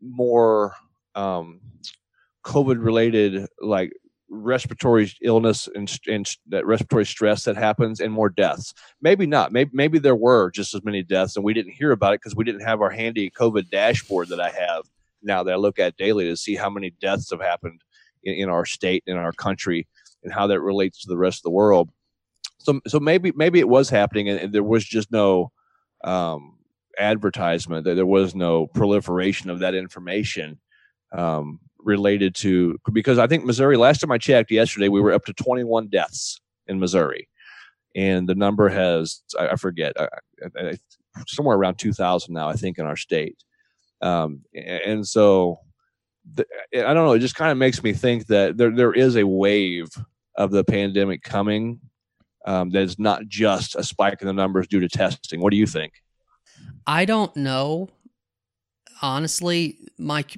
more 0.00 0.74
um, 1.14 1.60
COVID 2.44 2.82
related 2.82 3.46
like 3.60 3.92
respiratory 4.32 5.12
illness 5.20 5.68
and, 5.74 5.94
and 6.06 6.26
that 6.48 6.64
respiratory 6.64 7.04
stress 7.04 7.44
that 7.44 7.56
happens 7.56 8.00
and 8.00 8.12
more 8.12 8.30
deaths. 8.30 8.72
Maybe 9.02 9.26
not. 9.26 9.52
Maybe 9.52 9.70
maybe 9.74 9.98
there 9.98 10.16
were 10.16 10.50
just 10.50 10.74
as 10.74 10.82
many 10.82 11.02
deaths 11.02 11.36
and 11.36 11.44
we 11.44 11.52
didn't 11.52 11.72
hear 11.72 11.92
about 11.92 12.14
it 12.14 12.20
because 12.20 12.34
we 12.34 12.44
didn't 12.44 12.64
have 12.64 12.80
our 12.80 12.90
handy 12.90 13.30
COVID 13.30 13.68
dashboard 13.70 14.28
that 14.28 14.40
I 14.40 14.50
have 14.50 14.84
now 15.22 15.42
that 15.42 15.52
I 15.52 15.56
look 15.56 15.78
at 15.78 15.98
daily 15.98 16.24
to 16.28 16.36
see 16.36 16.54
how 16.56 16.70
many 16.70 16.90
deaths 17.00 17.30
have 17.30 17.42
happened 17.42 17.82
in, 18.24 18.34
in 18.34 18.48
our 18.48 18.64
state 18.64 19.04
in 19.06 19.16
our 19.16 19.32
country 19.32 19.86
and 20.24 20.32
how 20.32 20.46
that 20.46 20.60
relates 20.60 21.02
to 21.02 21.08
the 21.08 21.18
rest 21.18 21.40
of 21.40 21.44
the 21.44 21.50
world. 21.50 21.90
So 22.62 22.80
so 22.86 23.00
maybe 23.00 23.32
maybe 23.34 23.58
it 23.58 23.68
was 23.68 23.90
happening 23.90 24.28
and, 24.28 24.38
and 24.38 24.52
there 24.52 24.62
was 24.62 24.84
just 24.84 25.10
no 25.10 25.52
um, 26.04 26.58
advertisement 26.98 27.84
that 27.84 27.94
there 27.94 28.06
was 28.06 28.34
no 28.34 28.66
proliferation 28.68 29.50
of 29.50 29.60
that 29.60 29.74
information. 29.74 30.58
Um, 31.12 31.60
related 31.84 32.34
to 32.36 32.78
because 32.92 33.18
I 33.18 33.26
think 33.26 33.44
Missouri. 33.44 33.76
Last 33.76 34.00
time 34.00 34.12
I 34.12 34.18
checked 34.18 34.50
yesterday, 34.50 34.88
we 34.88 35.00
were 35.00 35.12
up 35.12 35.24
to 35.26 35.32
21 35.32 35.88
deaths 35.88 36.40
in 36.66 36.78
Missouri, 36.78 37.28
and 37.94 38.28
the 38.28 38.34
number 38.34 38.68
has 38.68 39.22
I, 39.38 39.48
I 39.48 39.56
forget 39.56 39.92
I, 39.98 40.08
I, 40.56 40.78
somewhere 41.26 41.56
around 41.56 41.76
2,000 41.76 42.32
now. 42.32 42.48
I 42.48 42.54
think 42.54 42.78
in 42.78 42.86
our 42.86 42.96
state, 42.96 43.36
um, 44.00 44.42
and 44.54 45.06
so 45.06 45.58
the, 46.34 46.46
I 46.74 46.94
don't 46.94 47.06
know. 47.06 47.12
It 47.12 47.20
just 47.20 47.36
kind 47.36 47.52
of 47.52 47.58
makes 47.58 47.82
me 47.82 47.92
think 47.92 48.26
that 48.28 48.56
there 48.56 48.74
there 48.74 48.92
is 48.92 49.16
a 49.16 49.26
wave 49.26 49.88
of 50.36 50.50
the 50.50 50.64
pandemic 50.64 51.22
coming. 51.22 51.80
Um, 52.44 52.70
that 52.70 52.82
is 52.82 52.98
not 52.98 53.26
just 53.26 53.76
a 53.76 53.84
spike 53.84 54.20
in 54.20 54.26
the 54.26 54.32
numbers 54.32 54.66
due 54.66 54.80
to 54.80 54.88
testing. 54.88 55.40
What 55.40 55.50
do 55.50 55.56
you 55.56 55.66
think? 55.66 56.02
I 56.86 57.04
don't 57.04 57.34
know. 57.36 57.88
Honestly, 59.00 59.78
Mike, 59.98 60.36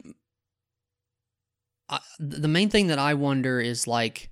the 2.18 2.48
main 2.48 2.70
thing 2.70 2.88
that 2.88 2.98
I 2.98 3.14
wonder 3.14 3.60
is 3.60 3.86
like 3.86 4.30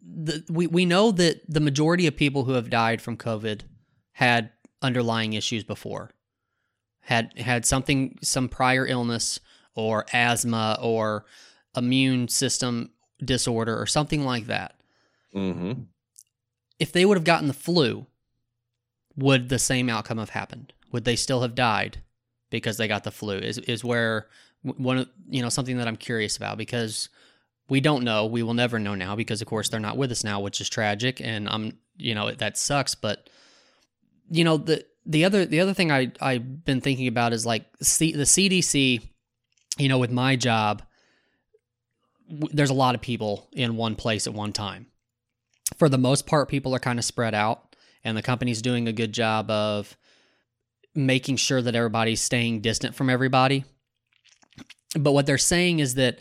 the, 0.00 0.44
we 0.48 0.66
we 0.66 0.84
know 0.84 1.10
that 1.10 1.42
the 1.48 1.60
majority 1.60 2.06
of 2.06 2.16
people 2.16 2.44
who 2.44 2.52
have 2.52 2.70
died 2.70 3.00
from 3.00 3.16
COVID 3.16 3.62
had 4.12 4.50
underlying 4.82 5.32
issues 5.32 5.64
before, 5.64 6.10
had 7.00 7.38
had 7.38 7.64
something 7.64 8.18
some 8.22 8.48
prior 8.48 8.86
illness 8.86 9.40
or 9.74 10.06
asthma 10.12 10.78
or 10.80 11.24
immune 11.76 12.28
system 12.28 12.90
disorder 13.24 13.78
or 13.80 13.86
something 13.86 14.24
like 14.24 14.46
that. 14.46 14.74
Mm-hmm. 15.34 15.82
If 16.78 16.92
they 16.92 17.04
would 17.04 17.16
have 17.16 17.24
gotten 17.24 17.48
the 17.48 17.54
flu, 17.54 18.06
would 19.16 19.48
the 19.48 19.58
same 19.58 19.88
outcome 19.88 20.18
have 20.18 20.30
happened? 20.30 20.72
Would 20.92 21.04
they 21.04 21.16
still 21.16 21.42
have 21.42 21.54
died 21.54 21.98
because 22.50 22.76
they 22.76 22.88
got 22.88 23.04
the 23.04 23.10
flu? 23.10 23.38
Is 23.38 23.58
is 23.58 23.84
where 23.84 24.28
one 24.62 24.98
of 24.98 25.08
you 25.28 25.42
know 25.42 25.48
something 25.48 25.76
that 25.78 25.88
I'm 25.88 25.96
curious 25.96 26.36
about 26.36 26.58
because 26.58 27.08
we 27.68 27.80
don't 27.80 28.04
know. 28.04 28.26
We 28.26 28.42
will 28.42 28.54
never 28.54 28.78
know 28.78 28.94
now 28.94 29.16
because 29.16 29.40
of 29.40 29.48
course 29.48 29.68
they're 29.68 29.80
not 29.80 29.96
with 29.96 30.10
us 30.10 30.24
now, 30.24 30.40
which 30.40 30.60
is 30.60 30.68
tragic 30.68 31.20
and 31.20 31.48
I'm 31.48 31.78
you 31.96 32.14
know 32.14 32.30
that 32.32 32.58
sucks, 32.58 32.94
but 32.94 33.30
you 34.30 34.44
know 34.44 34.56
the 34.56 34.84
the 35.06 35.24
other 35.24 35.44
the 35.44 35.60
other 35.60 35.74
thing 35.74 35.92
I 35.92 36.12
I've 36.20 36.64
been 36.64 36.80
thinking 36.80 37.08
about 37.08 37.32
is 37.32 37.46
like 37.46 37.66
C, 37.82 38.12
the 38.12 38.24
CDC, 38.24 39.02
you 39.78 39.88
know, 39.88 39.98
with 39.98 40.10
my 40.10 40.36
job 40.36 40.82
there's 42.28 42.70
a 42.70 42.74
lot 42.74 42.94
of 42.94 43.00
people 43.00 43.48
in 43.52 43.76
one 43.76 43.94
place 43.94 44.26
at 44.26 44.34
one 44.34 44.52
time. 44.52 44.86
For 45.76 45.88
the 45.88 45.98
most 45.98 46.26
part 46.26 46.48
people 46.48 46.74
are 46.74 46.80
kind 46.80 46.98
of 46.98 47.04
spread 47.04 47.34
out 47.34 47.74
and 48.04 48.16
the 48.16 48.22
company's 48.22 48.62
doing 48.62 48.86
a 48.86 48.92
good 48.92 49.12
job 49.12 49.50
of 49.50 49.96
making 50.94 51.36
sure 51.36 51.60
that 51.60 51.74
everybody's 51.74 52.20
staying 52.20 52.60
distant 52.60 52.94
from 52.94 53.10
everybody. 53.10 53.64
But 54.96 55.12
what 55.12 55.26
they're 55.26 55.38
saying 55.38 55.80
is 55.80 55.94
that 55.96 56.20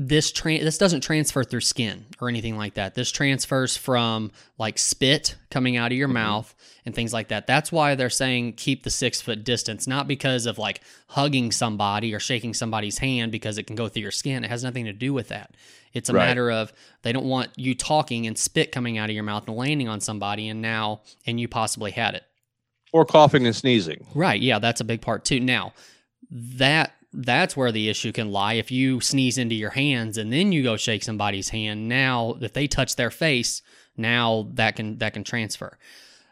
this 0.00 0.30
tra- 0.30 0.60
this 0.60 0.78
doesn't 0.78 1.00
transfer 1.00 1.42
through 1.42 1.60
skin 1.60 2.06
or 2.20 2.28
anything 2.28 2.56
like 2.56 2.74
that. 2.74 2.94
This 2.94 3.10
transfers 3.10 3.76
from 3.76 4.30
like 4.56 4.78
spit 4.78 5.34
coming 5.50 5.76
out 5.76 5.90
of 5.90 5.98
your 5.98 6.06
mm-hmm. 6.06 6.14
mouth 6.14 6.54
and 6.86 6.94
things 6.94 7.12
like 7.12 7.28
that. 7.28 7.48
That's 7.48 7.72
why 7.72 7.96
they're 7.96 8.08
saying 8.08 8.52
keep 8.52 8.84
the 8.84 8.90
six 8.90 9.20
foot 9.20 9.42
distance, 9.42 9.88
not 9.88 10.06
because 10.06 10.46
of 10.46 10.56
like 10.56 10.82
hugging 11.08 11.50
somebody 11.50 12.14
or 12.14 12.20
shaking 12.20 12.54
somebody's 12.54 12.98
hand 12.98 13.32
because 13.32 13.58
it 13.58 13.64
can 13.64 13.74
go 13.74 13.88
through 13.88 14.02
your 14.02 14.12
skin. 14.12 14.44
It 14.44 14.50
has 14.50 14.62
nothing 14.62 14.84
to 14.84 14.92
do 14.92 15.12
with 15.12 15.28
that. 15.28 15.56
It's 15.92 16.08
a 16.08 16.12
right. 16.12 16.26
matter 16.26 16.48
of 16.48 16.72
they 17.02 17.12
don't 17.12 17.26
want 17.26 17.50
you 17.56 17.74
talking 17.74 18.28
and 18.28 18.38
spit 18.38 18.70
coming 18.70 18.98
out 18.98 19.10
of 19.10 19.16
your 19.16 19.24
mouth 19.24 19.48
and 19.48 19.56
landing 19.56 19.88
on 19.88 20.00
somebody 20.00 20.48
and 20.48 20.62
now 20.62 21.00
and 21.26 21.40
you 21.40 21.48
possibly 21.48 21.90
had 21.90 22.14
it. 22.14 22.22
Or 22.92 23.04
coughing 23.04 23.46
and 23.46 23.56
sneezing. 23.56 24.06
Right. 24.14 24.40
Yeah, 24.40 24.60
that's 24.60 24.80
a 24.80 24.84
big 24.84 25.00
part 25.00 25.24
too. 25.24 25.40
Now, 25.40 25.72
that 26.30 26.94
that's 27.12 27.56
where 27.56 27.72
the 27.72 27.88
issue 27.88 28.12
can 28.12 28.30
lie. 28.30 28.54
If 28.54 28.70
you 28.70 29.00
sneeze 29.00 29.38
into 29.38 29.54
your 29.54 29.70
hands 29.70 30.18
and 30.18 30.32
then 30.32 30.52
you 30.52 30.62
go 30.62 30.76
shake 30.76 31.02
somebody's 31.02 31.48
hand, 31.48 31.88
now 31.88 32.36
if 32.40 32.52
they 32.52 32.66
touch 32.66 32.96
their 32.96 33.10
face, 33.10 33.62
now 33.96 34.48
that 34.54 34.76
can 34.76 34.98
that 34.98 35.14
can 35.14 35.24
transfer. 35.24 35.78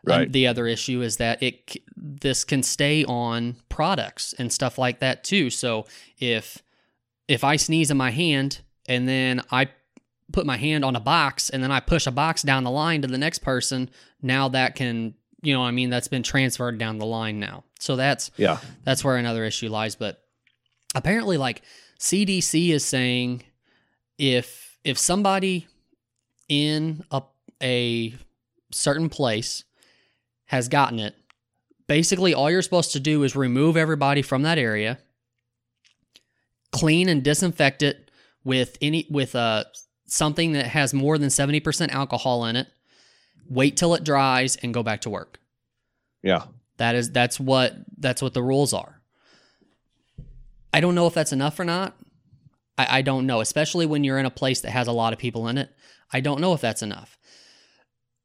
Um, 0.07 0.13
right. 0.13 0.27
Um, 0.27 0.33
the 0.33 0.47
other 0.47 0.67
issue 0.67 1.03
is 1.03 1.17
that 1.17 1.43
it 1.43 1.77
this 1.97 2.45
can 2.45 2.63
stay 2.63 3.05
on 3.05 3.57
products 3.69 4.35
and 4.39 4.53
stuff 4.53 4.79
like 4.79 5.01
that 5.01 5.25
too. 5.25 5.51
So 5.51 5.87
if 6.19 6.63
if 7.27 7.43
I 7.43 7.57
sneeze 7.57 7.91
in 7.91 7.97
my 7.97 8.11
hand 8.11 8.61
and 8.89 9.09
then 9.09 9.43
I 9.51 9.69
put 10.33 10.47
my 10.47 10.57
hand 10.57 10.85
on 10.85 10.95
a 10.95 11.01
box 11.01 11.51
and 11.51 11.63
then 11.63 11.73
I 11.73 11.81
push 11.81 12.07
a 12.07 12.13
box 12.13 12.43
down 12.43 12.65
the 12.65 12.71
line 12.71 13.03
to 13.03 13.09
the 13.09 13.19
next 13.19 13.39
person, 13.41 13.91
now 14.21 14.49
that 14.49 14.75
can 14.75 15.15
you 15.43 15.55
know 15.55 15.63
I 15.63 15.71
mean 15.71 15.89
that's 15.89 16.09
been 16.09 16.23
transferred 16.23 16.79
down 16.79 16.99
the 16.99 17.07
line 17.07 17.41
now. 17.41 17.65
So 17.81 17.97
that's 17.97 18.31
yeah 18.37 18.59
that's 18.85 19.03
where 19.03 19.17
another 19.17 19.45
issue 19.45 19.71
lies. 19.71 19.97
But 19.97 20.23
apparently 20.97 21.37
like 21.37 21.63
CDC 22.01 22.71
is 22.71 22.85
saying 22.85 23.43
if 24.19 24.79
if 24.83 24.99
somebody 24.99 25.69
in 26.49 27.05
a 27.11 27.23
a 27.63 28.15
certain 28.73 29.09
place 29.09 29.65
has 30.47 30.69
gotten 30.69 30.99
it, 30.99 31.15
basically 31.87 32.35
all 32.35 32.51
you're 32.51 32.63
supposed 32.63 32.93
to 32.93 33.01
do 33.01 33.23
is 33.23 33.37
remove 33.37 33.77
everybody 33.77 34.23
from 34.23 34.43
that 34.43 34.59
area, 34.59 34.99
clean 36.73 37.09
and 37.09 37.23
disinfect 37.23 37.83
it 37.83 38.11
with 38.45 38.77
any 38.81 39.07
with 39.11 39.35
a 39.35 39.39
uh, 39.39 39.65
something 40.09 40.53
that 40.53 40.67
has 40.67 40.95
more 40.95 41.19
than 41.19 41.29
70% 41.29 41.91
alcohol 41.91 42.45
in 42.45 42.55
it, 42.55 42.69
wait 43.49 43.77
till 43.77 43.93
it 43.95 44.05
dries 44.05 44.55
and 44.57 44.73
go 44.73 44.85
back 44.85 45.01
to 45.01 45.11
work. 45.11 45.41
Yeah. 46.23 46.45
That 46.77 46.95
is 46.95 47.11
that's 47.11 47.41
what 47.41 47.75
that's 47.99 48.23
what 48.23 48.35
the 48.35 48.43
rules 48.43 48.73
are. 48.73 48.96
I 50.77 50.81
don't 50.81 50.95
know 50.95 51.07
if 51.07 51.15
that's 51.15 51.33
enough 51.33 51.59
or 51.59 51.65
not. 51.65 51.97
I, 52.77 52.99
I 52.99 53.03
don't 53.03 53.27
know, 53.27 53.41
especially 53.41 53.87
when 53.87 54.05
you're 54.05 54.19
in 54.19 54.27
a 54.27 54.31
place 54.31 54.61
that 54.61 54.73
has 54.73 54.89
a 54.89 54.93
lot 54.93 55.15
of 55.15 55.19
people 55.19 55.49
in 55.49 55.57
it. 55.57 55.71
I 56.13 56.21
don't 56.21 56.39
know 56.39 56.53
if 56.53 56.61
that's 56.61 56.83
enough. 56.83 57.19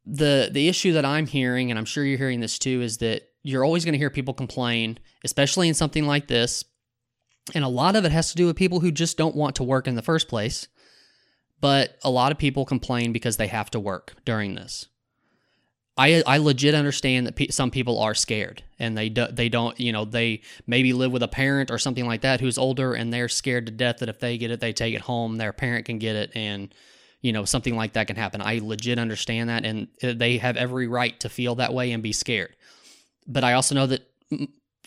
The 0.05 0.49
the 0.51 0.67
issue 0.67 0.91
that 0.91 1.05
I'm 1.05 1.27
hearing, 1.27 1.71
and 1.71 1.79
I'm 1.79 1.85
sure 1.85 2.03
you're 2.03 2.17
hearing 2.17 2.41
this 2.41 2.59
too, 2.59 2.81
is 2.81 2.97
that 2.97 3.21
you're 3.41 3.63
always 3.63 3.85
going 3.85 3.93
to 3.93 3.97
hear 3.97 4.09
people 4.09 4.33
complain, 4.33 4.99
especially 5.23 5.69
in 5.69 5.73
something 5.75 6.05
like 6.05 6.27
this. 6.27 6.65
And 7.55 7.63
a 7.63 7.69
lot 7.69 7.95
of 7.95 8.03
it 8.03 8.11
has 8.11 8.31
to 8.31 8.35
do 8.35 8.47
with 8.47 8.57
people 8.57 8.81
who 8.81 8.91
just 8.91 9.17
don't 9.17 9.35
want 9.35 9.55
to 9.55 9.63
work 9.63 9.87
in 9.87 9.95
the 9.95 10.01
first 10.01 10.27
place. 10.27 10.67
But 11.61 11.97
a 12.03 12.11
lot 12.11 12.33
of 12.33 12.37
people 12.37 12.65
complain 12.65 13.13
because 13.13 13.37
they 13.37 13.47
have 13.47 13.71
to 13.71 13.79
work 13.79 14.15
during 14.25 14.55
this. 14.55 14.87
I 16.01 16.23
I 16.25 16.37
legit 16.39 16.73
understand 16.73 17.27
that 17.27 17.35
pe- 17.35 17.49
some 17.49 17.69
people 17.69 17.99
are 17.99 18.15
scared 18.15 18.63
and 18.79 18.97
they 18.97 19.09
do, 19.09 19.27
they 19.27 19.49
don't 19.49 19.79
you 19.79 19.91
know 19.91 20.03
they 20.03 20.41
maybe 20.65 20.93
live 20.93 21.11
with 21.11 21.21
a 21.21 21.27
parent 21.27 21.69
or 21.69 21.77
something 21.77 22.07
like 22.07 22.21
that 22.21 22.41
who's 22.41 22.57
older 22.57 22.95
and 22.95 23.13
they're 23.13 23.29
scared 23.29 23.67
to 23.67 23.71
death 23.71 23.99
that 23.99 24.09
if 24.09 24.19
they 24.19 24.35
get 24.39 24.49
it 24.49 24.59
they 24.59 24.73
take 24.73 24.95
it 24.95 25.01
home 25.01 25.35
their 25.35 25.53
parent 25.53 25.85
can 25.85 25.99
get 25.99 26.15
it 26.15 26.31
and 26.33 26.73
you 27.21 27.31
know 27.31 27.45
something 27.45 27.75
like 27.75 27.93
that 27.93 28.07
can 28.07 28.15
happen. 28.15 28.41
I 28.41 28.59
legit 28.63 28.97
understand 28.97 29.49
that 29.49 29.63
and 29.63 29.89
uh, 30.01 30.13
they 30.15 30.37
have 30.39 30.57
every 30.57 30.87
right 30.87 31.19
to 31.19 31.29
feel 31.29 31.53
that 31.55 31.71
way 31.71 31.91
and 31.91 32.01
be 32.01 32.13
scared. 32.13 32.55
But 33.27 33.43
I 33.43 33.53
also 33.53 33.75
know 33.75 33.85
that 33.85 34.07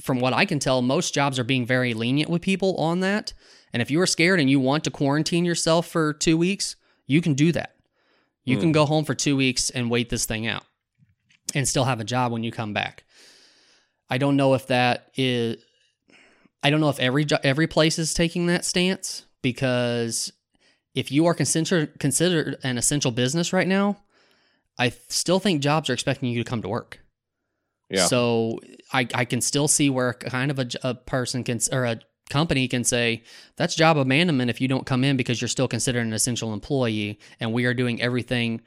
from 0.00 0.18
what 0.18 0.32
I 0.32 0.44
can 0.44 0.58
tell, 0.58 0.82
most 0.82 1.14
jobs 1.14 1.38
are 1.38 1.44
being 1.44 1.64
very 1.64 1.94
lenient 1.94 2.28
with 2.28 2.42
people 2.42 2.76
on 2.76 2.98
that. 3.00 3.32
And 3.72 3.80
if 3.80 3.88
you 3.88 4.00
are 4.00 4.06
scared 4.06 4.40
and 4.40 4.50
you 4.50 4.58
want 4.58 4.82
to 4.84 4.90
quarantine 4.90 5.44
yourself 5.44 5.86
for 5.86 6.12
two 6.12 6.36
weeks, 6.36 6.74
you 7.06 7.20
can 7.20 7.34
do 7.34 7.52
that. 7.52 7.76
You 8.46 8.58
can 8.58 8.72
go 8.72 8.84
home 8.84 9.04
for 9.04 9.14
two 9.14 9.36
weeks 9.36 9.70
and 9.70 9.90
wait 9.90 10.10
this 10.10 10.26
thing 10.26 10.46
out 10.46 10.64
and 11.54 11.68
still 11.68 11.84
have 11.84 12.00
a 12.00 12.04
job 12.04 12.32
when 12.32 12.42
you 12.42 12.52
come 12.52 12.72
back. 12.72 13.04
I 14.08 14.18
don't 14.18 14.36
know 14.36 14.54
if 14.54 14.66
that 14.68 15.10
is. 15.16 15.62
I 16.62 16.70
don't 16.70 16.80
know 16.80 16.88
if 16.88 17.00
every 17.00 17.26
every 17.42 17.66
place 17.66 17.98
is 17.98 18.14
taking 18.14 18.46
that 18.46 18.64
stance 18.64 19.26
because 19.42 20.32
if 20.94 21.10
you 21.10 21.26
are 21.26 21.34
considered 21.34 21.98
considered 21.98 22.58
an 22.62 22.78
essential 22.78 23.10
business 23.10 23.52
right 23.52 23.68
now, 23.68 23.98
I 24.78 24.90
still 25.08 25.40
think 25.40 25.62
jobs 25.62 25.90
are 25.90 25.92
expecting 25.92 26.30
you 26.30 26.42
to 26.42 26.48
come 26.48 26.62
to 26.62 26.68
work. 26.68 27.00
Yeah. 27.90 28.06
So 28.06 28.60
I, 28.92 29.06
I 29.14 29.24
can 29.24 29.40
still 29.40 29.68
see 29.68 29.90
where 29.90 30.14
kind 30.14 30.50
of 30.50 30.58
a, 30.58 30.68
a 30.82 30.94
person 30.94 31.44
can 31.44 31.60
or 31.70 31.84
a 31.84 32.00
company 32.30 32.66
can 32.66 32.84
say 32.84 33.22
that's 33.56 33.74
job 33.74 33.98
abandonment 33.98 34.50
if 34.50 34.60
you 34.60 34.68
don't 34.68 34.86
come 34.86 35.04
in 35.04 35.16
because 35.16 35.40
you're 35.40 35.48
still 35.48 35.68
considered 35.68 36.00
an 36.00 36.12
essential 36.12 36.54
employee 36.54 37.18
and 37.38 37.52
we 37.52 37.66
are 37.66 37.74
doing 37.74 38.00
everything 38.00 38.62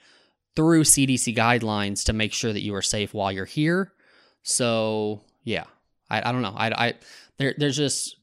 through 0.57 0.83
CDC 0.83 1.35
guidelines 1.35 2.05
to 2.05 2.13
make 2.13 2.33
sure 2.33 2.51
that 2.51 2.63
you 2.63 2.73
are 2.73 2.81
safe 2.81 3.13
while 3.13 3.31
you're 3.31 3.45
here. 3.45 3.93
So 4.41 5.21
yeah, 5.43 5.65
I, 6.09 6.27
I 6.27 6.31
don't 6.31 6.41
know. 6.41 6.55
I, 6.57 6.87
I 6.87 6.93
there 7.37 7.53
there's 7.55 7.77
just 7.77 8.17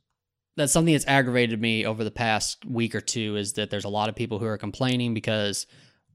that's 0.57 0.73
something 0.73 0.93
that's 0.93 1.07
aggravated 1.07 1.61
me 1.61 1.87
over 1.87 2.03
the 2.03 2.11
past 2.11 2.65
week 2.67 2.97
or 2.97 3.01
two 3.01 3.37
is 3.37 3.53
that 3.53 3.71
there's 3.71 3.85
a 3.85 3.89
lot 3.89 4.09
of 4.09 4.17
people 4.17 4.41
who 4.41 4.47
are 4.47 4.59
complaining 4.59 5.15
because 5.15 5.69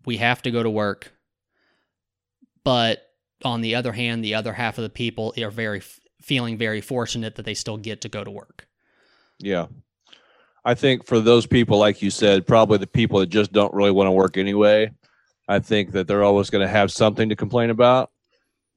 we 0.05 0.17
have 0.17 0.41
to 0.41 0.51
go 0.51 0.61
to 0.61 0.69
work, 0.69 1.13
but 2.65 2.99
on 3.45 3.61
the 3.61 3.75
other 3.75 3.93
hand, 3.93 4.21
the 4.21 4.35
other 4.35 4.51
half 4.51 4.77
of 4.77 4.83
the 4.83 4.89
people 4.89 5.33
are 5.41 5.49
very 5.49 5.81
feeling 6.21 6.57
very 6.57 6.81
fortunate 6.81 7.35
that 7.35 7.45
they 7.45 7.53
still 7.53 7.77
get 7.77 8.01
to 8.01 8.09
go 8.09 8.25
to 8.25 8.31
work. 8.31 8.67
Yeah. 9.39 9.67
I 10.65 10.73
think 10.73 11.05
for 11.05 11.21
those 11.21 11.45
people, 11.45 11.79
like 11.79 12.01
you 12.01 12.11
said, 12.11 12.45
probably 12.45 12.77
the 12.77 12.87
people 12.87 13.21
that 13.21 13.29
just 13.29 13.53
don't 13.53 13.73
really 13.73 13.91
want 13.91 14.07
to 14.07 14.11
work 14.11 14.35
anyway, 14.35 14.91
I 15.49 15.59
think 15.59 15.91
that 15.93 16.07
they're 16.07 16.23
always 16.23 16.49
going 16.51 16.65
to 16.65 16.71
have 16.71 16.93
something 16.93 17.29
to 17.29 17.35
complain 17.35 17.71
about. 17.71 18.11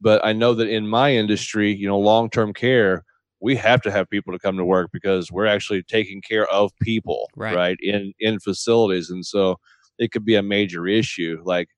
But 0.00 0.24
I 0.24 0.32
know 0.32 0.54
that 0.54 0.68
in 0.68 0.88
my 0.88 1.12
industry, 1.14 1.72
you 1.72 1.86
know, 1.86 1.98
long 1.98 2.30
term 2.30 2.52
care, 2.54 3.04
we 3.40 3.56
have 3.56 3.82
to 3.82 3.90
have 3.92 4.10
people 4.10 4.32
to 4.32 4.38
come 4.40 4.56
to 4.56 4.64
work 4.64 4.90
because 4.92 5.30
we're 5.32 5.46
actually 5.46 5.82
taking 5.84 6.22
care 6.22 6.46
of 6.48 6.72
people, 6.82 7.28
Right. 7.36 7.54
right, 7.56 7.78
in 7.80 8.14
in 8.20 8.40
facilities, 8.40 9.10
and 9.10 9.24
so 9.26 9.58
it 9.98 10.12
could 10.12 10.24
be 10.24 10.34
a 10.36 10.42
major 10.42 10.86
issue. 10.88 11.40
Like, 11.44 11.68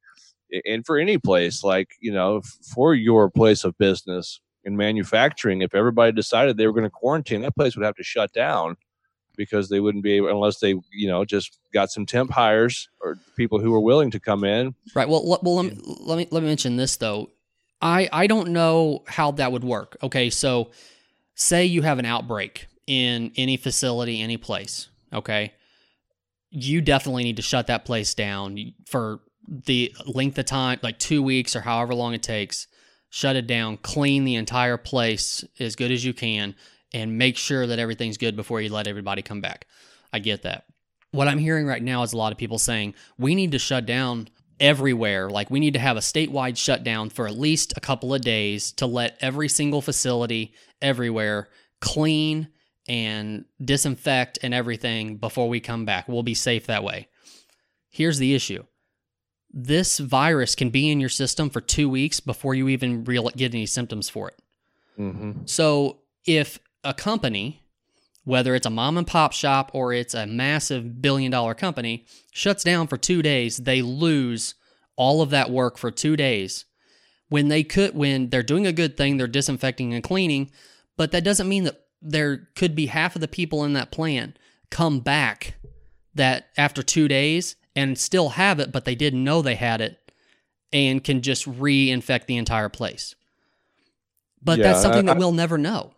and 0.66 0.86
for 0.86 0.98
any 0.98 1.18
place, 1.18 1.64
like 1.64 1.88
you 2.00 2.12
know, 2.12 2.42
for 2.74 2.94
your 2.94 3.30
place 3.30 3.64
of 3.64 3.76
business 3.78 4.40
in 4.64 4.76
manufacturing, 4.76 5.62
if 5.62 5.74
everybody 5.74 6.12
decided 6.12 6.56
they 6.56 6.66
were 6.66 6.72
going 6.72 6.84
to 6.84 6.90
quarantine, 6.90 7.42
that 7.42 7.56
place 7.56 7.76
would 7.76 7.84
have 7.86 7.96
to 7.96 8.04
shut 8.04 8.32
down 8.32 8.76
because 9.36 9.68
they 9.68 9.80
wouldn't 9.80 10.04
be 10.04 10.12
able 10.12 10.28
unless 10.28 10.58
they 10.58 10.74
you 10.92 11.08
know 11.08 11.24
just 11.24 11.58
got 11.72 11.90
some 11.90 12.06
temp 12.06 12.30
hires 12.30 12.88
or 13.00 13.18
people 13.36 13.60
who 13.60 13.70
were 13.70 13.80
willing 13.80 14.10
to 14.10 14.20
come 14.20 14.44
in. 14.44 14.74
Right. 14.94 15.08
Well, 15.08 15.28
let, 15.28 15.42
well, 15.42 15.56
let 15.56 15.66
me, 15.66 15.80
let 16.00 16.18
me 16.18 16.28
let 16.30 16.42
me 16.42 16.48
mention 16.48 16.76
this 16.76 16.96
though. 16.96 17.30
I 17.80 18.08
I 18.12 18.26
don't 18.26 18.50
know 18.50 19.02
how 19.06 19.32
that 19.32 19.52
would 19.52 19.64
work. 19.64 19.96
Okay, 20.02 20.30
so 20.30 20.70
say 21.34 21.64
you 21.64 21.82
have 21.82 21.98
an 21.98 22.06
outbreak 22.06 22.66
in 22.86 23.32
any 23.36 23.56
facility, 23.56 24.20
any 24.20 24.36
place. 24.36 24.88
Okay, 25.12 25.52
you 26.50 26.80
definitely 26.80 27.24
need 27.24 27.36
to 27.36 27.42
shut 27.42 27.66
that 27.66 27.84
place 27.84 28.14
down 28.14 28.74
for 28.86 29.20
the 29.48 29.94
length 30.06 30.38
of 30.38 30.46
time, 30.46 30.78
like 30.82 30.98
two 30.98 31.22
weeks 31.22 31.54
or 31.54 31.60
however 31.60 31.94
long 31.94 32.14
it 32.14 32.22
takes. 32.22 32.66
Shut 33.10 33.36
it 33.36 33.46
down, 33.46 33.76
clean 33.76 34.24
the 34.24 34.34
entire 34.34 34.76
place 34.76 35.44
as 35.60 35.76
good 35.76 35.92
as 35.92 36.04
you 36.04 36.12
can, 36.12 36.56
and 36.94 37.18
make 37.18 37.36
sure 37.36 37.66
that 37.66 37.78
everything's 37.78 38.16
good 38.16 38.36
before 38.36 38.62
you 38.62 38.70
let 38.70 38.86
everybody 38.86 39.20
come 39.20 39.42
back. 39.42 39.66
I 40.12 40.20
get 40.20 40.42
that. 40.42 40.64
What 41.10 41.28
I'm 41.28 41.38
hearing 41.38 41.66
right 41.66 41.82
now 41.82 42.02
is 42.04 42.14
a 42.14 42.16
lot 42.16 42.32
of 42.32 42.38
people 42.38 42.58
saying 42.58 42.94
we 43.18 43.34
need 43.34 43.52
to 43.52 43.58
shut 43.58 43.84
down 43.84 44.28
everywhere. 44.60 45.28
Like 45.28 45.50
we 45.50 45.60
need 45.60 45.74
to 45.74 45.80
have 45.80 45.96
a 45.96 46.00
statewide 46.00 46.56
shutdown 46.56 47.10
for 47.10 47.26
at 47.26 47.36
least 47.36 47.74
a 47.76 47.80
couple 47.80 48.14
of 48.14 48.20
days 48.22 48.72
to 48.72 48.86
let 48.86 49.18
every 49.20 49.48
single 49.48 49.82
facility 49.82 50.54
everywhere 50.80 51.48
clean 51.80 52.48
and 52.88 53.44
disinfect 53.62 54.38
and 54.42 54.54
everything 54.54 55.16
before 55.16 55.48
we 55.48 55.58
come 55.58 55.84
back. 55.84 56.08
We'll 56.08 56.22
be 56.22 56.34
safe 56.34 56.66
that 56.66 56.84
way. 56.84 57.08
Here's 57.90 58.18
the 58.18 58.34
issue. 58.34 58.64
This 59.50 59.98
virus 59.98 60.54
can 60.54 60.70
be 60.70 60.90
in 60.90 61.00
your 61.00 61.08
system 61.08 61.50
for 61.50 61.60
2 61.60 61.88
weeks 61.88 62.20
before 62.20 62.54
you 62.54 62.68
even 62.68 63.04
real 63.04 63.30
get 63.30 63.54
any 63.54 63.66
symptoms 63.66 64.08
for 64.08 64.28
it. 64.28 64.42
Mm-hmm. 64.98 65.46
So 65.46 66.00
if 66.26 66.58
a 66.84 66.94
company, 66.94 67.62
whether 68.24 68.54
it's 68.54 68.66
a 68.66 68.70
mom 68.70 68.96
and 68.98 69.06
pop 69.06 69.32
shop 69.32 69.70
or 69.74 69.92
it's 69.92 70.14
a 70.14 70.26
massive 70.26 71.00
billion 71.02 71.30
dollar 71.30 71.54
company, 71.54 72.06
shuts 72.32 72.64
down 72.64 72.86
for 72.86 72.96
two 72.96 73.22
days, 73.22 73.58
they 73.58 73.82
lose 73.82 74.54
all 74.96 75.22
of 75.22 75.30
that 75.30 75.50
work 75.50 75.76
for 75.76 75.90
two 75.90 76.16
days. 76.16 76.64
When 77.28 77.48
they 77.48 77.64
could, 77.64 77.94
when 77.94 78.30
they're 78.30 78.42
doing 78.42 78.66
a 78.66 78.72
good 78.72 78.96
thing, 78.96 79.16
they're 79.16 79.26
disinfecting 79.26 79.92
and 79.92 80.04
cleaning, 80.04 80.50
but 80.96 81.10
that 81.12 81.24
doesn't 81.24 81.48
mean 81.48 81.64
that 81.64 81.80
there 82.00 82.48
could 82.54 82.74
be 82.74 82.86
half 82.86 83.14
of 83.14 83.20
the 83.20 83.28
people 83.28 83.64
in 83.64 83.72
that 83.72 83.90
plant 83.90 84.38
come 84.70 85.00
back 85.00 85.54
that 86.14 86.48
after 86.56 86.82
two 86.82 87.08
days 87.08 87.56
and 87.74 87.98
still 87.98 88.30
have 88.30 88.60
it, 88.60 88.70
but 88.70 88.84
they 88.84 88.94
didn't 88.94 89.24
know 89.24 89.42
they 89.42 89.56
had 89.56 89.80
it 89.80 90.12
and 90.72 91.02
can 91.02 91.22
just 91.22 91.46
reinfect 91.46 92.26
the 92.26 92.36
entire 92.36 92.68
place. 92.68 93.14
But 94.42 94.58
Yeah, 94.58 94.64
that's 94.68 94.82
something 94.82 95.08
I- 95.08 95.14
that 95.14 95.18
we'll 95.18 95.32
never 95.32 95.58
know. 95.58 95.92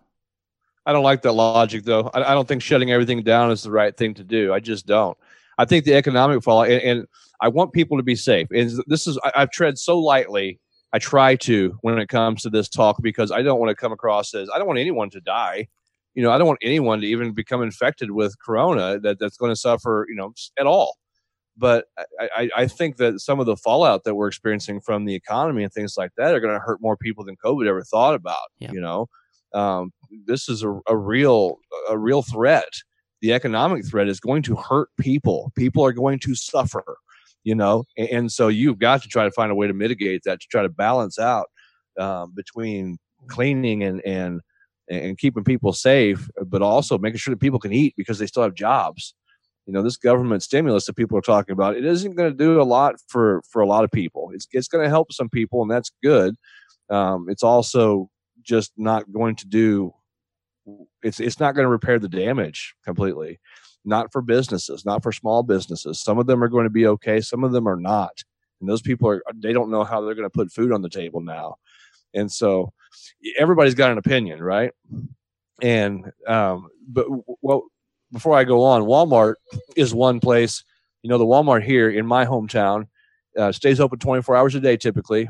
I 0.87 0.93
don't 0.93 1.03
like 1.03 1.23
that 1.23 1.33
logic, 1.33 1.85
though. 1.85 2.11
I, 2.15 2.23
I 2.23 2.35
don't 2.35 2.47
think 2.47 2.63
shutting 2.63 2.93
everything 2.93 3.23
down 3.23 3.51
is 3.51 3.65
the 3.65 3.71
right 3.71 3.95
thing 3.97 4.15
to 4.15 4.25
do. 4.25 4.55
I 4.55 4.61
just 4.61 4.87
don't. 4.87 5.19
I 5.59 5.65
think 5.65 5.85
the 5.85 5.95
economic 5.95 6.43
fallout, 6.43 6.71
and, 6.71 6.83
and 6.83 7.07
I 7.41 7.49
want 7.49 7.73
people 7.73 7.97
to 7.97 8.03
be 8.03 8.15
safe. 8.15 8.49
And 8.55 8.71
this 8.87 9.07
is, 9.07 9.19
I, 9.25 9.33
I've 9.37 9.51
tread 9.51 9.79
so 9.79 9.99
lightly. 9.99 10.61
I 10.93 10.99
try 10.99 11.37
to 11.37 11.77
when 11.83 11.99
it 11.99 12.09
comes 12.09 12.43
to 12.43 12.51
this 12.51 12.69
talk 12.69 12.99
because 13.03 13.31
I 13.31 13.43
don't 13.43 13.59
want 13.59 13.71
to 13.71 13.75
come 13.75 13.93
across 13.93 14.33
as 14.35 14.49
I 14.49 14.59
don't 14.59 14.67
want 14.67 14.79
anyone 14.79 15.11
to 15.11 15.21
die. 15.21 15.69
You 16.15 16.23
know, 16.23 16.31
I 16.31 16.39
don't 16.39 16.47
want 16.47 16.61
anyone 16.63 17.01
to 17.01 17.07
even 17.07 17.33
become 17.33 17.63
infected 17.63 18.11
with 18.11 18.39
corona 18.39 18.99
that, 19.01 19.19
that's 19.19 19.37
going 19.37 19.51
to 19.51 19.57
suffer, 19.57 20.07
you 20.09 20.15
know, 20.15 20.33
at 20.59 20.67
all. 20.67 20.97
But 21.59 21.87
I, 22.19 22.29
I, 22.37 22.51
I 22.57 22.67
think 22.67 22.97
that 22.97 23.21
some 23.21 23.41
of 23.41 23.47
the 23.47 23.57
fallout 23.57 24.05
that 24.05 24.15
we're 24.15 24.29
experiencing 24.29 24.81
from 24.81 25.05
the 25.05 25.15
economy 25.15 25.65
and 25.65 25.73
things 25.73 25.97
like 25.99 26.13
that 26.17 26.35
are 26.35 26.41
going 26.41 26.55
to 26.55 26.61
hurt 26.61 26.81
more 26.81 26.97
people 26.97 27.25
than 27.25 27.37
COVID 27.37 27.67
ever 27.67 27.83
thought 27.83 28.15
about. 28.15 28.49
Yeah. 28.59 28.73
You 28.73 28.81
know, 28.81 29.09
um, 29.53 29.93
this 30.27 30.49
is 30.49 30.63
a, 30.63 30.79
a 30.89 30.97
real 30.97 31.59
a 31.89 31.99
real 31.99 32.23
threat. 32.23 32.69
The 33.23 33.33
economic 33.33 33.87
threat 33.87 34.09
is 34.09 34.21
going 34.21 34.43
to 34.43 34.57
hurt 34.57 34.89
people. 35.01 35.53
People 35.57 35.85
are 35.85 35.93
going 35.93 36.19
to 36.21 36.35
suffer. 36.35 36.85
You 37.45 37.55
know, 37.55 37.85
and, 37.97 38.09
and 38.09 38.33
so 38.33 38.49
you've 38.49 38.81
got 38.81 39.03
to 39.03 39.09
try 39.09 39.25
to 39.25 39.31
find 39.31 39.53
a 39.53 39.55
way 39.55 39.69
to 39.69 39.73
mitigate 39.73 40.23
that 40.25 40.41
to 40.41 40.47
try 40.51 40.63
to 40.63 40.69
balance 40.69 41.17
out 41.19 41.47
um, 41.99 42.33
between 42.35 42.99
cleaning 43.29 43.83
and 43.83 44.01
and 44.05 44.41
and 44.89 45.19
keeping 45.19 45.45
people 45.45 45.73
safe, 45.73 46.29
but 46.47 46.63
also 46.63 46.99
making 46.99 47.19
sure 47.19 47.33
that 47.33 47.41
people 47.41 47.59
can 47.59 47.73
eat 47.73 47.95
because 47.97 48.19
they 48.19 48.27
still 48.27 48.43
have 48.43 48.55
jobs. 48.55 49.15
You 49.67 49.73
know, 49.73 49.83
this 49.83 49.97
government 49.97 50.45
stimulus 50.45 50.87
that 50.87 50.95
people 50.95 51.19
are 51.19 51.23
talking 51.23 51.53
about, 51.53 51.77
it 51.77 51.85
isn't 51.85 52.15
going 52.15 52.31
to 52.31 52.37
do 52.37 52.61
a 52.61 52.65
lot 52.65 52.97
for 53.09 53.43
for 53.51 53.63
a 53.63 53.67
lot 53.67 53.85
of 53.85 53.91
people. 53.91 54.31
It's 54.33 54.47
it's 54.53 54.69
going 54.69 54.85
to 54.85 54.91
help 54.91 55.13
some 55.13 55.29
people, 55.29 55.63
and 55.63 55.71
that's 55.71 55.91
good. 56.03 56.37
Um, 56.89 57.27
it's 57.29 57.43
also 57.43 58.09
just 58.47 58.73
not 58.77 59.13
going 59.13 59.37
to 59.37 59.47
do. 59.47 59.93
It's 61.03 61.21
it's 61.21 61.41
not 61.41 61.55
going 61.55 61.65
to 61.65 61.71
repair 61.71 61.99
the 61.99 62.09
damage 62.09 62.75
completely. 62.85 63.41
Not 63.85 64.11
for 64.13 64.23
businesses, 64.23 64.85
not 64.85 65.03
for 65.03 65.13
small 65.13 65.43
businesses. 65.43 66.01
Some 66.01 66.19
of 66.19 66.27
them 66.27 66.43
are 66.43 66.49
going 66.49 66.65
to 66.65 66.71
be 66.71 66.87
okay. 66.87 67.21
Some 67.21 67.45
of 67.45 67.53
them 67.53 67.69
are 67.69 67.77
not, 67.77 68.25
and 68.61 68.69
those 68.69 68.83
people 68.83 69.09
are 69.09 69.23
they 69.35 69.53
don't 69.53 69.71
know 69.71 69.85
how 69.85 70.01
they're 70.01 70.15
going 70.15 70.27
to 70.27 70.31
put 70.31 70.53
food 70.53 70.73
on 70.73 70.83
the 70.83 70.89
table 70.89 71.21
now. 71.21 71.57
And 72.15 72.31
so 72.33 72.73
everybody's 73.39 73.75
got 73.75 73.93
an 73.93 73.99
opinion, 73.99 74.43
right? 74.43 74.73
And 75.63 76.11
um, 76.27 76.69
but 76.89 77.07
well, 77.43 77.65
before 78.13 78.37
I 78.37 78.45
go 78.45 78.65
on, 78.65 78.83
Walmart 78.83 79.35
is 79.77 79.95
one 79.95 80.21
place. 80.21 80.65
You 81.03 81.11
know, 81.11 81.19
the 81.19 81.27
Walmart 81.27 81.63
here 81.63 81.91
in 81.91 82.07
my 82.07 82.25
hometown 82.25 82.89
uh, 83.37 83.53
stays 83.53 83.81
open 83.81 83.99
24 83.99 84.37
hours 84.37 84.55
a 84.55 84.61
day 84.61 84.77
typically, 84.77 85.29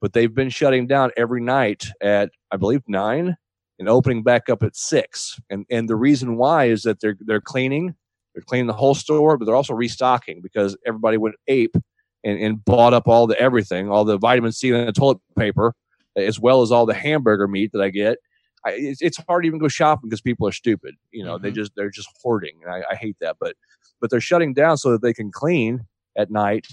but 0.00 0.12
they've 0.12 0.34
been 0.34 0.50
shutting 0.50 0.86
down 0.86 1.10
every 1.16 1.40
night 1.40 1.86
at 2.00 2.30
I 2.50 2.56
believe 2.56 2.82
nine 2.88 3.36
and 3.78 3.88
opening 3.88 4.22
back 4.22 4.48
up 4.48 4.62
at 4.62 4.76
six. 4.76 5.38
And 5.50 5.64
and 5.70 5.88
the 5.88 5.96
reason 5.96 6.36
why 6.36 6.66
is 6.66 6.82
that 6.82 7.00
they're 7.00 7.16
they're 7.20 7.40
cleaning, 7.40 7.94
they're 8.34 8.42
cleaning 8.44 8.66
the 8.66 8.72
whole 8.74 8.94
store, 8.94 9.36
but 9.36 9.44
they're 9.46 9.54
also 9.56 9.74
restocking 9.74 10.40
because 10.42 10.76
everybody 10.86 11.16
went 11.16 11.36
ape 11.48 11.76
and, 12.24 12.38
and 12.38 12.64
bought 12.64 12.92
up 12.94 13.08
all 13.08 13.26
the 13.26 13.38
everything, 13.40 13.90
all 13.90 14.04
the 14.04 14.18
vitamin 14.18 14.52
C 14.52 14.70
and 14.70 14.86
the 14.88 14.92
toilet 14.92 15.18
paper, 15.38 15.74
as 16.16 16.38
well 16.38 16.62
as 16.62 16.70
all 16.70 16.86
the 16.86 16.94
hamburger 16.94 17.48
meat 17.48 17.70
that 17.72 17.80
I 17.82 17.90
get. 17.90 18.18
I, 18.66 18.72
it's, 18.72 19.00
it's 19.00 19.18
hard 19.26 19.44
to 19.44 19.46
even 19.46 19.58
go 19.58 19.68
shopping 19.68 20.10
because 20.10 20.20
people 20.20 20.46
are 20.46 20.52
stupid. 20.52 20.94
You 21.12 21.24
know, 21.24 21.38
they 21.38 21.50
Mhm. 21.50 21.54
just 21.54 21.72
they're 21.76 21.90
just 21.90 22.10
hoarding, 22.22 22.58
and 22.62 22.70
I, 22.74 22.82
I 22.90 22.94
hate 22.94 23.16
that. 23.22 23.36
But 23.40 23.56
but 24.02 24.10
they're 24.10 24.20
shutting 24.20 24.52
down 24.52 24.76
so 24.76 24.90
that 24.92 25.00
they 25.02 25.14
can 25.14 25.30
clean 25.32 25.86
at 26.16 26.30
night, 26.30 26.66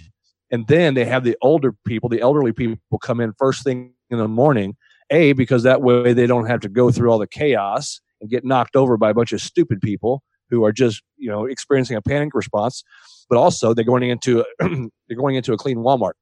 and 0.51 0.67
then 0.67 0.93
they 0.93 1.05
have 1.05 1.23
the 1.23 1.37
older 1.41 1.73
people, 1.85 2.09
the 2.09 2.21
elderly 2.21 2.53
people, 2.53 2.77
come 3.01 3.19
in 3.19 3.33
first 3.37 3.63
thing 3.63 3.93
in 4.09 4.17
the 4.17 4.27
morning 4.27 4.75
A, 5.09 5.33
because 5.33 5.63
that 5.63 5.81
way 5.81 6.13
they 6.13 6.27
don't 6.27 6.47
have 6.47 6.61
to 6.61 6.69
go 6.69 6.91
through 6.91 7.11
all 7.11 7.19
the 7.19 7.27
chaos 7.27 7.99
and 8.21 8.29
get 8.29 8.45
knocked 8.45 8.75
over 8.75 8.97
by 8.97 9.09
a 9.09 9.13
bunch 9.13 9.33
of 9.33 9.41
stupid 9.41 9.81
people 9.81 10.23
who 10.49 10.63
are 10.63 10.71
just, 10.71 11.03
you 11.17 11.29
know, 11.29 11.45
experiencing 11.45 11.97
a 11.97 12.01
panic 12.01 12.33
response. 12.33 12.83
But 13.29 13.37
also 13.37 13.73
they're 13.73 13.83
going 13.83 14.09
into 14.09 14.45
they're 14.59 15.17
going 15.17 15.35
into 15.35 15.53
a 15.53 15.57
clean 15.57 15.77
Walmart 15.77 16.13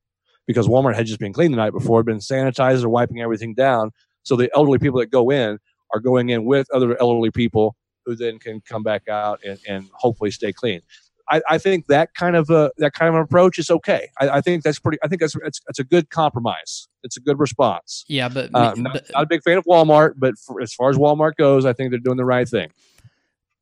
because 0.48 0.68
Walmart 0.68 0.96
had 0.96 1.06
just 1.06 1.20
been 1.20 1.34
cleaned 1.34 1.54
the 1.54 1.58
night 1.58 1.74
before, 1.74 2.04
been 2.04 2.18
sanitized 2.18 2.84
or 2.84 2.90
wiping 2.90 3.22
everything 3.22 3.54
down. 3.54 3.92
So 4.24 4.36
the 4.36 4.50
elderly 4.56 4.80
people 4.80 5.00
that 5.00 5.12
go 5.12 5.30
in 5.30 5.60
are 5.94 6.00
going 6.00 6.30
in 6.30 6.46
with 6.46 6.68
other 6.74 7.00
elderly 7.00 7.32
people 7.32 7.76
who 8.06 8.16
then 8.16 8.40
can 8.40 8.62
come 8.62 8.84
back 8.84 9.08
out 9.08 9.40
and, 9.46 9.60
and 9.68 9.90
hopefully 9.94 10.32
stay 10.32 10.52
clean. 10.52 10.82
I, 11.30 11.42
I 11.50 11.58
think 11.58 11.88
that 11.88 12.14
kind 12.14 12.36
of 12.36 12.50
a 12.50 12.72
that 12.78 12.94
kind 12.94 13.16
of 13.16 13.22
approach 13.22 13.58
is 13.58 13.70
okay. 13.70 14.10
I, 14.20 14.30
I 14.30 14.42
think 14.42 14.64
that's 14.64 14.80
pretty. 14.80 14.98
I 15.04 15.08
think 15.08 15.22
that's 15.22 15.36
it's, 15.44 15.60
it's 15.68 15.80
a 15.80 15.84
good 15.84 16.10
compromise. 16.10 16.88
It's 17.04 17.18
a 17.18 17.20
good 17.20 17.40
response. 17.40 18.06
Yeah, 18.08 18.30
but, 18.30 18.50
Uh, 18.54 18.74
not, 18.78 18.94
not 19.12 19.24
a 19.24 19.26
big 19.26 19.44
fan 19.44 19.58
of 19.58 19.66
Walmart, 19.66 20.14
but 20.18 20.38
for, 20.38 20.62
as 20.62 20.74
far 20.74 20.90
as 20.90 20.98
Walmart 20.98 21.36
goes, 21.38 21.66
I 21.66 21.74
think 21.74 21.92
they're 21.92 22.00
doing 22.00 22.18
the 22.18 22.26
right 22.26 22.48
thing. 22.48 22.72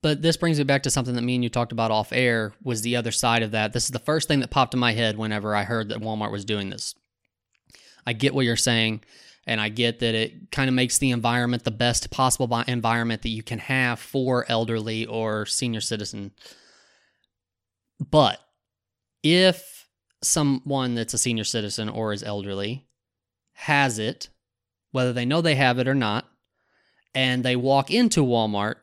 But 0.01 0.21
this 0.21 0.35
brings 0.35 0.57
me 0.57 0.65
back 0.65 0.83
to 0.83 0.89
something 0.89 1.15
that 1.15 1.21
me 1.21 1.35
and 1.35 1.43
you 1.43 1.49
talked 1.49 1.71
about 1.71 1.89
off 1.89 2.11
air 2.11 2.53
was 2.61 2.81
the 2.81 2.97
other 2.97 3.11
side 3.11 3.41
of 3.41 3.51
that. 3.51 3.71
This 3.71 3.85
is 3.85 3.91
the 3.91 3.99
first 3.99 4.27
thing 4.27 4.41
that 4.41 4.49
popped 4.49 4.73
in 4.73 4.79
my 4.79 4.91
head 4.91 5.17
whenever 5.17 5.55
I 5.55 5.63
heard 5.63 5.89
that 5.89 5.99
Walmart 5.99 6.31
was 6.31 6.43
doing 6.43 6.69
this. 6.69 6.93
I 8.05 8.11
get 8.11 8.35
what 8.35 8.43
you're 8.43 8.57
saying, 8.57 9.01
and 9.47 9.61
I 9.61 9.69
get 9.69 9.99
that 9.99 10.13
it 10.13 10.51
kind 10.51 10.67
of 10.67 10.73
makes 10.73 10.97
the 10.97 11.11
environment 11.11 11.63
the 11.63 11.71
best 11.71 12.11
possible 12.11 12.53
environment 12.67 13.21
that 13.21 13.29
you 13.29 13.43
can 13.43 13.59
have 13.59 13.97
for 13.97 14.45
elderly 14.49 15.05
or 15.05 15.45
senior 15.45 15.79
citizen. 15.79 16.31
But 18.09 18.39
if 19.21 19.87
someone 20.21 20.95
that's 20.95 21.13
a 21.13 21.17
senior 21.17 21.43
citizen 21.43 21.89
or 21.89 22.13
is 22.13 22.23
elderly 22.23 22.87
has 23.53 23.99
it, 23.99 24.29
whether 24.91 25.13
they 25.13 25.25
know 25.25 25.41
they 25.41 25.55
have 25.55 25.79
it 25.79 25.87
or 25.87 25.95
not, 25.95 26.27
and 27.15 27.43
they 27.43 27.55
walk 27.55 27.91
into 27.91 28.23
Walmart 28.23 28.75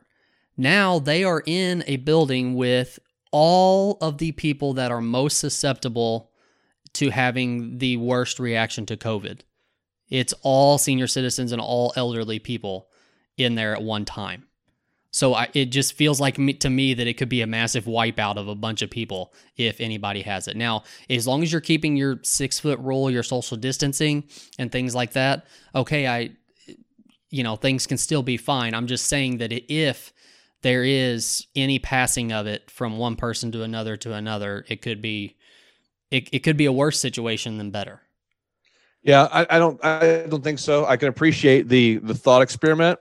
now 0.57 0.99
they 0.99 1.23
are 1.23 1.41
in 1.45 1.83
a 1.87 1.97
building 1.97 2.55
with 2.55 2.99
all 3.31 3.97
of 4.01 4.17
the 4.17 4.31
people 4.33 4.73
that 4.73 4.91
are 4.91 5.01
most 5.01 5.39
susceptible 5.39 6.29
to 6.93 7.09
having 7.09 7.77
the 7.77 7.97
worst 7.97 8.39
reaction 8.39 8.85
to 8.85 8.95
COVID. 8.97 9.41
It's 10.09 10.33
all 10.43 10.77
senior 10.77 11.07
citizens 11.07 11.51
and 11.51 11.61
all 11.61 11.93
elderly 11.95 12.37
people 12.37 12.89
in 13.37 13.55
there 13.55 13.73
at 13.73 13.81
one 13.81 14.03
time. 14.03 14.45
So 15.11 15.33
I, 15.33 15.49
it 15.53 15.65
just 15.65 15.93
feels 15.93 16.21
like 16.21 16.39
me, 16.39 16.53
to 16.53 16.69
me 16.69 16.93
that 16.93 17.05
it 17.05 17.15
could 17.15 17.27
be 17.29 17.41
a 17.41 17.47
massive 17.47 17.83
wipeout 17.83 18.37
of 18.37 18.47
a 18.47 18.55
bunch 18.55 18.81
of 18.81 18.89
people 18.89 19.33
if 19.57 19.81
anybody 19.81 20.21
has 20.21 20.47
it. 20.47 20.55
Now, 20.55 20.83
as 21.09 21.27
long 21.27 21.43
as 21.43 21.51
you're 21.51 21.59
keeping 21.61 21.97
your 21.97 22.19
six 22.23 22.59
foot 22.59 22.79
rule, 22.79 23.11
your 23.11 23.23
social 23.23 23.57
distancing, 23.57 24.23
and 24.57 24.71
things 24.71 24.95
like 24.95 25.11
that, 25.13 25.45
okay, 25.75 26.07
I, 26.07 26.31
you 27.29 27.43
know, 27.43 27.57
things 27.57 27.87
can 27.87 27.97
still 27.97 28.23
be 28.23 28.37
fine. 28.37 28.73
I'm 28.73 28.87
just 28.87 29.07
saying 29.07 29.39
that 29.39 29.51
if 29.51 30.13
there 30.61 30.83
is 30.83 31.45
any 31.55 31.79
passing 31.79 32.31
of 32.31 32.47
it 32.47 32.71
from 32.71 32.97
one 32.97 33.15
person 33.17 33.51
to 33.51 33.63
another 33.63 33.97
to 33.97 34.13
another, 34.13 34.65
it 34.69 34.81
could 34.81 35.01
be 35.01 35.35
it, 36.09 36.29
it 36.31 36.39
could 36.39 36.57
be 36.57 36.65
a 36.65 36.71
worse 36.71 36.99
situation 36.99 37.57
than 37.57 37.71
better. 37.71 38.01
Yeah, 39.03 39.27
I, 39.31 39.47
I 39.49 39.59
don't 39.59 39.83
I 39.83 40.27
don't 40.29 40.43
think 40.43 40.59
so. 40.59 40.85
I 40.85 40.95
can 40.95 41.07
appreciate 41.07 41.67
the 41.67 41.97
the 41.97 42.13
thought 42.13 42.41
experiment, 42.41 42.99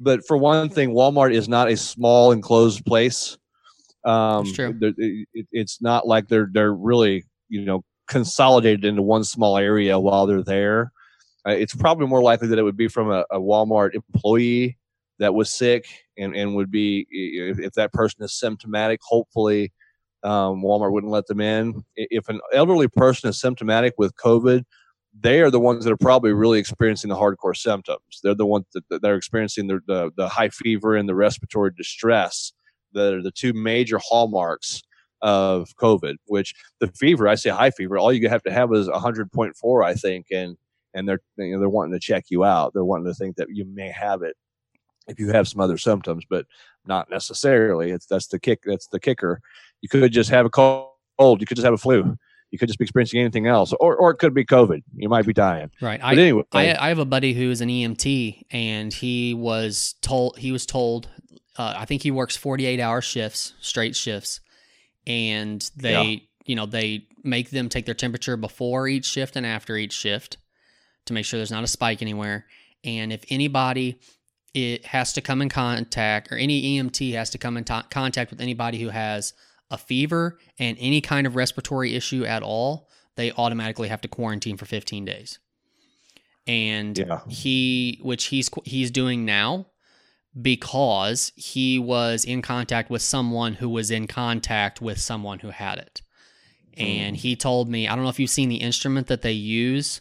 but 0.00 0.26
for 0.26 0.36
one 0.36 0.68
thing, 0.68 0.90
Walmart 0.90 1.32
is 1.34 1.48
not 1.48 1.68
a 1.70 1.76
small 1.76 2.32
enclosed 2.32 2.84
place. 2.84 3.36
Um, 4.04 4.52
true. 4.52 4.72
there- 4.78 4.94
it- 4.96 5.46
it's 5.52 5.82
not 5.82 6.06
like 6.06 6.28
they're 6.28 6.48
they're 6.52 6.74
really 6.74 7.24
you 7.48 7.64
know 7.64 7.84
consolidated 8.06 8.84
into 8.84 9.02
one 9.02 9.24
small 9.24 9.58
area 9.58 9.98
while 9.98 10.26
they're 10.26 10.42
there. 10.42 10.92
Uh, 11.46 11.50
it's 11.52 11.74
probably 11.74 12.06
more 12.06 12.22
likely 12.22 12.48
that 12.48 12.58
it 12.58 12.62
would 12.62 12.76
be 12.76 12.88
from 12.88 13.10
a, 13.10 13.24
a 13.30 13.38
Walmart 13.38 13.90
employee 13.94 14.78
that 15.18 15.34
was 15.34 15.50
sick 15.50 15.86
and, 16.16 16.34
and 16.34 16.54
would 16.54 16.70
be 16.70 17.06
if, 17.10 17.58
if 17.58 17.72
that 17.74 17.92
person 17.92 18.22
is 18.24 18.32
symptomatic. 18.38 19.00
Hopefully, 19.02 19.72
um, 20.22 20.62
Walmart 20.62 20.92
wouldn't 20.92 21.12
let 21.12 21.26
them 21.26 21.40
in. 21.40 21.84
If 21.96 22.28
an 22.28 22.40
elderly 22.54 22.88
person 22.88 23.28
is 23.30 23.40
symptomatic 23.40 23.94
with 23.98 24.14
COVID, 24.16 24.64
they 25.18 25.40
are 25.40 25.50
the 25.50 25.60
ones 25.60 25.84
that 25.84 25.92
are 25.92 25.96
probably 25.96 26.32
really 26.32 26.58
experiencing 26.58 27.08
the 27.08 27.16
hardcore 27.16 27.56
symptoms. 27.56 28.20
They're 28.22 28.34
the 28.34 28.46
ones 28.46 28.66
that, 28.74 29.02
they're 29.02 29.16
experiencing 29.16 29.66
the, 29.66 29.80
the, 29.86 30.10
the 30.16 30.28
high 30.28 30.50
fever 30.50 30.96
and 30.96 31.08
the 31.08 31.14
respiratory 31.14 31.72
distress 31.76 32.52
that 32.92 33.14
are 33.14 33.22
the 33.22 33.30
two 33.30 33.52
major 33.52 33.98
hallmarks 33.98 34.82
of 35.20 35.68
COVID. 35.80 36.16
Which 36.26 36.54
the 36.80 36.88
fever, 36.88 37.26
I 37.28 37.34
say 37.34 37.50
high 37.50 37.70
fever, 37.70 37.98
all 37.98 38.12
you 38.12 38.28
have 38.28 38.42
to 38.44 38.52
have 38.52 38.72
is 38.72 38.88
100.4, 38.88 39.84
I 39.84 39.94
think, 39.94 40.26
and 40.30 40.56
and 40.94 41.08
they're 41.08 41.20
you 41.36 41.52
know, 41.52 41.60
they're 41.60 41.68
wanting 41.68 41.92
to 41.92 42.00
check 42.00 42.26
you 42.28 42.44
out. 42.44 42.72
They're 42.72 42.84
wanting 42.84 43.06
to 43.06 43.14
think 43.14 43.36
that 43.36 43.48
you 43.50 43.64
may 43.64 43.90
have 43.90 44.22
it 44.22 44.36
if 45.06 45.18
you 45.18 45.30
have 45.30 45.48
some 45.48 45.60
other 45.60 45.78
symptoms, 45.78 46.24
but 46.28 46.46
not 46.86 47.10
necessarily. 47.10 47.90
It's 47.90 48.06
that's 48.06 48.28
the 48.28 48.38
kick. 48.38 48.60
That's 48.64 48.88
the 48.88 49.00
kicker. 49.00 49.40
You 49.80 49.88
could 49.88 50.12
just 50.12 50.30
have 50.30 50.46
a 50.46 50.50
cold. 50.50 50.90
You 51.18 51.46
could 51.46 51.56
just 51.56 51.64
have 51.64 51.74
a 51.74 51.78
flu. 51.78 52.16
You 52.50 52.58
could 52.58 52.68
just 52.68 52.78
be 52.78 52.84
experiencing 52.84 53.20
anything 53.20 53.46
else, 53.46 53.74
or 53.78 53.96
or 53.96 54.10
it 54.10 54.16
could 54.16 54.32
be 54.34 54.44
COVID. 54.44 54.82
You 54.96 55.08
might 55.08 55.26
be 55.26 55.32
dying. 55.34 55.70
Right. 55.82 56.00
But 56.00 56.18
anyway, 56.18 56.44
I, 56.52 56.74
I 56.78 56.88
have 56.88 56.98
a 56.98 57.04
buddy 57.04 57.34
who 57.34 57.50
is 57.50 57.60
an 57.60 57.68
EMT, 57.68 58.44
and 58.50 58.92
he 58.92 59.34
was 59.34 59.94
told 60.00 60.38
he 60.38 60.50
was 60.52 60.64
told 60.64 61.08
uh, 61.58 61.74
I 61.76 61.84
think 61.84 62.02
he 62.02 62.10
works 62.10 62.36
forty 62.36 62.64
eight 62.66 62.80
hour 62.80 63.00
shifts, 63.02 63.52
straight 63.60 63.94
shifts, 63.96 64.40
and 65.06 65.68
they 65.76 65.92
Yeah. 66.04 66.18
you 66.46 66.56
know 66.56 66.66
they 66.66 67.06
make 67.24 67.50
them 67.50 67.68
take 67.68 67.84
their 67.84 67.94
temperature 67.94 68.36
before 68.36 68.88
each 68.88 69.04
shift 69.04 69.36
and 69.36 69.44
after 69.44 69.76
each 69.76 69.92
shift 69.92 70.38
to 71.04 71.12
make 71.12 71.24
sure 71.24 71.38
there's 71.38 71.50
not 71.50 71.64
a 71.64 71.68
spike 71.68 72.00
anywhere. 72.00 72.46
And 72.84 73.12
if 73.12 73.24
anybody 73.28 73.98
it 74.54 74.86
has 74.86 75.12
to 75.12 75.20
come 75.20 75.42
in 75.42 75.50
contact, 75.50 76.32
or 76.32 76.36
any 76.36 76.78
EMT 76.78 77.12
has 77.12 77.28
to 77.30 77.38
come 77.38 77.58
in 77.58 77.64
to- 77.64 77.84
contact 77.90 78.30
with 78.30 78.40
anybody 78.40 78.78
who 78.80 78.88
has 78.88 79.34
a 79.70 79.78
fever 79.78 80.38
and 80.58 80.76
any 80.80 81.00
kind 81.00 81.26
of 81.26 81.36
respiratory 81.36 81.94
issue 81.94 82.24
at 82.24 82.42
all, 82.42 82.88
they 83.16 83.32
automatically 83.32 83.88
have 83.88 84.00
to 84.00 84.08
quarantine 84.08 84.56
for 84.56 84.64
15 84.66 85.04
days. 85.04 85.38
And 86.46 86.96
Yeah. 86.96 87.20
he, 87.28 87.98
which 88.02 88.26
he's 88.26 88.48
he's 88.64 88.90
doing 88.90 89.24
now, 89.26 89.66
because 90.40 91.32
he 91.36 91.78
was 91.78 92.24
in 92.24 92.42
contact 92.42 92.90
with 92.90 93.02
someone 93.02 93.54
who 93.54 93.68
was 93.68 93.90
in 93.90 94.06
contact 94.06 94.80
with 94.80 94.98
someone 94.98 95.40
who 95.40 95.50
had 95.50 95.78
it. 95.78 96.00
Hmm. 96.76 96.82
And 96.84 97.16
he 97.16 97.36
told 97.36 97.68
me, 97.68 97.88
I 97.88 97.94
don't 97.94 98.04
know 98.04 98.10
if 98.10 98.18
you've 98.20 98.30
seen 98.30 98.48
the 98.48 98.56
instrument 98.56 99.08
that 99.08 99.22
they 99.22 99.32
use 99.32 100.00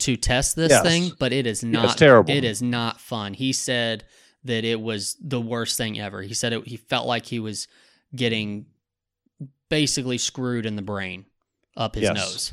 to 0.00 0.16
test 0.16 0.56
this 0.56 0.70
Yes. 0.70 0.82
thing, 0.82 1.12
but 1.18 1.32
it 1.32 1.46
is 1.46 1.64
not 1.64 1.84
it's 1.86 1.94
terrible. 1.94 2.30
It 2.32 2.44
is 2.44 2.60
not 2.62 3.00
fun. 3.00 3.34
He 3.34 3.52
said 3.52 4.04
that 4.44 4.64
it 4.64 4.80
was 4.80 5.16
the 5.20 5.40
worst 5.40 5.76
thing 5.76 5.98
ever. 6.00 6.22
He 6.22 6.34
said 6.34 6.52
it, 6.52 6.66
he 6.66 6.76
felt 6.76 7.06
like 7.06 7.26
he 7.26 7.38
was 7.38 7.66
getting 8.14 8.66
basically 9.72 10.18
screwed 10.18 10.66
in 10.66 10.76
the 10.76 10.82
brain 10.82 11.24
up 11.78 11.94
his 11.94 12.02
Yes. 12.02 12.14
nose. 12.14 12.52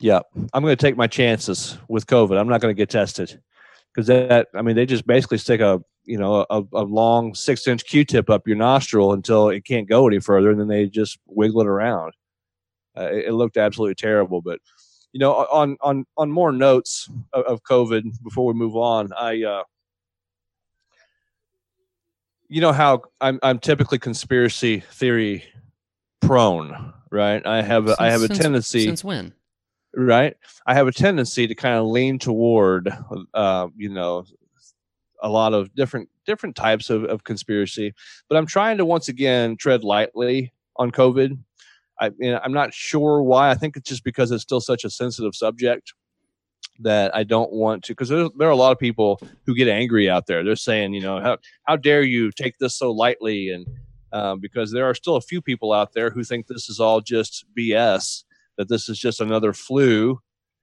Yeah, 0.00 0.20
I'm 0.54 0.62
going 0.62 0.74
to 0.74 0.82
take 0.82 0.96
my 0.96 1.06
chances 1.06 1.76
with 1.88 2.06
COVID. 2.06 2.40
I'm 2.40 2.48
not 2.48 2.62
going 2.62 2.74
to 2.74 2.76
get 2.76 2.88
tested 2.88 3.38
because 3.92 4.06
that. 4.06 4.48
I 4.54 4.62
mean, 4.62 4.76
they 4.76 4.86
just 4.86 5.06
basically 5.06 5.36
stick 5.36 5.60
a 5.60 5.82
you 6.04 6.16
know 6.16 6.46
a, 6.48 6.62
a 6.72 6.84
long 6.84 7.34
six 7.34 7.66
inch 7.66 7.84
Q-tip 7.84 8.30
up 8.30 8.46
your 8.46 8.56
nostril 8.56 9.12
until 9.12 9.50
it 9.50 9.66
can't 9.66 9.86
go 9.86 10.08
any 10.08 10.20
further, 10.20 10.50
and 10.50 10.58
then 10.58 10.68
they 10.68 10.86
just 10.86 11.18
wiggle 11.26 11.60
it 11.60 11.66
around. 11.66 12.14
Uh, 12.96 13.10
it, 13.12 13.26
it 13.26 13.32
looked 13.34 13.58
absolutely 13.58 13.94
terrible. 13.94 14.40
But 14.40 14.60
you 15.12 15.20
know, 15.20 15.32
on 15.34 15.76
on 15.82 16.06
on 16.16 16.30
more 16.30 16.50
notes 16.50 17.10
of, 17.34 17.44
of 17.44 17.62
COVID 17.62 18.22
before 18.22 18.46
we 18.46 18.54
move 18.54 18.74
on, 18.74 19.12
I. 19.12 19.42
Uh, 19.42 19.62
you 22.48 22.60
know 22.62 22.72
how 22.72 23.02
I'm 23.20 23.38
I'm 23.42 23.58
typically 23.58 23.98
conspiracy 23.98 24.80
theory 24.80 25.44
prone, 26.26 26.92
right? 27.10 27.44
I 27.46 27.62
have 27.62 27.88
a, 27.88 27.96
I 27.98 28.10
have 28.10 28.22
a 28.22 28.26
Since- 28.26 28.38
tendency 28.38 28.84
Since 28.84 29.04
when? 29.04 29.32
right? 29.94 30.36
I 30.66 30.74
have 30.74 30.86
a 30.88 30.92
tendency 30.92 31.46
to 31.46 31.54
kind 31.54 31.78
of 31.78 31.86
lean 31.86 32.18
toward 32.18 32.90
uh, 33.34 33.68
you 33.76 33.88
know 33.90 34.24
a 35.22 35.28
lot 35.28 35.54
of 35.54 35.74
different 35.74 36.08
different 36.26 36.56
types 36.56 36.90
of, 36.90 37.04
of 37.04 37.22
conspiracy 37.24 37.94
but 38.28 38.36
i'm 38.36 38.46
trying 38.46 38.76
to 38.78 38.84
once 38.84 39.08
again 39.08 39.56
tread 39.56 39.84
lightly 39.84 40.52
on 40.76 40.90
covid. 40.90 41.38
I, 42.00 42.10
you 42.18 42.32
know, 42.32 42.40
i'm 42.42 42.52
not 42.52 42.74
sure 42.74 43.22
why. 43.22 43.50
I 43.50 43.54
think 43.54 43.76
it's 43.76 43.88
just 43.88 44.04
because 44.04 44.30
it's 44.32 44.42
still 44.42 44.60
such 44.60 44.84
a 44.84 44.90
sensitive 44.90 45.34
subject 45.34 45.94
that 46.80 47.14
i 47.14 47.22
don't 47.22 47.52
want 47.52 47.84
to 47.84 47.92
because 47.92 48.08
there, 48.08 48.28
there 48.36 48.48
are 48.48 48.50
a 48.50 48.56
lot 48.56 48.72
of 48.72 48.78
people 48.78 49.20
who 49.46 49.54
get 49.54 49.68
angry 49.68 50.10
out 50.10 50.26
there. 50.26 50.42
They're 50.42 50.56
saying 50.56 50.92
you 50.92 51.00
know 51.02 51.20
how, 51.20 51.38
how 51.64 51.76
dare 51.76 52.02
you 52.02 52.30
take 52.32 52.58
this 52.58 52.74
so 52.76 52.90
lightly 52.90 53.50
and 53.50 53.64
um, 54.14 54.38
because 54.40 54.70
there 54.72 54.86
are 54.88 54.94
still 54.94 55.16
a 55.16 55.20
few 55.20 55.42
people 55.42 55.72
out 55.72 55.92
there 55.92 56.08
who 56.08 56.22
think 56.24 56.46
this 56.46 56.70
is 56.70 56.80
all 56.80 57.00
just 57.00 57.44
bs 57.58 58.24
that 58.56 58.68
this 58.68 58.88
is 58.88 58.98
just 58.98 59.20
another 59.20 59.52
flu 59.52 60.18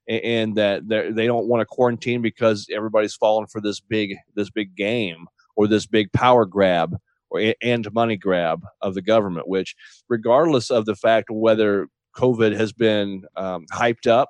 a- 0.09 0.25
and 0.25 0.55
that 0.55 0.87
they're- 0.87 1.11
don't 1.11 1.47
want 1.47 1.61
to 1.61 1.65
quarantine 1.65 2.21
because 2.21 2.65
everybody's 2.71 3.13
falling 3.13 3.47
for 3.47 3.61
this 3.61 3.79
big 3.79 4.15
this 4.35 4.49
big 4.49 4.75
game 4.75 5.27
or 5.55 5.67
this 5.67 5.85
big 5.85 6.11
power 6.13 6.45
grab 6.45 6.95
or 7.29 7.53
and 7.61 7.91
money 7.93 8.17
grab 8.17 8.63
of 8.81 8.95
the 8.95 9.01
government 9.01 9.47
which 9.47 9.75
regardless 10.09 10.71
of 10.71 10.85
the 10.85 10.95
fact 10.95 11.29
whether 11.29 11.87
covid 12.15 12.55
has 12.55 12.71
been 12.73 13.23
um, 13.35 13.65
hyped 13.71 14.07
up 14.07 14.29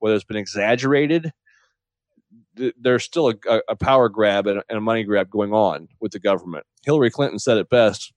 whether 0.00 0.14
it's 0.14 0.24
been 0.24 0.36
exaggerated 0.36 1.32
th- 2.56 2.74
there's 2.80 3.04
still 3.04 3.30
a, 3.30 3.60
a 3.68 3.76
power 3.76 4.08
grab 4.08 4.46
and, 4.46 4.62
and 4.68 4.78
a 4.78 4.80
money 4.80 5.04
grab 5.04 5.30
going 5.30 5.52
on 5.52 5.88
with 6.00 6.12
the 6.12 6.18
government. 6.18 6.64
Hillary 6.84 7.10
Clinton 7.10 7.38
said 7.38 7.56
it 7.58 7.68
best 7.70 8.12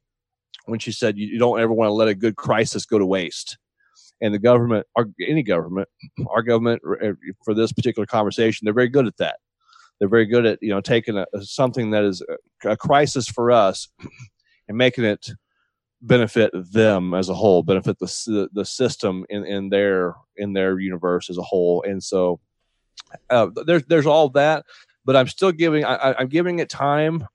when 0.66 0.80
she 0.80 0.92
said, 0.92 1.18
"You, 1.18 1.40
don't 1.40 1.60
ever 1.60 1.74
want 1.74 1.90
to 1.90 1.94
let 1.94 2.08
a 2.08 2.16
good 2.16 2.36
crisis 2.36 2.86
go 2.86 3.00
to 3.00 3.06
waste." 3.06 3.58
And 4.22 4.34
the 4.34 4.40
government, 4.40 4.86
or 4.96 5.10
any 5.28 5.44
government, 5.44 5.90
our 6.30 6.44
government, 6.44 6.82
uh, 7.04 7.14
for 7.44 7.54
this 7.54 7.72
particular 7.72 8.06
conversation, 8.06 8.66
they're 8.66 8.74
very 8.74 8.90
good 8.90 9.08
at 9.08 9.18
that. 9.18 9.38
They're 10.00 10.10
very 10.10 10.26
good 10.26 10.46
at 10.46 10.60
you 10.62 10.70
know 10.70 10.82
taking 10.82 11.18
a, 11.18 11.26
something 11.42 11.92
that 11.92 12.04
is 12.04 12.24
a, 12.64 12.72
a 12.72 12.78
crisis 12.78 13.28
for 13.28 13.52
us 13.52 13.88
and 14.68 14.78
making 14.78 15.04
it 15.04 15.30
benefit 16.02 16.52
them 16.54 17.14
as 17.14 17.30
a 17.30 17.36
whole, 17.36 17.64
benefit 17.64 18.00
the 18.00 18.50
the 18.54 18.66
system 18.66 19.26
in, 19.30 19.46
in 19.46 19.70
their 19.70 20.16
in 20.38 20.54
their 20.54 20.80
universe 20.80 21.30
as 21.30 21.38
a 21.38 21.44
whole. 21.44 21.84
And 21.84 22.04
so 22.04 22.40
uh, 23.30 23.48
there's 23.66 23.84
there's 23.86 24.06
all 24.06 24.30
that, 24.30 24.66
but 25.06 25.16
I'm 25.16 25.28
still 25.28 25.52
giving 25.52 25.86
I, 25.86 26.16
I'm 26.18 26.28
giving 26.28 26.60
it 26.60 26.70
time 26.70 27.26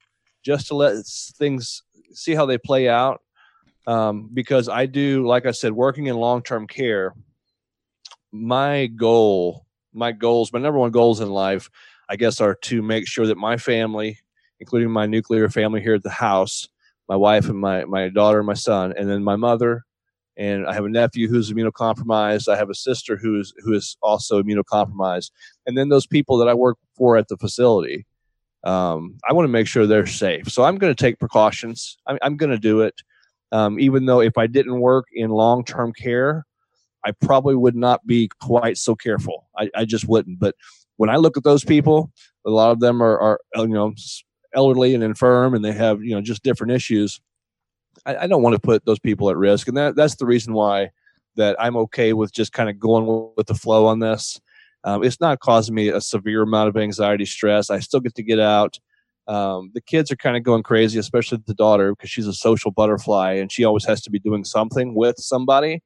just 0.44 0.68
to 0.68 0.76
let 0.76 1.04
things 1.38 1.82
see 2.12 2.34
how 2.34 2.46
they 2.46 2.59
play 2.59 2.88
out. 2.88 3.22
Um, 3.86 4.30
because 4.32 4.68
I 4.68 4.86
do, 4.86 5.26
like 5.26 5.46
I 5.46 5.52
said, 5.52 5.72
working 5.72 6.07
in 6.07 6.16
long 6.16 6.42
term 6.42 6.66
care. 6.66 7.14
My 8.32 8.86
goal, 8.86 9.64
my 9.92 10.12
goals, 10.12 10.52
my 10.52 10.59
number 10.59 10.78
one 10.78 10.90
goals 10.90 11.20
in 11.20 11.30
life, 11.30 11.70
I 12.09 12.16
guess, 12.16 12.40
are 12.40 12.57
to 12.62 12.82
make 12.82 13.07
sure 13.07 13.26
that 13.26 13.36
my 13.36 13.57
family, 13.57 14.18
including 14.59 14.90
my 14.90 15.07
nuclear 15.07 15.48
family 15.48 15.80
here 15.80 15.94
at 15.94 16.02
the 16.02 16.11
house, 16.11 16.68
my 17.09 17.16
wife 17.16 17.48
and 17.48 17.59
my 17.59 17.84
my 17.84 18.09
daughter 18.09 18.38
and 18.38 18.46
my 18.46 18.54
son, 18.54 18.92
and 18.96 19.09
then 19.09 19.22
my 19.22 19.36
mother. 19.36 19.84
And 20.38 20.66
I 20.66 20.74
have 20.74 20.84
a 20.84 20.90
nephew 20.90 21.28
who's 21.28 21.50
immunocompromised. 21.50 22.46
I 22.46 22.57
have 22.57 22.68
a 22.68 22.74
sister 22.74 23.16
who's 23.16 23.54
who 23.59 23.72
is 23.72 23.96
also 24.02 24.42
immunocompromised, 24.42 25.30
and 25.66 25.78
then 25.78 25.88
those 25.88 26.07
people 26.07 26.36
that 26.38 26.48
I 26.48 26.54
work 26.54 26.78
for 26.96 27.16
at 27.16 27.28
the 27.28 27.36
facility. 27.36 28.07
Um, 28.66 29.18
I 29.28 29.32
want 29.32 29.44
to 29.44 29.52
make 29.52 29.68
sure 29.68 29.86
they're 29.86 30.06
safe. 30.06 30.50
So 30.50 30.64
I'm 30.64 30.76
going 30.76 30.94
to 30.94 31.00
take 31.00 31.18
precautions. 31.18 31.96
I'm, 32.06 32.18
I'm 32.20 32.36
going 32.36 32.50
to 32.50 32.58
do 32.58 32.80
it, 32.80 32.94
um, 33.52 33.78
even 33.78 34.06
though 34.06 34.20
if 34.20 34.36
I 34.36 34.48
didn't 34.48 34.80
work 34.80 35.06
in 35.12 35.30
long 35.30 35.64
term 35.64 35.92
care, 35.92 36.44
I 37.04 37.12
probably 37.12 37.54
would 37.54 37.76
not 37.76 38.06
be 38.06 38.28
quite 38.40 38.76
so 38.76 38.96
careful. 38.96 39.48
I, 39.56 39.70
I 39.74 39.84
just 39.84 40.08
wouldn't. 40.08 40.40
But 40.40 40.56
when 40.96 41.10
I 41.10 41.16
look 41.16 41.36
at 41.36 41.44
those 41.44 41.64
people, 41.64 42.10
a 42.44 42.50
lot 42.50 42.72
of 42.72 42.80
them 42.80 43.02
are, 43.02 43.18
are 43.20 43.40
you 43.54 43.68
know 43.68 43.94
elderly 44.54 44.94
and 44.94 45.04
infirm 45.04 45.54
and 45.54 45.64
they 45.64 45.72
have 45.72 46.02
you 46.02 46.14
know 46.14 46.20
just 46.20 46.42
different 46.42 46.72
issues 46.72 47.20
I, 48.06 48.16
I, 48.16 48.26
don't 48.26 48.42
want 48.42 48.54
to 48.54 48.60
put 48.60 48.84
those 48.84 48.98
people 48.98 49.28
at 49.28 49.36
risk 49.36 49.68
and 49.68 49.76
that, 49.76 49.94
that's 49.94 50.16
the 50.16 50.26
reason 50.26 50.54
why 50.54 50.90
that 51.36 51.56
i'm 51.60 51.76
okay 51.76 52.14
with 52.14 52.32
just 52.32 52.52
kind 52.52 52.70
of 52.70 52.78
going 52.78 53.32
with 53.36 53.46
the 53.46 53.54
flow 53.54 53.86
on 53.86 53.98
this 53.98 54.40
um, 54.87 55.05
it's 55.05 55.20
not 55.20 55.41
causing 55.41 55.74
me 55.74 55.89
a 55.89 56.01
severe 56.01 56.43
amount 56.43 56.68
of 56.68 56.76
anxiety 56.76 57.26
stress 57.26 57.70
i 57.70 57.78
still 57.78 58.01
get 58.01 58.14
to 58.14 58.22
get 58.22 58.41
out 58.41 58.78
um, 59.28 59.72
the 59.74 59.80
kids 59.80 60.12
are 60.12 60.16
kind 60.16 60.37
of 60.37 60.43
going 60.43 60.62
crazy 60.62 60.99
especially 60.99 61.39
the 61.47 61.55
daughter 61.55 61.93
because 61.93 62.11
she's 62.11 62.26
a 62.26 62.32
social 62.32 62.70
butterfly 62.70 63.32
and 63.32 63.53
she 63.53 63.64
always 63.64 63.84
has 63.84 64.01
to 64.01 64.11
be 64.11 64.18
doing 64.18 64.45
something 64.45 64.95
with 64.95 65.16
somebody 65.18 65.82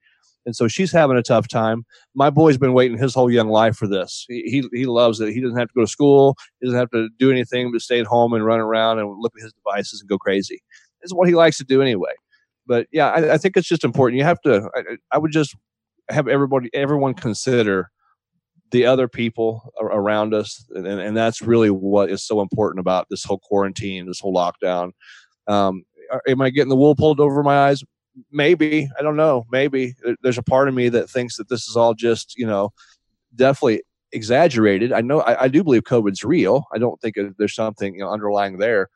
and 0.46 0.56
so 0.56 0.68
she's 0.68 0.92
having 0.92 1.16
a 1.16 1.22
tough 1.22 1.48
time. 1.48 1.84
My 2.14 2.30
boy's 2.30 2.58
been 2.58 2.72
waiting 2.72 2.98
his 2.98 3.14
whole 3.14 3.30
young 3.30 3.48
life 3.48 3.76
for 3.76 3.86
this. 3.86 4.24
He, 4.28 4.42
he, 4.42 4.68
he 4.72 4.86
loves 4.86 5.20
it. 5.20 5.32
He 5.32 5.40
doesn't 5.40 5.58
have 5.58 5.68
to 5.68 5.74
go 5.74 5.82
to 5.82 5.86
school. 5.86 6.36
He 6.60 6.66
doesn't 6.66 6.78
have 6.78 6.90
to 6.90 7.08
do 7.18 7.30
anything 7.30 7.70
but 7.72 7.82
stay 7.82 8.00
at 8.00 8.06
home 8.06 8.32
and 8.32 8.44
run 8.44 8.60
around 8.60 8.98
and 8.98 9.18
look 9.18 9.32
at 9.36 9.42
his 9.42 9.52
devices 9.52 10.00
and 10.00 10.08
go 10.08 10.18
crazy. 10.18 10.62
It's 11.02 11.12
what 11.12 11.28
he 11.28 11.34
likes 11.34 11.58
to 11.58 11.64
do 11.64 11.82
anyway. 11.82 12.12
But 12.66 12.86
yeah, 12.90 13.08
I, 13.10 13.34
I 13.34 13.38
think 13.38 13.56
it's 13.56 13.68
just 13.68 13.84
important. 13.84 14.18
You 14.18 14.24
have 14.24 14.40
to. 14.42 14.70
I, 14.74 14.82
I 15.12 15.18
would 15.18 15.32
just 15.32 15.54
have 16.08 16.28
everybody, 16.28 16.70
everyone 16.74 17.14
consider 17.14 17.90
the 18.70 18.86
other 18.86 19.08
people 19.08 19.72
around 19.80 20.34
us, 20.34 20.64
and, 20.70 20.86
and 20.86 21.16
that's 21.16 21.42
really 21.42 21.70
what 21.70 22.10
is 22.10 22.22
so 22.22 22.40
important 22.40 22.80
about 22.80 23.06
this 23.10 23.24
whole 23.24 23.40
quarantine, 23.40 24.06
this 24.06 24.20
whole 24.20 24.34
lockdown. 24.34 24.92
Um, 25.46 25.82
am 26.28 26.40
I 26.40 26.50
getting 26.50 26.68
the 26.68 26.76
wool 26.76 26.94
pulled 26.94 27.20
over 27.20 27.42
my 27.42 27.68
eyes? 27.68 27.82
maybe 28.30 28.88
I 28.98 29.02
don't 29.02 29.16
know. 29.16 29.46
Maybe 29.50 29.94
there's 30.22 30.38
a 30.38 30.42
part 30.42 30.68
of 30.68 30.74
me 30.74 30.88
that 30.90 31.10
thinks 31.10 31.36
that 31.36 31.48
this 31.48 31.68
is 31.68 31.76
all 31.76 31.94
just 31.94 32.36
you 32.36 32.46
know 32.46 32.72
definitely 33.34 33.82
exaggerated. 34.12 34.92
I 34.92 35.00
know 35.00 35.20
I, 35.20 35.44
I 35.44 35.48
do 35.48 35.62
believe 35.62 35.82
COVID's 35.82 36.24
real. 36.24 36.64
I 36.74 36.78
don't 36.78 37.00
think 37.00 37.16
there's 37.38 37.54
something 37.54 37.94
you 37.94 38.00
know, 38.00 38.10
underlying 38.10 38.58
there, 38.58 38.88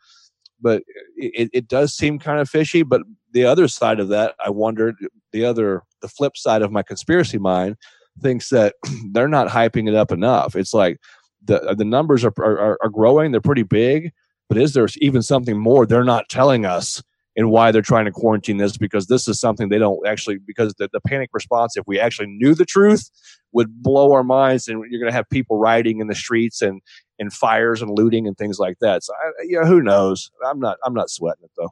but 0.61 0.83
it, 1.17 1.51
it 1.53 1.69
does 1.69 1.95
seem 1.95 2.19
kind 2.19 2.41
of 2.41 2.49
fishy. 2.49 2.83
But 2.83 3.03
the 3.33 3.45
other 3.45 3.69
side 3.69 4.01
of 4.01 4.09
that, 4.09 4.35
I 4.45 4.51
wondered 4.51 4.97
the 5.33 5.45
other 5.45 5.83
the 6.01 6.09
flip 6.09 6.37
side 6.37 6.63
of 6.63 6.73
my 6.73 6.83
conspiracy 6.83 7.39
mind 7.39 7.77
thinks 8.21 8.51
that 8.51 8.75
they're 9.13 9.29
not 9.29 9.49
hyping 9.49 9.89
it 9.89 9.95
up 9.95 10.13
enough. 10.13 10.57
It's 10.57 10.75
like 10.75 10.99
the 11.45 11.63
uh, 11.63 11.75
the 11.75 11.85
numbers 11.85 12.25
are, 12.25 12.33
are, 12.39 12.79
are 12.83 12.91
growing. 12.91 13.33
They're 13.33 13.41
pretty 13.41 13.63
big, 13.63 14.13
but 14.49 14.59
is 14.59 14.75
there 14.75 14.87
even 14.99 15.23
something 15.23 15.59
more 15.59 15.87
they're 15.87 16.05
not 16.05 16.29
telling 16.29 16.65
us? 16.65 17.03
and 17.37 17.51
why 17.51 17.73
they're 17.73 17.83
trying 17.83 18.05
to 18.05 18.13
quarantine 18.13 18.59
this 18.59 18.77
because 18.77 19.07
this 19.07 19.27
is 19.27 19.41
something 19.41 19.69
they 19.69 19.79
don't 19.79 20.07
actually 20.07 20.39
because 20.39 20.75
the, 20.79 20.89
the 20.93 21.01
panic 21.01 21.31
response 21.33 21.77
if 21.77 21.85
we 21.87 21.99
actually 21.99 22.29
knew 22.29 22.55
the 22.55 22.65
truth 22.65 23.11
would 23.53 23.83
blow 23.83 24.13
our 24.13 24.25
minds 24.25 24.69
and 24.69 24.85
you're 24.91 25.01
going 25.01 25.11
to 25.11 25.17
have 25.17 25.29
people 25.31 25.59
rioting 25.59 26.01
in 26.01 26.07
the 26.07 26.15
streets 26.15 26.63
and 26.63 26.81
and 27.19 27.33
fires 27.33 27.83
and 27.83 27.97
looting 27.97 28.27
and 28.27 28.37
things 28.37 28.59
like 28.59 28.79
that 28.81 29.03
so 29.03 29.13
I, 29.15 29.31
yeah 29.45 29.65
who 29.65 29.81
knows 29.81 30.31
i'm 30.47 30.61
not 30.61 30.79
i'm 30.85 30.95
not 30.95 31.11
sweating 31.11 31.45
it 31.45 31.51
though 31.57 31.71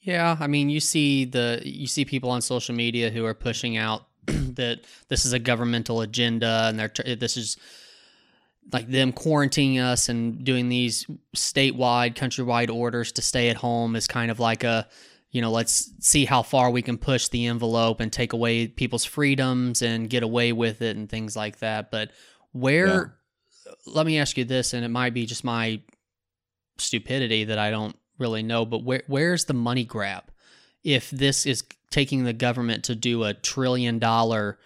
yeah 0.00 0.36
i 0.40 0.46
mean 0.46 0.70
you 0.70 0.80
see 0.80 1.24
the 1.24 1.62
you 1.64 1.86
see 1.86 2.04
people 2.04 2.30
on 2.30 2.40
social 2.40 2.74
media 2.74 3.10
who 3.10 3.24
are 3.24 3.34
pushing 3.34 3.76
out 3.76 4.06
that 4.54 4.80
this 5.08 5.24
is 5.24 5.32
a 5.32 5.38
governmental 5.38 6.00
agenda 6.00 6.66
and 6.68 6.78
they're 6.78 7.16
this 7.16 7.36
is 7.36 7.56
like 8.72 8.88
them 8.88 9.12
quarantining 9.12 9.80
us 9.80 10.08
and 10.08 10.44
doing 10.44 10.68
these 10.68 11.06
statewide, 11.36 12.14
countrywide 12.14 12.74
orders 12.74 13.12
to 13.12 13.22
stay 13.22 13.48
at 13.48 13.56
home 13.56 13.96
is 13.96 14.06
kind 14.06 14.30
of 14.30 14.38
like 14.38 14.64
a, 14.64 14.86
you 15.30 15.40
know, 15.40 15.50
let's 15.50 15.90
see 16.00 16.24
how 16.24 16.42
far 16.42 16.70
we 16.70 16.82
can 16.82 16.98
push 16.98 17.28
the 17.28 17.46
envelope 17.46 18.00
and 18.00 18.12
take 18.12 18.32
away 18.32 18.66
people's 18.66 19.04
freedoms 19.04 19.82
and 19.82 20.10
get 20.10 20.22
away 20.22 20.52
with 20.52 20.82
it 20.82 20.96
and 20.96 21.08
things 21.08 21.36
like 21.36 21.58
that. 21.60 21.90
But 21.90 22.10
where, 22.52 23.16
yeah. 23.66 23.72
let 23.86 24.06
me 24.06 24.18
ask 24.18 24.36
you 24.36 24.44
this, 24.44 24.74
and 24.74 24.84
it 24.84 24.88
might 24.88 25.14
be 25.14 25.26
just 25.26 25.44
my 25.44 25.80
stupidity 26.78 27.44
that 27.44 27.58
I 27.58 27.70
don't 27.70 27.96
really 28.18 28.42
know, 28.42 28.64
but 28.64 28.84
where 28.84 29.02
where's 29.06 29.44
the 29.44 29.54
money 29.54 29.84
grab? 29.84 30.24
If 30.84 31.10
this 31.10 31.46
is 31.46 31.64
taking 31.90 32.24
the 32.24 32.32
government 32.32 32.84
to 32.84 32.94
do 32.94 33.24
a 33.24 33.34
trillion 33.34 33.98
dollar 33.98 34.58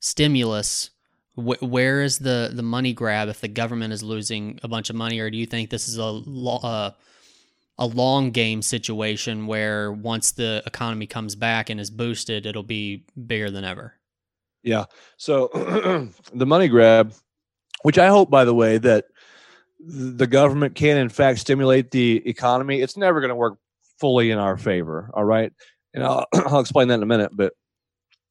stimulus 0.00 0.90
Wh- 1.38 1.62
where 1.62 2.02
is 2.02 2.18
the 2.18 2.50
the 2.52 2.64
money 2.64 2.92
grab 2.92 3.28
if 3.28 3.40
the 3.40 3.48
government 3.48 3.92
is 3.92 4.02
losing 4.02 4.58
a 4.64 4.68
bunch 4.68 4.90
of 4.90 4.96
money, 4.96 5.20
or 5.20 5.30
do 5.30 5.38
you 5.38 5.46
think 5.46 5.70
this 5.70 5.88
is 5.88 5.96
a 5.96 6.04
lo- 6.04 6.58
uh, 6.64 6.90
a 7.78 7.86
long 7.86 8.32
game 8.32 8.60
situation 8.60 9.46
where 9.46 9.92
once 9.92 10.32
the 10.32 10.64
economy 10.66 11.06
comes 11.06 11.36
back 11.36 11.70
and 11.70 11.78
is 11.78 11.90
boosted, 11.90 12.44
it'll 12.44 12.64
be 12.64 13.04
bigger 13.26 13.52
than 13.52 13.64
ever? 13.64 13.94
Yeah. 14.64 14.86
So 15.16 15.48
the 16.34 16.46
money 16.46 16.66
grab, 16.66 17.14
which 17.82 17.98
I 17.98 18.08
hope, 18.08 18.30
by 18.30 18.44
the 18.44 18.54
way, 18.54 18.78
that 18.78 19.04
the 19.78 20.26
government 20.26 20.74
can 20.74 20.96
in 20.96 21.08
fact 21.08 21.38
stimulate 21.38 21.92
the 21.92 22.28
economy. 22.28 22.80
It's 22.80 22.96
never 22.96 23.20
going 23.20 23.28
to 23.28 23.36
work 23.36 23.58
fully 23.98 24.30
in 24.30 24.38
our 24.38 24.56
favor. 24.56 25.10
All 25.14 25.24
right. 25.24 25.52
And 25.94 26.04
I'll, 26.04 26.26
I'll 26.34 26.60
explain 26.60 26.88
that 26.88 26.94
in 26.94 27.02
a 27.02 27.06
minute. 27.06 27.32
But 27.34 27.52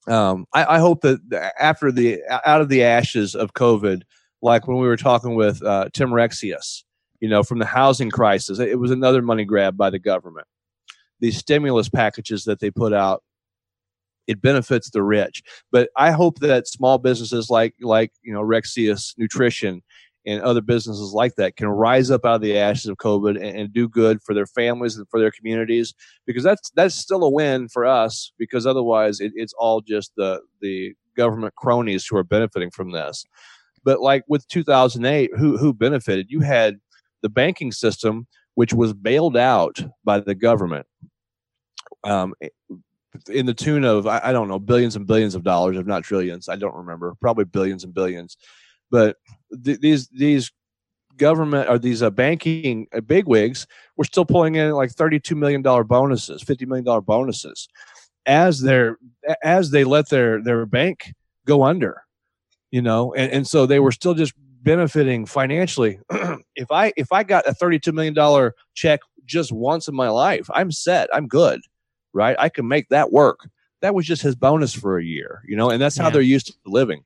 um, 0.08 0.46
I, 0.54 0.76
I, 0.76 0.80
hope 0.80 1.02
that 1.02 1.20
after 1.60 1.92
the 1.92 2.22
out 2.46 2.62
of 2.62 2.70
the 2.70 2.84
ashes 2.84 3.36
of 3.36 3.54
COVID, 3.54 4.04
like 4.42 4.68
when 4.68 4.78
we 4.78 4.88
were 4.88 4.98
talking 4.98 5.36
with 5.36 5.62
uh, 5.64 5.90
Tim 5.94 6.12
Rexius, 6.12 6.84
you 7.20 7.28
know, 7.28 7.44
from 7.44 7.60
the 7.60 7.66
housing 7.66 8.10
crisis, 8.10 8.60
it 8.60 8.80
was 8.80 8.92
another 8.92 9.22
money 9.22 9.44
grab 9.44 9.76
by 9.76 9.90
the 9.90 10.00
government. 10.00 10.48
These 11.20 11.38
stimulus 11.38 11.90
packages 11.90 12.46
that 12.46 12.60
they 12.60 12.72
put 12.72 12.94
out, 12.94 13.24
it 14.28 14.42
benefits 14.42 14.92
the 14.92 15.04
rich. 15.04 15.42
But 15.72 15.90
I 15.98 16.12
hope 16.12 16.40
that 16.40 16.68
small 16.68 17.00
businesses 17.00 17.50
like 17.50 17.74
like 17.82 18.14
you 18.22 18.34
know 18.34 18.42
Rexius 18.42 19.14
Nutrition 19.18 19.82
and 20.28 20.42
other 20.42 20.62
businesses 20.62 21.14
like 21.14 21.36
that 21.36 21.56
can 21.56 21.70
rise 21.70 22.12
up 22.12 22.26
out 22.26 22.36
of 22.36 22.42
the 22.42 22.58
ashes 22.58 22.88
of 22.88 22.98
COVID 22.98 23.38
and, 23.38 23.58
and, 23.58 23.74
do 23.74 23.88
good 23.88 24.22
for 24.22 24.36
their 24.36 24.46
families 24.46 24.98
and 24.98 25.08
for 25.10 25.20
their 25.20 25.32
communities 25.32 25.94
because 26.26 26.44
that's 26.44 26.70
that's 26.76 26.96
still 26.96 27.24
a 27.24 27.30
win 27.30 27.70
for 27.70 27.86
us 27.86 28.34
because 28.38 28.68
otherwise 28.68 29.22
it, 29.22 29.32
it's 29.36 29.54
all 29.58 29.80
just 29.80 30.12
the 30.18 30.42
the 30.62 30.94
government 31.16 31.56
cronies 31.56 32.06
who 32.06 32.18
are 32.18 32.24
benefiting 32.24 32.70
from 32.70 32.92
this. 32.92 33.26
But 33.84 34.02
like 34.02 34.24
with 34.28 34.48
2008, 34.50 35.32
who 35.38 35.58
who 35.58 35.74
benefited? 35.74 36.28
You 36.30 36.42
had 36.42 36.80
the 37.22 37.30
banking 37.30 37.72
system 37.72 38.28
which 38.56 38.74
was 38.74 38.94
bailed 38.94 39.38
out 39.38 39.80
by 40.04 40.20
the 40.20 40.36
government. 40.36 40.86
Um, 42.04 42.34
in 43.30 43.46
the 43.46 43.54
tune 43.54 43.86
of 43.86 44.08
I, 44.08 44.20
I 44.26 44.32
don't 44.34 44.50
know 44.50 44.60
billions 44.60 44.98
and 44.98 45.08
billions 45.08 45.36
of 45.36 45.44
dollars, 45.44 45.78
if 45.78 45.86
not 45.86 46.04
trillions. 46.04 46.50
I 46.50 46.58
don't 46.58 46.76
remember. 46.76 47.16
Probably 47.22 47.46
billions 47.46 47.86
and 47.86 47.94
billions 47.94 48.36
but 48.92 49.18
th- 49.64 49.80
these 49.80 50.08
these 50.10 50.52
government 51.18 51.70
or 51.70 51.80
these 51.80 52.04
uh, 52.04 52.10
banking 52.10 52.88
uh, 52.96 53.02
bigwigs 53.02 53.66
were 53.96 54.04
still 54.04 54.26
pulling 54.26 54.56
in 54.56 54.72
like 54.72 54.92
thirty-two 54.92 55.36
million 55.36 55.62
dollar 55.62 55.84
bonuses, 55.84 56.42
fifty 56.44 56.66
million 56.66 56.86
dollar 56.86 57.02
bonuses, 57.02 57.68
as 58.26 58.62
their 58.62 58.98
as 59.44 59.72
they 59.72 59.84
let 59.84 60.10
their 60.10 60.42
their 60.42 60.66
bank 60.66 61.14
go 61.46 61.64
under, 61.64 62.04
you 62.72 62.82
know, 62.82 63.14
and 63.14 63.32
and 63.32 63.48
so 63.48 63.66
they 63.66 63.80
were 63.80 63.92
still 63.92 64.14
just 64.14 64.34
benefiting 64.62 65.26
financially. 65.26 66.00
if 66.56 66.72
I 66.72 66.94
if 66.98 67.12
I 67.12 67.24
got 67.24 67.48
a 67.48 67.54
thirty 67.54 67.80
two 67.80 67.92
million 67.92 68.14
dollar 68.14 68.54
check 68.74 69.00
just 69.26 69.52
once 69.52 69.88
in 69.88 69.96
my 69.96 70.10
life, 70.10 70.50
I'm 70.54 70.72
set. 70.72 71.10
I'm 71.14 71.28
good, 71.28 71.62
right? 72.14 72.36
I 72.40 72.50
can 72.50 72.68
make 72.68 72.90
that 72.90 73.12
work. 73.12 73.50
That 73.82 73.94
was 73.94 74.06
just 74.06 74.22
his 74.22 74.36
bonus 74.36 74.74
for 74.74 74.98
a 74.98 75.04
year, 75.04 75.42
you 75.48 75.56
know, 75.56 75.70
and 75.70 75.82
that's 75.82 75.98
how 75.98 76.06
Yeah. 76.06 76.12
they're 76.12 76.22
used 76.22 76.48
to 76.48 76.54
living. 76.66 77.04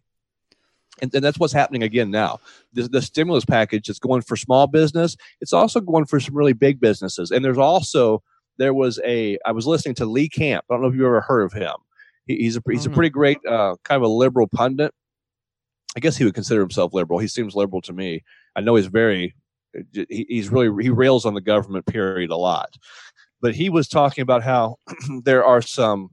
And, 1.02 1.14
and 1.14 1.24
that's 1.24 1.40
what's 1.40 1.54
happening 1.54 1.84
again 1.84 2.12
now. 2.12 2.40
The, 2.74 2.84
the 2.84 3.02
stimulus 3.02 3.46
package 3.46 3.90
is 3.90 4.00
going 4.00 4.22
for 4.22 4.36
small 4.36 4.68
business. 4.68 5.18
It's 5.42 5.54
also 5.54 5.80
going 5.80 6.06
for 6.06 6.20
some 6.20 6.36
really 6.36 6.54
big 6.54 6.80
businesses. 6.80 7.32
And 7.32 7.44
there's 7.44 7.58
also 7.58 8.22
there 8.58 8.74
was 8.74 9.00
a 9.04 9.38
I 9.46 9.52
was 9.52 9.66
listening 9.66 9.96
to 9.96 10.06
Lee 10.06 10.30
Camp. 10.30 10.66
I 10.70 10.74
don't 10.74 10.82
know 10.82 10.88
if 10.88 10.94
you've 10.94 11.06
ever 11.06 11.22
heard 11.22 11.44
of 11.44 11.54
him. 11.54 11.76
He, 12.28 12.36
he's 12.38 12.58
a 12.58 12.62
he's 12.70 12.86
a 12.86 12.90
pretty 12.92 13.10
great 13.10 13.40
uh, 13.48 13.76
kind 13.84 13.98
of 13.98 14.04
a 14.04 14.14
liberal 14.14 14.48
pundit. 14.48 14.94
I 15.98 16.00
guess 16.00 16.16
he 16.16 16.24
would 16.24 16.36
consider 16.36 16.62
himself 16.62 16.94
liberal. 16.94 17.20
He 17.20 17.28
seems 17.28 17.56
liberal 17.56 17.82
to 17.82 17.94
me. 17.94 18.24
I 18.56 18.62
know 18.62 18.76
he's 18.76 18.86
very 18.86 19.36
he, 19.94 20.26
he's 20.30 20.50
really 20.50 20.84
he 20.84 20.90
rails 20.90 21.26
on 21.26 21.34
the 21.34 21.42
government 21.42 21.86
period 21.86 22.30
a 22.30 22.38
lot. 22.38 22.78
But 23.42 23.56
he 23.56 23.70
was 23.70 23.88
talking 23.88 24.22
about 24.22 24.44
how 24.44 24.76
there 25.24 25.44
are 25.44 25.62
some 25.62 26.12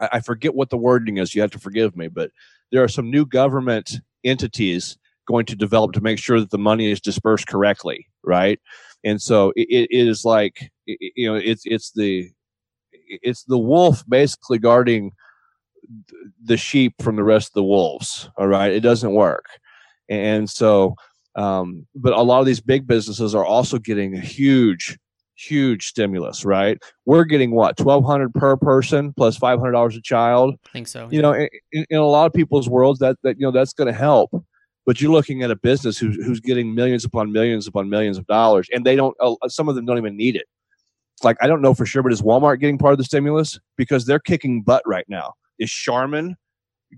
I, 0.00 0.08
I 0.12 0.20
forget 0.20 0.54
what 0.54 0.70
the 0.70 0.78
wording 0.78 1.18
is. 1.18 1.34
You 1.34 1.42
have 1.42 1.50
to 1.52 1.58
forgive 1.58 1.96
me, 1.96 2.08
but 2.08 2.30
there 2.72 2.82
are 2.82 2.88
some 2.88 3.10
new 3.10 3.26
government 3.26 4.00
entities 4.24 4.96
going 5.26 5.46
to 5.46 5.56
develop 5.56 5.92
to 5.92 6.00
make 6.00 6.18
sure 6.18 6.40
that 6.40 6.50
the 6.50 6.58
money 6.58 6.90
is 6.90 7.00
dispersed 7.00 7.46
correctly, 7.46 8.06
right? 8.24 8.58
And 9.04 9.20
so 9.20 9.52
it, 9.56 9.88
it 9.90 10.08
is 10.08 10.24
like 10.24 10.70
you 10.86 11.30
know 11.30 11.34
it's 11.34 11.62
it's 11.64 11.92
the 11.92 12.30
it's 13.08 13.44
the 13.44 13.58
wolf 13.58 14.04
basically 14.08 14.58
guarding 14.58 15.12
the 16.42 16.56
sheep 16.56 16.94
from 17.00 17.16
the 17.16 17.24
rest 17.24 17.50
of 17.50 17.54
the 17.54 17.64
wolves. 17.64 18.28
All 18.36 18.48
right, 18.48 18.72
it 18.72 18.80
doesn't 18.80 19.14
work, 19.14 19.46
and 20.08 20.48
so 20.50 20.96
um, 21.36 21.86
but 21.94 22.14
a 22.14 22.22
lot 22.22 22.40
of 22.40 22.46
these 22.46 22.60
big 22.60 22.86
businesses 22.86 23.34
are 23.34 23.44
also 23.44 23.78
getting 23.78 24.14
a 24.14 24.20
huge 24.20 24.98
huge 25.38 25.86
stimulus 25.86 26.44
right? 26.44 26.78
We're 27.06 27.24
getting 27.24 27.52
what 27.52 27.78
1200 27.78 28.34
per 28.34 28.56
person 28.56 29.12
plus 29.16 29.38
$500 29.38 29.96
a 29.96 30.00
child? 30.02 30.54
I 30.66 30.72
think 30.72 30.88
so. 30.88 31.08
you 31.10 31.22
know 31.22 31.32
in, 31.32 31.48
in 31.72 31.98
a 31.98 32.06
lot 32.06 32.26
of 32.26 32.32
people's 32.32 32.68
worlds 32.68 32.98
that 33.00 33.16
that 33.22 33.38
you 33.38 33.46
know 33.46 33.52
that's 33.52 33.72
going 33.72 33.86
to 33.86 33.98
help. 33.98 34.30
But 34.84 35.02
you're 35.02 35.12
looking 35.12 35.42
at 35.42 35.50
a 35.50 35.56
business 35.56 35.98
who's, 35.98 36.16
who's 36.16 36.40
getting 36.40 36.74
millions 36.74 37.04
upon 37.04 37.30
millions 37.30 37.66
upon 37.66 37.90
millions 37.90 38.16
of 38.16 38.26
dollars 38.26 38.68
and 38.72 38.84
they 38.84 38.96
don't 38.96 39.16
uh, 39.20 39.34
some 39.46 39.68
of 39.68 39.74
them 39.74 39.86
don't 39.86 39.98
even 39.98 40.16
need 40.16 40.36
it. 40.36 40.46
Like 41.22 41.36
i 41.40 41.46
don't 41.46 41.62
know 41.62 41.74
for 41.74 41.86
sure 41.86 42.02
but 42.02 42.12
is 42.12 42.22
walmart 42.22 42.60
getting 42.60 42.78
part 42.78 42.92
of 42.92 42.98
the 42.98 43.04
stimulus? 43.04 43.58
Because 43.76 44.06
they're 44.06 44.18
kicking 44.20 44.62
butt 44.62 44.82
right 44.86 45.06
now. 45.08 45.34
Is 45.58 45.70
charmin 45.70 46.36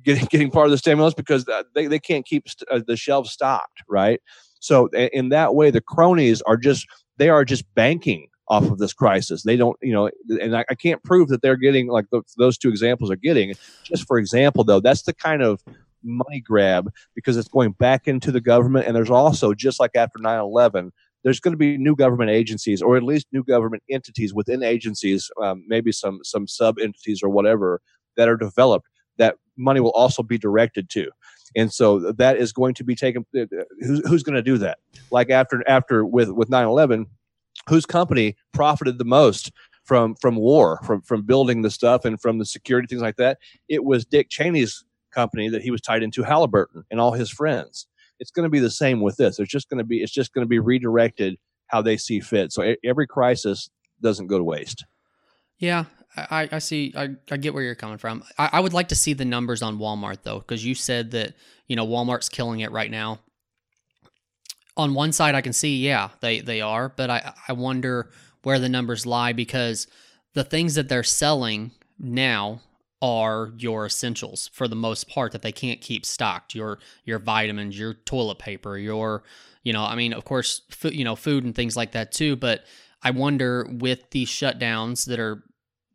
getting 0.05 0.24
getting 0.26 0.51
part 0.51 0.66
of 0.66 0.70
the 0.70 0.78
stimulus? 0.78 1.14
Because 1.14 1.47
they, 1.74 1.86
they 1.86 1.99
can't 1.99 2.24
keep 2.24 2.49
st- 2.49 2.68
uh, 2.70 2.80
the 2.86 2.97
shelves 2.97 3.30
stocked 3.30 3.82
right? 3.88 4.20
So 4.61 4.88
in 4.88 5.30
that 5.30 5.55
way 5.55 5.70
the 5.70 5.80
cronies 5.80 6.43
are 6.43 6.57
just 6.57 6.86
they 7.16 7.28
are 7.28 7.45
just 7.45 7.64
banking 7.74 8.29
off 8.51 8.64
of 8.64 8.78
this 8.78 8.92
crisis. 8.92 9.42
They 9.42 9.57
don't 9.57 9.78
you 9.80 9.92
know 9.92 10.11
and 10.28 10.57
i, 10.57 10.64
I 10.68 10.74
can't 10.74 11.03
prove 11.03 11.28
that 11.28 11.40
they're 11.40 11.57
getting 11.57 11.88
like 11.88 12.07
the, 12.11 12.22
those 12.36 12.59
two 12.59 12.68
examples 12.68 13.11
are 13.11 13.16
getting. 13.16 13.55
Just 13.84 14.07
for 14.07 14.18
example 14.18 14.64
though 14.64 14.80
that's 14.80 15.03
the 15.03 15.14
kind 15.14 15.42
of 15.42 15.62
money 16.03 16.40
grab 16.40 16.90
because 17.14 17.36
it's 17.36 17.48
going 17.48 17.72
back 17.72 18.09
into 18.09 18.32
the 18.32 18.40
government 18.40 18.86
and 18.86 18.96
there's 18.96 19.11
also 19.11 19.53
just 19.53 19.78
like 19.78 19.90
after 19.94 20.18
9-11 20.18 20.90
there's 21.22 21.40
going 21.40 21.53
to 21.53 21.59
be 21.59 21.76
new 21.76 21.94
government 21.94 22.30
agencies 22.30 22.80
or 22.80 22.96
at 22.96 23.03
least 23.03 23.26
new 23.32 23.44
government 23.44 23.82
entities 23.90 24.32
within 24.32 24.62
agencies 24.62 25.30
um, 25.42 25.62
maybe 25.66 25.92
some 25.92 26.20
some 26.22 26.48
sub 26.48 26.78
entities 26.78 27.20
or 27.22 27.28
whatever 27.28 27.82
that 28.16 28.30
are 28.30 28.36
developed 28.36 28.86
that 29.20 29.36
money 29.57 29.80
will 29.80 29.92
also 29.92 30.22
be 30.22 30.38
directed 30.38 30.90
to. 30.90 31.09
And 31.57 31.72
so 31.72 32.12
that 32.12 32.36
is 32.36 32.53
going 32.53 32.74
to 32.74 32.84
be 32.84 32.94
taken 32.94 33.24
uh, 33.36 33.44
who's, 33.80 34.09
who's 34.09 34.22
going 34.22 34.36
to 34.36 34.42
do 34.42 34.59
that? 34.59 34.78
Like 35.11 35.30
after 35.30 35.62
after 35.68 36.05
with 36.05 36.30
with 36.30 36.48
9-11 36.48 37.07
whose 37.70 37.86
company 37.86 38.36
profited 38.52 38.98
the 38.98 39.04
most 39.04 39.50
from 39.84 40.14
from 40.16 40.36
war 40.36 40.78
from 40.84 41.00
from 41.02 41.22
building 41.22 41.62
the 41.62 41.70
stuff 41.70 42.04
and 42.04 42.20
from 42.20 42.38
the 42.38 42.44
security 42.44 42.86
things 42.86 43.02
like 43.02 43.16
that 43.16 43.38
it 43.68 43.82
was 43.84 44.04
dick 44.04 44.28
cheney's 44.28 44.84
company 45.10 45.48
that 45.48 45.62
he 45.62 45.70
was 45.70 45.80
tied 45.80 46.02
into 46.02 46.22
halliburton 46.22 46.84
and 46.90 47.00
all 47.00 47.12
his 47.12 47.30
friends 47.30 47.86
it's 48.18 48.30
going 48.30 48.44
to 48.44 48.50
be 48.50 48.60
the 48.60 48.70
same 48.70 49.00
with 49.00 49.16
this 49.16 49.38
there's 49.38 49.48
just 49.48 49.70
going 49.70 49.78
to 49.78 49.84
be 49.84 50.02
it's 50.02 50.12
just 50.12 50.34
going 50.34 50.44
to 50.44 50.48
be 50.48 50.58
redirected 50.58 51.36
how 51.68 51.80
they 51.80 51.96
see 51.96 52.20
fit 52.20 52.52
so 52.52 52.74
every 52.84 53.06
crisis 53.06 53.70
doesn't 54.02 54.26
go 54.26 54.36
to 54.36 54.44
waste 54.44 54.84
Yeah, 55.60 55.84
I, 56.16 56.48
I 56.50 56.58
see. 56.58 56.92
I, 56.96 57.10
I 57.30 57.36
get 57.36 57.54
where 57.54 57.62
you're 57.62 57.74
coming 57.76 57.98
from. 57.98 58.24
I, 58.38 58.48
I 58.54 58.60
would 58.60 58.72
like 58.72 58.88
to 58.88 58.96
see 58.96 59.12
the 59.12 59.26
numbers 59.26 59.62
on 59.62 59.78
Walmart 59.78 60.22
though, 60.22 60.38
because 60.38 60.64
you 60.64 60.74
said 60.74 61.12
that 61.12 61.34
you 61.68 61.76
know 61.76 61.86
Walmart's 61.86 62.30
killing 62.30 62.60
it 62.60 62.72
right 62.72 62.90
now. 62.90 63.20
On 64.80 64.94
one 64.94 65.12
side, 65.12 65.34
I 65.34 65.42
can 65.42 65.52
see, 65.52 65.76
yeah, 65.76 66.08
they 66.20 66.40
they 66.40 66.62
are, 66.62 66.88
but 66.88 67.10
I 67.10 67.34
I 67.46 67.52
wonder 67.52 68.10
where 68.42 68.58
the 68.58 68.68
numbers 68.68 69.04
lie 69.04 69.34
because 69.34 69.86
the 70.32 70.42
things 70.42 70.74
that 70.74 70.88
they're 70.88 71.02
selling 71.02 71.72
now 71.98 72.62
are 73.02 73.52
your 73.58 73.84
essentials 73.84 74.48
for 74.54 74.68
the 74.68 74.76
most 74.76 75.06
part 75.06 75.32
that 75.32 75.42
they 75.42 75.52
can't 75.52 75.82
keep 75.82 76.06
stocked. 76.06 76.54
Your 76.54 76.78
your 77.04 77.18
vitamins, 77.18 77.78
your 77.78 77.92
toilet 77.92 78.38
paper, 78.38 78.78
your 78.78 79.22
you 79.64 79.74
know, 79.74 79.84
I 79.84 79.94
mean, 79.96 80.14
of 80.14 80.24
course, 80.24 80.62
you 80.82 81.04
know, 81.04 81.14
food 81.14 81.44
and 81.44 81.54
things 81.54 81.76
like 81.76 81.92
that 81.92 82.12
too. 82.12 82.36
But 82.36 82.64
I 83.02 83.10
wonder 83.10 83.66
with 83.70 84.10
these 84.10 84.28
shutdowns 84.28 85.04
that 85.06 85.20
are 85.20 85.44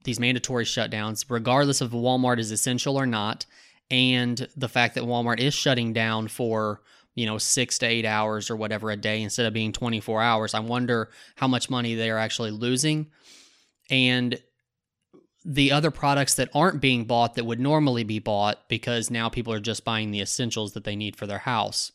these 0.04 0.20
mandatory 0.20 0.66
shutdowns, 0.66 1.26
regardless 1.30 1.82
of 1.82 1.90
Walmart 1.90 2.38
is 2.38 2.52
essential 2.52 2.98
or 2.98 3.08
not, 3.08 3.48
and 3.90 4.48
the 4.56 4.70
fact 4.70 4.94
that 4.94 5.06
Walmart 5.06 5.40
is 5.40 5.56
shutting 5.56 5.94
down 5.94 6.28
for 6.28 6.82
you 7.16 7.26
know 7.26 7.38
six 7.38 7.80
to 7.80 7.86
eight 7.86 8.06
hours 8.06 8.50
or 8.50 8.56
whatever 8.56 8.92
a 8.92 8.98
day 8.98 9.22
instead 9.22 9.46
of 9.46 9.54
being 9.54 9.72
24 9.72 10.22
hours, 10.22 10.54
I 10.54 10.60
wonder 10.60 11.10
how 11.36 11.48
much 11.48 11.70
money 11.70 11.96
they 11.96 12.10
are 12.10 12.18
actually 12.18 12.52
losing. 12.52 13.08
And 13.90 14.40
the 15.44 15.72
other 15.72 15.92
products 15.92 16.36
that 16.36 16.50
aren't 16.54 16.82
being 16.82 17.06
bought 17.06 17.36
that 17.36 17.46
would 17.46 17.60
normally 17.60 18.04
be 18.04 18.20
bought 18.20 18.68
because 18.68 19.12
now 19.12 19.30
people 19.30 19.54
are 19.54 19.60
just 19.60 19.86
buying 19.86 20.12
the 20.12 20.22
essentials 20.22 20.74
that 20.74 20.84
they 20.84 20.96
need 20.96 21.16
for 21.16 21.28
their 21.28 21.40
house. 21.40 21.92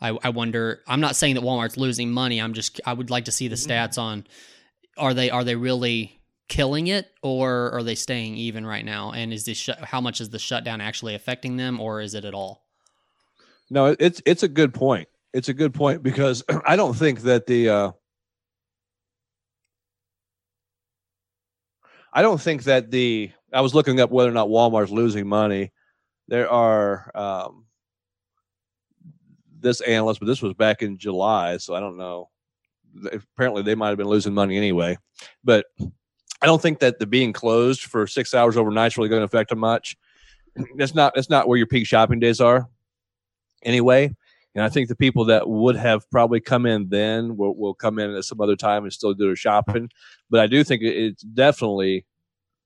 I, 0.00 0.18
I 0.22 0.30
wonder. 0.30 0.82
I'm 0.86 1.00
not 1.00 1.16
saying 1.16 1.36
that 1.36 1.44
Walmart's 1.44 1.76
losing 1.76 2.10
money. 2.10 2.40
I'm 2.40 2.54
just. 2.54 2.80
I 2.84 2.92
would 2.92 3.10
like 3.10 3.26
to 3.26 3.32
see 3.32 3.48
the 3.48 3.54
mm-hmm. 3.54 3.70
stats 3.70 3.98
on. 3.98 4.26
Are 4.98 5.14
they 5.14 5.30
are 5.30 5.44
they 5.44 5.56
really 5.56 6.20
killing 6.48 6.86
it 6.86 7.10
or 7.22 7.70
are 7.72 7.82
they 7.82 7.94
staying 7.94 8.36
even 8.36 8.66
right 8.66 8.84
now? 8.84 9.12
And 9.12 9.32
is 9.32 9.44
this 9.44 9.58
shut, 9.58 9.78
how 9.80 10.00
much 10.00 10.20
is 10.20 10.30
the 10.30 10.38
shutdown 10.38 10.80
actually 10.80 11.14
affecting 11.14 11.56
them 11.56 11.80
or 11.80 12.00
is 12.00 12.14
it 12.14 12.24
at 12.24 12.34
all? 12.34 12.65
No, 13.70 13.96
it's 13.98 14.22
it's 14.24 14.42
a 14.42 14.48
good 14.48 14.72
point. 14.72 15.08
It's 15.32 15.48
a 15.48 15.54
good 15.54 15.74
point 15.74 16.02
because 16.02 16.42
I 16.66 16.76
don't 16.76 16.94
think 16.94 17.22
that 17.22 17.46
the 17.46 17.68
uh, 17.68 17.92
I 22.12 22.22
don't 22.22 22.40
think 22.40 22.64
that 22.64 22.90
the 22.90 23.30
I 23.52 23.60
was 23.60 23.74
looking 23.74 24.00
up 24.00 24.10
whether 24.10 24.30
or 24.30 24.34
not 24.34 24.48
Walmart's 24.48 24.92
losing 24.92 25.26
money. 25.26 25.72
There 26.28 26.50
are 26.50 27.10
um, 27.14 27.66
this 29.60 29.80
analyst, 29.80 30.20
but 30.20 30.26
this 30.26 30.42
was 30.42 30.54
back 30.54 30.82
in 30.82 30.98
July, 30.98 31.56
so 31.58 31.74
I 31.74 31.80
don't 31.80 31.96
know. 31.96 32.30
Apparently, 33.12 33.62
they 33.62 33.74
might 33.74 33.88
have 33.88 33.98
been 33.98 34.08
losing 34.08 34.32
money 34.32 34.56
anyway, 34.56 34.96
but 35.44 35.66
I 36.40 36.46
don't 36.46 36.62
think 36.62 36.78
that 36.80 36.98
the 36.98 37.06
being 37.06 37.32
closed 37.32 37.82
for 37.82 38.06
six 38.06 38.32
hours 38.32 38.56
overnight 38.56 38.92
is 38.92 38.96
really 38.96 39.08
going 39.08 39.20
to 39.20 39.24
affect 39.24 39.50
them 39.50 39.58
much. 39.58 39.96
That's 40.76 40.94
not 40.94 41.14
that's 41.14 41.28
not 41.28 41.48
where 41.48 41.58
your 41.58 41.66
peak 41.66 41.86
shopping 41.86 42.18
days 42.20 42.40
are 42.40 42.68
anyway. 43.66 44.14
And 44.54 44.64
I 44.64 44.70
think 44.70 44.88
the 44.88 44.96
people 44.96 45.26
that 45.26 45.46
would 45.46 45.76
have 45.76 46.10
probably 46.10 46.40
come 46.40 46.64
in 46.64 46.88
then 46.88 47.36
will, 47.36 47.54
will 47.54 47.74
come 47.74 47.98
in 47.98 48.14
at 48.14 48.24
some 48.24 48.40
other 48.40 48.56
time 48.56 48.84
and 48.84 48.92
still 48.92 49.12
do 49.12 49.26
their 49.26 49.36
shopping. 49.36 49.90
But 50.30 50.40
I 50.40 50.46
do 50.46 50.64
think 50.64 50.82
it's 50.82 51.22
definitely 51.22 52.06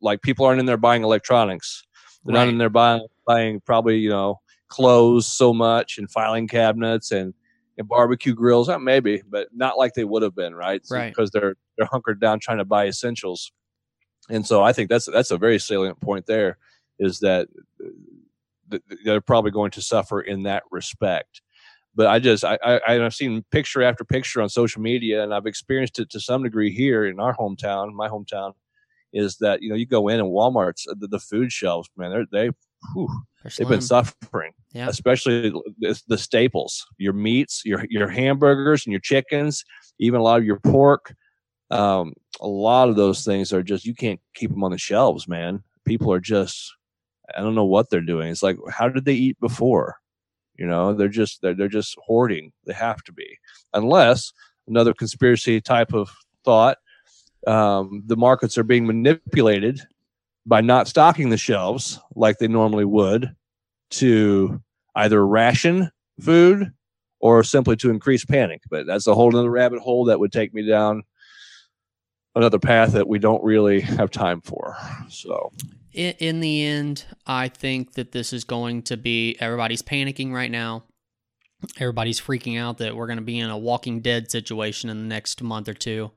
like 0.01 0.23
people 0.23 0.47
aren't 0.47 0.61
in 0.61 0.67
there 0.67 0.77
buying 0.77 1.03
electronics. 1.03 1.83
They're 2.25 2.35
not 2.35 2.49
in 2.49 2.59
there 2.59 2.71
buying 2.71 3.07
buying 3.27 3.61
probably 3.61 3.99
you 3.99 4.11
know 4.11 4.41
clothes 4.69 5.27
so 5.27 5.53
much 5.53 5.99
and 5.99 6.09
filing 6.11 6.47
cabinets 6.47 7.11
and, 7.11 7.35
and 7.77 7.89
barbecue 7.89 8.35
grills. 8.35 8.71
Maybe, 8.81 9.23
but 9.29 9.49
not 9.53 9.77
like 9.77 9.95
they 9.95 10.05
would 10.05 10.23
have 10.23 10.37
been, 10.37 10.55
right? 10.55 10.83
Right. 10.91 11.09
Because 11.09 11.31
they're 11.31 11.57
they're 11.77 11.89
hunkered 11.91 12.21
down 12.21 12.39
trying 12.39 12.59
to 12.59 12.65
buy 12.65 12.87
essentials. 12.87 13.53
And 14.29 14.47
so 14.47 14.63
I 14.63 14.73
think 14.73 14.91
that's 14.91 15.07
that's 15.07 15.33
a 15.33 15.39
very 15.39 15.59
salient 15.59 16.01
point 16.01 16.27
there 16.27 16.59
is 16.99 17.19
that 17.21 17.49
th- 17.53 17.65
th- 17.79 17.95
they're 19.05 19.21
probably 19.21 19.51
going 19.51 19.71
to 19.73 19.83
suffer 19.83 20.21
in 20.21 20.43
that 20.45 20.63
respect. 20.71 21.43
But 21.95 22.07
I 22.07 22.19
just 22.21 22.45
I, 22.45 22.59
I 22.63 22.81
I've 23.05 23.15
seen 23.15 23.45
picture 23.51 23.83
after 23.83 24.05
picture 24.05 24.41
on 24.41 24.49
social 24.49 24.81
media, 24.81 25.23
and 25.23 25.35
I've 25.35 25.47
experienced 25.47 25.99
it 25.99 26.11
to 26.11 26.21
some 26.21 26.43
degree 26.43 26.73
here 26.73 27.05
in 27.07 27.19
our 27.19 27.37
hometown, 27.37 27.93
my 27.93 28.09
hometown, 28.09 28.53
is 29.13 29.37
that 29.39 29.61
you 29.63 29.69
know 29.69 29.75
you 29.75 29.87
go 29.87 30.09
in 30.09 30.21
and 30.21 30.29
Walmart's 30.31 30.87
the, 30.99 31.09
the 31.09 31.19
food 31.19 31.51
shelves, 31.51 31.89
man, 31.97 32.11
they're 32.11 32.27
they 32.31 32.51
whew, 32.95 33.09
they've 33.59 33.69
been 33.69 33.81
suffering, 33.81 34.53
Yeah. 34.73 34.89
especially 34.89 35.51
the, 35.51 36.01
the 36.07 36.19
staples, 36.19 36.87
your 36.97 37.13
meats, 37.13 37.63
your 37.65 37.85
your 37.91 38.09
hamburgers 38.09 38.87
and 38.87 38.93
your 38.93 39.01
chickens, 39.01 39.65
even 39.99 40.21
a 40.21 40.23
lot 40.23 40.39
of 40.39 40.45
your 40.45 40.61
pork. 40.61 41.15
Um, 41.71 42.15
a 42.41 42.49
lot 42.49 42.89
of 42.89 42.97
those 42.97 43.25
things 43.25 43.53
are 43.53 43.63
just 43.63 43.85
you 43.85 43.95
can't 43.95 44.21
keep 44.35 44.51
them 44.51 44.65
on 44.65 44.71
the 44.71 44.79
shelves, 44.79 45.29
man. 45.29 45.63
People 45.85 46.13
are 46.13 46.21
just 46.21 46.73
I 47.37 47.41
don't 47.41 47.55
know 47.55 47.65
what 47.65 47.91
they're 47.91 48.01
doing. 48.01 48.29
It's 48.29 48.43
like 48.43 48.57
how 48.71 48.89
did 48.89 49.05
they 49.05 49.15
eat 49.15 49.39
before? 49.41 49.97
You 50.57 50.67
know, 50.67 50.93
they're 50.93 51.09
just 51.09 51.43
they're, 51.43 51.55
they're 51.55 51.69
just 51.69 51.97
hoarding. 52.05 52.53
They 52.67 52.75
have 52.75 53.03
to 53.05 53.13
be, 53.13 53.39
unless 53.73 54.33
another 54.69 54.95
conspiracy 54.95 55.61
type 55.61 55.93
of 55.93 56.11
thought. 56.45 56.79
Um, 57.47 58.03
the 58.07 58.17
markets 58.17 58.59
are 58.59 58.63
being 58.63 58.87
manipulated 58.87 59.81
by 60.47 60.61
not 60.61 60.89
stocking 60.89 61.31
the 61.31 61.39
shelves 61.39 61.99
like 62.15 62.39
they 62.39 62.49
normally 62.49 62.85
would 62.85 63.35
to 63.91 64.61
either 64.95 65.27
ration 65.27 65.91
food 66.21 66.73
or 67.21 67.43
simply 67.43 67.77
to 67.77 67.91
increase 67.91 68.25
panic. 68.25 68.63
But 68.71 68.87
that's 68.87 69.07
a 69.07 69.15
whole 69.15 69.35
other 69.37 69.51
rabbit 69.51 69.81
hole 69.81 70.07
that 70.07 70.21
would 70.21 70.33
take 70.33 70.53
me 70.55 70.67
down 70.67 71.03
another 72.35 72.59
path 72.59 72.93
that 72.93 73.09
we 73.09 73.19
don't 73.19 73.43
really 73.43 73.81
have 73.81 74.11
time 74.11 74.41
for. 74.41 74.77
So, 75.09 75.53
in, 75.93 76.15
in 76.19 76.41
the 76.41 76.65
end, 76.65 77.05
I 77.27 77.49
think 77.49 77.95
that 77.95 78.13
this 78.13 78.33
is 78.33 78.45
going 78.45 78.83
to 78.83 78.97
be 78.97 79.37
everybody's 79.41 79.83
panicking 79.83 80.33
right 80.33 80.51
now. 80.51 80.85
Everybody's 81.79 82.21
freaking 82.21 82.59
out 82.59 82.79
that 82.79 82.97
we're 82.97 83.07
going 83.07 83.19
to 83.19 83.25
be 83.25 83.39
in 83.39 83.51
a 83.51 83.59
Walking 83.59 84.01
Dead 84.01 84.31
situation 84.31 84.89
in 84.89 84.99
the 84.99 85.09
next 85.09 85.43
month 85.43 85.69
or 85.69 85.75
two. 85.75 86.11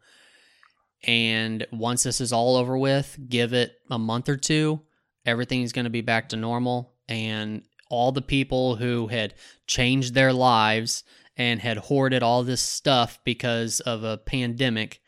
And 1.06 1.68
once 1.72 2.04
this 2.04 2.22
is 2.22 2.32
all 2.32 2.56
over 2.56 2.78
with, 2.78 3.18
give 3.28 3.54
it 3.54 3.74
a 3.92 4.00
month 4.00 4.30
or 4.30 4.38
two, 4.38 4.82
everything's 5.26 5.74
going 5.74 5.84
to 5.84 5.92
be 5.92 6.02
back 6.02 6.30
to 6.30 6.38
normal. 6.38 6.94
And 7.10 7.64
all 7.90 8.14
the 8.14 8.22
people 8.22 8.78
who 8.78 9.08
had 9.08 9.34
changed 9.68 10.14
their 10.14 10.32
lives 10.32 11.04
and 11.36 11.60
had 11.60 11.78
hoarded 11.78 12.24
all 12.24 12.44
this 12.44 12.62
stuff 12.62 13.20
because 13.26 13.82
of 13.82 14.04
a 14.04 14.18
pandemic, 14.18 15.02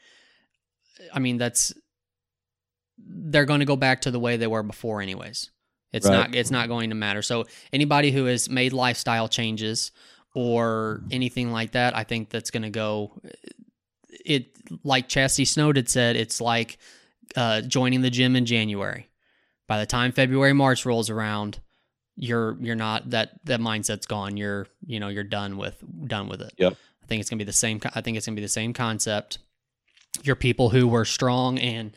I 1.13 1.20
mean, 1.20 1.38
that's 1.38 1.74
they're 3.08 3.45
going 3.45 3.60
to 3.60 3.66
go 3.66 3.76
back 3.76 4.01
to 4.01 4.12
the 4.12 4.20
way 4.20 4.38
they 4.38 4.47
were 4.47 4.64
before, 4.64 5.01
anyways. 5.01 5.49
It's 5.93 6.08
Right. 6.08 6.14
not 6.14 6.36
it's 6.36 6.51
not 6.51 6.68
going 6.68 6.89
to 6.89 6.95
matter. 6.95 7.22
So 7.22 7.45
anybody 7.72 8.12
who 8.12 8.26
has 8.26 8.49
made 8.49 8.74
lifestyle 8.74 9.28
changes 9.30 9.91
or 10.34 11.01
anything 11.12 11.51
like 11.51 11.72
that, 11.72 11.95
I 11.95 12.03
think 12.03 12.30
that's 12.30 12.51
going 12.51 12.64
to 12.64 12.70
go. 12.70 13.14
It 14.26 14.58
like 14.84 15.08
Chastity 15.08 15.45
Snowd 15.45 15.78
had 15.78 15.88
said, 15.89 16.16
it's 16.16 16.41
like 16.41 16.78
uh, 17.36 17.62
joining 17.62 18.01
the 18.01 18.10
gym 18.10 18.36
in 18.36 18.45
January. 18.45 19.10
By 19.68 19.80
the 19.80 19.86
time 19.86 20.12
February 20.12 20.53
March 20.53 20.86
rolls 20.86 21.10
around, 21.10 21.60
you're 22.18 22.58
you're 22.62 22.76
not 22.76 23.10
that 23.12 23.32
that 23.45 23.60
mindset's 23.60 24.06
gone. 24.06 24.38
You're 24.38 24.68
you 24.86 24.99
know 24.99 25.10
you're 25.10 25.24
done 25.24 25.58
with 25.58 25.82
done 26.08 26.28
with 26.30 26.41
it. 26.41 26.53
Yep. 26.58 26.74
I 27.03 27.06
think 27.08 27.20
it's 27.22 27.30
gonna 27.30 27.38
be 27.39 27.43
the 27.45 27.51
same. 27.53 27.80
I 27.93 28.01
think 28.01 28.18
it's 28.18 28.26
gonna 28.26 28.36
be 28.36 28.41
the 28.41 28.47
same 28.47 28.74
concept. 28.74 29.39
Your 30.24 30.36
people 30.36 30.70
who 30.70 30.88
were 30.88 31.03
strong 31.06 31.58
and 31.60 31.91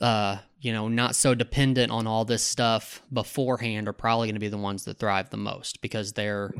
uh, 0.00 0.38
you 0.60 0.72
know, 0.72 0.88
not 0.88 1.14
so 1.14 1.34
dependent 1.34 1.92
on 1.92 2.06
all 2.06 2.24
this 2.24 2.42
stuff 2.42 3.02
beforehand 3.12 3.88
are 3.88 3.92
probably 3.92 4.26
going 4.26 4.34
to 4.34 4.40
be 4.40 4.48
the 4.48 4.58
ones 4.58 4.84
that 4.84 4.98
thrive 4.98 5.30
the 5.30 5.36
most 5.36 5.80
because 5.80 6.12
they're 6.12 6.52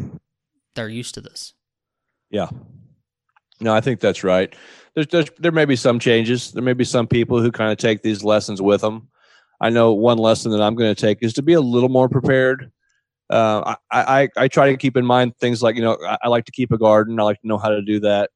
they're 0.74 0.89
used 0.89 1.14
to 1.14 1.20
this. 1.20 1.55
Yeah. 2.30 2.49
No, 3.61 3.74
I 3.74 3.80
think 3.80 4.01
that's 4.01 4.22
right. 4.22 4.55
There's, 4.95 5.09
there's 5.09 5.30
there 5.39 5.53
may 5.53 5.64
be 5.64 5.76
some 5.76 5.99
changes. 5.99 6.53
There 6.53 6.62
may 6.62 6.74
be 6.74 6.84
some 6.84 7.07
people 7.07 7.41
who 7.41 7.51
kind 7.51 7.72
of 7.72 7.78
take 7.78 8.03
these 8.03 8.22
lessons 8.22 8.62
with 8.62 8.80
them. 8.80 9.09
I 9.61 9.70
know 9.70 9.93
one 9.93 10.18
lesson 10.18 10.53
that 10.53 10.62
I'm 10.62 10.76
going 10.76 10.95
to 10.95 11.01
take 11.01 11.18
is 11.20 11.32
to 11.34 11.43
be 11.43 11.55
a 11.55 11.61
little 11.61 11.89
more 11.89 12.09
prepared. 12.09 12.70
Uh, 13.28 13.74
I, 13.91 14.22
I 14.22 14.28
I 14.36 14.49
try 14.49 14.70
to 14.70 14.76
keep 14.76 14.97
in 14.97 15.05
mind 15.05 15.36
things 15.39 15.62
like 15.62 15.76
you 15.76 15.82
know 15.82 15.99
I, 16.07 16.18
I 16.22 16.28
like 16.28 16.45
to 16.47 16.53
keep 16.53 16.70
a 16.70 16.78
garden. 16.78 17.18
I 17.18 17.24
like 17.24 17.41
to 17.41 17.49
know 17.49 17.59
how 17.59 17.68
to 17.68 17.82
do 17.82 18.01
that. 18.01 18.30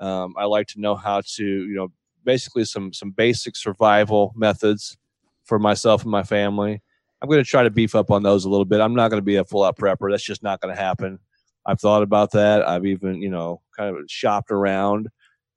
Um, 0.00 0.34
I 0.36 0.44
like 0.44 0.66
to 0.68 0.80
know 0.80 0.96
how 0.96 1.22
to 1.36 1.44
you 1.44 1.74
know 1.74 1.88
basically 2.26 2.66
some 2.66 2.92
some 2.92 3.12
basic 3.12 3.56
survival 3.56 4.34
methods 4.36 4.98
for 5.44 5.58
myself 5.58 6.02
and 6.02 6.10
my 6.10 6.24
family. 6.24 6.82
I'm 7.22 7.30
going 7.30 7.42
to 7.42 7.48
try 7.48 7.62
to 7.62 7.70
beef 7.70 7.94
up 7.94 8.10
on 8.10 8.22
those 8.22 8.44
a 8.44 8.50
little 8.50 8.66
bit. 8.66 8.80
I'm 8.80 8.94
not 8.94 9.08
going 9.08 9.20
to 9.20 9.24
be 9.24 9.36
a 9.36 9.44
full 9.44 9.64
out 9.64 9.78
prepper. 9.78 10.10
That's 10.10 10.22
just 10.22 10.42
not 10.42 10.60
going 10.60 10.74
to 10.74 10.80
happen. 10.80 11.18
I've 11.64 11.80
thought 11.80 12.02
about 12.02 12.32
that. 12.32 12.68
I've 12.68 12.84
even, 12.84 13.22
you 13.22 13.30
know, 13.30 13.62
kind 13.74 13.96
of 13.96 14.04
shopped 14.08 14.50
around 14.50 15.08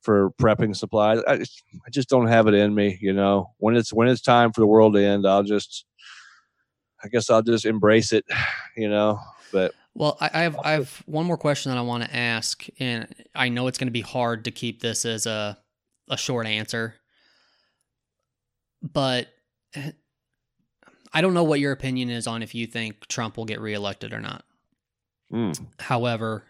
for 0.02 0.32
prepping 0.42 0.76
supplies. 0.76 1.22
I 1.28 1.38
just, 1.38 1.62
I 1.86 1.90
just 1.90 2.08
don't 2.08 2.28
have 2.28 2.48
it 2.48 2.54
in 2.54 2.74
me, 2.74 2.98
you 3.02 3.12
know. 3.12 3.54
When 3.58 3.76
it's 3.76 3.92
when 3.92 4.08
it's 4.08 4.22
time 4.22 4.54
for 4.54 4.62
the 4.62 4.68
world 4.68 4.94
to 4.94 5.04
end, 5.04 5.28
I'll 5.28 5.44
just 5.44 5.86
I 7.04 7.08
guess 7.08 7.30
I'll 7.30 7.42
just 7.42 7.66
embrace 7.66 8.14
it, 8.14 8.26
you 8.78 8.90
know. 8.90 9.20
But 9.52 9.74
Well, 9.96 10.18
I, 10.22 10.30
I 10.34 10.40
have 10.42 10.58
I 10.64 10.72
have 10.72 11.04
one 11.06 11.26
more 11.26 11.38
question 11.38 11.72
that 11.72 11.78
I 11.78 11.82
want 11.82 12.04
to 12.04 12.16
ask, 12.16 12.66
and 12.80 13.08
I 13.36 13.50
know 13.50 13.68
it's 13.68 13.78
going 13.78 13.88
to 13.88 13.92
be 13.92 14.02
hard 14.02 14.46
to 14.46 14.52
keep 14.52 14.82
this 14.82 15.06
as 15.06 15.26
a 15.26 15.58
a 16.10 16.18
short 16.18 16.48
answer, 16.48 16.96
but 18.82 19.28
eh, 19.76 19.92
I 21.14 21.22
don't 21.22 21.34
know 21.34 21.44
what 21.44 21.60
your 21.60 21.72
opinion 21.72 22.10
is 22.10 22.28
on 22.28 22.44
if 22.44 22.54
you 22.54 22.68
think 22.68 23.08
Trump 23.08 23.38
will 23.38 23.46
get 23.46 23.60
reelected 23.60 24.14
or 24.14 24.20
not. 24.20 24.44
mm, 25.32 25.60
However, 25.80 26.44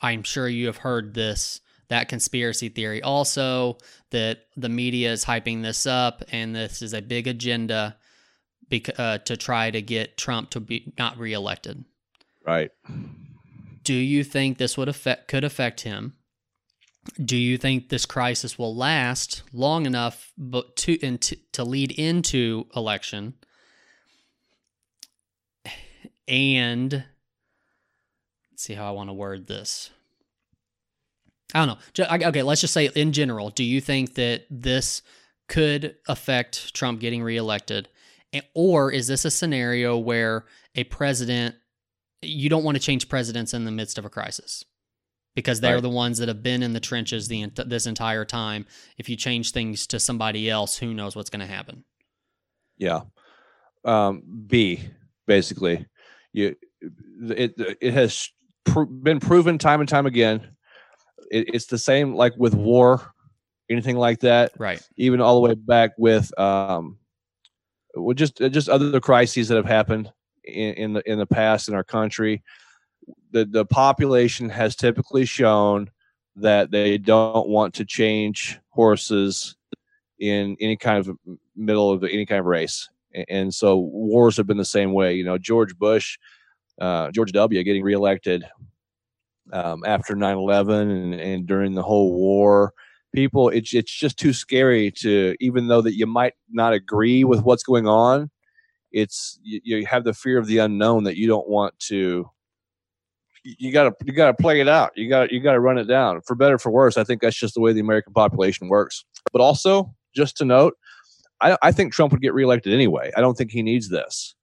I'm 0.00 0.22
sure 0.22 0.48
you 0.48 0.66
have 0.66 0.78
heard 0.78 1.14
this 1.14 1.60
that 1.88 2.08
conspiracy 2.08 2.70
theory 2.70 3.02
also 3.02 3.76
that 4.10 4.46
the 4.56 4.70
media 4.70 5.12
is 5.12 5.24
hyping 5.24 5.62
this 5.62 5.86
up 5.86 6.22
and 6.32 6.56
this 6.56 6.80
is 6.80 6.94
a 6.94 7.02
big 7.02 7.26
agenda 7.28 7.96
bec- 8.70 8.98
uh, 8.98 9.18
to 9.18 9.36
try 9.36 9.70
to 9.70 9.82
get 9.82 10.16
Trump 10.16 10.50
to 10.50 10.60
be 10.60 10.92
not 10.98 11.18
reelected. 11.18 11.84
right. 12.46 12.70
Do 13.82 13.92
you 13.92 14.24
think 14.24 14.56
this 14.56 14.78
would 14.78 14.88
affect 14.88 15.28
could 15.28 15.44
affect 15.44 15.82
him? 15.82 16.14
Do 17.22 17.36
you 17.36 17.58
think 17.58 17.88
this 17.88 18.06
crisis 18.06 18.58
will 18.58 18.74
last 18.74 19.42
long 19.52 19.86
enough 19.86 20.32
but 20.38 20.76
to 20.76 20.94
in, 20.94 21.18
to, 21.18 21.36
to 21.52 21.64
lead 21.64 21.92
into 21.92 22.66
election? 22.74 23.34
And 26.26 26.92
let's 28.50 28.62
see 28.62 28.74
how 28.74 28.88
I 28.88 28.92
want 28.92 29.10
to 29.10 29.14
word 29.14 29.46
this. 29.46 29.90
I 31.54 31.66
don't 31.66 31.78
know. 31.98 32.28
Okay, 32.28 32.42
let's 32.42 32.62
just 32.62 32.74
say 32.74 32.86
in 32.94 33.12
general, 33.12 33.50
do 33.50 33.62
you 33.62 33.80
think 33.80 34.14
that 34.14 34.46
this 34.50 35.02
could 35.46 35.96
affect 36.08 36.74
Trump 36.74 37.00
getting 37.00 37.22
reelected? 37.22 37.88
Or 38.54 38.90
is 38.90 39.06
this 39.06 39.24
a 39.24 39.30
scenario 39.30 39.96
where 39.96 40.46
a 40.74 40.84
president, 40.84 41.54
you 42.22 42.48
don't 42.48 42.64
want 42.64 42.76
to 42.76 42.82
change 42.82 43.08
presidents 43.08 43.54
in 43.54 43.64
the 43.64 43.70
midst 43.70 43.98
of 43.98 44.04
a 44.04 44.10
crisis? 44.10 44.64
Because 45.34 45.60
they're 45.60 45.74
Right. 45.74 45.82
the 45.82 45.90
ones 45.90 46.18
that 46.18 46.28
have 46.28 46.42
been 46.42 46.62
in 46.62 46.72
the 46.72 46.80
trenches 46.80 47.26
the 47.28 47.50
this 47.66 47.86
entire 47.86 48.24
time. 48.24 48.66
If 48.98 49.08
you 49.08 49.16
change 49.16 49.50
things 49.50 49.86
to 49.88 49.98
somebody 49.98 50.48
else, 50.48 50.76
who 50.78 50.94
knows 50.94 51.16
what's 51.16 51.30
going 51.30 51.40
to 51.40 51.52
happen? 51.52 51.84
Yeah. 52.78 53.00
Um, 53.84 54.22
B 54.46 54.80
basically, 55.26 55.86
you 56.32 56.54
it 57.20 57.54
it 57.80 57.92
has 57.94 58.30
pr- 58.64 58.82
been 58.84 59.20
proven 59.20 59.58
time 59.58 59.80
and 59.80 59.88
time 59.88 60.06
again. 60.06 60.56
It, 61.30 61.54
it's 61.54 61.66
the 61.66 61.78
same 61.78 62.14
like 62.14 62.34
with 62.36 62.54
war, 62.54 63.12
anything 63.68 63.96
like 63.96 64.20
that. 64.20 64.52
Right. 64.58 64.80
even 64.96 65.20
all 65.20 65.34
the 65.34 65.48
way 65.48 65.54
back 65.54 65.92
with 65.98 66.36
um, 66.38 66.98
well, 67.94 68.14
just 68.14 68.36
just 68.38 68.68
other 68.68 69.00
crises 69.00 69.48
that 69.48 69.56
have 69.56 69.66
happened 69.66 70.12
in, 70.44 70.74
in 70.74 70.92
the 70.94 71.10
in 71.10 71.18
the 71.18 71.26
past 71.26 71.68
in 71.68 71.74
our 71.74 71.84
country. 71.84 72.42
The 73.34 73.44
the 73.44 73.66
population 73.66 74.48
has 74.48 74.76
typically 74.76 75.26
shown 75.26 75.90
that 76.36 76.70
they 76.70 76.98
don't 76.98 77.48
want 77.48 77.74
to 77.74 77.84
change 77.84 78.58
horses 78.70 79.56
in 80.18 80.56
any 80.60 80.76
kind 80.76 81.06
of 81.06 81.18
middle 81.54 81.90
of 81.90 82.02
any 82.04 82.24
kind 82.24 82.38
of 82.38 82.46
race, 82.46 82.88
and 83.28 83.52
so 83.52 83.76
wars 83.76 84.36
have 84.36 84.46
been 84.46 84.56
the 84.56 84.64
same 84.64 84.92
way. 84.92 85.14
You 85.14 85.24
know, 85.24 85.36
George 85.36 85.76
Bush, 85.76 86.16
uh, 86.80 87.10
George 87.10 87.32
W. 87.32 87.62
getting 87.62 87.82
reelected 87.82 88.44
um, 89.52 89.82
after 89.84 90.14
9-11 90.14 90.80
and, 90.80 91.14
and 91.14 91.46
during 91.46 91.74
the 91.74 91.82
whole 91.82 92.12
war 92.12 92.72
people 93.14 93.48
it's 93.50 93.72
it's 93.74 93.92
just 93.92 94.18
too 94.18 94.32
scary 94.32 94.90
to 94.90 95.36
even 95.38 95.68
though 95.68 95.80
that 95.80 95.96
you 95.96 96.06
might 96.06 96.32
not 96.50 96.72
agree 96.72 97.22
with 97.22 97.42
what's 97.42 97.62
going 97.62 97.86
on 97.86 98.28
it's 98.90 99.38
you, 99.42 99.60
you 99.62 99.86
have 99.86 100.02
the 100.04 100.14
fear 100.14 100.38
of 100.38 100.46
the 100.46 100.58
unknown 100.58 101.04
that 101.04 101.16
you 101.16 101.28
don't 101.28 101.48
want 101.48 101.78
to 101.78 102.28
you- 103.44 103.54
you 103.58 103.72
gotta 103.72 103.92
you 104.04 104.12
gotta 104.12 104.34
play 104.34 104.60
it 104.60 104.68
out. 104.68 104.92
You 104.96 105.08
gotta 105.08 105.32
you 105.32 105.40
gotta 105.40 105.60
run 105.60 105.78
it 105.78 105.84
down. 105.84 106.20
For 106.22 106.34
better 106.34 106.58
for 106.58 106.70
worse 106.70 106.96
i 106.96 107.04
think 107.04 107.20
that's 107.22 107.36
just 107.36 107.54
the 107.54 107.60
way 107.60 107.72
the 107.72 107.80
american 107.80 108.12
population 108.12 108.68
works. 108.68 109.04
But 109.32 109.40
also 109.42 109.94
just 110.14 110.36
to 110.38 110.44
note 110.44 110.74
i, 111.40 111.56
I 111.62 111.72
think 111.72 111.92
trump 111.92 112.12
would 112.12 112.22
get 112.22 112.34
reelected 112.34 112.72
anyway. 112.72 113.12
I 113.16 113.20
don't 113.20 113.36
think 113.36 113.50
he 113.50 113.62
needs 113.62 113.88
this. 113.88 114.34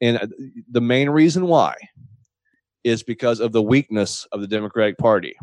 And 0.00 0.18
uh, 0.18 0.26
the 0.70 0.80
main 0.80 1.08
reason 1.10 1.46
why 1.46 1.74
is 2.84 3.02
because 3.02 3.40
of 3.40 3.52
the 3.52 3.62
weakness 3.62 4.26
of 4.32 4.40
the 4.42 4.46
democratic 4.46 4.98
party. 4.98 5.34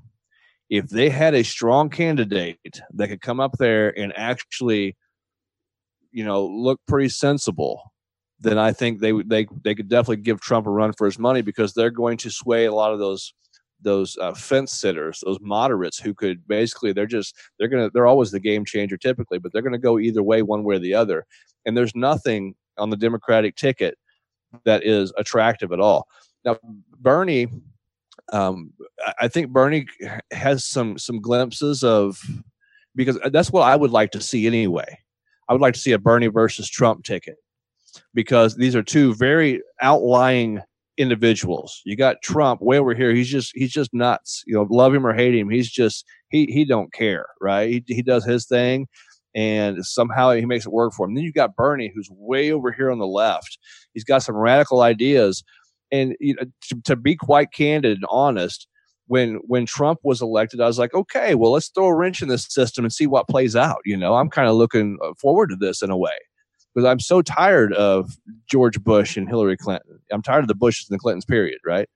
If 0.70 0.88
they 0.90 1.10
had 1.10 1.34
a 1.34 1.44
strong 1.44 1.90
candidate 1.90 2.60
that 2.94 3.08
could 3.10 3.22
come 3.22 3.40
up 3.40 3.58
there 3.58 3.98
and 4.00 4.14
actually, 4.16 4.96
you 6.12 6.24
know, 6.24 6.46
look 6.46 6.80
pretty 6.88 7.10
sensible, 7.10 7.91
then 8.42 8.58
I 8.58 8.74
think 8.74 9.00
they 9.00 9.12
they 9.24 9.48
they 9.64 9.76
could 9.76 9.88
definitely 9.88 10.18
give 10.18 10.42
Trump 10.42 10.68
a 10.68 10.72
run 10.72 10.94
for 10.94 11.06
his 11.06 11.20
money 11.20 11.42
because 11.42 11.74
they're 11.74 11.92
going 11.92 12.18
to 12.18 12.32
sway 12.32 12.66
a 12.66 12.74
lot 12.74 12.92
of 12.92 13.00
those 13.00 13.34
those 13.84 14.18
uh, 14.18 14.34
fence 14.34 14.72
sitters, 14.72 15.24
those 15.26 15.40
moderates 15.42 16.00
who 16.00 16.14
could 16.14 16.48
basically 16.48 16.92
they're 16.92 17.06
just 17.06 17.36
they're 17.58 17.68
gonna 17.68 17.90
they're 17.94 18.08
always 18.08 18.32
the 18.32 18.40
game 18.40 18.66
changer 18.66 18.98
typically, 18.98 19.38
but 19.38 19.54
they're 19.54 19.62
gonna 19.62 19.78
go 19.78 20.00
either 20.00 20.24
way, 20.24 20.42
one 20.42 20.64
way 20.64 20.76
or 20.76 20.80
the 20.80 20.94
other. 20.94 21.26
And 21.66 21.78
there's 21.78 21.96
nothing 21.96 22.56
on 22.78 22.90
the 22.90 22.98
Democratic 22.98 23.56
ticket 23.56 23.98
that 24.66 24.84
is 24.84 25.14
attractive 25.18 25.72
at 25.72 25.80
all. 25.80 26.08
Now, 26.44 26.58
Bernie 27.00 27.48
um, 28.34 28.72
I 29.20 29.28
think 29.28 29.50
Bernie 29.50 29.86
has 30.32 30.66
some 30.66 30.98
some 30.98 31.20
glimpses 31.22 31.84
of 31.84 32.20
because 32.96 33.20
that's 33.32 33.52
what 33.52 33.64
I 33.64 33.76
would 33.76 33.92
like 33.92 34.12
to 34.12 34.22
see 34.22 34.48
anyway. 34.48 34.98
I 35.48 35.54
would 35.54 35.62
like 35.62 35.74
to 35.76 35.80
see 35.80 35.92
a 35.92 36.00
Bernie 36.00 36.28
versus 36.28 36.70
Trump 36.70 37.04
ticket 37.04 37.36
because 38.14 38.56
these 38.56 38.76
are 38.76 38.84
two 38.84 39.14
very 39.16 39.62
outlying 39.82 40.62
individuals. 40.98 41.82
You 41.86 41.96
got 41.96 42.22
Trump 42.22 42.62
way 42.62 42.78
over 42.78 42.94
here. 42.94 43.14
He's 43.14 43.30
just 43.30 43.52
he's 43.56 43.72
just 43.72 43.94
nuts. 43.94 44.44
You 44.46 44.56
know, 44.56 44.68
love 44.70 44.94
him 44.94 45.06
or 45.06 45.14
hate 45.14 45.36
him, 45.36 45.50
he's 45.50 45.70
just 45.70 46.06
he 46.30 46.46
he 46.46 46.66
don't 46.66 46.94
care, 46.94 47.26
right? 47.42 47.70
He 47.70 47.84
he 47.88 48.02
does 48.02 48.26
his 48.26 48.46
thing 48.46 48.88
and 49.34 49.86
somehow 49.86 50.32
he 50.32 50.46
makes 50.46 50.66
it 50.66 50.74
work 50.74 50.94
for 50.94 51.08
him. 51.08 51.16
Then 51.16 51.24
you've 51.24 51.34
got 51.34 51.56
Bernie 51.56 51.92
who's 51.94 52.10
way 52.12 52.52
over 52.52 52.72
here 52.72 52.92
on 52.92 53.00
the 53.00 53.08
left. 53.08 53.58
He's 53.94 54.04
got 54.04 54.24
some 54.24 54.36
radical 54.36 54.82
ideas 54.82 55.44
and 55.92 56.16
you 56.20 56.36
know 56.36 56.46
to, 56.70 56.82
to 56.86 56.96
be 56.96 57.16
quite 57.16 57.52
candid 57.54 57.98
and 57.98 58.06
honest, 58.10 58.68
when 59.08 59.36
when 59.48 59.66
Trump 59.66 60.00
was 60.04 60.22
elected, 60.22 60.62
I 60.62 60.68
was 60.68 60.80
like, 60.80 60.94
okay, 60.94 61.36
well, 61.36 61.52
let's 61.52 61.70
throw 61.70 61.88
a 61.88 61.96
wrench 61.96 62.22
in 62.22 62.30
this 62.30 62.48
system 62.50 62.86
and 62.86 62.94
see 62.94 63.08
what 63.08 63.28
plays 63.28 63.56
out. 63.56 63.80
You 63.86 63.98
know, 63.98 64.16
I'm 64.16 64.30
kind 64.30 64.48
of 64.48 64.56
looking 64.56 64.98
uh, 65.04 65.14
forward 65.20 65.50
to 65.50 65.56
this 65.56 65.82
in 65.82 65.90
a 65.90 65.98
way 65.98 66.14
because 66.74 66.88
I'm 66.88 67.00
so 67.00 67.22
tired 67.22 67.74
of 67.74 68.18
George 68.50 68.82
Bush 68.84 69.18
and 69.18 69.28
Hillary 69.28 69.58
Clinton. 69.58 70.00
I'm 70.12 70.22
tired 70.22 70.44
of 70.44 70.48
the 70.48 70.56
Bushes 70.56 70.90
and 70.90 70.96
the 70.96 71.00
Clintons, 71.00 71.26
period, 71.26 71.60
right? 71.66 71.90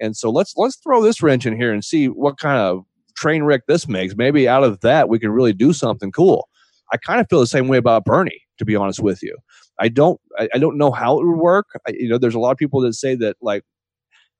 And 0.00 0.16
so 0.16 0.30
let's 0.30 0.54
let's 0.56 0.76
throw 0.76 1.02
this 1.02 1.22
wrench 1.22 1.46
in 1.46 1.56
here 1.56 1.72
and 1.72 1.84
see 1.84 2.06
what 2.06 2.38
kind 2.38 2.58
of 2.60 2.84
train 3.16 3.44
wreck 3.44 3.62
this 3.66 3.88
makes. 3.88 4.14
Maybe 4.16 4.48
out 4.48 4.64
of 4.64 4.80
that 4.80 5.08
we 5.08 5.18
can 5.18 5.30
really 5.30 5.52
do 5.52 5.72
something 5.72 6.12
cool. 6.12 6.48
I 6.92 6.98
kind 6.98 7.20
of 7.20 7.26
feel 7.28 7.40
the 7.40 7.46
same 7.46 7.68
way 7.68 7.78
about 7.78 8.04
Bernie, 8.04 8.42
to 8.58 8.64
be 8.64 8.76
honest 8.76 9.00
with 9.00 9.22
you. 9.22 9.36
I 9.78 9.88
don't 9.88 10.20
I, 10.38 10.48
I 10.54 10.58
don't 10.58 10.78
know 10.78 10.90
how 10.90 11.18
it 11.18 11.26
would 11.26 11.38
work. 11.38 11.66
I, 11.86 11.92
you 11.92 12.08
know, 12.08 12.18
there's 12.18 12.34
a 12.34 12.38
lot 12.38 12.52
of 12.52 12.58
people 12.58 12.80
that 12.82 12.94
say 12.94 13.14
that 13.16 13.36
like 13.40 13.64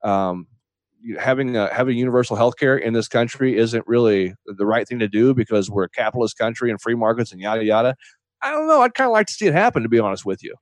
um, 0.04 0.46
having 1.18 1.56
a, 1.56 1.72
having 1.72 1.96
universal 1.96 2.36
health 2.36 2.56
care 2.56 2.76
in 2.76 2.92
this 2.92 3.08
country 3.08 3.56
isn't 3.56 3.86
really 3.86 4.34
the 4.46 4.66
right 4.66 4.86
thing 4.86 4.98
to 4.98 5.08
do 5.08 5.34
because 5.34 5.70
we're 5.70 5.84
a 5.84 5.88
capitalist 5.88 6.36
country 6.36 6.70
and 6.70 6.80
free 6.80 6.94
markets 6.94 7.32
and 7.32 7.40
yada 7.40 7.64
yada. 7.64 7.96
I 8.42 8.50
don't 8.50 8.66
know. 8.66 8.82
I'd 8.82 8.94
kind 8.94 9.08
of 9.08 9.12
like 9.12 9.26
to 9.26 9.32
see 9.32 9.46
it 9.46 9.54
happen, 9.54 9.82
to 9.82 9.88
be 9.88 9.98
honest 9.98 10.24
with 10.24 10.42
you. 10.42 10.54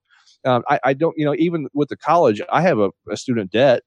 Um, 0.45 0.63
I, 0.69 0.81
I 0.85 0.93
don't, 0.93 1.15
you 1.17 1.25
know, 1.25 1.35
even 1.39 1.69
with 1.75 1.89
the 1.89 1.97
college, 1.97 2.41
I 2.53 2.61
have 2.61 2.79
a, 2.79 2.91
a 3.11 3.17
student 3.17 3.51
debt. 3.51 3.83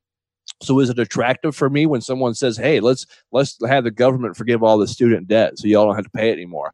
So 0.61 0.79
is 0.79 0.89
it 0.89 0.97
attractive 0.97 1.55
for 1.55 1.69
me 1.69 1.85
when 1.85 2.01
someone 2.01 2.33
says, 2.33 2.57
"Hey, 2.57 2.79
let's 2.79 3.05
let's 3.31 3.57
have 3.67 3.83
the 3.83 3.91
government 3.91 4.37
forgive 4.37 4.63
all 4.63 4.77
the 4.77 4.87
student 4.87 5.27
debt, 5.27 5.59
so 5.59 5.67
y'all 5.67 5.85
don't 5.85 5.95
have 5.95 6.05
to 6.05 6.09
pay 6.11 6.29
it 6.29 6.33
anymore"? 6.33 6.71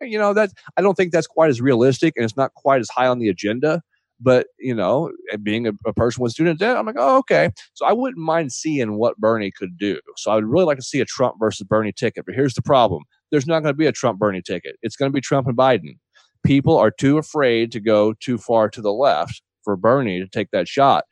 You 0.00 0.18
know, 0.18 0.34
that 0.34 0.52
I 0.76 0.82
don't 0.82 0.94
think 0.94 1.10
that's 1.12 1.26
quite 1.26 1.50
as 1.50 1.60
realistic, 1.60 2.14
and 2.16 2.24
it's 2.24 2.36
not 2.36 2.54
quite 2.54 2.80
as 2.80 2.88
high 2.90 3.06
on 3.06 3.18
the 3.18 3.28
agenda. 3.28 3.82
But 4.20 4.48
you 4.58 4.74
know, 4.74 5.10
being 5.42 5.66
a, 5.66 5.72
a 5.86 5.92
person 5.92 6.22
with 6.22 6.32
student 6.32 6.60
debt, 6.60 6.76
I'm 6.76 6.86
like, 6.86 6.96
oh, 6.98 7.18
okay. 7.18 7.50
So 7.72 7.86
I 7.86 7.92
wouldn't 7.92 8.22
mind 8.22 8.52
seeing 8.52 8.96
what 8.98 9.16
Bernie 9.16 9.50
could 9.50 9.76
do. 9.78 9.98
So 10.16 10.30
I 10.30 10.36
would 10.36 10.44
really 10.44 10.66
like 10.66 10.78
to 10.78 10.84
see 10.84 11.00
a 11.00 11.04
Trump 11.04 11.36
versus 11.40 11.66
Bernie 11.66 11.92
ticket. 11.92 12.26
But 12.26 12.34
here's 12.34 12.54
the 12.54 12.62
problem: 12.62 13.02
there's 13.32 13.46
not 13.46 13.60
going 13.60 13.72
to 13.72 13.78
be 13.78 13.86
a 13.86 13.92
Trump 13.92 14.18
Bernie 14.18 14.42
ticket. 14.42 14.76
It's 14.82 14.96
going 14.96 15.10
to 15.10 15.14
be 15.14 15.20
Trump 15.20 15.48
and 15.48 15.56
Biden. 15.56 15.96
People 16.44 16.76
are 16.76 16.90
too 16.90 17.18
afraid 17.18 17.72
to 17.72 17.80
go 17.80 18.12
too 18.14 18.38
far 18.38 18.68
to 18.68 18.80
the 18.80 18.92
left 18.92 19.42
for 19.62 19.76
Bernie 19.76 20.20
to 20.20 20.28
take 20.28 20.50
that 20.50 20.68
shot. 20.68 21.04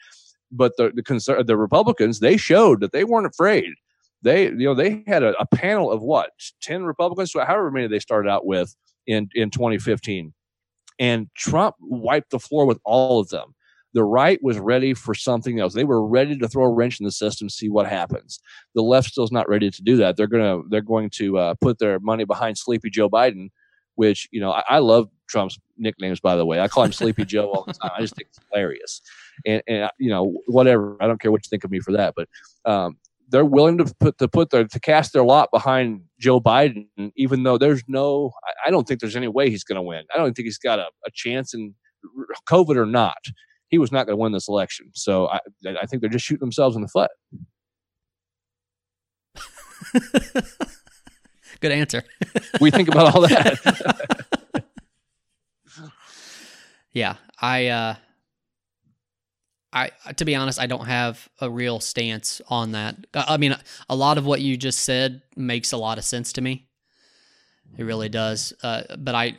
But 0.51 0.77
the 0.77 0.93
the, 0.95 1.03
conser- 1.03 1.47
the 1.47 1.57
Republicans 1.57 2.21
they 2.21 2.37
showed 2.37 2.81
that 2.81 2.93
they 2.93 3.05
weren't 3.05 3.27
afraid. 3.27 3.73
They 4.23 4.45
you 4.45 4.67
know 4.67 4.75
they 4.75 5.03
had 5.07 5.23
a, 5.23 5.35
a 5.41 5.47
panel 5.47 5.91
of 5.91 6.03
what 6.03 6.31
ten 6.61 6.85
Republicans, 6.85 7.33
however 7.35 7.71
many 7.71 7.89
they 7.89 7.99
started 7.99 8.29
out 8.29 8.47
with 8.47 8.75
in 9.07 9.29
in 9.35 9.51
2015 9.51 10.33
and 10.99 11.29
Trump 11.35 11.75
wiped 11.81 12.31
the 12.31 12.39
floor 12.39 12.67
with 12.67 12.79
all 12.85 13.21
of 13.21 13.29
them. 13.31 13.55
The 13.95 14.05
right 14.05 14.39
was 14.43 14.59
ready 14.59 14.95
for 14.95 15.15
something 15.15 15.61
else. 15.61 15.75
They 15.75 15.85
were 15.85 16.07
ready 16.07 16.39
to 16.39 16.49
throw 16.49 16.65
a 16.65 16.73
wrench 16.73 16.99
in 16.99 17.05
the 17.05 17.13
system, 17.13 17.51
see 17.51 17.69
what 17.69 17.87
happens. 17.87 18.39
The 18.75 18.83
left 18.83 19.09
still's 19.09 19.33
not 19.33 19.49
ready 19.49 19.71
to 19.71 19.83
do 19.83 19.97
that. 19.97 20.17
They're 20.17 20.27
gonna 20.27 20.63
they're 20.71 20.81
going 20.81 21.11
to 21.15 21.39
uh, 21.39 21.55
put 21.61 21.79
their 21.79 21.99
money 22.01 22.25
behind 22.25 22.57
Sleepy 22.57 22.89
Joe 22.89 23.11
Biden, 23.11 23.51
which 23.95 24.29
you 24.33 24.41
know 24.41 24.53
I, 24.53 24.63
I 24.69 24.79
love 24.79 25.09
Trump's 25.29 25.59
nicknames. 25.79 26.21
By 26.21 26.37
the 26.37 26.47
way, 26.47 26.61
I 26.61 26.69
call 26.69 26.85
him 26.85 26.93
Sleepy 26.93 27.25
Joe 27.25 27.51
all 27.51 27.65
the 27.65 27.73
time. 27.75 27.91
I 27.97 28.01
just 28.01 28.17
think 28.17 28.29
it's 28.29 28.39
hilarious, 28.51 29.01
and 29.47 29.63
and 29.69 29.91
you 29.99 30.11
know 30.11 30.37
whatever. 30.47 30.97
I 31.01 31.07
don't 31.07 31.21
care 31.21 31.31
what 31.31 31.45
you 31.45 31.49
think 31.49 31.65
of 31.65 31.71
me 31.71 31.81
for 31.81 31.93
that, 31.93 32.15
but 32.17 32.29
um, 32.65 32.97
they're 33.33 33.45
willing 33.45 33.79
to 33.79 33.93
put 33.99 34.19
to 34.19 34.29
put 34.29 34.51
their 34.51 34.65
to 34.65 34.81
cast 34.81 35.13
their 35.13 35.25
lot 35.25 35.49
behind 35.53 36.03
Joe 36.21 36.41
Biden, 36.41 36.87
even 37.17 37.43
though 37.43 37.59
there's 37.59 37.83
no, 37.89 38.31
I, 38.45 38.69
I 38.69 38.71
don't 38.71 38.87
think 38.87 39.01
there's 39.01 39.17
any 39.17 39.29
way 39.29 39.51
he's 39.51 39.65
going 39.65 39.77
to 39.77 39.83
win. 39.83 40.05
I 40.15 40.19
don't 40.19 40.35
think 40.35 40.45
he's 40.45 40.59
got 40.59 40.79
a, 40.79 40.87
a 41.07 41.11
chance 41.13 41.55
in 41.55 41.75
COVID 42.49 42.77
or 42.77 42.87
not. 42.87 43.17
He 43.69 43.79
was 43.79 43.91
not 43.91 44.07
going 44.07 44.19
to 44.19 44.23
win 44.23 44.33
this 44.33 44.49
election. 44.49 44.91
So 44.93 45.29
I, 45.29 45.41
I 45.81 45.87
think 45.87 46.03
they're 46.03 46.11
just 46.11 46.27
shooting 46.27 46.41
themselves 46.41 46.77
in 46.77 46.83
the 46.83 46.89
foot. 46.89 47.11
Good 51.63 51.73
answer. 51.73 52.05
We 52.61 52.71
think 52.71 52.89
about 52.89 53.15
all 53.15 53.23
that. 53.23 54.25
Yeah, 56.95 57.17
I 57.41 57.69
uh 57.69 57.95
I 59.73 59.91
to 60.17 60.27
be 60.27 60.35
honest, 60.35 60.61
I 60.61 60.67
don't 60.67 60.85
have 60.85 61.27
a 61.41 61.49
real 61.49 61.81
stance 61.81 62.43
on 62.49 62.73
that. 62.73 62.97
I 63.15 63.39
mean, 63.39 63.57
a 63.89 63.97
lot 63.97 64.19
of 64.19 64.27
what 64.27 64.43
you 64.43 64.59
just 64.59 64.81
said 64.81 65.23
makes 65.35 65.73
a 65.73 65.79
lot 65.79 65.97
of 65.97 66.05
sense 66.05 66.35
to 66.35 66.43
me. 66.43 66.69
It 67.79 67.85
really 67.85 68.11
does. 68.11 68.53
Uh, 68.63 68.83
but 68.99 69.15
I 69.15 69.39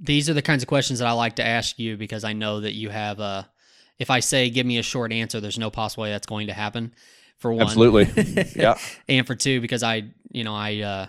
these 0.00 0.28
are 0.28 0.34
the 0.34 0.42
kinds 0.42 0.64
of 0.64 0.68
questions 0.68 0.98
that 0.98 1.06
I 1.06 1.12
like 1.12 1.36
to 1.36 1.46
ask 1.46 1.78
you 1.78 1.96
because 1.96 2.24
I 2.24 2.32
know 2.32 2.60
that 2.60 2.74
you 2.74 2.88
have 2.88 3.20
a 3.20 3.48
if 4.00 4.10
I 4.10 4.18
say 4.18 4.50
give 4.50 4.66
me 4.66 4.78
a 4.78 4.82
short 4.82 5.12
answer, 5.12 5.40
there's 5.40 5.56
no 5.56 5.70
possible 5.70 6.02
way 6.02 6.10
that's 6.10 6.26
going 6.26 6.48
to 6.48 6.52
happen. 6.52 6.94
For 7.44 7.52
one. 7.52 7.60
Absolutely. 7.60 8.06
Yeah. 8.56 8.78
and 9.06 9.26
for 9.26 9.34
two, 9.34 9.60
because 9.60 9.82
I, 9.82 10.04
you 10.32 10.44
know, 10.44 10.54
I, 10.54 10.80
uh, 10.80 11.06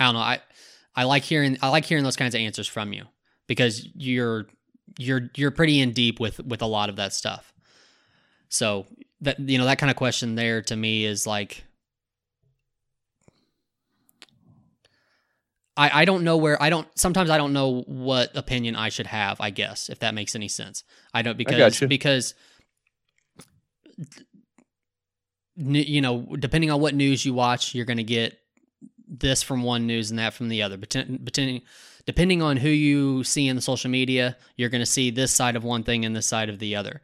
I 0.00 0.04
don't 0.06 0.14
know. 0.14 0.20
I, 0.20 0.40
I 0.96 1.04
like 1.04 1.22
hearing, 1.22 1.58
I 1.60 1.68
like 1.68 1.84
hearing 1.84 2.02
those 2.02 2.16
kinds 2.16 2.34
of 2.34 2.40
answers 2.40 2.66
from 2.66 2.94
you 2.94 3.04
because 3.46 3.86
you're, 3.94 4.46
you're, 4.98 5.28
you're 5.36 5.50
pretty 5.50 5.80
in 5.80 5.92
deep 5.92 6.18
with, 6.18 6.40
with 6.46 6.62
a 6.62 6.66
lot 6.66 6.88
of 6.88 6.96
that 6.96 7.12
stuff. 7.12 7.52
So 8.48 8.86
that, 9.20 9.38
you 9.38 9.58
know, 9.58 9.66
that 9.66 9.76
kind 9.76 9.90
of 9.90 9.96
question 9.96 10.34
there 10.34 10.62
to 10.62 10.74
me 10.74 11.04
is 11.04 11.26
like, 11.26 11.64
I, 15.76 16.02
I 16.02 16.04
don't 16.06 16.24
know 16.24 16.38
where 16.38 16.62
I 16.62 16.70
don't 16.70 16.86
sometimes 16.98 17.30
I 17.30 17.38
don't 17.38 17.54
know 17.54 17.82
what 17.86 18.36
opinion 18.36 18.76
I 18.76 18.90
should 18.90 19.06
have, 19.06 19.40
I 19.40 19.50
guess, 19.50 19.88
if 19.88 20.00
that 20.00 20.14
makes 20.14 20.34
any 20.34 20.48
sense. 20.48 20.84
I 21.14 21.22
don't 21.22 21.38
because 21.38 21.56
gotcha. 21.56 21.88
because 21.88 22.34
you 25.56 26.00
know, 26.00 26.22
depending 26.38 26.70
on 26.70 26.80
what 26.80 26.94
news 26.94 27.24
you 27.24 27.34
watch, 27.34 27.74
you're 27.74 27.84
going 27.84 27.98
to 27.98 28.02
get 28.02 28.38
this 29.06 29.42
from 29.42 29.62
one 29.62 29.86
news 29.86 30.10
and 30.10 30.18
that 30.18 30.34
from 30.34 30.48
the 30.48 30.62
other. 30.62 30.76
But 30.76 30.90
depending 30.90 31.62
depending 32.06 32.42
on 32.42 32.56
who 32.56 32.68
you 32.68 33.22
see 33.24 33.46
in 33.48 33.56
the 33.56 33.62
social 33.62 33.90
media, 33.90 34.36
you're 34.56 34.70
going 34.70 34.80
to 34.82 34.86
see 34.86 35.10
this 35.10 35.30
side 35.30 35.54
of 35.56 35.64
one 35.64 35.84
thing 35.84 36.04
and 36.04 36.16
this 36.16 36.26
side 36.26 36.48
of 36.48 36.58
the 36.58 36.74
other. 36.74 37.00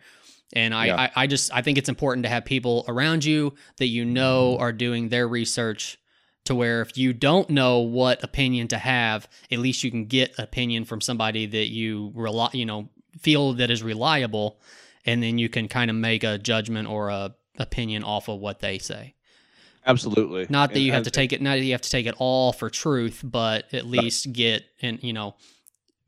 And 0.54 0.74
I, 0.74 0.86
Yeah. 0.86 0.96
I, 1.00 1.10
I 1.14 1.26
just 1.26 1.52
I 1.52 1.62
think 1.62 1.78
it's 1.78 1.88
important 1.88 2.24
to 2.24 2.30
have 2.30 2.44
people 2.44 2.84
around 2.88 3.24
you 3.24 3.54
that 3.76 3.88
you 3.88 4.04
know 4.04 4.56
are 4.58 4.72
doing 4.72 5.08
their 5.08 5.28
research 5.28 5.98
to 6.46 6.54
where 6.54 6.80
if 6.80 6.96
you 6.96 7.12
don't 7.12 7.50
know 7.50 7.80
what 7.80 8.24
opinion 8.24 8.68
to 8.68 8.78
have, 8.78 9.28
at 9.52 9.58
least 9.58 9.84
you 9.84 9.90
can 9.90 10.06
get 10.06 10.38
opinion 10.38 10.86
from 10.86 11.02
somebody 11.02 11.44
that 11.44 11.68
you 11.68 12.10
rely, 12.14 12.48
you 12.54 12.64
know, 12.64 12.88
feel 13.18 13.52
that 13.52 13.70
is 13.70 13.82
reliable, 13.82 14.58
and 15.04 15.22
then 15.22 15.38
you 15.38 15.48
can 15.48 15.68
kind 15.68 15.90
of 15.90 15.96
make 15.96 16.24
a 16.24 16.38
judgment 16.38 16.88
or 16.88 17.08
a 17.08 17.34
opinion 17.58 18.04
off 18.04 18.28
of 18.28 18.38
what 18.38 18.60
they 18.60 18.78
say. 18.78 19.14
Absolutely. 19.86 20.46
Not 20.50 20.70
that 20.70 20.76
And 20.76 20.84
you 20.84 20.92
have 20.92 21.04
to 21.04 21.10
take 21.10 21.32
it, 21.32 21.40
not 21.40 21.56
that 21.56 21.64
you 21.64 21.72
have 21.72 21.80
to 21.80 21.90
take 21.90 22.06
it 22.06 22.14
all 22.18 22.52
for 22.52 22.68
truth, 22.68 23.22
but 23.24 23.72
at 23.72 23.86
least 23.86 24.32
get 24.32 24.64
and 24.82 25.02
you 25.02 25.12
know, 25.12 25.34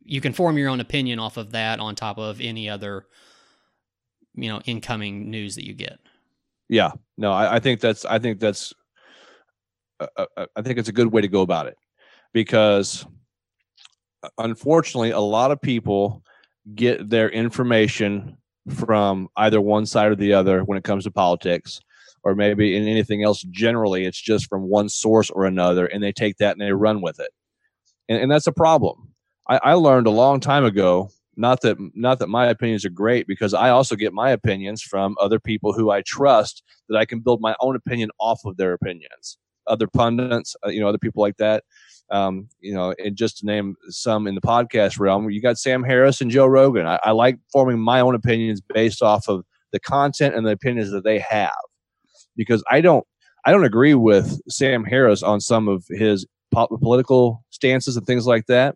you 0.05 0.21
can 0.21 0.33
form 0.33 0.59
your 0.59 0.69
own 0.69 0.81
opinion 0.81 1.19
off 1.19 1.37
of 1.37 1.53
that 1.53 1.81
on 1.81 1.95
top 1.95 2.19
of 2.19 2.41
any 2.41 2.69
other, 2.69 3.07
you 4.35 4.49
know, 4.49 4.61
incoming 4.67 5.31
news 5.31 5.55
that 5.55 5.67
you 5.67 5.73
get. 5.73 5.99
Yeah, 6.69 6.93
no, 7.17 7.33
I, 7.33 7.57
I 7.57 7.61
think 7.61 7.81
that's 7.81 8.05
I 8.05 8.19
think 8.19 8.39
that's 8.39 8.73
uh, 9.99 10.27
uh, 10.37 10.47
I 10.57 10.63
think 10.63 10.79
it's 10.79 10.89
a 10.89 10.93
good 10.93 11.09
way 11.09 11.23
to 11.23 11.29
go 11.29 11.43
about 11.43 11.67
it 11.67 11.77
because 12.33 13.07
uh, 14.23 14.29
unfortunately, 14.39 15.11
a 15.11 15.21
lot 15.21 15.51
of 15.51 15.61
people 15.61 16.23
get 16.75 17.09
their 17.09 17.31
information 17.31 18.37
from 18.69 19.29
either 19.37 19.61
one 19.61 19.87
side 19.87 20.11
or 20.11 20.17
the 20.17 20.33
other 20.33 20.63
when 20.63 20.79
it 20.79 20.85
comes 20.85 21.05
to 21.05 21.11
politics, 21.11 21.81
or 22.23 22.35
maybe 22.35 22.77
in 22.77 22.87
anything 22.87 23.23
else. 23.23 23.43
Generally, 23.51 24.05
it's 24.05 24.21
just 24.21 24.47
from 24.49 24.63
one 24.63 24.89
source 24.89 25.31
or 25.31 25.45
another, 25.45 25.87
and 25.87 26.03
they 26.03 26.13
take 26.13 26.37
that 26.39 26.53
and 26.53 26.61
they 26.61 26.73
run 26.73 27.01
with 27.01 27.19
it, 27.21 27.31
and, 28.09 28.23
and 28.23 28.31
that's 28.31 28.47
a 28.47 28.53
problem. 28.53 29.15
I, 29.49 29.61
I 29.63 29.73
learned 29.75 30.07
a 30.07 30.11
long 30.11 30.41
time 30.41 30.65
ago 30.65 31.11
not 31.41 31.63
that 31.63 31.79
not 31.95 32.19
that 32.19 32.29
my 32.29 32.47
opinions 32.47 32.85
are 32.85 32.91
great 32.91 33.27
because 33.27 33.55
I 33.55 33.71
also 33.71 33.97
get 33.97 34.13
my 34.13 34.31
opinions 34.31 34.83
from 34.83 35.17
other 35.19 35.41
people 35.41 35.73
who 35.73 35.91
I 35.91 36.03
trust 36.03 36.63
that 36.89 36.99
I 36.99 37.07
can 37.07 37.21
build 37.21 37.41
my 37.41 37.57
own 37.61 37.77
opinion 37.77 38.11
off 38.21 38.41
of 38.45 38.59
their 38.59 38.75
opinions. 38.75 39.39
Other 39.67 39.87
pundits, 39.87 40.55
uh, 40.65 40.69
you 40.69 40.81
know, 40.81 40.89
other 40.89 40.99
people 40.99 41.23
like 41.23 41.39
that. 41.39 41.65
Um, 42.11 42.49
you 42.61 42.75
know, 42.75 42.95
and 42.99 43.17
just 43.17 43.39
to 43.39 43.47
name 43.47 43.77
some 43.89 44.27
in 44.27 44.35
the 44.35 44.41
podcast 44.41 44.99
realm, 44.99 45.31
you 45.31 45.41
got 45.41 45.59
Sam 45.59 45.85
Harris 45.85 46.21
and 46.21 46.31
Joe 46.31 46.47
Rogan. 46.47 46.87
I, 46.87 46.99
I 47.05 47.13
like 47.13 47.39
forming 47.53 47.79
my 47.79 48.01
own 48.01 48.15
opinions 48.17 48.61
based 48.61 49.01
off 49.01 49.29
of 49.29 49.45
the 49.73 49.79
content 49.79 50.35
and 50.35 50.45
the 50.45 50.51
opinions 50.51 50.91
that 50.91 51.05
they 51.05 51.21
have. 51.21 51.53
Because 52.37 52.65
I 52.71 52.81
don't 52.81 53.07
I 53.45 53.53
don't 53.53 53.65
agree 53.65 53.95
with 53.95 54.41
Sam 54.49 54.85
Harris 54.85 55.23
on 55.23 55.41
some 55.41 55.69
of 55.69 55.85
his 55.89 56.27
po- 56.53 56.69
political 56.69 57.45
stances 57.51 57.97
and 57.97 58.07
things 58.07 58.27
like 58.27 58.47
that. 58.47 58.75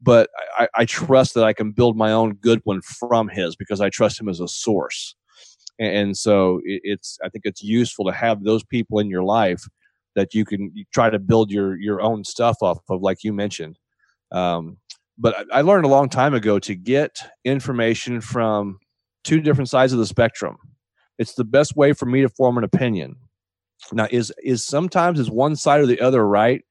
But 0.00 0.28
I, 0.58 0.68
I 0.74 0.84
trust 0.84 1.34
that 1.34 1.44
I 1.44 1.52
can 1.52 1.72
build 1.72 1.96
my 1.96 2.12
own 2.12 2.34
good 2.34 2.60
one 2.64 2.82
from 2.82 3.28
his 3.28 3.56
because 3.56 3.80
I 3.80 3.90
trust 3.90 4.20
him 4.20 4.28
as 4.28 4.40
a 4.40 4.48
source. 4.48 5.14
And 5.78 6.16
so 6.16 6.60
it's 6.64 7.18
I 7.24 7.28
think 7.28 7.44
it's 7.44 7.62
useful 7.62 8.04
to 8.06 8.12
have 8.12 8.44
those 8.44 8.62
people 8.64 9.00
in 9.00 9.08
your 9.08 9.24
life 9.24 9.66
that 10.14 10.34
you 10.34 10.44
can 10.44 10.72
try 10.92 11.10
to 11.10 11.18
build 11.18 11.50
your 11.50 11.78
your 11.78 12.00
own 12.00 12.24
stuff 12.24 12.58
off 12.62 12.78
of, 12.88 13.02
like 13.02 13.24
you 13.24 13.32
mentioned. 13.32 13.78
Um, 14.32 14.78
but 15.18 15.36
I, 15.36 15.58
I 15.58 15.60
learned 15.62 15.84
a 15.84 15.88
long 15.88 16.08
time 16.08 16.34
ago 16.34 16.58
to 16.60 16.74
get 16.74 17.18
information 17.44 18.20
from 18.20 18.78
two 19.22 19.40
different 19.40 19.68
sides 19.68 19.92
of 19.92 19.98
the 19.98 20.06
spectrum. 20.06 20.56
It's 21.18 21.34
the 21.34 21.44
best 21.44 21.76
way 21.76 21.92
for 21.92 22.06
me 22.06 22.22
to 22.22 22.28
form 22.28 22.58
an 22.58 22.64
opinion. 22.64 23.16
Now, 23.92 24.08
is 24.10 24.32
is 24.42 24.64
sometimes 24.64 25.20
is 25.20 25.30
one 25.30 25.56
side 25.56 25.80
or 25.80 25.86
the 25.86 26.00
other 26.00 26.26
right? 26.26 26.62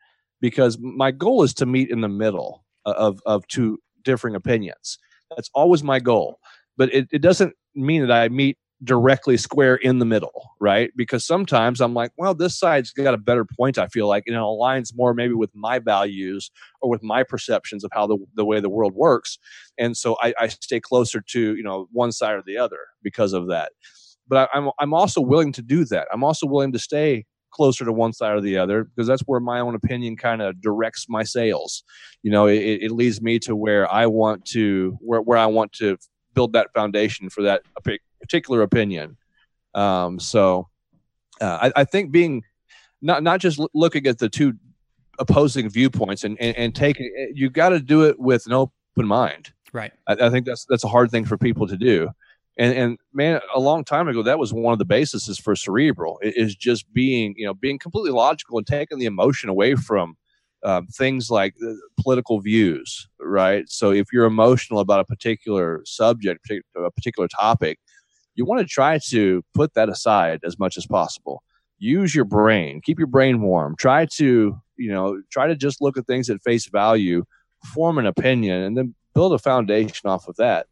Because 0.41 0.77
my 0.79 1.11
goal 1.11 1.43
is 1.43 1.53
to 1.55 1.65
meet 1.65 1.89
in 1.89 2.01
the 2.01 2.09
middle 2.09 2.65
of 2.85 3.19
of 3.25 3.47
two 3.47 3.79
differing 4.03 4.35
opinions. 4.35 4.97
That's 5.35 5.49
always 5.53 5.83
my 5.83 5.99
goal. 5.99 6.39
But 6.75 6.93
it, 6.93 7.07
it 7.11 7.19
doesn't 7.19 7.53
mean 7.75 8.01
that 8.01 8.11
I 8.11 8.29
meet 8.29 8.57
directly 8.83 9.37
square 9.37 9.75
in 9.75 9.99
the 9.99 10.05
middle, 10.05 10.51
right? 10.59 10.91
Because 10.95 11.25
sometimes 11.25 11.79
I'm 11.79 11.93
like, 11.93 12.11
well, 12.17 12.33
this 12.33 12.57
side's 12.57 12.91
got 12.91 13.13
a 13.13 13.17
better 13.17 13.45
point, 13.45 13.77
I 13.77 13.87
feel 13.87 14.07
like, 14.07 14.23
and 14.27 14.35
it 14.35 14.39
aligns 14.39 14.95
more 14.95 15.13
maybe 15.13 15.33
with 15.33 15.51
my 15.55 15.79
values 15.79 16.51
or 16.81 16.89
with 16.89 17.03
my 17.03 17.23
perceptions 17.23 17.83
of 17.83 17.91
how 17.93 18.07
the, 18.07 18.17
the 18.35 18.45
way 18.45 18.59
the 18.59 18.69
world 18.69 18.93
works. 18.93 19.37
And 19.77 19.95
so 19.95 20.17
I, 20.21 20.33
I 20.39 20.47
stay 20.47 20.79
closer 20.79 21.21
to, 21.21 21.55
you 21.55 21.63
know, 21.63 21.87
one 21.91 22.11
side 22.11 22.35
or 22.35 22.43
the 22.45 22.57
other 22.57 22.79
because 23.01 23.33
of 23.33 23.47
that. 23.47 23.71
But 24.27 24.49
I, 24.53 24.57
I'm, 24.57 24.69
I'm 24.79 24.93
also 24.93 25.21
willing 25.21 25.53
to 25.53 25.61
do 25.61 25.85
that. 25.85 26.07
I'm 26.11 26.23
also 26.23 26.47
willing 26.47 26.73
to 26.73 26.79
stay 26.79 27.25
closer 27.51 27.85
to 27.85 27.93
one 27.93 28.13
side 28.13 28.33
or 28.33 28.41
the 28.41 28.57
other 28.57 28.83
because 28.83 29.07
that's 29.07 29.21
where 29.21 29.39
my 29.39 29.59
own 29.59 29.75
opinion 29.75 30.17
kind 30.17 30.41
of 30.41 30.59
directs 30.59 31.05
my 31.07 31.23
sales. 31.23 31.83
You 32.23 32.31
know, 32.31 32.47
it, 32.47 32.57
it 32.57 32.91
leads 32.91 33.21
me 33.21 33.39
to 33.39 33.55
where 33.55 33.91
I 33.91 34.07
want 34.07 34.45
to, 34.45 34.97
where, 34.99 35.21
where 35.21 35.37
I 35.37 35.45
want 35.45 35.71
to 35.73 35.97
build 36.33 36.53
that 36.53 36.73
foundation 36.73 37.29
for 37.29 37.43
that 37.43 37.61
particular 38.23 38.61
opinion. 38.61 39.17
Um, 39.75 40.19
so 40.19 40.69
uh, 41.41 41.69
I, 41.75 41.81
I, 41.81 41.83
think 41.83 42.11
being 42.11 42.43
not 43.01 43.23
not 43.23 43.39
just 43.39 43.59
looking 43.73 44.07
at 44.07 44.19
the 44.19 44.29
two 44.29 44.53
opposing 45.19 45.69
viewpoints 45.69 46.23
and 46.23 46.39
and, 46.39 46.55
and 46.55 46.75
taking 46.75 47.11
eh, 47.17 47.31
you 47.33 47.49
got 47.49 47.69
to 47.69 47.79
do 47.79 48.03
it 48.03 48.19
with 48.19 48.45
an 48.45 48.53
open 48.53 49.07
mind. 49.07 49.51
Right. 49.71 49.91
I, 50.07 50.13
I, 50.13 50.29
think 50.29 50.45
that's 50.45 50.65
that's 50.69 50.83
a 50.83 50.87
hard 50.87 51.09
thing 51.09 51.25
for 51.25 51.37
people 51.37 51.67
to 51.67 51.75
do. 51.77 52.09
And 52.57 52.75
and 52.75 52.97
man, 53.13 53.41
a 53.53 53.59
long 53.59 53.83
time 53.83 54.07
ago, 54.07 54.21
that 54.23 54.37
was 54.37 54.53
one 54.53 54.73
of 54.73 54.79
the 54.79 54.85
bases 54.85 55.39
for 55.39 55.55
cerebral 55.55 56.19
is 56.21 56.55
just 56.55 56.91
being 56.93 57.33
you 57.35 57.45
know 57.45 57.53
being 57.55 57.79
completely 57.79 58.11
logical 58.11 58.57
and 58.57 58.67
taking 58.67 58.99
the 58.99 59.05
emotion 59.05 59.49
away 59.49 59.75
from 59.75 60.15
um, 60.63 60.87
things 60.87 61.29
like 61.29 61.55
political 61.99 62.39
views, 62.39 63.09
right? 63.19 63.67
So 63.67 63.91
if 63.91 64.07
you're 64.13 64.25
emotional 64.25 64.79
about 64.79 64.99
a 64.99 65.05
particular 65.05 65.81
subject, 65.85 66.49
a 66.77 66.91
particular 66.91 67.27
topic, 67.27 67.79
you 68.35 68.45
want 68.45 68.61
to 68.61 68.67
try 68.67 68.99
to 69.09 69.43
put 69.53 69.73
that 69.73 69.89
aside 69.89 70.41
as 70.43 70.57
much 70.57 70.77
as 70.77 70.85
possible. 70.85 71.43
Use 71.77 72.15
your 72.15 72.25
brain, 72.25 72.81
keep 72.81 72.97
your 72.97 73.07
brain 73.07 73.41
warm. 73.41 73.75
Try 73.77 74.05
to, 74.17 74.57
you 74.77 74.91
know, 74.91 75.21
try 75.31 75.47
to 75.47 75.55
just 75.55 75.81
look 75.81 75.97
at 75.97 76.07
things 76.07 76.29
at 76.29 76.41
face 76.41 76.67
value, 76.67 77.25
form 77.73 77.97
an 77.97 78.05
opinion, 78.05 78.61
and 78.61 78.77
then 78.77 78.95
build 79.13 79.33
a 79.33 79.39
foundation 79.39 80.09
off 80.09 80.27
of 80.27 80.35
that. 80.37 80.67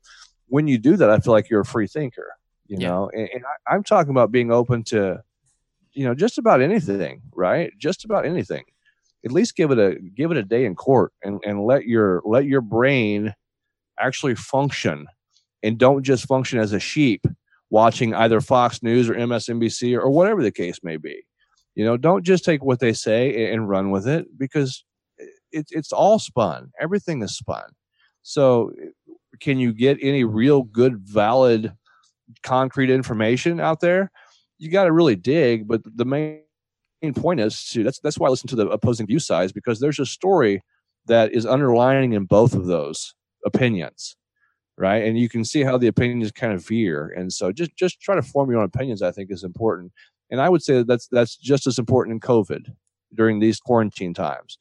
When 0.47 0.67
you 0.67 0.77
do 0.77 0.95
that, 0.97 1.09
I 1.09 1.19
feel 1.19 1.33
like 1.33 1.49
you're 1.49 1.61
a 1.61 1.65
free 1.65 1.87
thinker, 1.87 2.33
you 2.67 2.77
yeah. 2.79 2.89
know, 2.89 3.11
and, 3.13 3.29
and 3.33 3.43
I, 3.45 3.73
I'm 3.73 3.83
talking 3.83 4.11
about 4.11 4.31
being 4.31 4.51
open 4.51 4.83
to, 4.85 5.21
you 5.93 6.05
know, 6.05 6.15
just 6.15 6.37
about 6.37 6.61
anything, 6.61 7.21
right? 7.33 7.71
Just 7.77 8.05
about 8.05 8.25
anything 8.25 8.63
at 9.23 9.31
least 9.31 9.55
give 9.55 9.71
it 9.71 9.79
a 9.79 9.97
give 10.15 10.31
it 10.31 10.37
a 10.37 10.43
day 10.43 10.65
in 10.65 10.75
court 10.75 11.13
and, 11.23 11.39
and 11.45 11.63
let 11.63 11.85
your 11.85 12.21
let 12.25 12.45
your 12.45 12.61
brain 12.61 13.33
actually 13.99 14.35
function 14.35 15.07
and 15.63 15.77
don't 15.77 16.03
just 16.03 16.25
function 16.25 16.59
as 16.59 16.73
a 16.73 16.79
sheep 16.79 17.25
watching 17.71 18.13
either 18.13 18.41
Fox 18.41 18.83
News 18.83 19.09
or 19.09 19.15
MSNBC 19.15 19.97
or, 19.97 20.01
or 20.01 20.11
whatever 20.11 20.43
the 20.43 20.51
case 20.51 20.79
may 20.83 20.97
be. 20.97 21.23
You 21.73 21.85
know, 21.85 21.97
don't 21.97 22.23
just 22.23 22.45
take 22.45 22.63
what 22.63 22.79
they 22.79 22.93
say 22.93 23.51
and, 23.51 23.67
run 23.67 23.89
with 23.89 24.07
it 24.07 24.27
because 24.37 24.83
it, 25.51 25.65
it's 25.71 25.91
all 25.91 26.19
spun. 26.19 26.71
Everything 26.79 27.23
is 27.23 27.35
spun. 27.35 27.63
So, 28.21 28.71
can 29.39 29.57
you 29.57 29.73
get 29.73 29.97
any 30.01 30.23
real 30.23 30.63
good, 30.63 30.99
valid, 30.99 31.73
concrete 32.43 32.89
information 32.91 33.59
out 33.59 33.79
there? 33.79 34.11
You 34.59 34.69
got 34.69 34.83
to 34.83 34.91
really 34.91 35.15
dig. 35.15 35.67
But 35.67 35.81
the 35.85 36.05
main 36.05 36.41
main 37.01 37.13
point 37.13 37.39
is 37.39 37.65
to 37.69 37.83
that's 37.83 37.99
that's 37.99 38.17
why 38.17 38.27
I 38.27 38.29
listen 38.29 38.47
to 38.49 38.55
the 38.55 38.67
opposing 38.67 39.07
view 39.07 39.19
sides 39.19 39.51
because 39.51 39.79
there's 39.79 39.99
a 39.99 40.05
story 40.05 40.61
that 41.07 41.33
is 41.33 41.45
underlining 41.45 42.13
in 42.13 42.25
both 42.25 42.53
of 42.53 42.67
those 42.67 43.15
opinions, 43.45 44.15
right? 44.81 45.03
And 45.05 45.17
you 45.17 45.29
can 45.29 45.45
see 45.45 45.61
how 45.61 45.77
the 45.77 45.87
opinions 45.87 46.31
kind 46.31 46.53
of 46.53 46.65
veer, 46.67 47.13
and 47.15 47.31
so 47.31 47.51
just 47.51 47.75
just 47.77 48.01
try 48.01 48.15
to 48.15 48.21
form 48.21 48.49
your 48.49 48.59
own 48.59 48.65
opinions. 48.65 49.01
I 49.01 49.11
think 49.11 49.31
is 49.31 49.43
important, 49.43 49.91
and 50.29 50.41
I 50.41 50.49
would 50.49 50.63
say 50.63 50.75
that 50.77 50.87
that's 50.87 51.07
that's 51.07 51.37
just 51.37 51.67
as 51.67 51.77
important 51.77 52.15
in 52.15 52.19
COVID 52.19 52.73
during 53.13 53.39
these 53.39 53.59
quarantine 53.59 54.13
times 54.13 54.57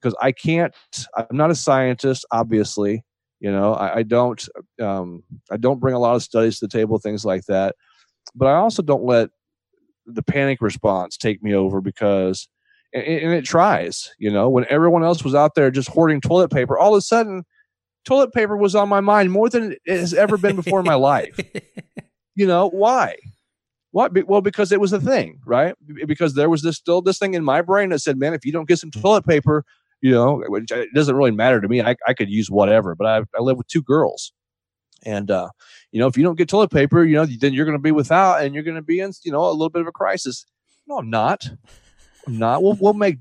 because 0.00 0.14
I 0.20 0.32
can't. 0.32 0.74
I'm 1.16 1.36
not 1.36 1.50
a 1.50 1.54
scientist, 1.54 2.26
obviously. 2.32 3.04
You 3.38 3.52
know, 3.52 3.74
I, 3.74 3.98
I 3.98 4.02
don't. 4.02 4.46
Um, 4.82 5.22
I 5.50 5.56
don't 5.56 5.80
bring 5.80 5.94
a 5.94 6.00
lot 6.00 6.16
of 6.16 6.22
studies 6.22 6.58
to 6.58 6.66
the 6.66 6.72
table, 6.72 6.98
things 6.98 7.24
like 7.24 7.44
that. 7.46 7.76
But 8.34 8.48
I 8.48 8.54
also 8.54 8.82
don't 8.82 9.04
let 9.04 9.30
the 10.06 10.22
panic 10.22 10.60
response 10.60 11.16
take 11.16 11.42
me 11.42 11.54
over 11.54 11.80
because 11.80 12.48
and, 12.92 13.04
and 13.04 13.32
it 13.32 13.44
tries 13.44 14.12
you 14.18 14.30
know 14.30 14.48
when 14.48 14.66
everyone 14.68 15.04
else 15.04 15.22
was 15.22 15.34
out 15.34 15.54
there 15.54 15.70
just 15.70 15.88
hoarding 15.88 16.20
toilet 16.20 16.50
paper 16.50 16.78
all 16.78 16.94
of 16.94 16.98
a 16.98 17.02
sudden 17.02 17.44
toilet 18.04 18.32
paper 18.32 18.56
was 18.56 18.74
on 18.74 18.88
my 18.88 19.00
mind 19.00 19.30
more 19.30 19.48
than 19.48 19.72
it 19.84 19.98
has 19.98 20.14
ever 20.14 20.36
been 20.36 20.56
before 20.56 20.80
in 20.80 20.86
my 20.86 20.94
life 20.94 21.38
you 22.34 22.46
know 22.46 22.68
why 22.68 23.16
what 23.92 24.12
well 24.26 24.40
because 24.40 24.72
it 24.72 24.80
was 24.80 24.92
a 24.92 25.00
thing 25.00 25.38
right 25.44 25.74
because 26.06 26.34
there 26.34 26.50
was 26.50 26.62
this 26.62 26.76
still 26.76 27.02
this 27.02 27.18
thing 27.18 27.34
in 27.34 27.44
my 27.44 27.60
brain 27.60 27.90
that 27.90 27.98
said 27.98 28.18
man 28.18 28.34
if 28.34 28.44
you 28.44 28.52
don't 28.52 28.68
get 28.68 28.78
some 28.78 28.90
toilet 28.90 29.26
paper 29.26 29.64
you 30.00 30.10
know 30.10 30.42
it 30.42 30.88
doesn't 30.94 31.16
really 31.16 31.30
matter 31.30 31.60
to 31.60 31.68
me 31.68 31.82
i, 31.82 31.94
I 32.06 32.14
could 32.14 32.30
use 32.30 32.50
whatever 32.50 32.94
but 32.94 33.06
I, 33.06 33.18
I 33.36 33.42
live 33.42 33.56
with 33.56 33.68
two 33.68 33.82
girls 33.82 34.32
and 35.04 35.30
uh, 35.30 35.48
you 35.92 36.00
know, 36.00 36.06
if 36.06 36.16
you 36.16 36.22
don't 36.22 36.36
get 36.36 36.48
toilet 36.48 36.70
paper, 36.70 37.04
you 37.04 37.16
know, 37.16 37.24
then 37.24 37.52
you're 37.52 37.64
going 37.64 37.76
to 37.76 37.82
be 37.82 37.92
without, 37.92 38.42
and 38.42 38.54
you're 38.54 38.62
going 38.62 38.76
to 38.76 38.82
be 38.82 39.00
in, 39.00 39.12
you 39.22 39.32
know, 39.32 39.44
a 39.44 39.52
little 39.52 39.70
bit 39.70 39.82
of 39.82 39.88
a 39.88 39.92
crisis. 39.92 40.44
No, 40.86 40.98
I'm 40.98 41.10
not. 41.10 41.48
I'm 42.26 42.38
not. 42.38 42.62
We'll 42.62 42.76
we'll 42.80 42.94
make, 42.94 43.18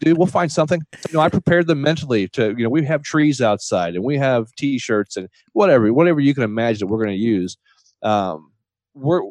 dude. 0.00 0.18
We'll 0.18 0.26
find 0.26 0.50
something. 0.50 0.82
You 1.08 1.14
know, 1.14 1.20
I 1.20 1.28
prepared 1.28 1.66
them 1.66 1.80
mentally 1.80 2.28
to. 2.28 2.54
You 2.56 2.64
know, 2.64 2.70
we 2.70 2.84
have 2.84 3.02
trees 3.02 3.40
outside, 3.40 3.94
and 3.94 4.04
we 4.04 4.16
have 4.18 4.48
T-shirts 4.56 5.16
and 5.16 5.28
whatever, 5.52 5.92
whatever 5.92 6.20
you 6.20 6.34
can 6.34 6.42
imagine 6.42 6.80
that 6.80 6.92
we're 6.92 7.04
going 7.04 7.16
to 7.16 7.22
use. 7.22 7.56
Um, 8.02 8.52
we're, 8.94 9.22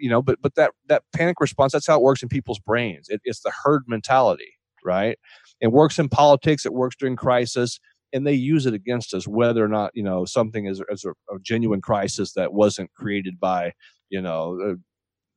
you 0.00 0.10
know, 0.10 0.22
but 0.22 0.40
but 0.40 0.54
that 0.56 0.72
that 0.88 1.02
panic 1.14 1.40
response. 1.40 1.72
That's 1.72 1.86
how 1.86 1.96
it 1.96 2.02
works 2.02 2.22
in 2.22 2.28
people's 2.28 2.58
brains. 2.58 3.08
It, 3.08 3.20
it's 3.24 3.40
the 3.40 3.52
herd 3.64 3.82
mentality, 3.86 4.54
right? 4.84 5.18
It 5.60 5.68
works 5.68 5.98
in 5.98 6.08
politics. 6.08 6.66
It 6.66 6.72
works 6.72 6.96
during 6.96 7.16
crisis 7.16 7.78
and 8.12 8.26
they 8.26 8.32
use 8.32 8.66
it 8.66 8.74
against 8.74 9.12
us 9.14 9.26
whether 9.26 9.64
or 9.64 9.68
not 9.68 9.90
you 9.94 10.02
know 10.02 10.24
something 10.24 10.66
is, 10.66 10.82
is 10.88 11.04
a, 11.04 11.10
a, 11.34 11.38
genuine 11.42 11.80
crisis 11.80 12.32
that 12.32 12.52
wasn't 12.52 12.92
created 12.94 13.38
by 13.38 13.72
you 14.10 14.22
know 14.22 14.76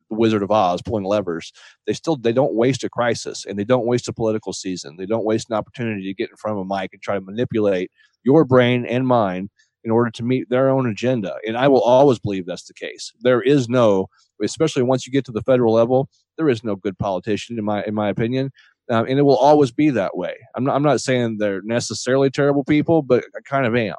the 0.09 0.15
wizard 0.15 0.43
of 0.43 0.51
oz 0.51 0.81
pulling 0.81 1.05
levers 1.05 1.51
they 1.85 1.93
still 1.93 2.15
they 2.15 2.33
don't 2.33 2.53
waste 2.53 2.83
a 2.83 2.89
crisis 2.89 3.45
and 3.45 3.57
they 3.57 3.63
don't 3.63 3.85
waste 3.85 4.07
a 4.07 4.13
political 4.13 4.53
season. 4.53 4.95
They 4.97 5.05
don't 5.05 5.25
waste 5.25 5.49
an 5.49 5.55
opportunity 5.55 6.03
to 6.03 6.13
get 6.13 6.29
in 6.29 6.35
front 6.35 6.57
of 6.57 6.65
a 6.65 6.79
mic 6.79 6.93
and 6.93 7.01
try 7.01 7.15
to 7.15 7.21
manipulate 7.21 7.91
your 8.23 8.45
brain 8.45 8.85
and 8.85 9.07
mine 9.07 9.49
in 9.83 9.91
order 9.91 10.11
to 10.11 10.23
meet 10.23 10.49
their 10.49 10.69
own 10.69 10.89
agenda. 10.89 11.35
And 11.47 11.57
i 11.57 11.67
will 11.67 11.81
always 11.81 12.19
believe 12.19 12.45
that's 12.45 12.67
the 12.67 12.73
case. 12.73 13.11
There 13.21 13.41
is 13.41 13.69
no 13.69 14.07
especially 14.43 14.83
once 14.83 15.05
you 15.05 15.11
get 15.13 15.25
to 15.25 15.31
the 15.31 15.41
federal 15.41 15.73
level 15.73 16.09
there 16.37 16.49
is 16.49 16.63
no 16.63 16.75
good 16.75 16.97
politician 16.97 17.57
in 17.57 17.65
my 17.65 17.83
in 17.83 17.93
my 17.93 18.09
opinion. 18.09 18.51
Um, 18.91 19.05
and 19.07 19.19
it 19.19 19.23
will 19.23 19.37
always 19.37 19.71
be 19.71 19.91
that 19.91 20.17
way. 20.17 20.35
I'm 20.55 20.63
not, 20.63 20.75
I'm 20.75 20.81
not 20.81 20.99
saying 20.99 21.37
they're 21.37 21.61
necessarily 21.61 22.31
terrible 22.31 22.63
people, 22.63 23.03
but 23.03 23.23
I 23.35 23.39
kind 23.45 23.67
of 23.67 23.75
am. 23.75 23.93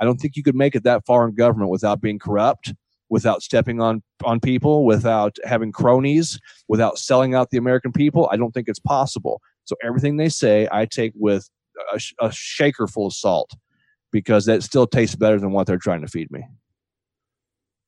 I 0.00 0.04
don't 0.04 0.16
think 0.16 0.34
you 0.34 0.42
could 0.42 0.56
make 0.56 0.74
it 0.74 0.82
that 0.82 1.06
far 1.06 1.28
in 1.28 1.36
government 1.36 1.70
without 1.70 2.00
being 2.00 2.18
corrupt, 2.18 2.74
without 3.12 3.42
stepping 3.42 3.78
on 3.80 4.02
on 4.24 4.40
people, 4.40 4.86
without 4.86 5.36
having 5.44 5.70
cronies, 5.70 6.40
without 6.66 6.98
selling 6.98 7.34
out 7.34 7.50
the 7.50 7.58
American 7.58 7.92
people. 7.92 8.26
I 8.32 8.36
don't 8.36 8.52
think 8.52 8.68
it's 8.68 8.80
possible. 8.80 9.42
So 9.64 9.76
everything 9.84 10.16
they 10.16 10.30
say, 10.30 10.66
I 10.72 10.86
take 10.86 11.12
with 11.14 11.48
a, 11.92 12.00
a 12.20 12.32
shaker 12.32 12.86
full 12.86 13.06
of 13.06 13.12
salt 13.12 13.50
because 14.10 14.46
that 14.46 14.62
still 14.62 14.86
tastes 14.86 15.14
better 15.14 15.38
than 15.38 15.52
what 15.52 15.66
they're 15.66 15.76
trying 15.76 16.00
to 16.00 16.08
feed 16.08 16.30
me. 16.30 16.48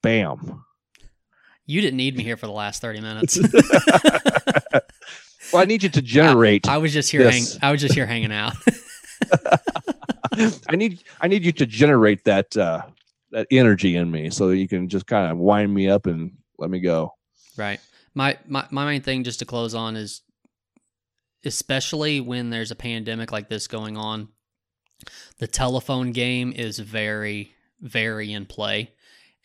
Bam. 0.02 0.62
You 1.66 1.80
didn't 1.80 1.96
need 1.96 2.16
me 2.16 2.22
here 2.22 2.36
for 2.36 2.46
the 2.46 2.52
last 2.52 2.82
30 2.82 3.00
minutes. 3.00 3.40
Well, 5.52 5.62
I 5.62 5.66
need 5.66 5.82
you 5.84 5.88
to 5.90 6.02
generate. 6.02 6.68
I, 6.68 6.74
I 6.74 6.78
was 6.78 6.92
just 6.92 7.12
here. 7.12 7.30
Hang, 7.30 7.44
I 7.62 7.70
was 7.70 7.80
just 7.80 7.94
here 7.94 8.06
hanging 8.06 8.32
out. 8.32 8.54
I 10.68 10.74
need 10.74 11.04
I 11.20 11.28
need 11.28 11.44
you 11.44 11.52
to 11.52 11.66
generate 11.66 12.24
that 12.24 12.56
uh, 12.56 12.82
that 13.34 13.46
energy 13.50 13.96
in 13.96 14.10
me, 14.10 14.30
so 14.30 14.48
that 14.48 14.56
you 14.56 14.66
can 14.66 14.88
just 14.88 15.06
kind 15.06 15.30
of 15.30 15.36
wind 15.38 15.72
me 15.74 15.88
up 15.88 16.06
and 16.06 16.32
let 16.58 16.70
me 16.70 16.80
go. 16.80 17.12
Right. 17.56 17.80
My, 18.14 18.38
my 18.46 18.64
my 18.70 18.86
main 18.86 19.02
thing 19.02 19.24
just 19.24 19.40
to 19.40 19.44
close 19.44 19.74
on 19.74 19.96
is 19.96 20.22
especially 21.44 22.20
when 22.20 22.50
there's 22.50 22.70
a 22.70 22.76
pandemic 22.76 23.30
like 23.32 23.48
this 23.48 23.66
going 23.66 23.96
on, 23.96 24.28
the 25.38 25.46
telephone 25.46 26.12
game 26.12 26.52
is 26.52 26.78
very 26.78 27.52
very 27.80 28.32
in 28.32 28.46
play. 28.46 28.92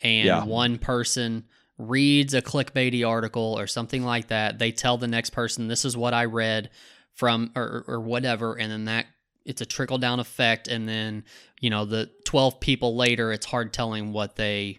And 0.02 0.26
Yeah. 0.26 0.44
one 0.44 0.78
person 0.78 1.44
reads 1.76 2.32
a 2.32 2.40
clickbaity 2.40 3.06
article 3.06 3.58
or 3.58 3.66
something 3.66 4.04
like 4.04 4.28
that, 4.28 4.58
they 4.58 4.72
tell 4.72 4.96
the 4.98 5.08
next 5.08 5.30
person 5.30 5.68
this 5.68 5.84
is 5.84 5.96
what 5.96 6.14
I 6.14 6.24
read 6.26 6.70
from 7.14 7.50
or 7.54 7.84
or 7.86 8.00
whatever 8.00 8.58
and 8.58 8.70
then 8.70 8.84
that 8.86 9.06
it's 9.44 9.60
a 9.60 9.66
trickle 9.66 9.98
down 9.98 10.20
effect 10.20 10.68
and 10.68 10.88
then, 10.88 11.24
you 11.60 11.70
know, 11.70 11.84
the 11.84 12.10
12 12.24 12.60
people 12.60 12.96
later 12.96 13.32
it's 13.32 13.46
hard 13.46 13.72
telling 13.72 14.12
what 14.12 14.36
they 14.36 14.78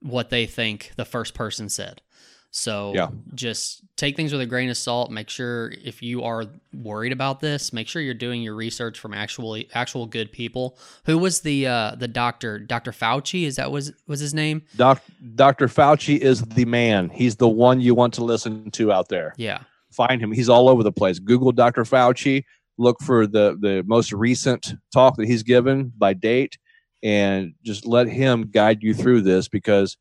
what 0.00 0.30
they 0.30 0.46
think 0.46 0.92
the 0.96 1.04
first 1.04 1.34
person 1.34 1.68
said. 1.68 2.02
So 2.50 2.92
Yeah. 2.94 3.08
just 3.34 3.82
take 3.96 4.16
things 4.16 4.32
with 4.32 4.40
a 4.40 4.46
grain 4.46 4.70
of 4.70 4.76
salt. 4.78 5.10
Make 5.10 5.28
sure 5.28 5.72
if 5.84 6.02
you 6.02 6.22
are 6.22 6.44
worried 6.72 7.12
about 7.12 7.40
this, 7.40 7.72
make 7.72 7.86
sure 7.88 8.00
you're 8.00 8.14
doing 8.14 8.40
your 8.40 8.54
research 8.54 8.98
from 8.98 9.12
actually 9.12 9.68
actual 9.74 10.06
good 10.06 10.32
people. 10.32 10.78
Who 11.04 11.18
was 11.18 11.40
the 11.40 11.66
uh, 11.66 11.96
the 11.96 12.08
doctor? 12.08 12.58
Dr. 12.58 12.92
Fauci? 12.92 13.44
Is 13.44 13.56
that 13.56 13.70
was 13.70 13.92
was 14.06 14.20
his 14.20 14.32
name? 14.32 14.62
Doc, 14.76 15.02
Dr. 15.34 15.66
Fauci 15.68 16.18
is 16.18 16.42
the 16.42 16.64
man. 16.64 17.10
He's 17.10 17.36
the 17.36 17.48
one 17.48 17.80
you 17.80 17.94
want 17.94 18.14
to 18.14 18.24
listen 18.24 18.70
to 18.72 18.92
out 18.92 19.08
there. 19.08 19.34
Yeah. 19.36 19.60
Find 19.90 20.20
him. 20.20 20.32
He's 20.32 20.48
all 20.48 20.68
over 20.68 20.82
the 20.82 20.92
place. 20.92 21.18
Google 21.18 21.52
Dr. 21.52 21.84
Fauci. 21.84 22.44
Look 22.78 23.00
for 23.02 23.26
the 23.26 23.56
the 23.60 23.82
most 23.86 24.12
recent 24.12 24.74
talk 24.92 25.16
that 25.16 25.26
he's 25.26 25.42
given 25.42 25.92
by 25.96 26.12
date, 26.14 26.58
and 27.02 27.54
just 27.64 27.86
let 27.86 28.06
him 28.08 28.50
guide 28.50 28.82
you 28.82 28.92
through 28.94 29.22
this 29.22 29.48
because, 29.48 29.96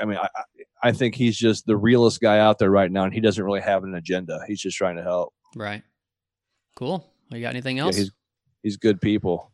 I 0.00 0.04
mean, 0.06 0.16
I, 0.18 0.28
I- 0.82 0.92
think 0.92 1.14
he's 1.14 1.36
just 1.36 1.66
the 1.66 1.76
realest 1.76 2.20
guy 2.22 2.38
out 2.38 2.58
there 2.58 2.70
right 2.70 2.90
now, 2.90 3.04
and 3.04 3.12
he 3.12 3.20
doesn't 3.20 3.44
really 3.44 3.60
have 3.60 3.84
an 3.84 3.94
agenda. 3.94 4.40
He's 4.46 4.60
just 4.60 4.78
trying 4.78 4.96
to 4.96 5.02
help. 5.02 5.34
Right. 5.54 5.82
Cool. 6.74 7.04
You 7.30 7.40
got 7.42 7.50
anything 7.50 7.76
Yeah, 7.76 7.84
else? 7.84 7.96
he's 7.96 8.10
he's 8.62 8.76
good 8.78 8.98
people. 9.00 9.52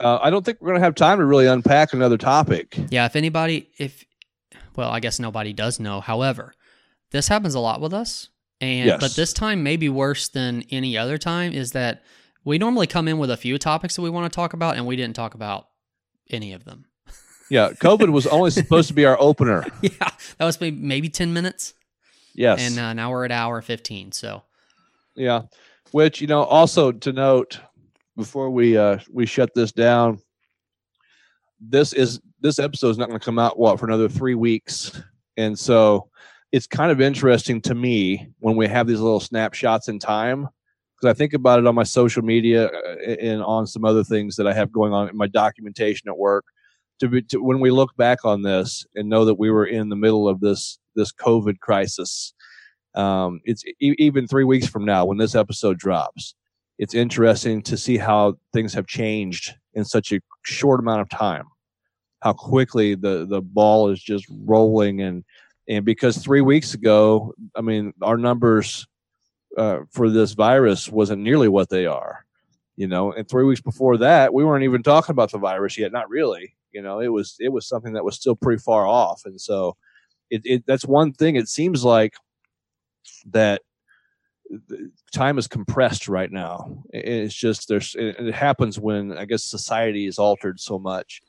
Uh, 0.00 0.18
I 0.20 0.30
don't 0.30 0.44
think 0.44 0.58
we're 0.60 0.68
going 0.70 0.80
to 0.80 0.84
have 0.84 0.94
time 0.96 1.18
to 1.18 1.24
really 1.24 1.46
unpack 1.46 1.92
another 1.92 2.16
topic. 2.16 2.76
Yeah, 2.90 3.04
if 3.06 3.14
anybody, 3.16 3.70
if, 3.78 4.04
well, 4.74 4.90
I 4.90 4.98
guess 4.98 5.20
nobody 5.20 5.52
does 5.52 5.78
know. 5.78 6.00
However, 6.00 6.52
this 7.10 7.28
happens 7.28 7.54
a 7.54 7.60
lot 7.60 7.80
with 7.80 7.92
us. 7.92 8.28
And, 8.60 8.86
Yes. 8.86 9.00
but 9.00 9.14
this 9.14 9.32
time, 9.32 9.62
maybe 9.62 9.88
worse 9.88 10.28
than 10.28 10.64
any 10.70 10.96
other 10.98 11.16
time, 11.18 11.52
is 11.52 11.72
that 11.72 12.02
we 12.44 12.58
normally 12.58 12.86
come 12.86 13.08
in 13.08 13.18
with 13.18 13.30
a 13.30 13.36
few 13.36 13.58
topics 13.58 13.96
that 13.96 14.02
we 14.02 14.10
want 14.10 14.30
to 14.30 14.34
talk 14.34 14.52
about, 14.52 14.76
and 14.76 14.86
we 14.86 14.96
didn't 14.96 15.16
talk 15.16 15.34
about 15.34 15.68
any 16.30 16.52
of 16.52 16.64
them. 16.64 16.84
Yeah, 17.48 17.70
COVID 17.70 18.10
was 18.10 18.26
only 18.26 18.50
supposed 18.50 18.88
to 18.88 18.94
be 18.94 19.04
our 19.06 19.20
opener. 19.20 19.64
yeah, 19.82 19.90
that 20.38 20.44
was 20.44 20.60
maybe, 20.60 20.76
maybe 20.76 21.08
10 21.08 21.32
minutes. 21.32 21.74
Yes, 22.34 22.60
And 22.60 22.78
uh, 22.78 22.92
now 22.92 23.10
we're 23.10 23.24
at 23.24 23.32
hour 23.32 23.60
15. 23.60 24.12
So, 24.12 24.42
yeah. 25.16 25.42
Which 25.90 26.20
you 26.20 26.28
know, 26.28 26.44
also 26.44 26.92
to 26.92 27.12
note 27.12 27.58
before 28.16 28.50
we 28.50 28.76
uh 28.76 28.98
we 29.12 29.26
shut 29.26 29.52
this 29.54 29.72
down, 29.72 30.20
this 31.60 31.92
is 31.92 32.20
this 32.40 32.60
episode 32.60 32.90
is 32.90 32.98
not 32.98 33.08
going 33.08 33.18
to 33.18 33.24
come 33.24 33.38
out 33.40 33.58
what 33.58 33.80
for 33.80 33.86
another 33.86 34.08
three 34.08 34.36
weeks, 34.36 34.92
and 35.36 35.58
so 35.58 36.08
it's 36.52 36.66
kind 36.66 36.90
of 36.90 37.00
interesting 37.00 37.60
to 37.62 37.74
me 37.74 38.28
when 38.40 38.56
we 38.56 38.66
have 38.66 38.86
these 38.86 39.00
little 39.00 39.20
snapshots 39.20 39.88
in 39.88 39.98
time 39.98 40.48
because 41.00 41.14
I 41.14 41.16
think 41.16 41.32
about 41.32 41.58
it 41.58 41.66
on 41.66 41.74
my 41.74 41.82
social 41.82 42.22
media 42.22 42.66
uh, 42.66 42.96
and 43.20 43.42
on 43.42 43.66
some 43.66 43.84
other 43.84 44.04
things 44.04 44.36
that 44.36 44.46
I 44.46 44.52
have 44.52 44.72
going 44.72 44.92
on 44.92 45.08
in 45.08 45.16
my 45.16 45.26
documentation 45.26 46.08
at 46.08 46.18
work. 46.18 46.44
To, 47.00 47.08
be, 47.08 47.22
to 47.22 47.42
when 47.42 47.60
we 47.60 47.70
look 47.70 47.96
back 47.96 48.26
on 48.26 48.42
this 48.42 48.84
and 48.94 49.08
know 49.08 49.24
that 49.24 49.38
we 49.38 49.50
were 49.50 49.64
in 49.64 49.88
the 49.88 49.96
middle 49.96 50.28
of 50.28 50.40
this 50.40 50.78
this 50.94 51.12
COVID 51.12 51.58
crisis, 51.60 52.34
um, 52.94 53.40
it's 53.44 53.64
e- 53.80 53.94
even 53.98 54.26
three 54.26 54.44
weeks 54.44 54.66
from 54.66 54.84
now 54.84 55.06
when 55.06 55.16
this 55.16 55.34
episode 55.34 55.78
drops. 55.78 56.34
It's 56.78 56.94
interesting 56.94 57.62
to 57.62 57.76
see 57.78 57.96
how 57.96 58.34
things 58.52 58.74
have 58.74 58.86
changed 58.86 59.54
in 59.72 59.84
such 59.84 60.12
a 60.12 60.20
short 60.42 60.80
amount 60.80 61.00
of 61.00 61.08
time. 61.08 61.44
How 62.20 62.34
quickly 62.34 62.94
the 62.94 63.24
the 63.26 63.40
ball 63.40 63.88
is 63.88 64.02
just 64.02 64.26
rolling 64.28 65.00
and 65.00 65.24
and 65.70 65.84
because 65.84 66.18
three 66.18 66.40
weeks 66.40 66.74
ago, 66.74 67.32
I 67.54 67.60
mean, 67.60 67.94
our 68.02 68.16
numbers 68.16 68.88
uh, 69.56 69.80
for 69.92 70.10
this 70.10 70.32
virus 70.32 70.88
wasn't 70.88 71.22
nearly 71.22 71.48
what 71.48 71.70
they 71.70 71.86
are. 71.86 72.26
You 72.76 72.88
know, 72.88 73.12
and 73.12 73.28
three 73.28 73.44
weeks 73.44 73.60
before 73.60 73.98
that, 73.98 74.34
we 74.34 74.44
weren't 74.44 74.64
even 74.64 74.82
talking 74.82 75.12
about 75.12 75.30
the 75.30 75.38
virus 75.38 75.78
yet. 75.78 75.92
Not 75.92 76.08
really. 76.08 76.56
You 76.72 76.82
know, 76.82 77.00
it 77.00 77.08
was 77.08 77.36
it 77.38 77.50
was 77.50 77.68
something 77.68 77.92
that 77.92 78.04
was 78.04 78.16
still 78.16 78.34
pretty 78.34 78.60
far 78.60 78.86
off, 78.86 79.22
and 79.26 79.40
so 79.40 79.76
it, 80.28 80.42
it 80.44 80.64
that's 80.66 80.84
one 80.84 81.12
thing. 81.12 81.36
It 81.36 81.48
seems 81.48 81.84
like 81.84 82.14
that 83.26 83.62
time 85.12 85.38
is 85.38 85.46
compressed 85.46 86.08
right 86.08 86.32
now. 86.32 86.82
It's 86.92 87.34
just 87.34 87.68
there's 87.68 87.94
it, 87.96 88.16
it 88.18 88.34
happens 88.34 88.80
when 88.80 89.16
I 89.16 89.24
guess 89.24 89.44
society 89.44 90.06
is 90.06 90.18
altered 90.18 90.58
so 90.58 90.78
much, 90.78 91.20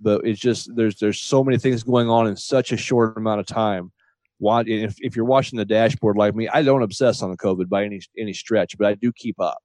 but 0.00 0.26
it's 0.26 0.40
just 0.40 0.74
there's 0.74 0.96
there's 0.96 1.20
so 1.20 1.44
many 1.44 1.58
things 1.58 1.82
going 1.82 2.08
on 2.08 2.26
in 2.26 2.36
such 2.36 2.72
a 2.72 2.76
short 2.76 3.16
amount 3.16 3.40
of 3.40 3.46
time. 3.46 3.92
Why 4.38 4.62
if 4.66 4.96
if 5.00 5.16
you're 5.16 5.24
watching 5.24 5.56
the 5.56 5.64
dashboard 5.64 6.16
like 6.16 6.34
me, 6.34 6.48
I 6.48 6.62
don't 6.62 6.82
obsess 6.82 7.22
on 7.22 7.30
the 7.30 7.36
COVID 7.36 7.68
by 7.68 7.84
any 7.84 8.00
any 8.18 8.32
stretch, 8.32 8.76
but 8.76 8.86
I 8.86 8.94
do 8.94 9.12
keep 9.12 9.40
up. 9.40 9.62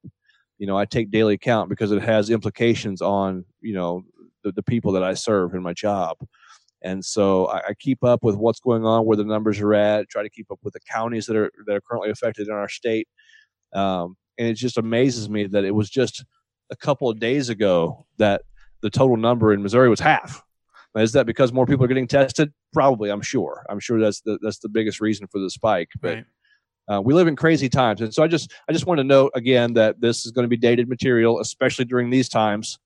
You 0.57 0.67
know, 0.67 0.77
I 0.77 0.85
take 0.85 1.11
daily 1.11 1.35
account 1.35 1.69
because 1.69 1.91
it 1.91 2.01
has 2.01 2.29
implications 2.29 3.01
on 3.01 3.45
you 3.61 3.73
know 3.73 4.03
the, 4.43 4.51
the 4.51 4.63
people 4.63 4.91
that 4.93 5.03
I 5.03 5.13
serve 5.13 5.53
in 5.53 5.63
my 5.63 5.73
job. 5.73 6.17
And 6.81 7.03
so 7.03 7.47
I, 7.47 7.57
I 7.69 7.73
keep 7.77 8.03
up 8.03 8.23
with 8.23 8.35
what's 8.35 8.59
going 8.59 8.85
on, 8.85 9.05
where 9.05 9.17
the 9.17 9.25
numbers 9.25 9.59
are 9.59 9.73
at. 9.73 10.09
Try 10.09 10.23
to 10.23 10.29
keep 10.29 10.49
up 10.51 10.59
with 10.63 10.73
the 10.73 10.79
counties 10.81 11.25
that 11.25 11.35
are 11.35 11.51
that 11.65 11.75
are 11.75 11.81
currently 11.81 12.09
affected 12.09 12.47
in 12.47 12.53
our 12.53 12.69
state. 12.69 13.07
Um, 13.73 14.15
and 14.37 14.47
it 14.47 14.53
just 14.53 14.77
amazes 14.77 15.29
me 15.29 15.47
that 15.47 15.65
it 15.65 15.75
was 15.75 15.89
just 15.89 16.23
a 16.69 16.75
couple 16.75 17.09
of 17.09 17.19
days 17.19 17.49
ago 17.49 18.05
that 18.17 18.43
the 18.81 18.89
total 18.89 19.17
number 19.17 19.53
in 19.53 19.61
Missouri 19.61 19.89
was 19.89 19.99
half. 19.99 20.41
Now, 20.95 21.01
is 21.01 21.11
that 21.13 21.25
because 21.25 21.53
more 21.53 21.65
people 21.65 21.85
are 21.85 21.87
getting 21.87 22.07
tested? 22.07 22.51
Probably, 22.73 23.11
I'm 23.11 23.21
sure. 23.21 23.65
I'm 23.69 23.79
sure 23.79 23.99
that's 23.99 24.21
the 24.21 24.39
that's 24.41 24.59
the 24.59 24.69
biggest 24.69 24.99
reason 24.99 25.27
for 25.27 25.39
the 25.39 25.49
spike. 25.49 25.89
But 26.01 26.15
right. 26.15 26.97
uh, 26.97 27.01
we 27.01 27.13
live 27.13 27.27
in 27.27 27.35
crazy 27.35 27.69
times, 27.69 28.01
and 28.01 28.13
so 28.13 28.23
I 28.23 28.27
just 28.27 28.51
I 28.67 28.73
just 28.73 28.87
want 28.87 28.97
to 28.97 29.03
note 29.03 29.31
again 29.35 29.73
that 29.73 30.01
this 30.01 30.25
is 30.25 30.31
going 30.31 30.45
to 30.45 30.49
be 30.49 30.57
dated 30.57 30.89
material, 30.89 31.39
especially 31.39 31.85
during 31.85 32.09
these 32.09 32.27
times, 32.27 32.79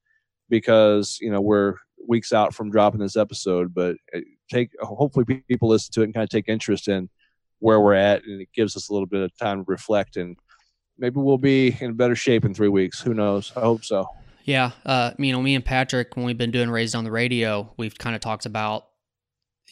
because 0.50 1.18
you 1.22 1.32
know 1.32 1.40
we're 1.40 1.76
weeks 2.06 2.34
out 2.34 2.54
from 2.54 2.70
dropping 2.70 3.00
this 3.00 3.16
episode. 3.16 3.74
But 3.74 3.96
uh, 4.14 4.20
take 4.52 4.72
hopefully 4.82 5.42
people 5.48 5.70
listen 5.70 5.94
to 5.94 6.02
it 6.02 6.06
and 6.06 6.14
kind 6.14 6.24
of 6.24 6.30
take 6.30 6.50
interest 6.50 6.90
in 6.90 7.10
where 7.60 7.80
we're 7.80 7.94
at, 7.94 8.26
and 8.26 8.42
it 8.42 8.50
gives 8.54 8.76
us 8.76 8.90
a 8.90 8.94
little 8.94 9.08
bit 9.08 9.22
of 9.22 9.38
time 9.38 9.60
to 9.60 9.72
reflect, 9.72 10.18
and 10.18 10.38
maybe 10.98 11.22
we'll 11.22 11.38
be 11.38 11.78
in 11.80 11.94
better 11.94 12.16
shape 12.16 12.44
in 12.44 12.54
three 12.54 12.68
weeks. 12.68 13.00
Who 13.00 13.14
knows? 13.14 13.54
I 13.56 13.62
hope 13.62 13.86
so. 13.86 14.10
Yeah, 14.44 14.72
uh, 14.86 15.12
you 15.18 15.32
know, 15.32 15.42
me 15.42 15.56
and 15.56 15.64
Patrick, 15.64 16.16
when 16.16 16.26
we've 16.26 16.38
been 16.38 16.52
doing 16.52 16.70
Raised 16.70 16.96
on 16.96 17.04
the 17.04 17.12
Radio, 17.12 17.74
we've 17.78 17.98
kind 17.98 18.14
of 18.16 18.22
talked 18.22 18.46
about, 18.46 18.86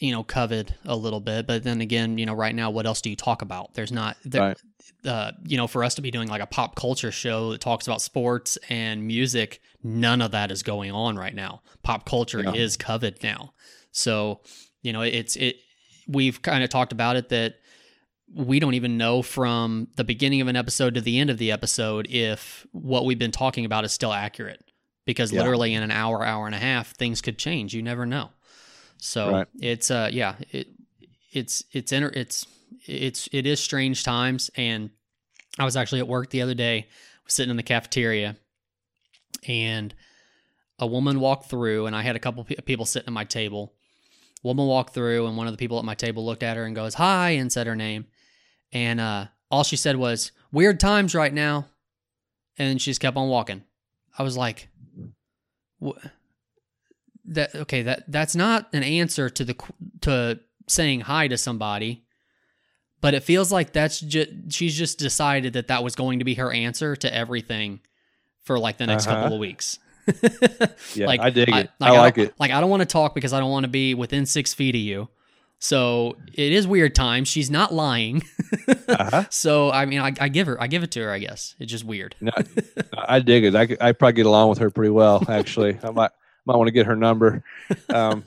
you 0.00 0.12
know, 0.12 0.24
COVID 0.24 0.70
a 0.86 0.96
little 0.96 1.20
bit. 1.20 1.46
But 1.46 1.62
then 1.62 1.80
again, 1.82 2.16
you 2.16 2.24
know, 2.26 2.32
right 2.34 2.54
now, 2.54 2.70
what 2.70 2.86
else 2.86 3.00
do 3.02 3.10
you 3.10 3.16
talk 3.16 3.42
about? 3.42 3.74
There's 3.74 3.92
not, 3.92 4.16
there, 4.24 4.40
Right. 4.42 4.58
uh, 5.12 5.32
you 5.44 5.56
know, 5.58 5.66
for 5.66 5.84
us 5.84 5.94
to 5.96 6.02
be 6.02 6.10
doing 6.10 6.28
like 6.28 6.40
a 6.40 6.46
pop 6.46 6.74
culture 6.74 7.12
show 7.12 7.52
that 7.52 7.60
talks 7.60 7.86
about 7.86 8.00
sports 8.00 8.56
and 8.70 9.06
music, 9.06 9.60
none 9.82 10.22
of 10.22 10.30
that 10.30 10.50
is 10.50 10.62
going 10.62 10.90
on 10.90 11.16
right 11.16 11.34
now. 11.34 11.60
Pop 11.82 12.06
culture 12.06 12.42
Yeah. 12.42 12.54
is 12.54 12.76
COVID 12.78 13.22
now. 13.22 13.52
So, 13.90 14.40
you 14.80 14.92
know, 14.94 15.02
it's, 15.02 15.36
it, 15.36 15.56
we've 16.08 16.40
kind 16.40 16.64
of 16.64 16.70
talked 16.70 16.92
about 16.92 17.16
it 17.16 17.28
that 17.28 17.56
we 18.34 18.58
don't 18.60 18.74
even 18.74 18.96
know 18.96 19.22
from 19.22 19.88
the 19.96 20.04
beginning 20.04 20.40
of 20.40 20.48
an 20.48 20.56
episode 20.56 20.94
to 20.94 21.00
the 21.00 21.18
end 21.18 21.28
of 21.30 21.38
the 21.38 21.52
episode 21.52 22.06
if 22.10 22.66
what 22.72 23.04
we've 23.04 23.18
been 23.18 23.30
talking 23.32 23.64
about 23.64 23.84
is 23.84 23.92
still 23.92 24.12
accurate. 24.12 24.62
Because 25.04 25.32
Yeah. 25.32 25.40
literally 25.40 25.74
in 25.74 25.82
an 25.82 25.90
hour 25.90 26.24
hour 26.24 26.46
and 26.46 26.54
a 26.54 26.58
half 26.58 26.92
things 26.92 27.20
could 27.20 27.38
change. 27.38 27.74
You 27.74 27.82
never 27.82 28.06
know. 28.06 28.30
So 28.98 29.30
Right. 29.30 29.46
it's 29.60 29.90
uh 29.90 30.08
yeah 30.12 30.36
it 30.50 30.68
it's 31.32 31.64
it's 31.72 31.90
inter- 31.92 32.12
it's 32.14 32.46
it's 32.86 33.28
it 33.32 33.46
is 33.46 33.60
strange 33.60 34.04
times. 34.04 34.50
And 34.56 34.90
i 35.58 35.64
was 35.64 35.76
actually 35.76 35.98
at 36.00 36.08
work 36.08 36.30
the 36.30 36.40
other 36.40 36.54
day 36.54 36.86
was 37.24 37.34
sitting 37.34 37.50
in 37.50 37.56
the 37.56 37.62
cafeteria 37.62 38.36
and 39.46 39.94
a 40.78 40.86
woman 40.86 41.20
walked 41.20 41.50
through 41.50 41.86
and 41.86 41.94
i 41.96 42.02
had 42.02 42.16
a 42.16 42.18
couple 42.20 42.44
pe- 42.44 42.54
people 42.64 42.86
sitting 42.86 43.08
at 43.08 43.12
my 43.12 43.24
table. 43.24 43.74
Woman 44.44 44.66
walked 44.66 44.92
through 44.94 45.26
and 45.26 45.36
one 45.36 45.46
of 45.46 45.52
the 45.52 45.56
people 45.58 45.78
at 45.78 45.84
my 45.84 45.94
table 45.94 46.24
looked 46.24 46.42
at 46.42 46.56
her 46.56 46.64
and 46.64 46.74
goes 46.74 46.94
hi 46.94 47.30
and 47.30 47.52
said 47.52 47.66
her 47.66 47.76
name 47.76 48.06
and 48.72 49.00
uh, 49.00 49.26
all 49.50 49.64
she 49.64 49.76
said 49.76 49.96
was 49.96 50.32
weird 50.50 50.80
times 50.80 51.14
right 51.14 51.32
now 51.32 51.66
and 52.58 52.80
she 52.80 52.90
just 52.90 53.00
kept 53.00 53.16
on 53.16 53.28
walking 53.28 53.62
i 54.18 54.22
was 54.22 54.36
like 54.36 54.68
"Wha- 55.80 55.94
that 57.26 57.54
okay 57.54 57.82
that 57.82 58.04
that's 58.10 58.34
not 58.34 58.68
an 58.72 58.82
answer 58.82 59.30
to 59.30 59.44
the 59.44 59.54
to 60.00 60.40
saying 60.68 61.00
hi 61.02 61.28
to 61.28 61.36
somebody 61.38 62.04
but 63.00 63.14
it 63.14 63.22
feels 63.22 63.50
like 63.52 63.72
that's 63.72 64.00
just 64.00 64.28
she's 64.50 64.76
just 64.76 64.98
decided 64.98 65.52
that 65.54 65.68
that 65.68 65.82
was 65.84 65.94
going 65.94 66.18
to 66.18 66.24
be 66.24 66.34
her 66.34 66.52
answer 66.52 66.94
to 66.96 67.12
everything 67.14 67.80
for 68.42 68.58
like 68.58 68.76
the 68.78 68.86
next 68.86 69.06
Uh-huh. 69.06 69.22
couple 69.22 69.36
of 69.36 69.40
weeks 69.40 69.78
Yeah, 70.96 71.06
like 71.06 71.20
I 71.20 71.30
dig 71.30 71.48
it. 71.48 71.70
I, 71.80 71.90
I, 71.94 71.98
like 71.98 72.18
it. 72.18 72.34
Like 72.36 72.50
I 72.50 72.60
don't 72.60 72.68
want 72.70 72.80
to 72.80 72.86
talk 72.86 73.14
because 73.14 73.32
I 73.32 73.38
don't 73.38 73.52
want 73.52 73.62
to 73.64 73.68
be 73.70 73.94
within 73.94 74.26
six 74.26 74.52
feet 74.52 74.74
of 74.74 74.80
you. 74.80 75.08
So 75.62 76.16
it 76.32 76.52
is 76.52 76.66
weird 76.66 76.92
times. 76.92 77.28
She's 77.28 77.50
not 77.50 77.72
lying. 77.72 78.24
Uh-huh. 78.86 79.24
so 79.30 79.70
I 79.70 79.86
mean, 79.86 80.00
I, 80.00 80.12
I 80.20 80.28
give 80.28 80.46
her, 80.46 80.60
I 80.60 80.66
give 80.66 80.82
it 80.82 80.90
to 80.92 81.00
her. 81.00 81.10
I 81.10 81.18
guess 81.18 81.56
it's 81.58 81.72
just 81.72 81.84
weird. 81.84 82.14
No, 82.20 82.30
I 82.92 83.20
dig 83.20 83.44
it. 83.44 83.54
I, 83.54 83.62
I 83.80 83.92
probably 83.92 84.12
get 84.12 84.26
along 84.26 84.50
with 84.50 84.58
her 84.58 84.70
pretty 84.70 84.90
well, 84.90 85.24
actually. 85.26 85.78
I 85.82 85.90
might 85.90 86.10
might 86.44 86.56
want 86.56 86.68
to 86.68 86.72
get 86.72 86.84
her 86.84 86.94
number. 86.94 87.42
Um, 87.88 88.22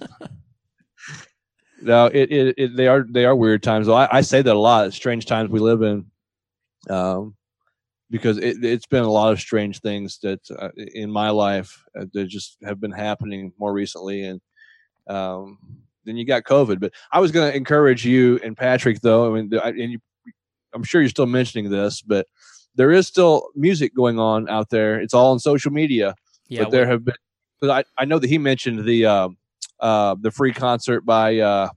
no, 1.79 2.07
it, 2.07 2.31
it, 2.31 2.55
it 2.57 2.75
they 2.75 2.87
are 2.87 3.05
they 3.07 3.25
are 3.25 3.35
weird 3.35 3.61
times. 3.61 3.87
I, 3.87 4.07
I 4.11 4.21
say 4.21 4.41
that 4.41 4.55
a 4.55 4.57
lot. 4.57 4.91
Strange 4.93 5.27
times 5.27 5.51
we 5.51 5.59
live 5.59 5.83
in, 5.83 6.05
um, 6.89 7.35
because 8.09 8.39
it, 8.39 8.63
it's 8.63 8.87
been 8.87 9.03
a 9.03 9.11
lot 9.11 9.31
of 9.31 9.39
strange 9.39 9.81
things 9.81 10.17
that 10.23 10.39
uh, 10.57 10.69
in 10.75 11.11
my 11.11 11.29
life 11.29 11.83
uh, 11.97 12.05
that 12.13 12.25
just 12.27 12.57
have 12.63 12.81
been 12.81 12.91
happening 12.91 13.53
more 13.59 13.71
recently, 13.71 14.23
and 14.23 14.41
um, 15.07 15.59
then 16.05 16.17
you 16.17 16.25
got 16.25 16.43
COVID. 16.43 16.79
But 16.79 16.93
I 17.11 17.19
was 17.19 17.31
going 17.31 17.49
to 17.51 17.55
encourage 17.57 18.05
you 18.05 18.39
and 18.43 18.55
Patrick, 18.55 19.01
though. 19.01 19.31
I 19.35 19.41
mean, 19.41 19.51
I- 19.61 19.69
and 19.69 19.91
you, 19.91 19.99
I'm 20.73 20.83
sure 20.83 21.01
you're 21.01 21.09
still 21.09 21.25
mentioning 21.25 21.69
this, 21.69 22.01
but 22.01 22.27
there 22.75 22.91
is 22.91 23.07
still 23.07 23.49
music 23.55 23.95
going 23.95 24.19
on 24.19 24.49
out 24.49 24.69
there. 24.69 24.99
It's 24.99 25.13
all 25.13 25.31
on 25.31 25.39
social 25.39 25.71
media, 25.71 26.13
Yeah, 26.49 26.63
but 26.63 26.71
there 26.71 26.87
have 26.87 27.05
been. 27.05 27.15
But 27.61 27.69
I, 27.69 27.83
I 28.01 28.05
know 28.05 28.19
that 28.19 28.29
he 28.29 28.37
mentioned 28.37 28.83
the 28.85 29.05
um, 29.05 29.37
uh, 29.79 30.15
the 30.19 30.29
free 30.31 30.51
concert 30.51 31.05
by 31.05 31.39
uh, 31.39 31.69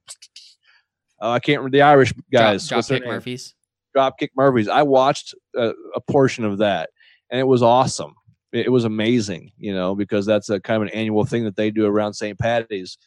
uh, 1.20 1.30
I 1.30 1.38
can't 1.40 1.58
remember 1.60 1.76
the 1.76 1.82
Irish 1.82 2.12
guys. 2.32 2.68
Drop, 2.68 2.84
Dropkick? 2.84 3.06
Murphys. 3.06 3.54
Dropkick 3.96 4.30
Murphys. 4.36 4.68
I 4.68 4.82
watched 4.82 5.34
a, 5.54 5.72
a 5.94 6.00
portion 6.00 6.44
of 6.44 6.58
that, 6.58 6.90
and 7.30 7.40
it 7.40 7.44
was 7.46 7.62
awesome. 7.62 8.14
It, 8.52 8.66
it 8.66 8.70
was 8.70 8.84
amazing, 8.84 9.52
you 9.56 9.72
know, 9.74 9.94
because 9.94 10.26
that's 10.26 10.50
a 10.50 10.60
kind 10.60 10.82
of 10.82 10.88
an 10.88 10.94
annual 10.94 11.24
thing 11.24 11.44
that 11.44 11.56
they 11.56 11.70
do 11.70 11.86
around 11.86 12.14
St. 12.14 12.38
Patty's, 12.38 12.98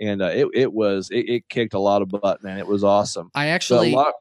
and 0.00 0.22
uh, 0.22 0.26
it 0.26 0.48
it 0.54 0.72
was 0.72 1.10
it, 1.10 1.28
it 1.28 1.48
kicked 1.48 1.74
a 1.74 1.78
lot 1.78 2.02
of 2.02 2.08
butt, 2.08 2.42
man. 2.42 2.58
It 2.58 2.66
was 2.66 2.84
awesome. 2.84 3.30
I 3.34 3.46
So 3.46 3.50
actually, 3.50 3.92
lot- 3.92 4.14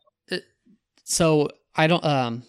so 1.04 1.50
I 1.76 1.88
don't, 1.88 2.04
um, 2.04 2.44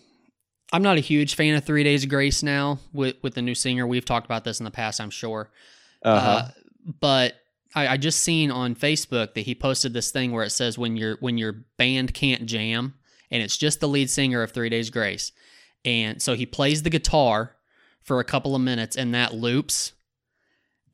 I'm 0.73 0.83
not 0.83 0.97
a 0.97 1.01
huge 1.01 1.35
fan 1.35 1.55
of 1.55 1.65
Three 1.65 1.85
Days 1.85 2.05
of 2.05 2.11
Grace 2.11 2.43
now 2.43 2.79
with 2.93 3.17
with 3.23 3.35
the 3.35 3.43
new 3.43 3.55
singer. 3.55 3.87
We've 3.87 4.05
talked 4.05 4.27
about 4.27 4.45
this 4.45 4.61
in 4.61 4.65
the 4.65 4.71
past, 4.71 5.01
I'm 5.01 5.11
sure. 5.11 5.51
uh-huh. 6.03 6.29
Uh, 6.29 6.49
but 7.01 7.35
I, 7.75 7.89
I 7.89 7.97
just 7.97 8.21
seen 8.21 8.51
on 8.51 8.75
Facebook 8.75 9.35
that 9.35 9.43
he 9.43 9.55
posted 9.55 9.93
this 9.93 10.11
thing 10.11 10.33
where 10.33 10.45
it 10.45 10.51
says 10.51 10.79
when 10.79 10.97
your 10.97 11.17
when 11.21 11.39
your 11.39 11.53
band 11.77 12.15
can't 12.15 12.47
jam, 12.47 12.95
and 13.31 13.43
it's 13.43 13.57
just 13.57 13.81
the 13.81 13.89
lead 13.89 14.09
singer 14.11 14.43
of 14.43 14.53
Three 14.53 14.69
Days 14.69 14.91
Grace, 14.91 15.33
and 15.85 16.21
so 16.23 16.35
he 16.35 16.47
plays 16.47 16.83
the 16.83 16.91
guitar 16.91 17.57
for 18.03 18.21
a 18.21 18.25
couple 18.25 18.55
of 18.55 18.63
minutes, 18.63 18.97
and 18.97 19.13
that 19.15 19.35
loops, 19.35 19.93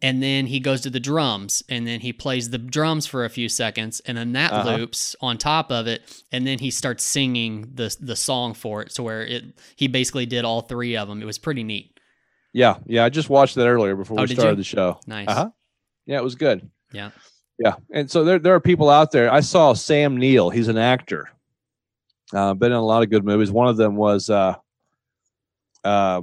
and 0.02 0.22
then 0.22 0.46
he 0.46 0.60
goes 0.60 0.80
to 0.82 0.90
the 0.90 1.00
drums, 1.00 1.62
and 1.68 1.86
then 1.86 2.00
he 2.00 2.12
plays 2.12 2.50
the 2.50 2.58
drums 2.58 3.06
for 3.06 3.24
a 3.24 3.30
few 3.30 3.48
seconds, 3.48 4.00
and 4.04 4.18
then 4.18 4.32
that 4.32 4.52
Uh-huh. 4.52 4.76
loops 4.76 5.16
on 5.20 5.38
top 5.38 5.70
of 5.72 5.86
it, 5.86 6.02
and 6.32 6.46
then 6.46 6.58
he 6.58 6.70
starts 6.70 7.04
singing 7.04 7.70
the 7.74 7.94
the 8.00 8.16
song 8.16 8.52
for 8.54 8.82
it, 8.82 8.92
so 8.92 9.02
where 9.02 9.24
it 9.24 9.44
he 9.76 9.86
basically 9.88 10.26
did 10.26 10.44
all 10.44 10.60
three 10.62 10.96
of 10.96 11.08
them. 11.08 11.22
It 11.22 11.24
was 11.26 11.38
pretty 11.38 11.62
neat. 11.62 11.98
Yeah, 12.52 12.76
yeah. 12.86 13.04
I 13.04 13.08
just 13.08 13.30
watched 13.30 13.54
that 13.54 13.66
earlier 13.66 13.96
before 13.96 14.18
Oh, 14.20 14.24
we 14.24 14.34
started 14.34 14.50
you? 14.50 14.56
the 14.56 14.64
show. 14.64 15.00
Nice. 15.06 15.28
Uh 15.28 15.34
huh. 15.34 15.50
Yeah, 16.04 16.18
it 16.18 16.24
was 16.24 16.34
good. 16.34 16.68
Yeah. 16.92 17.10
Yeah, 17.58 17.74
and 17.92 18.10
so 18.10 18.24
there 18.24 18.38
there 18.40 18.54
are 18.54 18.60
people 18.60 18.90
out 18.90 19.12
there. 19.12 19.32
I 19.32 19.40
saw 19.40 19.72
Sam 19.72 20.16
Neill. 20.16 20.50
He's 20.50 20.68
an 20.68 20.78
actor. 20.78 21.30
Uh, 22.34 22.54
been 22.54 22.72
in 22.72 22.78
a 22.78 22.84
lot 22.84 23.02
of 23.02 23.10
good 23.10 23.24
movies. 23.24 23.50
One 23.52 23.68
of 23.68 23.76
them 23.76 23.94
was 23.94 24.28
uh, 24.30 24.54
uh, 25.84 26.22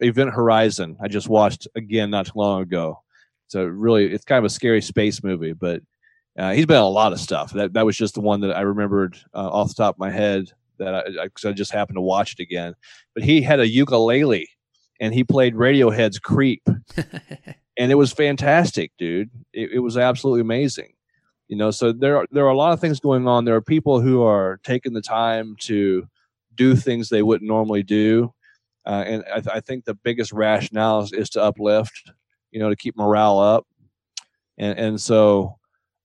Event 0.00 0.30
Horizon. 0.30 0.96
I 1.00 1.08
just 1.08 1.28
watched 1.28 1.68
again 1.74 2.10
not 2.10 2.26
too 2.26 2.32
long 2.36 2.62
ago. 2.62 3.02
It's 3.46 3.54
a 3.54 3.70
really 3.70 4.12
it's 4.12 4.24
kind 4.24 4.38
of 4.38 4.44
a 4.44 4.50
scary 4.50 4.82
space 4.82 5.22
movie, 5.22 5.52
but 5.52 5.82
uh, 6.38 6.52
he's 6.52 6.66
been 6.66 6.78
in 6.78 6.82
a 6.82 6.88
lot 6.88 7.12
of 7.12 7.20
stuff. 7.20 7.52
That 7.52 7.74
that 7.74 7.86
was 7.86 7.96
just 7.96 8.14
the 8.14 8.20
one 8.20 8.40
that 8.40 8.56
I 8.56 8.62
remembered 8.62 9.16
uh, 9.34 9.48
off 9.50 9.68
the 9.68 9.74
top 9.74 9.96
of 9.96 10.00
my 10.00 10.10
head 10.10 10.50
that 10.78 10.94
I, 10.94 11.24
I, 11.24 11.48
I 11.48 11.52
just 11.52 11.72
happened 11.72 11.96
to 11.96 12.02
watch 12.02 12.32
it 12.32 12.40
again. 12.40 12.74
But 13.14 13.24
he 13.24 13.42
had 13.42 13.60
a 13.60 13.68
ukulele 13.68 14.48
and 15.00 15.14
he 15.14 15.24
played 15.24 15.54
Radiohead's 15.54 16.18
"Creep." 16.18 16.62
and 17.78 17.92
it 17.92 17.96
was 17.96 18.12
fantastic, 18.12 18.92
dude. 18.98 19.30
It, 19.52 19.72
it 19.74 19.78
was 19.80 19.96
absolutely 19.96 20.40
amazing. 20.40 20.92
You 21.48 21.56
know, 21.56 21.70
so 21.70 21.92
there 21.92 22.16
are 22.18 22.26
there 22.30 22.44
are 22.46 22.50
a 22.50 22.56
lot 22.56 22.72
of 22.72 22.80
things 22.80 23.00
going 23.00 23.28
on. 23.28 23.44
There 23.44 23.56
are 23.56 23.62
people 23.62 24.00
who 24.00 24.22
are 24.22 24.58
taking 24.64 24.94
the 24.94 25.02
time 25.02 25.56
to 25.60 26.08
do 26.54 26.76
things 26.76 27.08
they 27.08 27.22
wouldn't 27.22 27.48
normally 27.48 27.82
do, 27.82 28.32
uh, 28.86 29.04
and 29.06 29.24
I, 29.32 29.40
th- 29.40 29.56
I 29.56 29.60
think 29.60 29.84
the 29.84 29.94
biggest 29.94 30.32
rationale 30.32 31.00
is, 31.00 31.12
is 31.12 31.30
to 31.30 31.42
uplift. 31.42 32.12
You 32.50 32.60
know, 32.60 32.68
to 32.68 32.76
keep 32.76 32.96
morale 32.96 33.40
up, 33.40 33.66
and 34.58 34.78
and 34.78 35.00
so, 35.00 35.58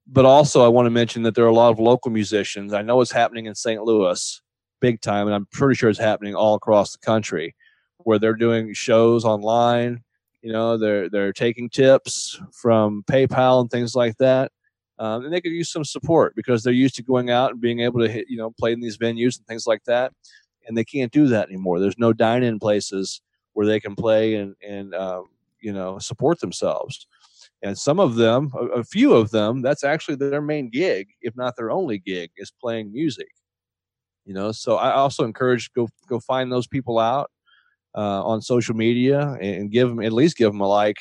but 0.07 0.25
also 0.25 0.65
I 0.65 0.67
want 0.67 0.87
to 0.87 0.91
mention 0.91 1.21
that 1.23 1.35
there 1.35 1.45
are 1.45 1.49
a 1.49 1.53
lot 1.53 1.69
of 1.69 1.79
local 1.79 2.09
musicians. 2.09 2.73
I 2.73 2.81
know 2.81 3.01
it's 3.01 3.11
happening 3.11 3.45
in 3.45 3.53
St. 3.53 3.83
Louis, 3.83 4.41
big 4.79 4.99
time, 5.01 5.27
and 5.27 5.35
I'm 5.35 5.45
pretty 5.51 5.75
sure 5.75 5.91
it's 5.91 5.99
happening 5.99 6.33
all 6.33 6.55
across 6.55 6.93
the 6.93 7.05
country, 7.05 7.55
where 7.99 8.17
they're 8.17 8.33
doing 8.33 8.73
shows 8.73 9.25
online 9.25 10.03
you 10.41 10.51
know 10.51 10.77
they're 10.77 11.09
they're 11.09 11.33
taking 11.33 11.69
tips 11.69 12.39
from 12.53 13.03
paypal 13.03 13.61
and 13.61 13.69
things 13.69 13.95
like 13.95 14.17
that 14.17 14.51
um, 14.99 15.23
and 15.23 15.33
they 15.33 15.41
could 15.41 15.51
use 15.51 15.71
some 15.71 15.83
support 15.83 16.35
because 16.35 16.63
they're 16.63 16.73
used 16.73 16.95
to 16.95 17.03
going 17.03 17.29
out 17.29 17.51
and 17.51 17.61
being 17.61 17.79
able 17.79 17.99
to 17.99 18.09
hit 18.09 18.25
you 18.29 18.37
know 18.37 18.51
play 18.51 18.71
in 18.71 18.79
these 18.79 18.97
venues 18.97 19.37
and 19.37 19.47
things 19.47 19.67
like 19.67 19.83
that 19.85 20.11
and 20.67 20.77
they 20.77 20.83
can't 20.83 21.11
do 21.11 21.27
that 21.27 21.47
anymore. 21.49 21.79
There's 21.79 21.97
no 21.97 22.13
dine-in 22.13 22.59
places 22.59 23.21
where 23.53 23.65
they 23.65 23.79
can 23.79 23.95
play 23.95 24.35
and 24.35 24.55
and 24.67 24.93
um, 24.95 25.25
you 25.61 25.73
know 25.73 25.99
support 25.99 26.39
themselves. 26.39 27.07
And 27.61 27.77
some 27.77 27.99
of 27.99 28.15
them 28.15 28.51
a, 28.55 28.79
a 28.79 28.83
few 28.83 29.13
of 29.13 29.31
them 29.31 29.61
that's 29.61 29.83
actually 29.83 30.15
their 30.15 30.41
main 30.41 30.69
gig 30.69 31.09
if 31.21 31.35
not 31.35 31.55
their 31.55 31.71
only 31.71 31.99
gig 31.99 32.31
is 32.37 32.51
playing 32.51 32.91
music. 32.91 33.29
You 34.25 34.33
know 34.35 34.51
so 34.51 34.75
i 34.75 34.91
also 34.91 35.25
encourage 35.25 35.73
go 35.73 35.87
go 36.07 36.19
find 36.19 36.51
those 36.51 36.67
people 36.67 36.99
out 36.99 37.31
uh, 37.95 38.23
on 38.23 38.41
social 38.41 38.75
media 38.75 39.35
and 39.41 39.71
give 39.71 39.89
them 39.89 39.99
at 40.01 40.13
least 40.13 40.37
give 40.37 40.51
them 40.51 40.61
a 40.61 40.67
like 40.67 40.97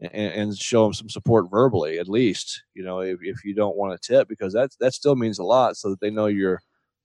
and, 0.00 0.32
and 0.32 0.56
show 0.56 0.84
them 0.84 0.94
some 0.94 1.10
support 1.10 1.50
verbally 1.50 1.98
at 1.98 2.08
least 2.08 2.62
you 2.74 2.82
know 2.82 3.00
if, 3.00 3.18
if 3.22 3.44
you 3.44 3.54
don't 3.54 3.76
want 3.76 4.00
to 4.00 4.08
tip 4.12 4.26
because 4.28 4.54
that 4.54 4.70
that 4.80 4.94
still 4.94 5.16
means 5.16 5.38
a 5.38 5.44
lot 5.44 5.76
so 5.76 5.90
that 5.90 6.00
they 6.00 6.10
know 6.10 6.26
you're 6.26 6.60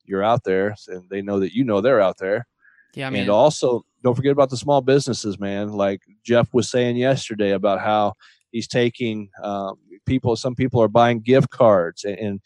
you're 0.05 0.23
out 0.23 0.43
there 0.43 0.75
and 0.87 1.09
they 1.09 1.21
know 1.21 1.39
that 1.39 1.53
you 1.53 1.63
know 1.63 1.81
they're 1.81 2.01
out 2.01 2.17
there. 2.17 2.47
Yeah, 2.93 3.07
I 3.07 3.09
mean, 3.09 3.21
and 3.21 3.29
also 3.29 3.85
don't 4.03 4.15
forget 4.15 4.31
about 4.31 4.49
the 4.49 4.57
small 4.57 4.81
businesses 4.81 5.39
man. 5.39 5.69
Like 5.69 6.01
jeff 6.23 6.53
was 6.53 6.69
saying 6.69 6.97
yesterday 6.97 7.51
about 7.51 7.79
how 7.79 8.13
he's 8.51 8.67
taking 8.67 9.29
um, 9.43 9.77
people 10.05 10.35
some 10.35 10.55
people 10.55 10.81
are 10.81 10.87
buying 10.87 11.21
gift 11.21 11.49
cards 11.49 12.03
and, 12.03 12.17
and 12.17 12.41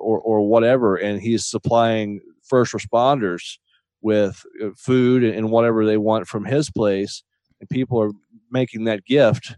or, 0.00 0.18
or 0.20 0.48
whatever 0.48 0.96
and 0.96 1.20
he's 1.20 1.46
supplying 1.46 2.20
first 2.42 2.72
responders 2.72 3.58
with 4.00 4.44
uh, 4.62 4.68
food 4.76 5.24
and 5.24 5.50
whatever 5.50 5.86
they 5.86 5.96
want 5.96 6.26
from 6.26 6.44
his 6.44 6.70
place 6.70 7.22
and 7.60 7.70
people 7.70 8.00
are 8.00 8.12
making 8.50 8.84
that 8.84 9.04
gift 9.04 9.56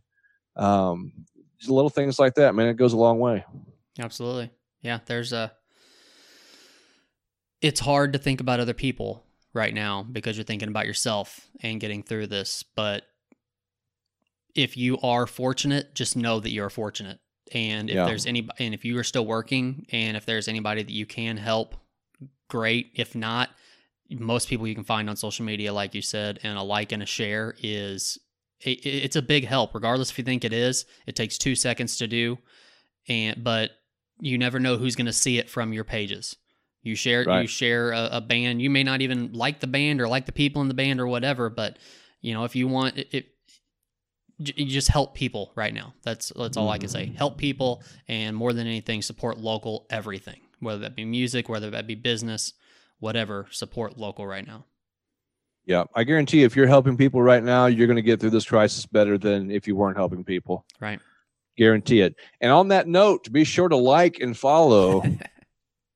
um, 0.56 1.12
just 1.58 1.70
little 1.70 1.90
things 1.90 2.18
like 2.18 2.34
that 2.34 2.54
man 2.54 2.68
it 2.68 2.74
goes 2.74 2.92
a 2.92 2.98
long 2.98 3.18
way. 3.18 3.44
Absolutely. 3.98 4.50
Yeah, 4.82 5.00
there's 5.06 5.32
a 5.32 5.52
it's 7.61 7.81
hard 7.81 8.12
to 8.12 8.19
think 8.19 8.41
about 8.41 8.61
other 8.61 8.74
people 8.74 9.24
right 9.53 9.74
now 9.74 10.03
because 10.03 10.37
you're 10.37 10.45
thinking 10.45 10.69
about 10.69 10.87
yourself 10.87 11.49
and 11.61 11.81
getting 11.81 12.03
through 12.03 12.27
this, 12.27 12.62
but 12.62 13.05
if 14.55 14.77
you 14.77 14.99
are 15.01 15.27
fortunate, 15.27 15.95
just 15.95 16.16
know 16.16 16.41
that 16.41 16.51
you're 16.51 16.70
fortunate. 16.70 17.19
And 17.53 17.91
if 17.91 17.97
Yeah. 17.97 18.07
there's 18.07 18.27
any 18.27 18.49
and 18.59 18.74
if 18.74 18.85
you 18.85 18.99
are 18.99 19.05
still 19.05 19.27
working 19.27 19.87
and 19.91 20.16
if 20.16 20.24
there's 20.24 20.49
anybody 20.49 20.82
that 20.82 20.93
you 20.93 21.07
can 21.07 21.37
help, 21.37 21.77
great. 22.49 22.93
If 22.95 23.15
not, 23.15 23.51
most 24.09 24.49
people 24.49 24.66
you 24.66 24.74
can 24.74 24.85
find 24.85 25.09
on 25.11 25.16
social 25.16 25.45
media 25.45 25.73
like 25.73 25.95
you 25.95 26.03
said 26.03 26.41
and 26.43 26.59
a 26.59 26.62
like 26.62 26.93
and 26.93 27.03
a 27.03 27.07
share 27.07 27.55
is 27.62 28.19
it, 28.61 28.85
it's 28.85 29.16
a 29.16 29.23
big 29.23 29.47
help 29.47 29.74
regardless 29.74 30.11
if 30.11 30.19
you 30.19 30.24
think 30.24 30.45
it 30.45 30.53
is. 30.53 30.85
It 31.07 31.16
takes 31.16 31.39
2 31.39 31.55
seconds 31.55 31.97
to 31.99 32.07
do 32.07 32.39
and 33.09 33.43
but 33.43 33.73
you 34.20 34.37
never 34.37 34.61
know 34.61 34.77
who's 34.77 34.97
going 34.97 35.07
to 35.07 35.12
see 35.12 35.39
it 35.39 35.49
from 35.49 35.73
your 35.73 35.85
pages. 35.85 36.37
You 36.82 36.94
share 36.94 37.24
you 37.43 37.47
share 37.47 37.93
a, 37.93 38.09
a 38.12 38.20
band. 38.20 38.62
You 38.62 38.70
may 38.70 38.82
not 38.85 39.01
even 39.02 39.32
like 39.32 39.61
the 39.61 39.66
band 39.66 40.01
or 40.01 40.09
like 40.09 40.27
the 40.27 40.32
people 40.32 40.62
in 40.62 40.69
the 40.69 40.74
band 40.74 41.01
or 41.01 41.07
whatever, 41.07 41.51
but 41.51 41.78
you 42.20 42.32
know 42.35 42.44
if 42.44 42.57
you 42.57 42.69
want 42.69 42.97
it, 42.98 43.09
it 43.12 43.27
you 44.39 44.65
just 44.65 44.89
help 44.89 45.15
people 45.15 45.52
right 45.55 45.74
now. 45.74 45.93
That's 46.02 46.32
that's 46.35 46.57
all 46.57 46.70
I 46.70 46.78
can 46.78 46.89
say. 46.89 47.12
Help 47.15 47.36
people, 47.36 47.82
and 48.09 48.35
more 48.35 48.52
than 48.55 48.66
anything, 48.66 49.02
support 49.02 49.36
local 49.39 49.86
everything. 49.90 50.40
Whether 50.61 50.81
that 50.81 50.97
be 50.97 51.05
music, 51.05 51.48
whether 51.51 51.69
that 51.70 51.86
be 51.86 51.94
business, 51.94 52.55
whatever. 53.01 53.47
Support 53.51 53.98
local 53.98 54.27
right 54.27 54.47
now. 54.47 54.65
yeah 55.66 55.85
i 55.94 56.02
guarantee 56.05 56.43
if 56.43 56.57
you're 56.57 56.66
helping 56.66 56.97
people 56.97 57.20
right 57.23 57.44
now 57.44 57.66
you're 57.66 57.86
going 57.86 57.97
to 57.97 58.11
get 58.11 58.19
through 58.19 58.31
this 58.31 58.47
crisis 58.47 58.86
better 58.86 59.19
than 59.19 59.51
if 59.51 59.66
you 59.69 59.77
weren't 59.77 59.97
helping 59.98 60.24
people 60.24 60.65
Right. 60.81 60.98
guarantee 61.59 62.01
it 62.01 62.15
and 62.40 62.51
on 62.51 62.69
that 62.69 62.86
note 62.89 63.31
be 63.31 63.44
sure 63.44 63.69
to 63.69 63.77
like 63.77 64.20
and 64.20 64.35
follow 64.36 65.02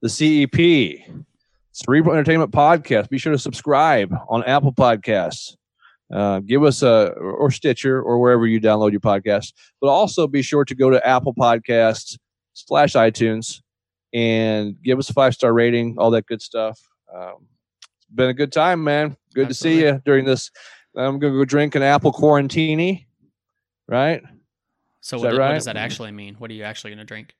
the 0.04 0.08
cep 0.10 1.00
cerebral 1.72 2.14
entertainment 2.14 2.50
podcast 2.52 3.08
be 3.08 3.16
sure 3.18 3.32
to 3.32 3.38
subscribe 3.38 4.14
on 4.28 4.44
apple 4.44 4.72
podcasts 4.72 5.56
Uh, 6.12 6.38
give 6.40 6.62
us 6.62 6.82
a 6.82 7.12
or 7.16 7.50
Stitcher 7.50 8.00
or 8.00 8.18
wherever 8.20 8.46
you 8.46 8.60
download 8.60 8.92
your 8.92 9.00
podcast. 9.00 9.54
But 9.80 9.88
also 9.88 10.26
be 10.28 10.42
sure 10.42 10.64
to 10.66 10.74
go 10.74 10.90
to 10.90 11.00
Apple 11.04 11.32
Podcasts 11.34 12.18
slash 12.52 12.92
iTunes 12.92 13.62
and 14.12 14.76
give 14.84 14.98
us 14.98 15.08
a 15.08 15.14
five 15.14 15.32
star 15.34 15.52
rating, 15.54 15.96
all 15.98 16.10
that 16.12 16.26
good 16.26 16.42
stuff. 16.42 16.78
Um, 17.12 17.48
it's 17.96 18.06
been 18.14 18.28
a 18.28 18.34
good 18.34 18.52
time, 18.52 18.84
man. 18.84 19.16
Good 19.34 19.48
to 19.48 19.54
see 19.54 19.80
you 19.80 20.02
during 20.04 20.26
this. 20.26 20.50
I'm 20.94 21.18
gonna 21.18 21.32
go 21.32 21.44
drink 21.46 21.74
an 21.74 21.82
apple 21.82 22.12
quarantini, 22.12 23.06
right? 23.88 24.22
So 25.00 25.18
what, 25.18 25.30
do- 25.30 25.38
what 25.40 25.52
does 25.54 25.64
that 25.64 25.76
actually 25.78 26.12
mean? 26.12 26.34
What 26.38 26.50
are 26.50 26.54
you 26.54 26.64
actually 26.64 26.90
going 26.90 26.98
to 26.98 27.04
drink? 27.14 27.34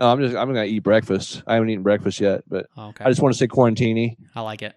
Oh, 0.00 0.10
I'm 0.10 0.18
just 0.20 0.34
I'm 0.34 0.48
gonna 0.48 0.64
eat 0.64 0.78
breakfast. 0.80 1.42
I 1.46 1.54
haven't 1.54 1.68
eaten 1.70 1.82
breakfast 1.82 2.20
yet, 2.20 2.42
but 2.48 2.66
Oh, 2.76 2.88
okay. 2.88 3.04
I 3.04 3.08
just 3.10 3.20
want 3.20 3.34
to 3.34 3.38
say 3.38 3.46
quarantini. 3.46 4.16
I 4.34 4.40
like 4.40 4.62
it. 4.62 4.74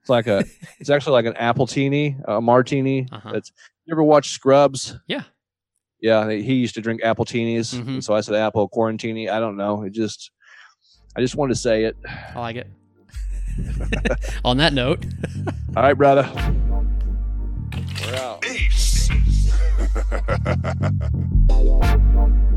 It's 0.00 0.08
like 0.08 0.26
a 0.26 0.44
it's 0.80 0.88
actually 0.90 1.12
like 1.12 1.26
an 1.26 1.34
appletini, 1.34 2.20
a 2.26 2.40
martini. 2.40 3.06
Uh-huh. 3.12 3.32
It's 3.34 3.52
you 3.84 3.92
ever 3.94 4.02
watch 4.02 4.30
Scrubs? 4.30 4.96
Yeah. 5.06 5.22
Yeah, 6.00 6.30
he 6.30 6.54
used 6.54 6.74
to 6.74 6.80
drink 6.80 7.02
appletinis, 7.02 7.74
Mhm. 7.74 7.86
and 7.88 8.04
so 8.04 8.14
I 8.14 8.20
said 8.20 8.34
apple 8.36 8.68
quarantini. 8.68 9.28
I 9.30 9.40
don't 9.40 9.56
know. 9.56 9.82
It 9.82 9.92
just 9.92 10.30
I 11.16 11.20
just 11.20 11.36
wanted 11.36 11.54
to 11.54 11.60
say 11.60 11.84
it. 11.84 11.96
I 12.34 12.40
like 12.40 12.56
it. 12.56 12.68
On 14.44 14.56
that 14.58 14.72
note, 14.72 15.04
All 15.76 15.82
right, 15.82 15.94
brother. 15.94 16.28
We're 18.06 18.14
out. 18.16 18.44
Ace. 18.46 19.10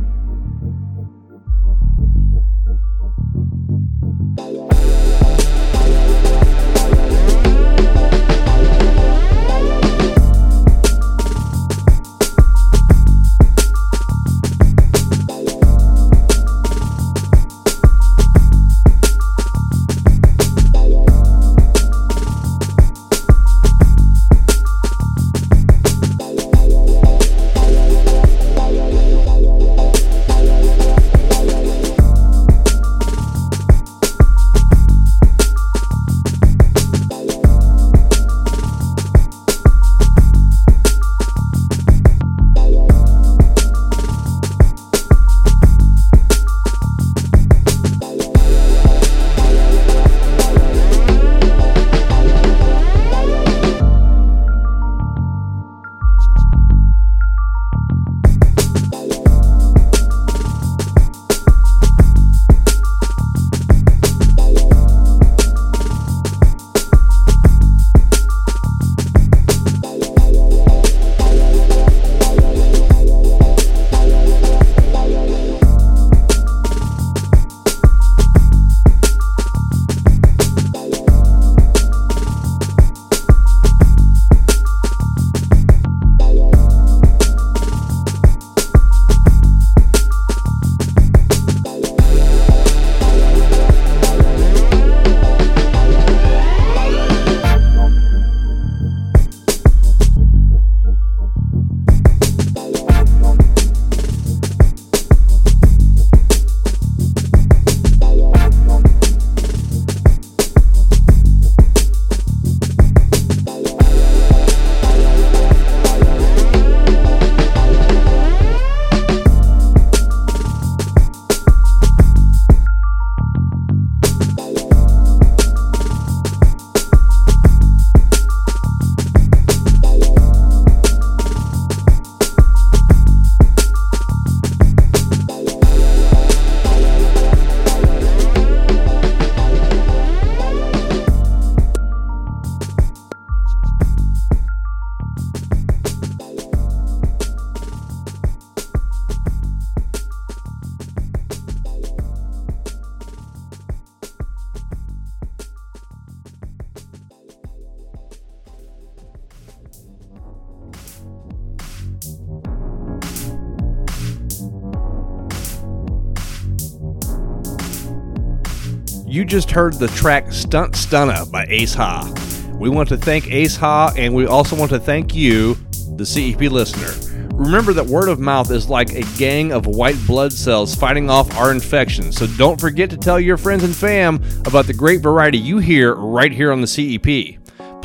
just 169.30 169.52
heard 169.52 169.74
the 169.76 169.88
track 169.90 170.34
Stunt 170.34 170.74
Stunna 170.74 171.32
by 171.32 171.46
Ace 171.50 171.76
Ha. 171.76 172.12
We 172.56 172.68
want 172.68 172.90
to 172.90 172.98
thank 172.98 173.32
Ace 173.32 173.56
Ha 173.58 173.94
and 173.96 174.16
we 174.16 174.26
also 174.26 174.56
want 174.56 174.72
to 174.72 174.80
thank 174.80 175.14
you, 175.14 175.54
the 175.98 176.06
CEP 176.06 176.52
listener. 176.52 176.92
Remember 177.36 177.72
that 177.74 177.86
word 177.86 178.10
of 178.10 178.20
mouth 178.20 178.50
is 178.50 178.70
like 178.70 178.90
a 178.94 179.04
gang 179.20 179.52
of 179.52 179.68
white 179.68 179.98
blood 180.08 180.34
cells 180.34 180.74
fighting 180.74 181.12
off 181.12 181.38
our 181.38 181.52
infections, 181.52 182.18
so 182.18 182.26
don't 182.38 182.60
forget 182.60 182.90
to 182.90 182.98
tell 182.98 183.20
your 183.20 183.38
friends 183.38 183.64
and 183.64 183.76
fam 183.76 184.16
about 184.48 184.66
the 184.66 184.74
great 184.74 185.02
variety 185.02 185.38
you 185.38 185.60
hear 185.60 185.94
right 185.94 186.32
here 186.32 186.52
on 186.52 186.60
the 186.60 186.68
CEP. 186.68 187.39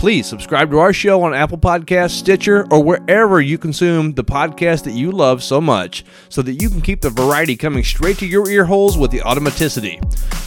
Please 0.04 0.26
subscribe 0.26 0.70
to 0.70 0.80
our 0.80 0.92
show 0.92 1.22
on 1.22 1.32
Apple 1.32 1.56
Podcasts, 1.56 2.10
Stitcher, 2.10 2.66
or 2.70 2.84
wherever 2.84 3.40
you 3.40 3.56
consume 3.56 4.12
the 4.12 4.22
podcast 4.22 4.84
that 4.84 4.92
you 4.92 5.10
love 5.10 5.42
so 5.42 5.62
much 5.62 6.04
so 6.28 6.42
that 6.42 6.60
you 6.60 6.68
can 6.68 6.82
keep 6.82 7.00
the 7.00 7.08
variety 7.08 7.56
coming 7.56 7.82
straight 7.82 8.18
to 8.18 8.26
your 8.26 8.46
ear 8.50 8.66
holes 8.66 8.98
with 8.98 9.10
the 9.10 9.20
automaticity. 9.20 9.98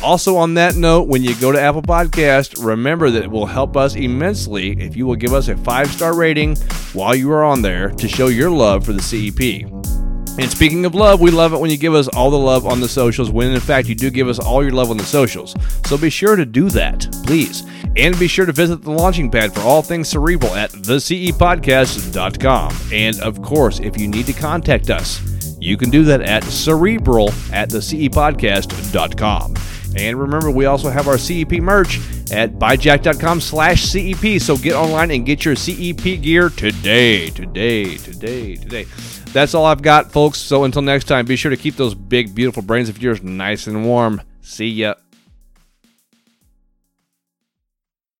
Also, 0.03 0.35
on 0.35 0.53
that 0.53 0.75
note, 0.75 1.07
when 1.07 1.23
you 1.23 1.33
go 1.41 1.51
to 1.51 1.59
Apple 1.59 1.81
Podcast, 1.81 2.63
remember 2.63 3.09
that 3.09 3.23
it 3.23 3.31
will 3.31 3.47
help 3.47 3.75
us 3.75 3.95
immensely 3.95 4.79
if 4.79 4.95
you 4.95 5.07
will 5.07 5.15
give 5.15 5.33
us 5.33 5.47
a 5.47 5.57
five 5.57 5.87
star 5.87 6.15
rating 6.15 6.55
while 6.93 7.15
you 7.15 7.31
are 7.31 7.43
on 7.43 7.63
there 7.63 7.89
to 7.89 8.07
show 8.07 8.27
your 8.27 8.51
love 8.51 8.85
for 8.85 8.93
the 8.93 9.01
CEP. 9.01 9.96
And 10.39 10.51
speaking 10.51 10.85
of 10.85 10.93
love, 10.93 11.19
we 11.19 11.31
love 11.31 11.53
it 11.53 11.59
when 11.59 11.71
you 11.71 11.77
give 11.77 11.95
us 11.95 12.07
all 12.09 12.29
the 12.29 12.37
love 12.37 12.67
on 12.67 12.79
the 12.79 12.87
socials, 12.87 13.31
when 13.31 13.51
in 13.51 13.59
fact 13.59 13.87
you 13.87 13.95
do 13.95 14.11
give 14.11 14.27
us 14.27 14.37
all 14.37 14.61
your 14.61 14.71
love 14.71 14.91
on 14.91 14.97
the 14.97 15.03
socials. 15.03 15.55
So 15.85 15.97
be 15.97 16.11
sure 16.11 16.35
to 16.35 16.45
do 16.45 16.69
that, 16.69 17.07
please. 17.25 17.65
And 17.95 18.19
be 18.19 18.27
sure 18.27 18.45
to 18.45 18.51
visit 18.51 18.83
the 18.83 18.91
launching 18.91 19.31
pad 19.31 19.51
for 19.53 19.61
all 19.61 19.81
things 19.81 20.09
cerebral 20.09 20.53
at 20.53 20.69
thecepodcast.com. 20.71 22.75
And 22.93 23.19
of 23.21 23.41
course, 23.41 23.79
if 23.79 23.99
you 23.99 24.07
need 24.07 24.27
to 24.27 24.33
contact 24.33 24.91
us, 24.91 25.19
you 25.59 25.75
can 25.75 25.89
do 25.89 26.03
that 26.03 26.21
at 26.21 26.43
cerebral 26.43 27.29
at 27.51 27.69
thecepodcast.com. 27.69 29.55
And 29.97 30.19
remember, 30.19 30.51
we 30.51 30.65
also 30.65 30.91
have 30.91 31.07
our 31.07 31.17
CEP 31.17 31.53
merch 31.53 31.97
at 32.31 32.53
buyjack.com 32.53 33.41
slash 33.41 33.81
CEP. 33.83 34.39
So 34.39 34.55
get 34.57 34.75
online 34.75 35.09
and 35.09 35.25
get 35.25 35.43
your 35.43 35.55
CEP 35.55 36.21
gear 36.21 36.49
today, 36.49 37.31
today, 37.31 37.97
today, 37.97 38.55
today. 38.55 38.85
That's 39.33 39.53
all 39.53 39.65
I've 39.65 39.81
got, 39.81 40.11
folks. 40.11 40.39
So 40.39 40.63
until 40.63 40.81
next 40.81 41.05
time, 41.05 41.25
be 41.25 41.35
sure 41.35 41.51
to 41.51 41.57
keep 41.57 41.75
those 41.75 41.93
big, 41.93 42.33
beautiful 42.33 42.63
brains 42.63 42.89
of 42.89 43.01
yours 43.01 43.21
nice 43.21 43.67
and 43.67 43.85
warm. 43.85 44.21
See 44.41 44.69
ya. 44.69 44.95